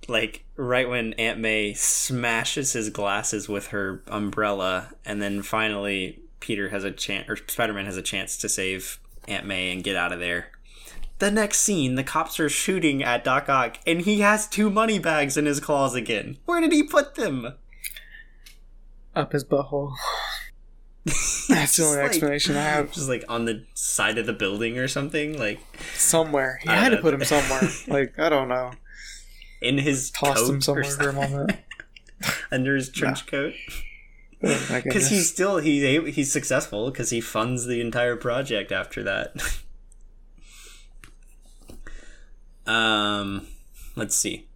like 0.10 0.44
right 0.56 0.90
when 0.90 1.14
aunt 1.14 1.40
may 1.40 1.74
smashes 1.74 2.74
his 2.74 2.90
glasses 2.90 3.48
with 3.48 3.68
her 3.68 4.02
umbrella 4.08 4.90
and 5.06 5.22
then 5.22 5.42
finally 5.42 6.20
peter 6.40 6.70
has 6.70 6.84
a 6.84 6.92
chance 6.92 7.30
or 7.30 7.36
spider-man 7.36 7.86
has 7.86 7.98
a 7.98 8.02
chance 8.02 8.38
to 8.38 8.50
save 8.50 9.00
aunt 9.28 9.46
may 9.46 9.72
and 9.72 9.84
get 9.84 9.96
out 9.96 10.12
of 10.12 10.20
there 10.20 10.52
the 11.20 11.30
next 11.30 11.60
scene, 11.60 11.96
the 11.96 12.04
cops 12.04 12.40
are 12.40 12.48
shooting 12.48 13.04
at 13.04 13.26
Doc 13.26 13.50
Ock, 13.50 13.78
and 13.86 14.00
he 14.02 14.22
has 14.22 14.48
two 14.48 14.70
money 14.70 15.00
bags 15.00 15.36
in 15.36 15.46
his 15.46 15.60
claws 15.60 15.94
again. 15.94 16.38
Where 16.46 16.62
did 16.62 16.72
he 16.72 16.82
put 16.82 17.16
them? 17.16 17.56
Up 19.14 19.34
his 19.34 19.44
butthole. 19.44 19.96
That's 21.50 21.76
the 21.76 21.84
only 21.84 21.98
like- 21.98 22.06
explanation 22.08 22.56
I 22.56 22.62
have. 22.62 22.94
Just 22.94 23.10
like 23.10 23.26
on 23.28 23.44
the 23.44 23.66
side 23.74 24.18
of 24.18 24.28
the 24.28 24.34
building 24.34 24.78
or 24.78 24.88
something, 24.88 25.38
like 25.38 25.60
Somewhere. 25.94 26.62
He 26.64 26.70
I 26.70 26.76
had 26.76 26.90
to 26.90 26.98
put 26.98 27.14
him 27.14 27.24
somewhere. 27.26 27.70
Like, 27.88 28.18
I 28.18 28.30
don't 28.30 28.48
know. 28.48 28.72
In 29.62 29.78
his 29.80 30.12
Tossed 30.12 30.38
coat 30.46 30.54
him 30.56 30.62
somewhere 30.62 30.84
for 30.86 31.10
a 31.10 31.14
moment. 31.14 31.52
under 32.52 32.76
his 32.76 32.90
trench 32.90 33.26
coat. 33.28 33.54
Oh, 34.42 34.48
Because 34.48 34.84
goodness. 34.84 35.10
he's 35.10 35.30
still 35.30 35.58
he 35.58 36.00
he's 36.12 36.32
successful 36.32 36.90
because 36.90 37.10
he 37.10 37.20
funds 37.20 37.66
the 37.66 37.82
entire 37.82 38.16
project 38.16 38.72
after 38.72 39.04
that. 39.04 39.34
um, 42.66 43.48
let's 43.98 44.16
see. 44.16 44.48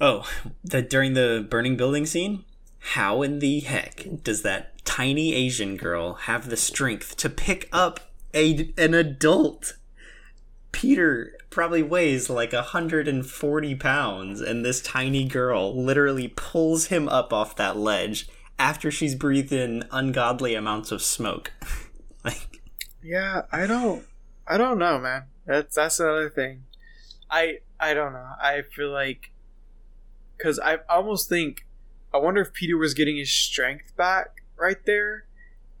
Oh, 0.00 0.28
the 0.62 0.80
during 0.82 1.14
the 1.14 1.44
burning 1.50 1.76
building 1.76 2.06
scene, 2.06 2.44
how 2.78 3.22
in 3.22 3.40
the 3.40 3.58
heck 3.60 4.06
does 4.22 4.42
that 4.42 4.84
tiny 4.84 5.34
Asian 5.34 5.76
girl 5.76 6.14
have 6.14 6.50
the 6.50 6.56
strength 6.56 7.16
to 7.16 7.28
pick 7.28 7.68
up 7.72 7.98
a 8.32 8.72
an 8.78 8.94
adult? 8.94 9.76
Peter 10.70 11.36
probably 11.52 11.82
weighs 11.82 12.28
like 12.28 12.52
140 12.52 13.74
pounds, 13.76 14.40
and 14.40 14.64
this 14.64 14.80
tiny 14.80 15.24
girl 15.24 15.80
literally 15.80 16.28
pulls 16.28 16.86
him 16.86 17.08
up 17.08 17.32
off 17.32 17.54
that 17.56 17.76
ledge 17.76 18.28
after 18.58 18.90
she's 18.90 19.14
breathed 19.14 19.52
in 19.52 19.84
ungodly 19.90 20.54
amounts 20.54 20.90
of 20.90 21.02
smoke. 21.02 21.52
like, 22.24 22.60
Yeah, 23.02 23.42
I 23.52 23.66
don't 23.66 24.04
I 24.46 24.56
don't 24.56 24.78
know, 24.78 24.98
man. 24.98 25.24
That's 25.46 25.74
that's 25.74 26.00
another 26.00 26.30
thing. 26.30 26.64
I 27.30 27.58
I 27.78 27.94
don't 27.94 28.12
know. 28.12 28.30
I 28.40 28.62
feel 28.62 28.90
like 28.90 29.30
cuz 30.38 30.58
I 30.58 30.78
almost 30.88 31.28
think 31.28 31.66
I 32.12 32.18
wonder 32.18 32.40
if 32.40 32.52
Peter 32.52 32.76
was 32.76 32.94
getting 32.94 33.16
his 33.16 33.32
strength 33.32 33.96
back 33.96 34.42
right 34.56 34.84
there 34.84 35.26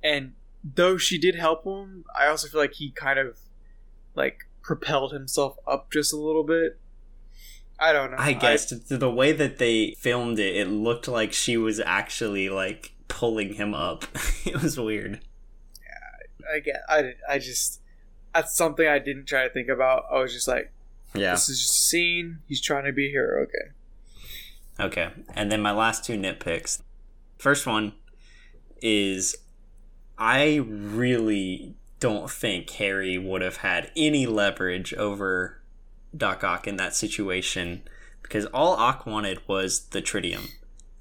and 0.02 0.34
though 0.64 0.96
she 0.96 1.18
did 1.18 1.34
help 1.34 1.64
him, 1.64 2.04
I 2.16 2.26
also 2.26 2.48
feel 2.48 2.60
like 2.60 2.74
he 2.74 2.90
kind 2.90 3.18
of 3.18 3.38
like 4.14 4.46
propelled 4.62 5.12
himself 5.12 5.56
up 5.66 5.90
just 5.92 6.12
a 6.12 6.16
little 6.16 6.44
bit. 6.44 6.78
I 7.78 7.92
don't 7.92 8.12
know. 8.12 8.16
I 8.18 8.32
guess 8.32 8.70
the 8.70 8.96
the 8.96 9.10
way 9.10 9.32
that 9.32 9.58
they 9.58 9.96
filmed 9.98 10.38
it, 10.38 10.56
it 10.56 10.68
looked 10.68 11.08
like 11.08 11.32
she 11.32 11.56
was 11.56 11.80
actually 11.80 12.48
like 12.48 12.92
pulling 13.08 13.54
him 13.54 13.74
up. 13.74 14.04
it 14.44 14.62
was 14.62 14.78
weird. 14.78 15.20
Yeah, 15.82 16.54
I, 16.54 16.58
get 16.60 16.82
I 16.88 17.12
I 17.28 17.38
just 17.38 17.80
that's 18.34 18.56
something 18.56 18.86
I 18.86 18.98
didn't 18.98 19.26
try 19.26 19.46
to 19.46 19.52
think 19.52 19.68
about. 19.68 20.04
I 20.12 20.18
was 20.20 20.32
just 20.32 20.46
like 20.46 20.72
Yeah. 21.14 21.32
this 21.32 21.48
is 21.48 21.60
just 21.60 21.76
a 21.78 21.82
scene. 21.82 22.38
He's 22.46 22.60
trying 22.60 22.84
to 22.84 22.92
be 22.92 23.08
a 23.08 23.10
hero. 23.10 23.42
Okay. 23.42 23.72
Okay. 24.80 25.10
And 25.34 25.50
then 25.50 25.60
my 25.60 25.72
last 25.72 26.04
two 26.04 26.16
nitpicks. 26.16 26.82
First 27.38 27.66
one 27.66 27.94
is 28.80 29.36
I 30.18 30.56
really 30.64 31.74
don't 32.02 32.28
think 32.28 32.68
Harry 32.70 33.16
would 33.16 33.42
have 33.42 33.58
had 33.58 33.92
any 33.94 34.26
leverage 34.26 34.92
over 34.94 35.62
Doc 36.16 36.42
Ock 36.42 36.66
in 36.66 36.74
that 36.74 36.96
situation 36.96 37.82
because 38.22 38.44
all 38.46 38.74
Ock 38.74 39.06
wanted 39.06 39.38
was 39.46 39.84
the 39.90 40.02
tritium. 40.02 40.50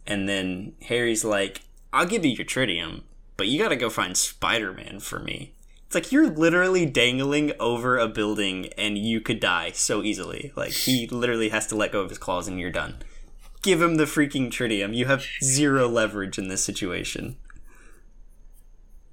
And 0.05 0.29
then 0.29 0.73
Harry's 0.83 1.25
like, 1.25 1.61
I'll 1.91 2.05
give 2.05 2.23
you 2.23 2.33
your 2.33 2.45
tritium, 2.45 3.01
but 3.35 3.47
you 3.47 3.57
gotta 3.57 3.75
go 3.75 3.89
find 3.89 4.15
Spider 4.15 4.73
Man 4.73 4.99
for 4.99 5.17
me. 5.17 5.55
It's 5.87 5.95
like 5.95 6.11
you're 6.11 6.29
literally 6.29 6.85
dangling 6.85 7.53
over 7.59 7.97
a 7.97 8.07
building 8.07 8.67
and 8.77 8.95
you 8.95 9.21
could 9.21 9.39
die 9.39 9.71
so 9.71 10.03
easily. 10.03 10.53
Like, 10.55 10.71
he 10.71 11.07
literally 11.07 11.49
has 11.49 11.65
to 11.67 11.75
let 11.75 11.91
go 11.91 12.01
of 12.01 12.09
his 12.09 12.19
claws 12.19 12.47
and 12.47 12.59
you're 12.59 12.69
done 12.69 12.97
give 13.61 13.81
him 13.81 13.95
the 13.95 14.05
freaking 14.05 14.49
tritium. 14.49 14.95
You 14.95 15.05
have 15.05 15.25
zero 15.43 15.87
leverage 15.87 16.37
in 16.37 16.47
this 16.47 16.63
situation. 16.63 17.37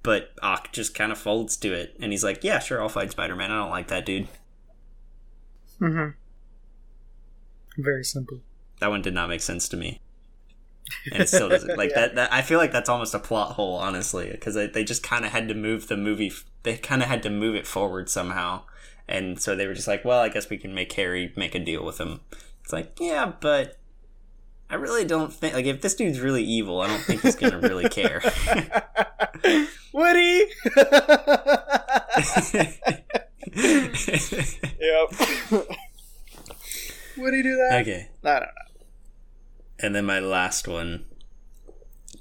But 0.02 0.32
Ock 0.42 0.72
just 0.72 0.94
kind 0.94 1.10
of 1.12 1.18
folds 1.18 1.56
to 1.58 1.72
it, 1.72 1.96
and 2.00 2.12
he's 2.12 2.24
like, 2.24 2.44
"Yeah, 2.44 2.58
sure, 2.60 2.80
I'll 2.80 2.88
fight 2.88 3.10
Spider-Man. 3.10 3.50
I 3.50 3.56
don't 3.58 3.70
like 3.70 3.88
that 3.88 4.06
dude." 4.06 4.28
Mm-hmm. 5.80 6.10
Very 7.82 8.04
simple. 8.04 8.40
That 8.80 8.90
one 8.90 9.02
did 9.02 9.14
not 9.14 9.28
make 9.28 9.40
sense 9.40 9.68
to 9.70 9.76
me, 9.76 10.00
and 11.12 11.22
it 11.22 11.28
still 11.28 11.48
doesn't. 11.48 11.76
Like 11.76 11.90
Yeah. 11.94 12.00
that, 12.00 12.14
that. 12.16 12.32
I 12.32 12.42
feel 12.42 12.58
like 12.58 12.72
that's 12.72 12.88
almost 12.88 13.14
a 13.14 13.18
plot 13.18 13.52
hole, 13.52 13.76
honestly, 13.76 14.30
because 14.30 14.54
they, 14.54 14.66
they 14.66 14.84
just 14.84 15.02
kind 15.02 15.24
of 15.24 15.32
had 15.32 15.48
to 15.48 15.54
move 15.54 15.88
the 15.88 15.96
movie. 15.96 16.32
They 16.62 16.76
kind 16.76 17.02
of 17.02 17.08
had 17.08 17.22
to 17.24 17.30
move 17.30 17.54
it 17.54 17.66
forward 17.66 18.08
somehow, 18.08 18.62
and 19.08 19.40
so 19.40 19.54
they 19.56 19.66
were 19.66 19.74
just 19.74 19.88
like, 19.88 20.04
"Well, 20.04 20.20
I 20.20 20.28
guess 20.28 20.48
we 20.50 20.58
can 20.58 20.74
make 20.74 20.92
Harry 20.92 21.32
make 21.36 21.54
a 21.54 21.58
deal 21.60 21.84
with 21.84 21.98
him." 21.98 22.20
It's 22.62 22.72
like, 22.72 22.98
yeah, 23.00 23.32
but 23.40 23.77
I 24.70 24.74
really 24.74 25.04
don't 25.04 25.32
think 25.32 25.54
like 25.54 25.66
if 25.66 25.80
this 25.80 25.94
dude's 25.94 26.20
really 26.20 26.44
evil, 26.44 26.80
I 26.80 26.88
don't 26.88 27.00
think 27.00 27.22
he's 27.22 27.36
gonna 27.36 27.58
really 27.58 27.88
care. 27.88 28.20
Woody. 29.92 30.44
yep. 33.54 35.08
Would 37.16 37.34
he 37.34 37.42
do 37.42 37.56
that? 37.56 37.78
okay. 37.80 38.08
I 38.24 38.28
don't 38.30 38.40
know. 38.40 38.46
And 39.80 39.94
then 39.94 40.04
my 40.04 40.20
last 40.20 40.68
one. 40.68 41.04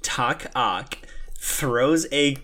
Doc 0.02 0.46
Ock 0.54 0.98
throws 1.36 2.06
a 2.12 2.38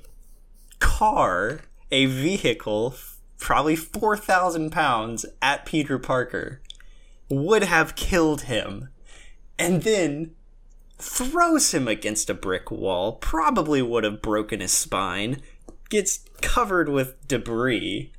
car, 0.80 1.60
a 1.90 2.06
vehicle, 2.06 2.94
probably 3.38 3.76
4,000 3.76 4.70
pounds, 4.70 5.24
at 5.40 5.64
Peter 5.64 5.98
Parker. 5.98 6.60
Would 7.28 7.64
have 7.64 7.94
killed 7.96 8.42
him. 8.42 8.88
And 9.58 9.82
then 9.82 10.32
throws 10.98 11.72
him 11.72 11.88
against 11.88 12.30
a 12.30 12.34
brick 12.34 12.70
wall, 12.70 13.12
probably 13.12 13.82
would 13.82 14.04
have 14.04 14.22
broken 14.22 14.60
his 14.60 14.72
spine, 14.72 15.42
gets 15.90 16.20
covered 16.40 16.88
with 16.88 17.26
debris. 17.28 18.12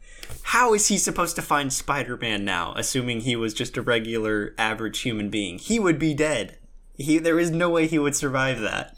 How 0.43 0.73
is 0.73 0.87
he 0.87 0.97
supposed 0.97 1.35
to 1.35 1.41
find 1.41 1.71
Spider 1.71 2.17
Man 2.17 2.45
now, 2.45 2.73
assuming 2.75 3.21
he 3.21 3.35
was 3.35 3.53
just 3.53 3.77
a 3.77 3.81
regular, 3.81 4.53
average 4.57 4.99
human 4.99 5.29
being? 5.29 5.59
He 5.59 5.79
would 5.79 5.99
be 5.99 6.13
dead. 6.13 6.57
He, 6.97 7.17
there 7.17 7.39
is 7.39 7.51
no 7.51 7.69
way 7.69 7.87
he 7.87 7.99
would 7.99 8.15
survive 8.15 8.59
that. 8.61 8.95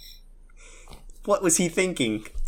What 1.26 1.42
was 1.42 1.58
he 1.58 1.68
thinking? 1.68 2.26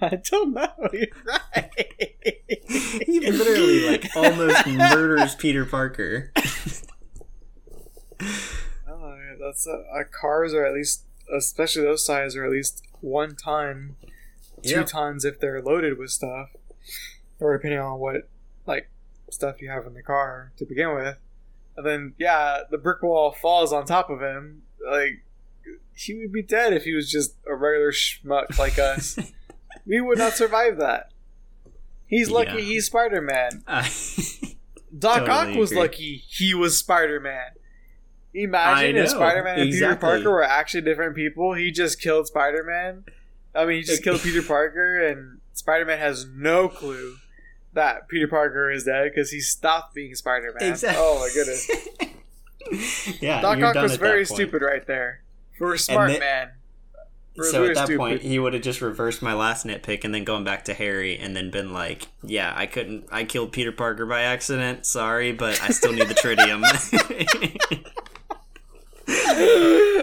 I 0.00 0.16
don't 0.16 0.52
know. 0.52 0.68
You're 0.92 1.06
right. 1.26 1.70
he 3.06 3.20
literally, 3.20 3.86
like, 3.88 4.10
almost 4.14 4.66
murders 4.66 5.34
Peter 5.34 5.64
Parker. 5.64 6.32
That's 9.40 9.66
uh, 9.66 9.82
uh, 9.92 10.04
cars 10.18 10.54
are 10.54 10.64
at 10.64 10.74
least, 10.74 11.04
especially 11.34 11.82
those 11.82 12.04
size, 12.04 12.36
are 12.36 12.44
at 12.44 12.50
least 12.50 12.82
one 13.00 13.36
ton, 13.36 13.96
two 14.62 14.84
tons 14.84 15.24
if 15.24 15.38
they're 15.40 15.60
loaded 15.62 15.98
with 15.98 16.10
stuff, 16.10 16.50
or 17.40 17.56
depending 17.56 17.80
on 17.80 17.98
what 17.98 18.28
like 18.66 18.90
stuff 19.30 19.60
you 19.60 19.70
have 19.70 19.86
in 19.86 19.94
the 19.94 20.02
car 20.02 20.52
to 20.56 20.64
begin 20.64 20.94
with. 20.94 21.16
And 21.76 21.84
then 21.84 22.14
yeah, 22.18 22.60
the 22.70 22.78
brick 22.78 23.02
wall 23.02 23.32
falls 23.32 23.72
on 23.72 23.84
top 23.84 24.08
of 24.10 24.20
him. 24.22 24.62
Like 24.88 25.24
he 25.94 26.14
would 26.14 26.32
be 26.32 26.42
dead 26.42 26.72
if 26.72 26.84
he 26.84 26.94
was 26.94 27.10
just 27.10 27.36
a 27.48 27.54
regular 27.54 27.92
schmuck 27.92 28.58
like 28.58 28.78
us. 28.78 29.18
we 29.86 30.00
would 30.00 30.18
not 30.18 30.32
survive 30.34 30.78
that. 30.78 31.10
He's 32.06 32.30
lucky 32.30 32.58
Yeah. 32.58 32.60
he's 32.64 32.86
Spider 32.86 33.20
Man. 33.20 33.62
I- 33.66 33.90
Doc 34.96 35.26
Totally 35.26 35.52
Ock 35.54 35.58
was 35.58 35.72
agree. 35.72 35.82
lucky 35.82 36.16
he 36.28 36.54
was 36.54 36.78
Spider 36.78 37.18
Man. 37.18 37.50
Imagine 38.34 38.96
if 38.96 39.10
Spider 39.10 39.44
Man 39.44 39.60
and 39.60 39.70
Peter. 39.70 39.94
Parker 39.96 40.30
were 40.30 40.42
actually 40.42 40.80
different 40.82 41.14
people. 41.14 41.54
He 41.54 41.70
just 41.70 42.00
killed 42.00 42.26
Spider 42.26 42.64
Man. 42.64 43.04
I 43.54 43.64
mean, 43.64 43.76
he 43.76 43.82
just 43.82 44.02
killed 44.02 44.20
Peter 44.20 44.42
Parker, 44.46 45.06
and 45.06 45.40
Spider 45.52 45.84
Man 45.84 45.98
has 45.98 46.26
no 46.26 46.68
clue 46.68 47.16
that 47.74 48.08
Peter 48.08 48.26
Parker 48.28 48.70
is 48.70 48.84
dead 48.84 49.10
because 49.12 49.30
he 49.30 49.40
stopped 49.40 49.94
being 49.94 50.14
Spider 50.14 50.52
Man. 50.58 50.70
Exactly. 50.70 51.00
Oh 51.02 51.20
my 51.20 51.30
goodness. 51.32 51.70
yeah, 53.22 53.40
Doc 53.40 53.62
Ock 53.62 53.74
was 53.76 53.96
very 53.96 54.24
stupid 54.24 54.62
right 54.62 54.86
there. 54.86 55.22
For 55.58 55.74
a 55.74 55.78
smart 55.78 56.10
then- 56.10 56.20
man. 56.20 56.50
For 57.36 57.42
a 57.42 57.46
So 57.46 57.64
at 57.64 57.74
that 57.74 57.86
stupid. 57.86 57.98
point, 57.98 58.22
he 58.22 58.38
would 58.38 58.52
have 58.54 58.62
just 58.62 58.80
reversed 58.80 59.20
my 59.20 59.34
last 59.34 59.66
nitpick 59.66 60.04
and 60.04 60.14
then 60.14 60.22
gone 60.22 60.44
back 60.44 60.64
to 60.66 60.74
Harry 60.74 61.18
and 61.18 61.34
then 61.34 61.50
been 61.50 61.72
like, 61.72 62.06
"Yeah, 62.22 62.52
I 62.56 62.66
couldn't. 62.66 63.06
I 63.10 63.24
killed 63.24 63.50
Peter 63.50 63.72
Parker 63.72 64.06
by 64.06 64.22
accident. 64.22 64.86
Sorry, 64.86 65.32
but 65.32 65.60
I 65.60 65.70
still 65.70 65.92
need 65.92 66.06
the 66.06 66.14
tritium." 66.14 66.62
he 69.06 70.02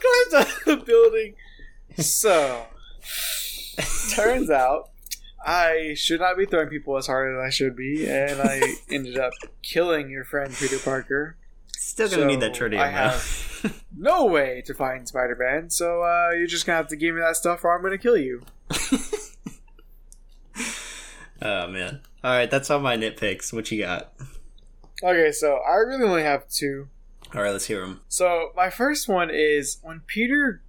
climbs 0.00 0.34
out 0.34 0.48
of 0.48 0.64
the 0.64 0.76
building. 0.84 1.34
So, 1.98 2.66
turns 4.14 4.50
out 4.50 4.90
I 5.44 5.94
should 5.96 6.20
not 6.20 6.36
be 6.36 6.44
throwing 6.46 6.68
people 6.68 6.96
as 6.96 7.06
hard 7.06 7.34
as 7.36 7.40
I 7.46 7.50
should 7.50 7.74
be, 7.76 8.06
and 8.08 8.40
I 8.40 8.60
ended 8.90 9.18
up 9.18 9.32
killing 9.62 10.10
your 10.10 10.24
friend 10.24 10.52
Peter 10.54 10.78
Parker. 10.78 11.36
Still 11.76 12.08
gonna 12.10 12.26
need 12.26 12.40
that 12.40 12.54
So, 12.56 12.62
tritium 12.64 12.78
I 12.80 12.90
though. 12.90 12.96
have- 13.10 13.82
no 13.96 14.26
way 14.26 14.62
to 14.66 14.74
find 14.74 15.08
Spider-Man. 15.08 15.70
So 15.70 16.02
uh, 16.02 16.30
you're 16.36 16.46
just 16.46 16.66
gonna 16.66 16.76
have 16.76 16.88
to 16.88 16.96
give 16.96 17.14
me 17.14 17.20
that 17.22 17.36
stuff, 17.36 17.64
or 17.64 17.74
I'm 17.74 17.82
gonna 17.82 17.96
kill 17.98 18.16
you. 18.16 18.42
oh 21.42 21.66
man. 21.68 22.00
All 22.22 22.30
right, 22.36 22.50
that's 22.50 22.70
all 22.70 22.80
my 22.80 22.96
nitpicks. 22.96 23.52
What 23.52 23.70
you 23.70 23.82
got? 23.82 24.12
Okay, 25.02 25.32
so 25.32 25.56
I 25.56 25.76
really 25.76 26.04
only 26.04 26.22
have 26.22 26.48
two. 26.48 26.88
All 27.34 27.42
right, 27.42 27.50
let's 27.50 27.66
hear 27.66 27.80
them. 27.80 28.00
So 28.08 28.52
my 28.56 28.70
first 28.70 29.08
one 29.08 29.30
is 29.30 29.78
when 29.82 30.00
Peter 30.06 30.62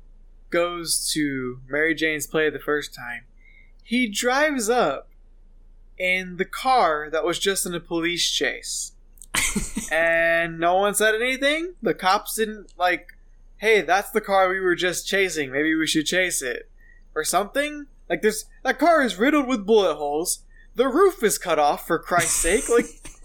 goes 0.49 1.09
to 1.13 1.59
Mary 1.67 1.93
Jane's 1.93 2.27
play 2.27 2.49
the 2.49 2.59
first 2.59 2.93
time, 2.93 3.25
he 3.83 4.07
drives 4.07 4.69
up 4.69 5.09
in 5.97 6.37
the 6.37 6.45
car 6.45 7.09
that 7.09 7.23
was 7.23 7.39
just 7.39 7.65
in 7.65 7.73
a 7.73 7.79
police 7.79 8.29
chase. 8.29 8.91
and 9.91 10.59
no 10.59 10.75
one 10.75 10.93
said 10.93 11.15
anything. 11.15 11.75
The 11.81 11.93
cops 11.93 12.35
didn't 12.35 12.73
like, 12.77 13.17
"Hey, 13.57 13.81
that's 13.81 14.11
the 14.11 14.21
car 14.21 14.49
we 14.49 14.59
were 14.59 14.75
just 14.75 15.07
chasing. 15.07 15.51
Maybe 15.51 15.75
we 15.75 15.87
should 15.87 16.05
chase 16.05 16.41
it." 16.41 16.69
Or 17.15 17.23
something? 17.23 17.87
Like 18.09 18.21
there's 18.21 18.45
that 18.63 18.79
car 18.79 19.03
is 19.03 19.17
riddled 19.17 19.47
with 19.47 19.65
bullet 19.65 19.95
holes. 19.95 20.43
The 20.75 20.87
roof 20.87 21.23
is 21.23 21.37
cut 21.37 21.59
off 21.59 21.87
for 21.87 21.97
Christ's 21.97 22.35
sake. 22.35 22.69
Like 22.69 22.85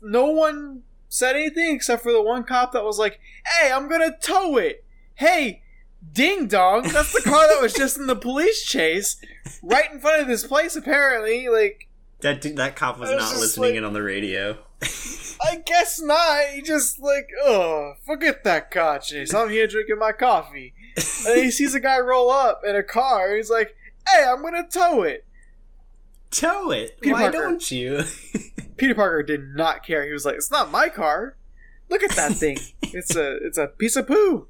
no 0.00 0.26
one 0.26 0.82
said 1.08 1.36
anything 1.36 1.74
except 1.74 2.02
for 2.02 2.12
the 2.12 2.22
one 2.22 2.44
cop 2.44 2.72
that 2.72 2.84
was 2.84 2.98
like, 2.98 3.20
"Hey, 3.46 3.70
I'm 3.72 3.88
gonna 3.88 4.16
tow 4.20 4.56
it." 4.56 4.84
Hey, 5.16 5.62
ding 6.12 6.46
dong, 6.48 6.82
that's 6.88 7.12
the 7.12 7.20
car 7.28 7.46
that 7.48 7.60
was 7.60 7.72
just 7.74 7.96
in 7.96 8.06
the 8.06 8.16
police 8.16 8.64
chase, 8.64 9.16
right 9.62 9.90
in 9.92 10.00
front 10.00 10.20
of 10.22 10.28
this 10.28 10.44
place. 10.46 10.74
Apparently, 10.76 11.48
like, 11.48 11.88
That 12.20 12.40
that 12.56 12.76
cop 12.76 12.98
was 12.98 13.10
was 13.10 13.18
not 13.32 13.40
listening 13.40 13.70
like- 13.70 13.78
in 13.78 13.84
on 13.84 13.92
the 13.92 14.02
radio. 14.02 14.58
I 15.44 15.56
guess 15.64 16.00
not. 16.00 16.46
He 16.54 16.60
just 16.62 16.98
like, 17.00 17.28
oh, 17.44 17.94
forget 18.04 18.42
that 18.44 18.70
car 18.70 18.98
chase. 18.98 19.32
I'm 19.34 19.48
here 19.50 19.66
drinking 19.66 19.98
my 19.98 20.12
coffee. 20.12 20.74
And 21.26 21.40
he 21.40 21.50
sees 21.50 21.74
a 21.74 21.80
guy 21.80 21.98
roll 22.00 22.30
up 22.30 22.62
in 22.66 22.74
a 22.76 22.82
car. 22.82 23.28
And 23.28 23.36
he's 23.36 23.50
like, 23.50 23.74
"Hey, 24.08 24.24
I'm 24.24 24.42
gonna 24.42 24.66
tow 24.68 25.02
it." 25.02 25.24
Tow 26.30 26.70
it. 26.70 27.00
Peter 27.00 27.14
Why 27.14 27.22
Parker. 27.22 27.38
don't 27.38 27.70
you? 27.70 28.02
Peter 28.76 28.94
Parker 28.94 29.22
did 29.22 29.54
not 29.54 29.84
care. 29.84 30.04
He 30.06 30.12
was 30.12 30.24
like, 30.24 30.36
"It's 30.36 30.50
not 30.50 30.70
my 30.70 30.88
car. 30.88 31.36
Look 31.88 32.02
at 32.02 32.12
that 32.12 32.32
thing. 32.32 32.58
It's 32.94 33.16
a 33.16 33.36
it's 33.38 33.56
a 33.58 33.68
piece 33.68 33.96
of 33.96 34.06
poo." 34.06 34.48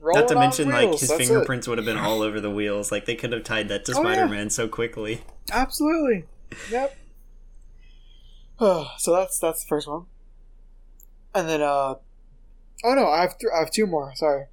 Not 0.00 0.28
to 0.28 0.34
Rolling 0.34 0.36
on 0.36 0.40
mention, 0.40 0.68
like 0.68 0.90
his 0.90 1.08
That's 1.08 1.12
it. 1.12 1.18
fingerprints 1.26 1.66
would 1.68 1.78
have 1.78 1.84
been 1.84 1.96
all 1.96 2.22
over 2.22 2.40
the 2.40 2.50
wheels. 2.50 2.90
Like 2.92 3.06
they 3.06 3.14
could 3.14 3.32
have 3.32 3.44
tied 3.44 3.68
that 3.68 3.84
to 3.86 3.92
Oh. 3.92 4.02
Spider-Man 4.02 4.50
so 4.50 4.68
quickly. 4.68 5.22
Absolutely. 5.50 6.24
Yep. 6.70 6.96
Oh, 8.60 8.90
so 8.98 9.12
that's 9.14 9.38
that's 9.38 9.62
the 9.64 9.68
first 9.68 9.88
one. 9.88 10.06
And 11.34 11.48
then 11.48 11.62
uh 11.62 11.94
oh 12.84 12.94
no, 12.94 13.08
I 13.08 13.22
have 13.22 13.38
th- 13.38 13.52
I 13.54 13.60
have 13.60 13.70
two 13.70 13.86
more. 13.86 14.12
Sorry. 14.16 14.44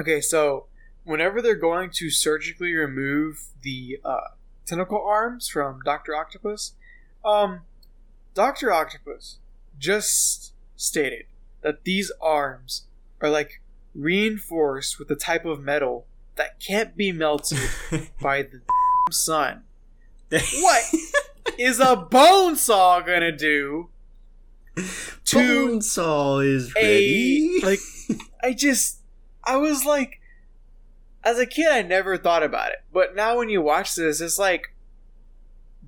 Okay, 0.00 0.20
so 0.20 0.66
whenever 1.04 1.42
they're 1.42 1.54
going 1.56 1.90
to 1.94 2.10
surgically 2.10 2.72
remove 2.74 3.46
the 3.62 3.98
uh, 4.04 4.20
tentacle 4.66 5.02
arms 5.04 5.48
from 5.48 5.80
Doctor 5.84 6.14
Octopus, 6.14 6.74
um, 7.24 7.60
Doctor 8.34 8.72
Octopus 8.72 9.38
just 9.78 10.52
stated 10.76 11.26
that 11.62 11.84
these 11.84 12.12
arms 12.20 12.84
are 13.20 13.28
like 13.30 13.60
reinforced 13.94 14.98
with 14.98 15.10
a 15.10 15.16
type 15.16 15.44
of 15.44 15.60
metal 15.60 16.06
that 16.36 16.60
can't 16.60 16.96
be 16.96 17.12
melted 17.12 17.58
by 18.20 18.42
the 18.42 18.60
sun. 19.10 19.64
What 20.60 20.82
is 21.58 21.80
a 21.80 21.96
bone 21.96 22.54
saw 22.54 23.00
gonna 23.00 23.32
do 23.32 23.88
to 24.76 25.36
Bonesaw 25.36 26.44
is 26.44 26.72
a 26.76 27.60
like? 27.64 27.80
I 28.42 28.52
just, 28.52 28.98
I 29.44 29.56
was 29.56 29.84
like, 29.84 30.20
as 31.24 31.38
a 31.38 31.46
kid, 31.46 31.68
I 31.70 31.82
never 31.82 32.16
thought 32.16 32.42
about 32.42 32.70
it, 32.70 32.78
but 32.92 33.16
now 33.16 33.38
when 33.38 33.48
you 33.48 33.60
watch 33.62 33.94
this, 33.94 34.20
it's 34.20 34.38
like 34.38 34.74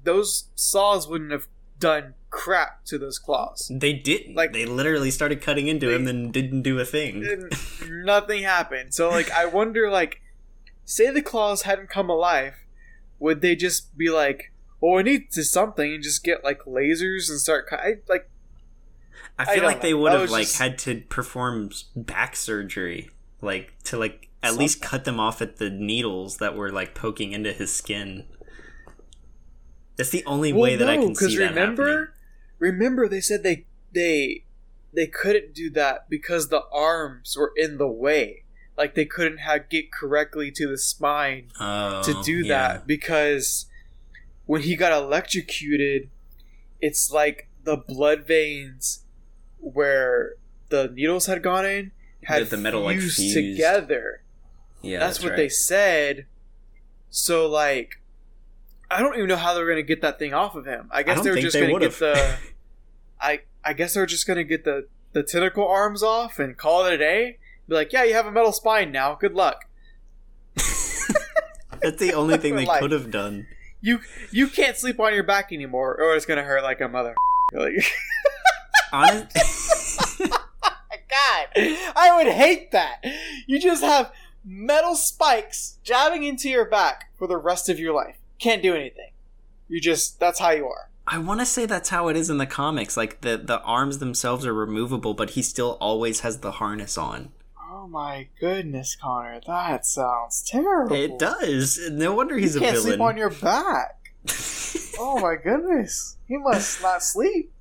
those 0.04 0.44
saws 0.54 1.06
wouldn't 1.08 1.32
have 1.32 1.46
done 1.78 2.14
crap 2.30 2.84
to 2.84 2.98
those 2.98 3.18
claws. 3.18 3.70
they 3.74 3.92
didn't. 3.92 4.34
like- 4.34 4.52
they 4.52 4.64
literally 4.66 5.10
started 5.10 5.40
cutting 5.42 5.66
into 5.66 5.86
They- 5.86 5.94
him 5.94 6.06
and 6.06 6.32
didn't 6.32 6.62
do 6.62 6.78
a 6.78 6.84
thing. 6.84 7.48
Nothing 7.88 8.42
happened. 8.42 8.94
So 8.94 9.08
like, 9.10 9.30
I 9.32 9.46
wonder, 9.46 9.90
like, 9.90 10.20
say 10.84 11.10
the 11.10 11.22
claws 11.22 11.62
hadn't 11.62 11.88
come 11.90 12.08
alive, 12.10 12.54
would 13.18 13.40
they 13.40 13.56
just 13.56 13.96
be 13.96 14.10
like? 14.10 14.52
"Oh, 14.82 14.96
we 14.96 15.02
need 15.02 15.30
to 15.32 15.44
something 15.44 15.92
and 15.94 16.02
just 16.02 16.24
get 16.24 16.42
like 16.44 16.60
lasers 16.64 17.28
and 17.28 17.38
start. 17.38 17.66
I, 17.72 17.96
like 18.08 18.30
I 19.38 19.42
I 19.42 19.44
feel 19.46 19.56
don't 19.56 19.64
like 19.64 19.80
they 19.82 19.92
would 19.94 20.12
have 20.12 20.30
like 20.30 20.46
just- 20.46 20.58
had 20.58 20.78
to 20.80 21.00
perform 21.08 21.70
back 21.94 22.34
surgery, 22.36 23.10
like 23.42 23.72
to 23.84 23.98
like 23.98 24.28
at 24.42 24.50
Something. 24.50 24.60
least 24.64 24.80
cut 24.82 25.04
them 25.04 25.20
off 25.20 25.42
at 25.42 25.56
the 25.58 25.68
needles 25.68 26.38
that 26.38 26.56
were 26.56 26.70
like 26.72 26.94
poking 26.94 27.32
into 27.32 27.52
his 27.52 27.70
skin. 27.72 28.24
That's 30.00 30.10
the 30.10 30.24
only 30.24 30.52
way 30.52 30.76
that 30.76 30.88
I 30.88 30.96
can 30.96 31.14
see 31.14 31.36
that 31.36 31.38
Because 31.42 31.54
remember, 31.56 31.88
happening. 31.88 32.08
remember 32.58 33.08
they 33.08 33.20
said 33.20 33.42
they 33.42 33.66
they 33.92 34.44
they 34.92 35.06
couldn't 35.06 35.54
do 35.54 35.70
that 35.70 36.08
because 36.10 36.48
the 36.48 36.62
arms 36.72 37.36
were 37.38 37.52
in 37.56 37.78
the 37.78 37.86
way. 37.88 38.44
Like 38.76 38.94
they 38.94 39.04
couldn't 39.04 39.38
have 39.38 39.68
get 39.68 39.92
correctly 39.92 40.50
to 40.52 40.66
the 40.66 40.78
spine 40.78 41.48
Oh, 41.60 42.02
to 42.02 42.22
do 42.22 42.38
yeah. 42.38 42.48
that 42.74 42.86
because 42.86 43.66
when 44.46 44.62
he 44.62 44.74
got 44.74 44.92
electrocuted, 44.92 46.08
it's 46.80 47.10
like 47.12 47.48
the 47.64 47.76
blood 47.76 48.26
veins 48.26 49.04
where 49.58 50.34
the 50.70 50.88
needles 50.88 51.26
had 51.26 51.42
gone 51.42 51.66
in 51.66 51.92
had 52.24 52.42
The- 52.44 52.50
the 52.50 52.56
metal, 52.56 52.82
like, 52.82 52.98
fused 53.00 53.16
fused. 53.16 53.36
together. 53.36 54.22
Yeah, 54.82 54.98
that's, 54.98 55.22
what 55.22 55.36
they 55.36 55.48
said. 55.50 56.24
So 57.10 57.46
like, 57.46 57.99
I 58.90 59.00
don't 59.00 59.14
even 59.16 59.28
know 59.28 59.36
how 59.36 59.54
they 59.54 59.62
were 59.62 59.68
gonna 59.68 59.82
get 59.82 60.02
that 60.02 60.18
thing 60.18 60.34
off 60.34 60.54
of 60.56 60.66
him. 60.66 60.88
I 60.90 61.02
guess 61.02 61.16
don't 61.16 61.24
they 61.24 61.30
were 61.30 61.36
just 61.40 61.56
gonna 61.58 61.72
would've. 61.72 61.92
get 61.92 62.14
the. 62.14 62.36
I 63.20 63.40
I 63.64 63.72
guess 63.74 63.94
they 63.94 64.00
were 64.00 64.06
just 64.06 64.26
gonna 64.26 64.44
get 64.44 64.64
the 64.64 64.86
the 65.12 65.22
tentacle 65.22 65.66
arms 65.66 66.02
off 66.02 66.38
and 66.38 66.56
call 66.56 66.86
it 66.86 66.92
a 66.94 66.98
day. 66.98 67.38
Be 67.68 67.74
like, 67.74 67.92
yeah, 67.92 68.04
you 68.04 68.14
have 68.14 68.26
a 68.26 68.32
metal 68.32 68.52
spine 68.52 68.90
now. 68.90 69.14
Good 69.14 69.34
luck. 69.34 69.64
That's 71.82 71.96
the 71.98 72.12
only 72.14 72.36
thing 72.38 72.56
they 72.56 72.66
Like- 72.66 72.80
could 72.80 72.92
have 72.92 73.10
done. 73.10 73.46
You 73.80 74.00
you 74.30 74.48
can't 74.48 74.76
sleep 74.76 75.00
on 75.00 75.14
your 75.14 75.22
back 75.22 75.52
anymore, 75.52 75.96
or 75.98 76.14
it's 76.14 76.26
gonna 76.26 76.42
hurt 76.42 76.62
like 76.62 76.80
a 76.82 76.88
mother. 76.88 77.14
Like, 77.54 77.72
Honest, 78.92 80.18
God, 80.18 81.46
I 81.56 82.12
would 82.22 82.32
hate 82.32 82.72
that. 82.72 83.02
You 83.46 83.58
just 83.60 83.82
have 83.82 84.12
metal 84.44 84.94
spikes 84.96 85.78
jabbing 85.82 86.24
into 86.24 86.48
your 86.50 86.64
back 86.64 87.10
for 87.16 87.26
the 87.26 87.36
rest 87.38 87.68
of 87.68 87.78
your 87.78 87.94
life. 87.94 88.16
Can't 88.40 88.62
do 88.62 88.74
anything. 88.74 89.10
You 89.68 89.80
just 89.80 90.18
that's 90.18 90.38
how 90.40 90.50
you 90.50 90.66
are. 90.66 90.90
I 91.06 91.18
want 91.18 91.40
to 91.40 91.46
say 91.46 91.66
that's 91.66 91.90
how 91.90 92.08
it 92.08 92.16
is 92.16 92.30
in 92.30 92.38
the 92.38 92.46
comics. 92.46 92.96
Like 92.96 93.20
the 93.20 93.36
the 93.36 93.60
arms 93.62 93.98
themselves 93.98 94.46
are 94.46 94.54
removable, 94.54 95.14
but 95.14 95.30
he 95.30 95.42
still 95.42 95.76
always 95.80 96.20
has 96.20 96.38
the 96.38 96.52
harness 96.52 96.98
on. 96.98 97.30
Oh 97.72 97.86
my 97.86 98.28
goodness, 98.40 98.96
Connor, 98.96 99.40
that 99.46 99.86
sounds 99.86 100.42
terrible. 100.42 100.94
It 100.94 101.18
does. 101.18 101.78
No 101.90 102.14
wonder 102.14 102.36
he's 102.36 102.54
you 102.54 102.60
a 102.60 102.64
can't 102.64 102.76
villain. 102.76 102.90
sleep 102.90 103.00
on 103.00 103.16
your 103.16 103.30
back. 103.30 104.12
oh 104.98 105.18
my 105.20 105.36
goodness, 105.36 106.16
he 106.26 106.36
must 106.36 106.82
not 106.82 107.02
sleep. 107.02 107.52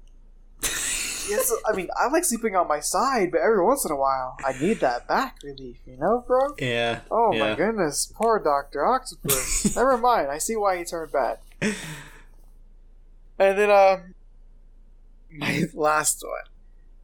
Yes, 1.30 1.54
I 1.66 1.76
mean 1.76 1.90
I 1.96 2.08
like 2.10 2.26
sleeping 2.26 2.56
on 2.56 2.68
my 2.68 2.80
side, 2.80 3.32
but 3.32 3.42
every 3.42 3.64
once 3.64 3.86
in 3.86 3.92
a 3.92 3.96
while 3.96 4.36
I 4.44 4.54
need 4.60 4.80
that 4.80 5.08
back 5.08 5.38
relief. 5.44 5.78
You 5.86 5.98
know, 5.98 6.24
bro. 6.26 6.56
yeah. 6.58 7.02
Oh 7.12 7.34
yeah. 7.34 7.40
my 7.40 7.56
goodness, 7.56 8.12
poor 8.16 8.40
Doctor 8.40 8.86
Octopus. 8.86 9.76
Never 9.76 9.98
mind, 9.98 10.30
I 10.30 10.38
see 10.38 10.56
why 10.56 10.78
he 10.78 10.84
turned 10.84 11.12
bad. 11.12 11.40
And 13.40 13.58
then, 13.58 13.72
um, 13.72 14.16
my 15.32 15.64
last 15.74 16.22
one. 16.24 16.52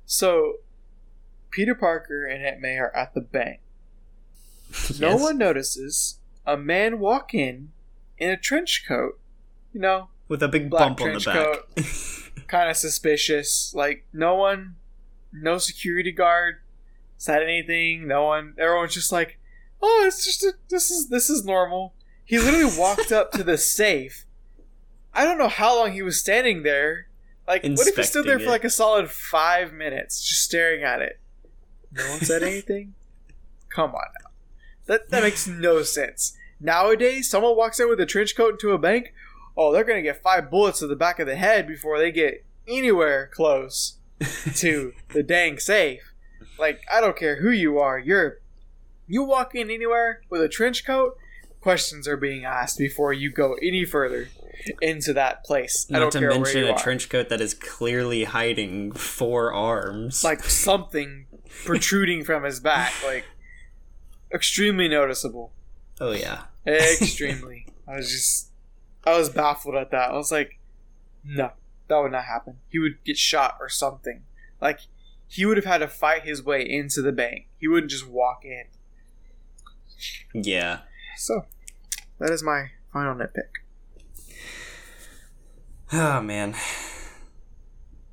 So, 0.06 0.57
Peter 1.49 1.73
Parker 1.73 2.26
and 2.26 2.45
Aunt 2.45 2.60
May 2.60 2.77
are 2.77 2.93
at 2.95 3.14
the 3.14 3.22
bank. 3.22 3.61
No 4.99 5.15
one 5.15 5.38
notices 5.38 6.19
a 6.45 6.57
man 6.57 6.99
walk 6.99 7.34
in 7.34 7.72
in 8.18 8.30
a 8.30 8.35
trench 8.35 8.84
coat. 8.85 9.18
You 9.72 9.80
know, 9.80 10.10
with 10.27 10.43
a 10.43 10.49
big 10.49 10.69
bump 10.69 10.99
on 10.99 11.14
the 11.14 11.19
back. 11.19 12.24
Kind 12.47 12.69
of 12.69 12.77
suspicious. 12.77 13.73
Like 13.76 14.05
no 14.13 14.35
one, 14.35 14.76
no 15.31 15.57
security 15.57 16.11
guard 16.11 16.57
said 17.17 17.43
anything. 17.43 18.07
No 18.07 18.26
one. 18.26 18.53
Everyone's 18.57 18.93
just 18.93 19.11
like, 19.11 19.39
"Oh, 19.81 20.03
it's 20.05 20.26
just 20.26 20.43
a, 20.43 20.53
this 20.69 20.91
is 20.91 21.09
this 21.09 21.30
is 21.30 21.45
normal." 21.45 21.93
He 22.23 22.39
literally 22.39 22.77
walked 22.77 23.11
up 23.11 23.31
to 23.34 23.43
the 23.43 23.57
safe. 23.57 24.26
I 25.13 25.23
don't 25.23 25.38
know 25.38 25.47
how 25.47 25.77
long 25.77 25.93
he 25.93 26.01
was 26.01 26.19
standing 26.19 26.63
there. 26.63 27.07
Like, 27.47 27.63
what 27.63 27.88
if 27.88 27.95
he 27.95 28.03
stood 28.03 28.26
there 28.26 28.34
Inspecting 28.34 28.45
for 28.45 28.51
like 28.51 28.63
a 28.63 28.69
solid 28.69 29.09
five 29.11 29.72
minutes, 29.72 30.22
just 30.22 30.41
staring 30.41 30.84
at 30.84 31.01
it? 31.01 31.19
No 31.91 32.09
one 32.09 32.19
said 32.19 32.43
anything. 32.43 32.95
Come 33.69 33.91
on 33.91 34.05
now, 34.22 34.30
that 34.88 35.09
that 35.09 35.23
makes 35.23 35.47
no 35.47 35.84
sense. 35.84 36.35
Nowadays, 36.59 37.30
someone 37.30 37.55
walks 37.55 37.80
in 37.80 37.89
with 37.89 37.99
a 37.99 38.05
trench 38.05 38.35
coat 38.35 38.53
into 38.53 38.72
a 38.72 38.77
bank. 38.77 39.13
Oh, 39.57 39.72
they're 39.72 39.84
gonna 39.84 40.02
get 40.02 40.22
five 40.22 40.49
bullets 40.52 40.80
to 40.80 40.88
the 40.88 40.95
back 40.95 41.19
of 41.19 41.27
the 41.27 41.36
head 41.36 41.68
before 41.68 41.98
they 41.98 42.11
get 42.11 42.44
anywhere 42.68 43.30
close. 43.34 43.98
to 44.56 44.94
the 45.10 45.22
dang 45.23 45.60
safe. 45.60 46.14
Like 46.57 46.82
I 46.91 47.02
don't 47.02 47.18
care 47.18 47.41
who 47.41 47.49
you 47.52 47.80
are, 47.80 47.99
you're 47.99 48.40
you 49.07 49.23
walk 49.23 49.53
in 49.56 49.69
anywhere 49.69 50.22
with 50.30 50.41
a 50.41 50.48
trench 50.48 50.86
coat, 50.86 51.18
questions 51.61 52.07
are 52.07 52.15
being 52.18 52.45
asked 52.45 52.77
before 52.77 53.11
you 53.14 53.30
go 53.30 53.56
any 53.61 53.84
further 53.86 54.30
into 54.82 55.11
that 55.14 55.44
place. 55.44 55.86
I 55.90 55.94
Not 55.99 56.11
don't 56.14 56.22
to 56.23 56.30
mention 56.30 56.64
a 56.64 56.72
are. 56.72 56.77
trench 56.77 57.10
coat 57.10 57.27
that 57.30 57.41
is 57.41 57.53
clearly 57.53 58.23
hiding 58.23 58.94
four 58.94 59.53
arms. 59.53 60.23
like 60.23 60.44
something 60.44 61.26
protruding 61.65 62.23
from 62.23 62.44
his 62.45 62.60
back, 62.61 62.94
like 63.06 63.26
extremely 64.34 64.88
noticeable. 64.88 65.52
oh 65.99 66.11
yeah. 66.14 66.44
Extremely. 66.65 67.68
I 67.88 67.98
was 67.98 68.10
just 68.11 68.49
I 69.06 69.18
was 69.18 69.30
baffled 69.30 69.76
at 69.76 69.91
that. 69.91 70.11
I 70.11 70.15
was 70.15 70.32
like, 70.32 70.60
no, 71.23 71.52
that 71.88 71.98
would 71.98 72.11
not 72.11 72.26
happen. 72.26 72.57
He 72.69 72.80
would 72.80 73.03
get 73.03 73.18
shot 73.18 73.57
or 73.60 73.69
something. 73.69 74.23
Like 74.61 74.80
he 75.27 75.45
would 75.45 75.57
have 75.57 75.65
had 75.65 75.80
to 75.80 75.88
fight 75.88 76.23
his 76.23 76.44
way 76.44 76.68
into 76.68 77.02
the 77.02 77.11
bank. 77.11 77.48
He 77.60 77.68
wouldn't 77.68 77.91
just 77.91 78.07
walk 78.07 78.44
in. 78.44 78.65
Yeah. 80.34 80.80
So 81.18 81.45
that 82.19 82.32
is 82.32 82.44
my 82.44 82.72
final 82.91 83.15
nitpick. 83.15 83.61
Oh 85.94 86.22
man. 86.22 86.56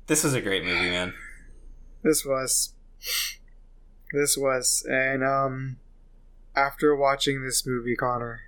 This 0.07 0.23
was 0.23 0.33
a 0.33 0.41
great 0.41 0.63
movie, 0.63 0.89
man. 0.89 1.13
This 2.03 2.25
was 2.25 2.73
this 4.11 4.37
was 4.37 4.85
and 4.89 5.23
um 5.23 5.77
after 6.55 6.95
watching 6.95 7.43
this 7.43 7.65
movie, 7.65 7.95
Connor, 7.95 8.41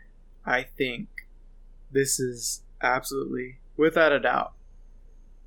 I 0.46 0.64
think 0.64 1.10
this 1.96 2.20
is 2.20 2.62
absolutely 2.82 3.58
without 3.78 4.12
a 4.12 4.20
doubt 4.20 4.54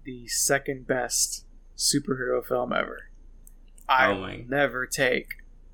the 0.05 0.27
second 0.29 0.87
best 0.87 1.45
superhero 1.77 2.45
film 2.45 2.73
ever. 2.73 3.11
I 3.89 4.07
Oh 4.09 4.21
will 4.21 4.39
never 4.49 4.87
take 4.87 5.27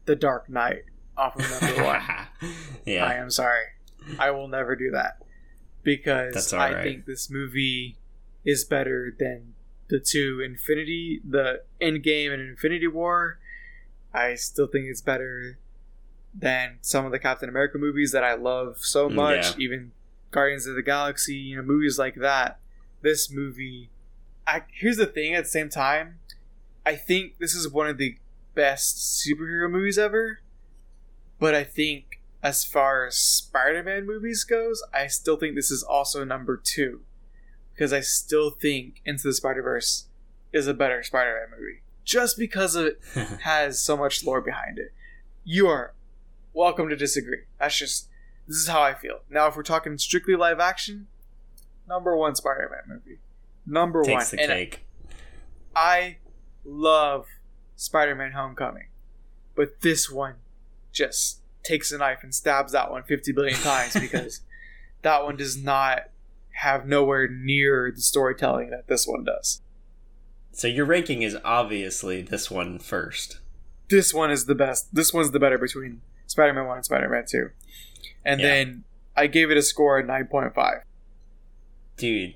The 0.05 0.17
Dark 0.17 0.49
Knight 0.51 0.83
off 1.17 1.37
of 1.37 1.49
number 1.63 1.85
one. 1.85 2.03
yeah. 2.85 3.05
I 3.07 3.15
am 3.15 3.31
sorry. 3.31 3.65
I 4.19 4.31
will 4.33 4.49
never 4.49 4.75
do 4.77 4.91
that. 4.91 5.19
Because 5.85 6.53
I 6.53 6.73
right. 6.73 6.83
think 6.83 7.07
this 7.07 7.31
movie 7.31 7.97
is 8.45 8.65
better 8.65 9.15
than 9.19 9.55
the 9.89 10.01
two 10.01 10.41
Infinity, 10.45 11.21
the 11.29 11.63
Endgame 11.81 12.33
and 12.33 12.41
Infinity 12.43 12.89
War. 12.89 13.39
I 14.13 14.35
still 14.35 14.67
think 14.67 14.87
it's 14.89 15.03
better 15.03 15.59
than 16.35 16.79
some 16.81 17.07
of 17.07 17.13
the 17.13 17.19
Captain 17.19 17.49
America 17.49 17.79
movies 17.79 18.11
that 18.13 18.25
I 18.25 18.35
love 18.35 18.79
so 18.81 19.09
Mm, 19.09 19.15
much, 19.15 19.51
yeah. 19.51 19.65
even 19.65 19.93
Guardians 20.35 20.67
of 20.67 20.75
the 20.75 20.83
Galaxy, 20.83 21.37
you 21.37 21.57
know, 21.57 21.63
movies 21.63 21.99
like 21.99 22.17
that. 22.17 22.59
This 23.03 23.31
movie, 23.31 23.91
I, 24.47 24.63
here's 24.73 24.97
the 24.97 25.07
thing 25.07 25.33
at 25.33 25.45
the 25.45 25.51
same 25.51 25.69
time, 25.69 26.19
I 26.85 26.97
think 26.97 27.39
this 27.39 27.55
is 27.55 27.71
one 27.71 27.87
of 27.87 27.99
the 27.99 28.19
best 28.55 29.25
superhero 29.25 29.71
movies 29.71 29.97
ever, 29.97 30.41
but 31.39 31.55
I 31.55 31.63
think 31.63 32.21
as 32.43 32.65
far 32.65 33.07
as 33.07 33.17
Spider-Man 33.17 34.07
movies 34.07 34.45
goes, 34.45 34.83
I 34.93 35.07
still 35.07 35.37
think 35.37 35.55
this 35.55 35.71
is 35.71 35.83
also 35.83 36.25
number 36.25 36.61
two 36.63 37.03
because 37.73 37.93
I 37.93 38.01
still 38.01 38.51
think 38.51 39.01
Into 39.05 39.29
the 39.29 39.35
Spider-Verse 39.35 40.07
is 40.53 40.67
a 40.67 40.75
better 40.75 41.03
Spider-Man 41.03 41.59
movie 41.59 41.81
just 42.05 42.37
because 42.37 42.77
it 42.77 43.01
has 43.43 43.83
so 43.83 43.97
much 43.97 44.25
lore 44.25 44.41
behind 44.41 44.79
it. 44.79 44.93
You 45.45 45.69
are 45.69 45.95
welcome 46.53 46.89
to 46.89 46.97
disagree. 46.97 47.45
That's 47.59 47.79
just 47.79 48.09
this 48.47 48.57
is 48.57 48.69
how 48.69 48.83
I 48.83 48.95
feel. 48.95 49.21
Now, 49.31 49.49
if 49.49 49.57
we're 49.57 49.63
talking 49.63 49.97
strictly 49.99 50.37
live 50.37 50.61
action, 50.61 51.07
number 51.89 52.17
one 52.17 52.35
Spider-Man 52.35 52.83
movie, 52.87 53.19
number 53.67 54.03
Takes 54.03 54.33
one, 54.33 54.37
the 54.37 54.43
and 54.43 54.53
cake. 54.53 54.87
I 55.75 56.19
love 56.65 57.27
Spider-Man: 57.77 58.33
Homecoming, 58.33 58.89
but 59.55 59.81
this 59.81 60.11
one 60.11 60.37
just 60.93 61.41
takes 61.63 61.91
a 61.91 61.99
knife 61.99 62.21
and 62.23 62.35
stabs 62.35 62.73
that 62.73 62.91
one 62.91 63.03
50 63.03 63.33
billion 63.33 63.59
times 63.59 63.95
because 63.95 64.43
that 65.03 65.25
one 65.25 65.37
does 65.37 65.57
not 65.57 66.11
have 66.51 66.87
nowhere 66.87 67.29
near 67.29 67.91
the 67.95 68.01
storytelling 68.01 68.71
that 68.71 68.87
this 68.87 69.07
one 69.07 69.25
does. 69.25 69.61
So 70.53 70.69
your 70.69 70.85
ranking 70.85 71.23
is 71.23 71.37
obviously 71.45 72.23
this 72.23 72.51
one 72.51 72.79
first. 72.79 73.41
This 73.91 74.15
one 74.15 74.31
is 74.31 74.47
the 74.47 74.55
best. 74.55 74.95
This 74.95 75.13
one's 75.13 75.33
the 75.33 75.41
better 75.41 75.59
between 75.59 76.01
Spider-Man 76.27 76.67
1 76.67 76.77
and 76.77 76.85
Spider-Man 76.85 77.25
2. 77.29 77.51
And 78.25 78.41
Yeah. 78.41 78.47
then 78.49 78.85
I 79.17 79.27
gave 79.27 79.51
it 79.51 79.57
a 79.57 79.63
score 79.63 79.99
of 79.99 80.07
9.5. 80.07 80.83
Dude, 81.97 82.35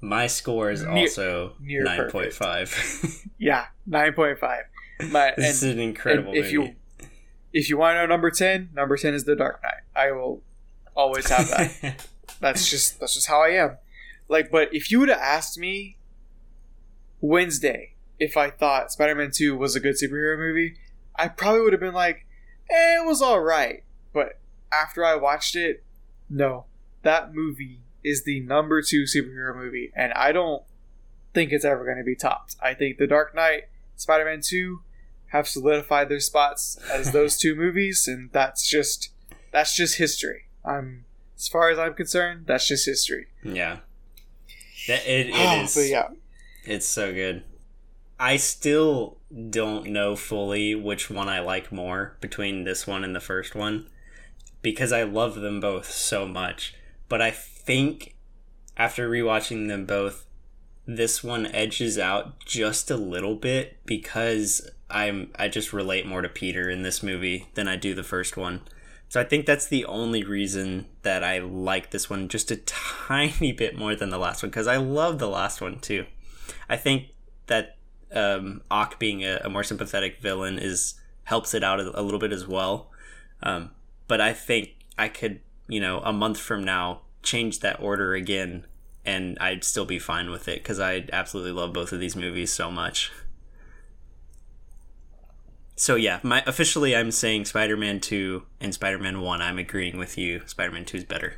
my 0.00 0.26
score 0.26 0.70
is 0.70 0.82
Near- 0.82 0.90
also 0.92 1.52
near 1.60 1.82
nine 1.84 2.10
point 2.10 2.32
five. 2.32 2.72
Yeah, 3.38 3.66
9.5. 3.88 4.40
My, 5.10 5.28
and, 5.28 5.34
this 5.36 5.62
is 5.62 5.72
an 5.74 5.78
incredible 5.80 6.30
and 6.30 6.38
if 6.38 6.52
movie. 6.52 6.68
you 6.68 7.08
if 7.52 7.68
you 7.68 7.76
want 7.76 7.94
to 7.96 8.00
know 8.00 8.06
number 8.06 8.30
10, 8.30 8.70
number 8.74 8.96
10 8.96 9.12
is 9.14 9.24
The 9.24 9.36
Dark 9.36 9.60
Knight. 9.62 9.82
I 9.94 10.12
will 10.12 10.42
always 10.96 11.28
have 11.28 11.48
that. 11.50 12.06
that's 12.40 12.68
just 12.70 12.98
that's 13.00 13.14
just 13.14 13.26
how 13.28 13.42
I 13.42 13.48
am. 13.50 13.76
Like, 14.28 14.50
but 14.50 14.74
if 14.74 14.90
you 14.90 15.00
would 15.00 15.08
have 15.10 15.18
asked 15.20 15.58
me 15.58 15.98
Wednesday 17.20 17.94
if 18.18 18.36
I 18.36 18.50
thought 18.50 18.92
Spider-Man 18.92 19.30
Two 19.34 19.56
was 19.56 19.74
a 19.76 19.80
good 19.80 19.96
superhero 19.96 20.38
movie, 20.38 20.76
I 21.16 21.28
probably 21.28 21.60
would 21.62 21.72
have 21.72 21.80
been 21.80 21.94
like, 21.94 22.26
eh, 22.70 23.00
it 23.00 23.06
was 23.06 23.20
all 23.20 23.40
right. 23.40 23.82
But 24.12 24.38
after 24.72 25.04
I 25.04 25.16
watched 25.16 25.56
it, 25.56 25.84
no, 26.28 26.66
that 27.02 27.34
movie 27.34 27.80
is 28.02 28.24
the 28.24 28.40
number 28.40 28.82
two 28.82 29.04
superhero 29.04 29.56
movie, 29.56 29.92
and 29.94 30.12
I 30.14 30.32
don't 30.32 30.62
think 31.32 31.52
it's 31.52 31.64
ever 31.64 31.84
going 31.84 31.98
to 31.98 32.04
be 32.04 32.14
topped. 32.16 32.56
I 32.62 32.74
think 32.74 32.98
The 32.98 33.06
Dark 33.06 33.34
Knight, 33.34 33.64
Spider-Man 33.96 34.40
Two, 34.42 34.80
have 35.28 35.48
solidified 35.48 36.08
their 36.08 36.20
spots 36.20 36.78
as 36.92 37.12
those 37.12 37.36
two 37.36 37.54
movies, 37.54 38.06
and 38.08 38.30
that's 38.32 38.68
just 38.68 39.10
that's 39.52 39.74
just 39.76 39.96
history. 39.96 40.44
I'm 40.64 41.04
as 41.36 41.48
far 41.48 41.70
as 41.70 41.78
I'm 41.78 41.94
concerned, 41.94 42.44
that's 42.46 42.66
just 42.68 42.86
history. 42.86 43.26
yeah, 43.42 43.78
that 44.88 45.06
it, 45.06 45.28
it 45.28 45.34
Oh, 45.34 45.62
is. 45.64 45.90
yeah, 45.90 46.08
It's 46.64 46.86
so 46.86 47.12
good. 47.12 47.44
I 48.18 48.36
still 48.36 49.18
don't 49.50 49.86
know 49.88 50.14
fully 50.14 50.74
which 50.76 51.10
one 51.10 51.28
I 51.28 51.40
like 51.40 51.72
more 51.72 52.16
between 52.20 52.62
this 52.64 52.86
one 52.86 53.02
and 53.02 53.14
the 53.14 53.20
first 53.20 53.54
one 53.56 53.88
because 54.64 54.92
I 54.92 55.02
love 55.02 55.36
them 55.36 55.60
both 55.60 55.88
so 55.90 56.26
much. 56.26 56.74
But 57.08 57.20
I 57.20 57.30
think 57.30 58.16
after 58.76 59.08
rewatching 59.08 59.68
them 59.68 59.84
both, 59.84 60.26
this 60.86 61.22
one 61.22 61.46
edges 61.46 61.98
out 61.98 62.44
just 62.44 62.90
a 62.90 62.96
little 62.96 63.36
bit 63.36 63.76
because 63.84 64.68
I'm 64.90 65.30
I 65.38 65.48
just 65.48 65.72
relate 65.72 66.06
more 66.06 66.22
to 66.22 66.28
Peter 66.28 66.68
in 66.68 66.82
this 66.82 67.02
movie 67.02 67.46
than 67.54 67.68
I 67.68 67.76
do 67.76 67.94
the 67.94 68.02
first 68.02 68.36
one. 68.36 68.62
So 69.08 69.20
I 69.20 69.24
think 69.24 69.44
that's 69.46 69.68
the 69.68 69.84
only 69.84 70.24
reason 70.24 70.86
that 71.02 71.22
I 71.22 71.38
like 71.38 71.90
this 71.90 72.08
one 72.10 72.28
just 72.28 72.50
a 72.50 72.56
tiny 72.66 73.52
bit 73.52 73.76
more 73.76 73.94
than 73.94 74.08
the 74.08 74.18
last 74.18 74.42
one 74.42 74.50
because 74.50 74.66
I 74.66 74.78
love 74.78 75.18
the 75.18 75.28
last 75.28 75.60
one 75.60 75.78
too. 75.78 76.06
I 76.68 76.78
think 76.78 77.08
that 77.46 77.76
um, 78.12 78.62
Ock 78.70 78.98
being 78.98 79.24
a, 79.24 79.42
a 79.44 79.50
more 79.50 79.62
sympathetic 79.62 80.20
villain 80.22 80.58
is 80.58 80.94
helps 81.24 81.52
it 81.52 81.62
out 81.62 81.80
a, 81.80 82.00
a 82.00 82.02
little 82.02 82.20
bit 82.20 82.32
as 82.32 82.46
well. 82.46 82.90
Um, 83.42 83.70
but 84.06 84.20
I 84.20 84.32
think 84.32 84.70
I 84.98 85.08
could, 85.08 85.40
you 85.68 85.80
know, 85.80 86.00
a 86.00 86.12
month 86.12 86.38
from 86.38 86.64
now 86.64 87.02
change 87.22 87.60
that 87.60 87.80
order 87.80 88.14
again, 88.14 88.66
and 89.04 89.38
I'd 89.40 89.64
still 89.64 89.86
be 89.86 89.98
fine 89.98 90.30
with 90.30 90.48
it 90.48 90.62
because 90.62 90.78
I 90.80 91.06
absolutely 91.12 91.52
love 91.52 91.72
both 91.72 91.92
of 91.92 92.00
these 92.00 92.16
movies 92.16 92.52
so 92.52 92.70
much. 92.70 93.10
So 95.76 95.96
yeah, 95.96 96.20
my 96.22 96.42
officially 96.46 96.94
I'm 96.94 97.10
saying 97.10 97.46
Spider-Man 97.46 98.00
2 98.00 98.44
and 98.60 98.72
Spider-Man 98.72 99.20
1. 99.20 99.42
I'm 99.42 99.58
agreeing 99.58 99.98
with 99.98 100.16
you. 100.16 100.42
Spider-Man 100.46 100.84
2 100.84 100.98
is 100.98 101.04
better. 101.04 101.34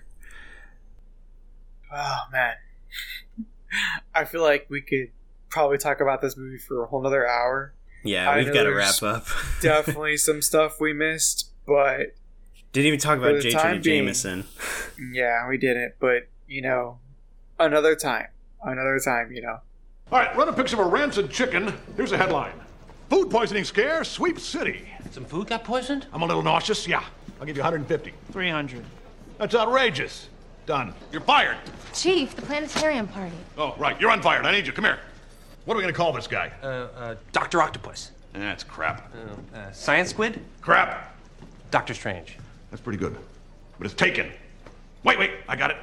oh 1.93 2.19
man, 2.31 2.55
I 4.15 4.25
feel 4.25 4.43
like 4.43 4.67
we 4.69 4.83
could 4.83 5.11
probably 5.49 5.79
talk 5.79 6.01
about 6.01 6.21
this 6.21 6.37
movie 6.37 6.59
for 6.59 6.83
a 6.83 6.87
whole 6.87 7.03
nother 7.03 7.27
hour. 7.27 7.73
Yeah, 8.05 8.31
I 8.31 8.37
we've 8.37 8.53
got 8.53 8.65
to 8.65 8.75
wrap 8.75 9.03
up. 9.03 9.27
Definitely 9.63 10.19
some 10.19 10.43
stuff 10.43 10.81
we 10.81 10.93
missed, 10.93 11.51
but 11.67 12.15
Didn't 12.77 12.89
even 12.89 13.01
talk 13.01 13.17
about 13.17 13.41
the 13.41 13.41
J. 13.41 13.71
being- 13.71 13.81
Jameson. 13.83 14.45
yeah, 15.11 15.49
we 15.49 15.57
didn't. 15.57 15.95
But 15.99 16.29
you 16.47 16.61
know, 16.61 16.99
another 17.59 17.97
time, 17.97 18.27
another 18.63 19.01
time. 19.03 19.33
You 19.33 19.41
know, 19.41 19.61
All 20.13 20.19
right, 20.19 20.37
run 20.37 20.47
a 20.51 20.53
picture 20.53 20.79
of 20.79 20.87
a 20.87 20.91
rancid 20.91 21.31
chicken. 21.31 21.73
Here's 21.97 22.13
a 22.13 22.19
headline. 22.19 22.53
Food 23.09 23.31
poisoning 23.31 23.65
scare 23.65 24.05
sweeps 24.05 24.43
city. 24.43 24.87
Some 25.11 25.25
food 25.25 25.47
got 25.47 25.65
poisoned? 25.65 26.05
I'm 26.13 26.21
a 26.21 26.27
little 26.27 26.43
nauseous. 26.43 26.87
Yeah, 26.87 27.03
I'll 27.41 27.47
give 27.47 27.57
you 27.57 27.63
150. 27.63 28.13
300. 28.33 28.85
That's 29.39 29.55
outrageous. 29.55 30.29
Done. 30.67 30.93
You're 31.13 31.23
fired. 31.23 31.57
Chief, 31.95 32.37
the 32.37 32.43
planetarium 32.43 33.09
party. 33.09 33.37
Oh, 33.57 33.75
right. 33.79 33.99
You're 33.99 34.11
unfired. 34.11 34.45
I 34.45 34.53
need 34.53 34.67
you. 34.67 34.75
Come 34.75 34.85
here. 34.85 34.99
What 35.65 35.75
are 35.75 35.77
we 35.79 35.83
going 35.83 35.95
to 35.95 35.97
call 35.97 36.13
this 36.13 36.27
guy? 36.27 36.53
Uh, 36.63 36.67
uh, 36.67 37.15
Dr. 37.33 37.63
Octopus. 37.63 38.11
That's 38.35 38.65
crap. 38.65 39.11
Uh, 39.55 39.73
Science 39.73 40.11
Squid? 40.11 40.41
Crap. 40.61 41.17
Doctor 41.71 41.95
Strange. 41.95 42.37
That's 42.71 42.83
pretty 42.83 42.99
good. 42.99 43.17
But 43.79 43.87
it's 43.87 43.95
taken. 43.95 44.31
Wait, 45.05 45.19
wait. 45.19 45.33
I 45.49 45.57
got 45.57 45.71
it. 45.71 45.77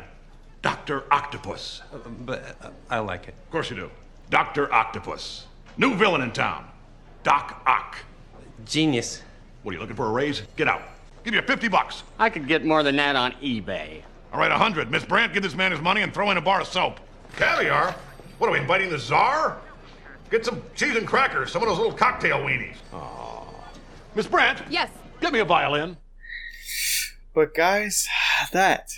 Dr. 0.61 1.03
Octopus. 1.11 1.81
Uh, 1.93 1.97
but 2.21 2.55
uh, 2.61 2.69
I 2.89 2.99
like 2.99 3.27
it. 3.27 3.35
Of 3.45 3.51
course 3.51 3.69
you 3.69 3.75
do. 3.75 3.89
Dr. 4.29 4.73
Octopus. 4.73 5.47
New 5.77 5.95
villain 5.95 6.21
in 6.21 6.31
town. 6.31 6.65
Doc 7.23 7.61
Ock. 7.65 7.97
Genius. 8.65 9.21
What 9.63 9.71
are 9.71 9.75
you 9.75 9.81
looking 9.81 9.95
for 9.95 10.07
a 10.07 10.11
raise? 10.11 10.41
Get 10.55 10.67
out. 10.67 10.81
Give 11.23 11.33
you 11.33 11.41
50 11.41 11.67
bucks. 11.67 12.03
I 12.19 12.29
could 12.29 12.47
get 12.47 12.65
more 12.65 12.83
than 12.83 12.95
that 12.97 13.15
on 13.15 13.31
eBay. 13.33 14.01
All 14.33 14.39
right, 14.39 14.51
a 14.51 14.55
100. 14.55 14.89
Miss 14.91 15.05
Brant, 15.05 15.33
give 15.33 15.43
this 15.43 15.55
man 15.55 15.71
his 15.71 15.81
money 15.81 16.01
and 16.01 16.13
throw 16.13 16.31
in 16.31 16.37
a 16.37 16.41
bar 16.41 16.61
of 16.61 16.67
soap. 16.67 16.99
Caviar? 17.37 17.95
What 18.39 18.49
are 18.49 18.53
we 18.53 18.59
inviting 18.59 18.89
the 18.89 18.99
czar? 18.99 19.57
Get 20.31 20.45
some 20.45 20.61
cheese 20.75 20.95
and 20.95 21.07
crackers, 21.07 21.51
some 21.51 21.61
of 21.61 21.67
those 21.69 21.77
little 21.77 21.93
cocktail 21.93 22.39
weenies. 22.39 22.75
Aw. 22.93 23.43
Miss 24.15 24.27
Brant, 24.27 24.61
Yes. 24.69 24.89
get 25.21 25.31
me 25.31 25.39
a 25.39 25.45
violin. 25.45 25.95
But 27.33 27.53
guys, 27.55 28.07
that 28.51 28.89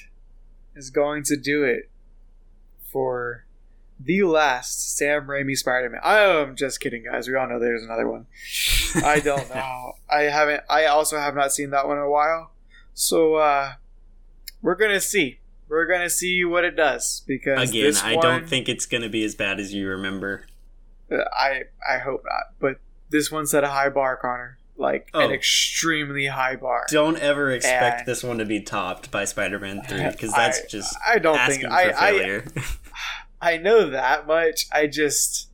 is 0.76 0.90
going 0.90 1.24
to 1.24 1.38
do 1.38 1.64
it 1.64 1.90
for 2.92 3.46
the 4.00 4.24
last 4.24 4.98
Sam 4.98 5.28
Raimi 5.28 5.56
Spider-Man. 5.56 6.02
I'm 6.04 6.56
just 6.56 6.80
kidding, 6.82 7.04
guys. 7.06 7.28
We 7.30 7.36
all 7.36 7.48
know 7.48 7.60
there's 7.60 7.84
another 7.84 8.08
one. 8.10 8.26
I 9.04 9.20
don't 9.22 9.50
know. 9.56 9.94
I 10.10 10.24
haven't. 10.24 10.64
I 10.70 10.86
also 10.86 11.18
have 11.18 11.36
not 11.36 11.54
seen 11.54 11.70
that 11.70 11.88
one 11.88 11.98
in 11.98 12.04
a 12.04 12.10
while. 12.10 12.52
So 12.94 13.36
uh, 13.36 13.74
we're 14.62 14.76
gonna 14.76 15.02
see. 15.02 15.40
We're 15.70 15.88
gonna 15.88 16.10
see 16.10 16.44
what 16.46 16.64
it 16.66 16.76
does 16.76 17.24
because 17.26 17.70
Again, 17.70 17.94
I 18.04 18.16
one- 18.16 18.24
don't 18.24 18.50
think 18.50 18.68
it's 18.70 18.86
going 18.86 19.02
to 19.04 19.10
be 19.10 19.24
as 19.24 19.34
bad 19.36 19.60
as 19.60 19.74
you 19.74 19.88
remember. 19.88 20.46
I 21.12 21.64
I 21.90 22.00
hope 22.00 22.24
not. 22.26 22.54
But 22.60 22.80
this 23.10 23.32
one 23.32 23.48
set 23.48 23.64
a 23.64 23.70
high 23.70 23.90
bar, 23.90 24.18
Connor. 24.18 24.58
Like 24.78 25.10
an 25.14 25.30
Oh. 25.32 25.34
extremely 25.34 26.26
high 26.28 26.58
bar. 26.58 26.86
Don't 26.90 27.18
ever 27.20 27.50
expect 27.52 28.00
And- 28.00 28.08
this 28.08 28.24
one 28.24 28.38
to 28.40 28.46
be 28.46 28.60
topped 28.62 29.10
by 29.10 29.24
Spider-Man 29.26 29.82
3 29.88 30.10
because 30.12 30.34
that's 30.34 30.60
I- 30.62 30.68
just 30.68 30.96
I 31.08 31.18
don't 31.20 31.40
think- 31.50 31.64
I- 31.66 31.92
I- 31.92 32.12
failure. 32.12 32.44
I 33.42 33.58
know 33.58 33.90
that 33.90 34.28
much. 34.28 34.66
I 34.72 34.88
just 34.88 35.50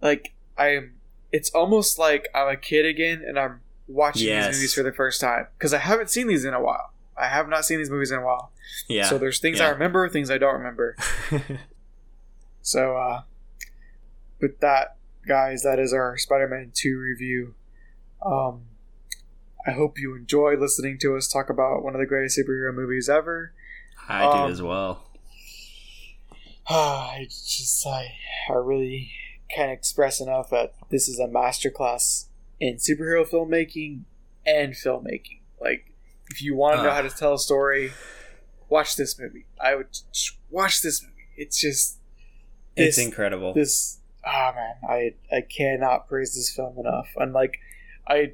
like 0.00 0.32
I'm. 0.56 0.94
It's 1.32 1.50
almost 1.50 1.98
like 1.98 2.28
I'm 2.34 2.48
a 2.48 2.56
kid 2.56 2.86
again, 2.86 3.22
and 3.26 3.38
I'm 3.38 3.60
watching 3.88 4.28
Yes. 4.28 4.46
these 4.46 4.56
movies 4.58 4.74
for 4.74 4.82
the 4.82 4.92
first 4.92 5.20
time 5.20 5.48
because 5.58 5.74
I 5.74 5.78
haven't 5.78 6.08
seen 6.10 6.28
these 6.28 6.44
in 6.46 6.54
a 6.54 6.60
while. 6.62 6.92
I 7.16 7.28
have 7.28 7.48
not 7.48 7.64
seen 7.66 7.78
these 7.78 7.90
movies 7.90 8.10
in 8.10 8.18
a 8.18 8.24
while. 8.24 8.52
yeah. 8.88 9.04
So 9.08 9.18
there's 9.18 9.38
things 9.38 9.60
I 9.60 9.68
remember, 9.68 10.08
things 10.08 10.30
I 10.30 10.38
don't 10.38 10.54
remember. 10.54 10.96
So, 12.62 12.96
uh, 12.96 13.22
with 14.40 14.58
that, 14.60 14.96
guys, 15.26 15.62
that 15.62 15.78
is 15.78 15.92
our 15.92 16.16
Spider-Man 16.18 16.72
Two 16.74 16.98
review. 16.98 17.54
Um, 18.24 18.62
I 19.66 19.72
hope 19.72 19.98
you 19.98 20.14
enjoy 20.14 20.56
listening 20.56 20.98
to 21.00 21.16
us 21.16 21.28
talk 21.28 21.50
about 21.50 21.82
one 21.82 21.94
of 21.94 22.00
the 22.00 22.06
greatest 22.06 22.38
superhero 22.38 22.74
movies 22.74 23.08
ever. 23.08 23.52
I 24.08 24.22
do 24.22 24.38
um, 24.38 24.50
as 24.50 24.62
well. 24.62 25.04
I 26.68 27.26
just 27.28 27.86
I 27.86 28.12
I 28.48 28.54
really 28.54 29.12
can't 29.54 29.70
express 29.70 30.20
enough 30.20 30.50
that 30.50 30.74
this 30.90 31.08
is 31.08 31.18
a 31.18 31.26
masterclass 31.26 32.26
in 32.60 32.76
superhero 32.76 33.28
filmmaking 33.28 34.02
and 34.44 34.72
filmmaking. 34.72 35.40
Like, 35.60 35.92
if 36.30 36.42
you 36.42 36.54
want 36.54 36.76
to 36.76 36.82
know 36.82 36.90
how 36.90 37.02
to 37.02 37.10
tell 37.10 37.34
a 37.34 37.38
story, 37.38 37.92
watch 38.68 38.96
this 38.96 39.18
movie. 39.18 39.46
I 39.60 39.74
would 39.74 39.98
watch 40.50 40.82
this 40.82 41.02
movie. 41.02 41.14
It's 41.36 41.60
just 41.60 41.98
It's 42.76 42.98
incredible. 42.98 43.52
This 43.54 43.98
oh 44.24 44.52
man, 44.54 44.74
I 44.88 45.14
I 45.34 45.40
cannot 45.42 46.08
praise 46.08 46.34
this 46.34 46.50
film 46.50 46.78
enough. 46.78 47.08
And 47.16 47.32
like, 47.32 47.58
I 48.06 48.32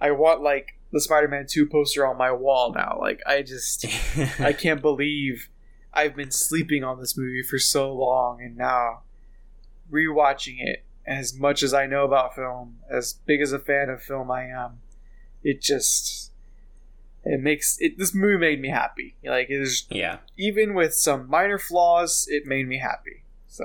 I 0.00 0.10
want 0.12 0.42
like 0.42 0.78
the 0.92 1.00
Spider-Man 1.00 1.46
Two 1.48 1.66
poster 1.66 2.06
on 2.06 2.16
my 2.16 2.32
wall 2.32 2.72
now. 2.72 2.98
Like, 3.00 3.20
I 3.26 3.42
just 3.42 3.84
I 4.40 4.52
can't 4.52 4.80
believe 4.80 5.48
I've 5.92 6.16
been 6.16 6.30
sleeping 6.30 6.84
on 6.84 7.00
this 7.00 7.16
movie 7.16 7.42
for 7.42 7.58
so 7.58 7.92
long, 7.92 8.40
and 8.40 8.56
now 8.56 9.02
rewatching 9.90 10.56
it. 10.58 10.84
As 11.06 11.38
much 11.38 11.62
as 11.62 11.72
I 11.72 11.86
know 11.86 12.04
about 12.04 12.34
film, 12.34 12.80
as 12.90 13.14
big 13.24 13.40
as 13.40 13.52
a 13.52 13.58
fan 13.58 13.88
of 13.88 14.02
film 14.02 14.30
I 14.30 14.44
am, 14.44 14.80
it 15.42 15.62
just 15.62 16.32
it 17.24 17.40
makes 17.40 17.78
it. 17.80 17.96
This 17.96 18.14
movie 18.14 18.36
made 18.36 18.60
me 18.60 18.68
happy. 18.68 19.16
Like 19.24 19.48
it 19.48 19.60
is, 19.60 19.86
yeah. 19.90 20.18
even 20.36 20.74
with 20.74 20.94
some 20.94 21.28
minor 21.28 21.58
flaws, 21.58 22.26
it 22.28 22.44
made 22.44 22.68
me 22.68 22.78
happy. 22.78 23.24
So 23.46 23.64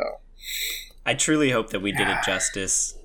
I 1.05 1.15
truly 1.15 1.49
hope 1.49 1.72
that 1.72 1.81
we 1.81 1.91
did 1.91 2.07
it 2.07 2.18
justice 2.26 2.97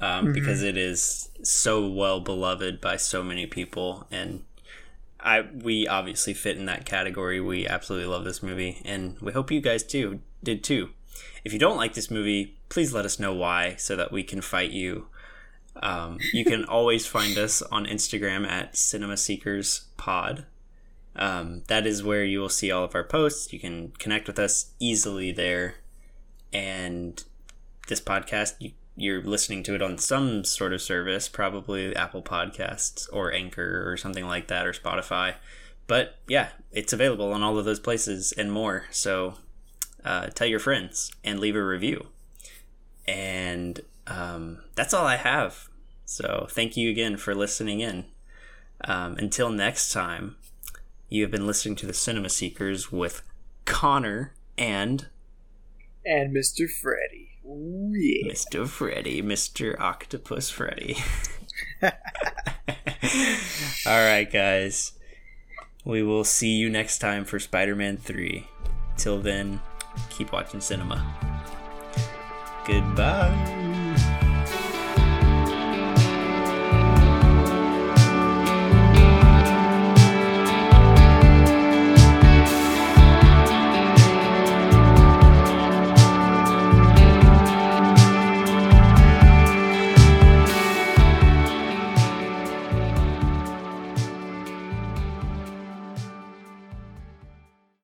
um, 0.00 0.26
Mhm. 0.28 0.34
because 0.34 0.62
it 0.62 0.76
is 0.76 1.28
so 1.42 1.86
well 1.88 2.20
beloved 2.20 2.80
by 2.80 2.96
so 2.96 3.22
many 3.22 3.46
people, 3.46 4.06
and 4.10 4.44
I 5.18 5.42
we 5.42 5.86
obviously 5.86 6.32
fit 6.34 6.56
in 6.56 6.66
that 6.66 6.84
category. 6.86 7.40
We 7.40 7.66
absolutely 7.66 8.08
love 8.08 8.24
this 8.24 8.42
movie, 8.42 8.80
and 8.84 9.18
we 9.20 9.32
hope 9.32 9.50
you 9.50 9.60
guys 9.60 9.82
too 9.82 10.20
did 10.42 10.64
too. 10.64 10.90
If 11.44 11.52
you 11.52 11.58
don't 11.58 11.76
like 11.76 11.94
this 11.94 12.10
movie, 12.10 12.56
please 12.68 12.92
let 12.94 13.04
us 13.04 13.18
know 13.18 13.32
why, 13.34 13.74
so 13.76 13.96
that 13.96 14.12
we 14.12 14.22
can 14.22 14.40
fight 14.40 14.70
you. 14.70 15.08
Um, 15.82 16.18
you 16.32 16.44
can 16.44 16.64
always 16.76 17.06
find 17.06 17.36
us 17.38 17.62
on 17.62 17.86
Instagram 17.86 18.46
at 18.46 18.76
Cinema 18.76 19.16
Seekers 19.16 19.86
Pod. 19.96 20.46
Um, 21.16 21.62
that 21.68 21.86
is 21.86 22.02
where 22.02 22.24
you 22.24 22.40
will 22.40 22.48
see 22.48 22.70
all 22.70 22.84
of 22.84 22.94
our 22.94 23.04
posts. 23.04 23.52
You 23.52 23.58
can 23.60 23.92
connect 23.98 24.26
with 24.26 24.38
us 24.38 24.72
easily 24.78 25.32
there. 25.32 25.74
And 26.52 27.22
this 27.88 28.00
podcast, 28.00 28.54
you, 28.58 28.72
you're 28.96 29.22
listening 29.22 29.62
to 29.64 29.74
it 29.74 29.82
on 29.82 29.98
some 29.98 30.44
sort 30.44 30.72
of 30.72 30.82
service, 30.82 31.28
probably 31.28 31.94
Apple 31.96 32.22
Podcasts 32.22 33.08
or 33.12 33.32
Anchor 33.32 33.90
or 33.90 33.96
something 33.96 34.26
like 34.26 34.48
that, 34.48 34.66
or 34.66 34.72
Spotify. 34.72 35.34
But 35.86 36.16
yeah, 36.28 36.50
it's 36.70 36.92
available 36.92 37.32
on 37.32 37.42
all 37.42 37.58
of 37.58 37.64
those 37.64 37.80
places 37.80 38.32
and 38.32 38.52
more. 38.52 38.84
So 38.90 39.34
uh, 40.04 40.26
tell 40.28 40.46
your 40.46 40.58
friends 40.58 41.12
and 41.24 41.40
leave 41.40 41.56
a 41.56 41.64
review. 41.64 42.08
And 43.08 43.80
um, 44.06 44.58
that's 44.74 44.94
all 44.94 45.06
I 45.06 45.16
have. 45.16 45.68
So 46.04 46.46
thank 46.50 46.76
you 46.76 46.90
again 46.90 47.16
for 47.16 47.34
listening 47.34 47.80
in. 47.80 48.04
Um, 48.84 49.16
until 49.16 49.50
next 49.50 49.92
time, 49.92 50.36
you 51.08 51.22
have 51.22 51.30
been 51.30 51.46
listening 51.46 51.76
to 51.76 51.86
the 51.86 51.92
Cinema 51.92 52.28
Seekers 52.28 52.90
with 52.90 53.22
Connor 53.64 54.32
and 54.56 55.08
and 56.04 56.34
Mr. 56.34 56.68
Freddy, 56.70 57.29
Ooh, 57.50 57.92
yeah. 57.94 58.32
Mr. 58.32 58.68
Freddy, 58.68 59.22
Mr. 59.22 59.78
Octopus 59.80 60.50
Freddy. 60.50 60.96
All 61.82 61.90
right, 63.86 64.30
guys. 64.30 64.92
We 65.84 66.02
will 66.02 66.24
see 66.24 66.50
you 66.50 66.68
next 66.70 66.98
time 66.98 67.24
for 67.24 67.38
Spider 67.38 67.74
Man 67.74 67.96
3. 67.96 68.46
Till 68.96 69.20
then, 69.20 69.60
keep 70.10 70.32
watching 70.32 70.60
cinema. 70.60 71.04
Goodbye. 72.66 73.69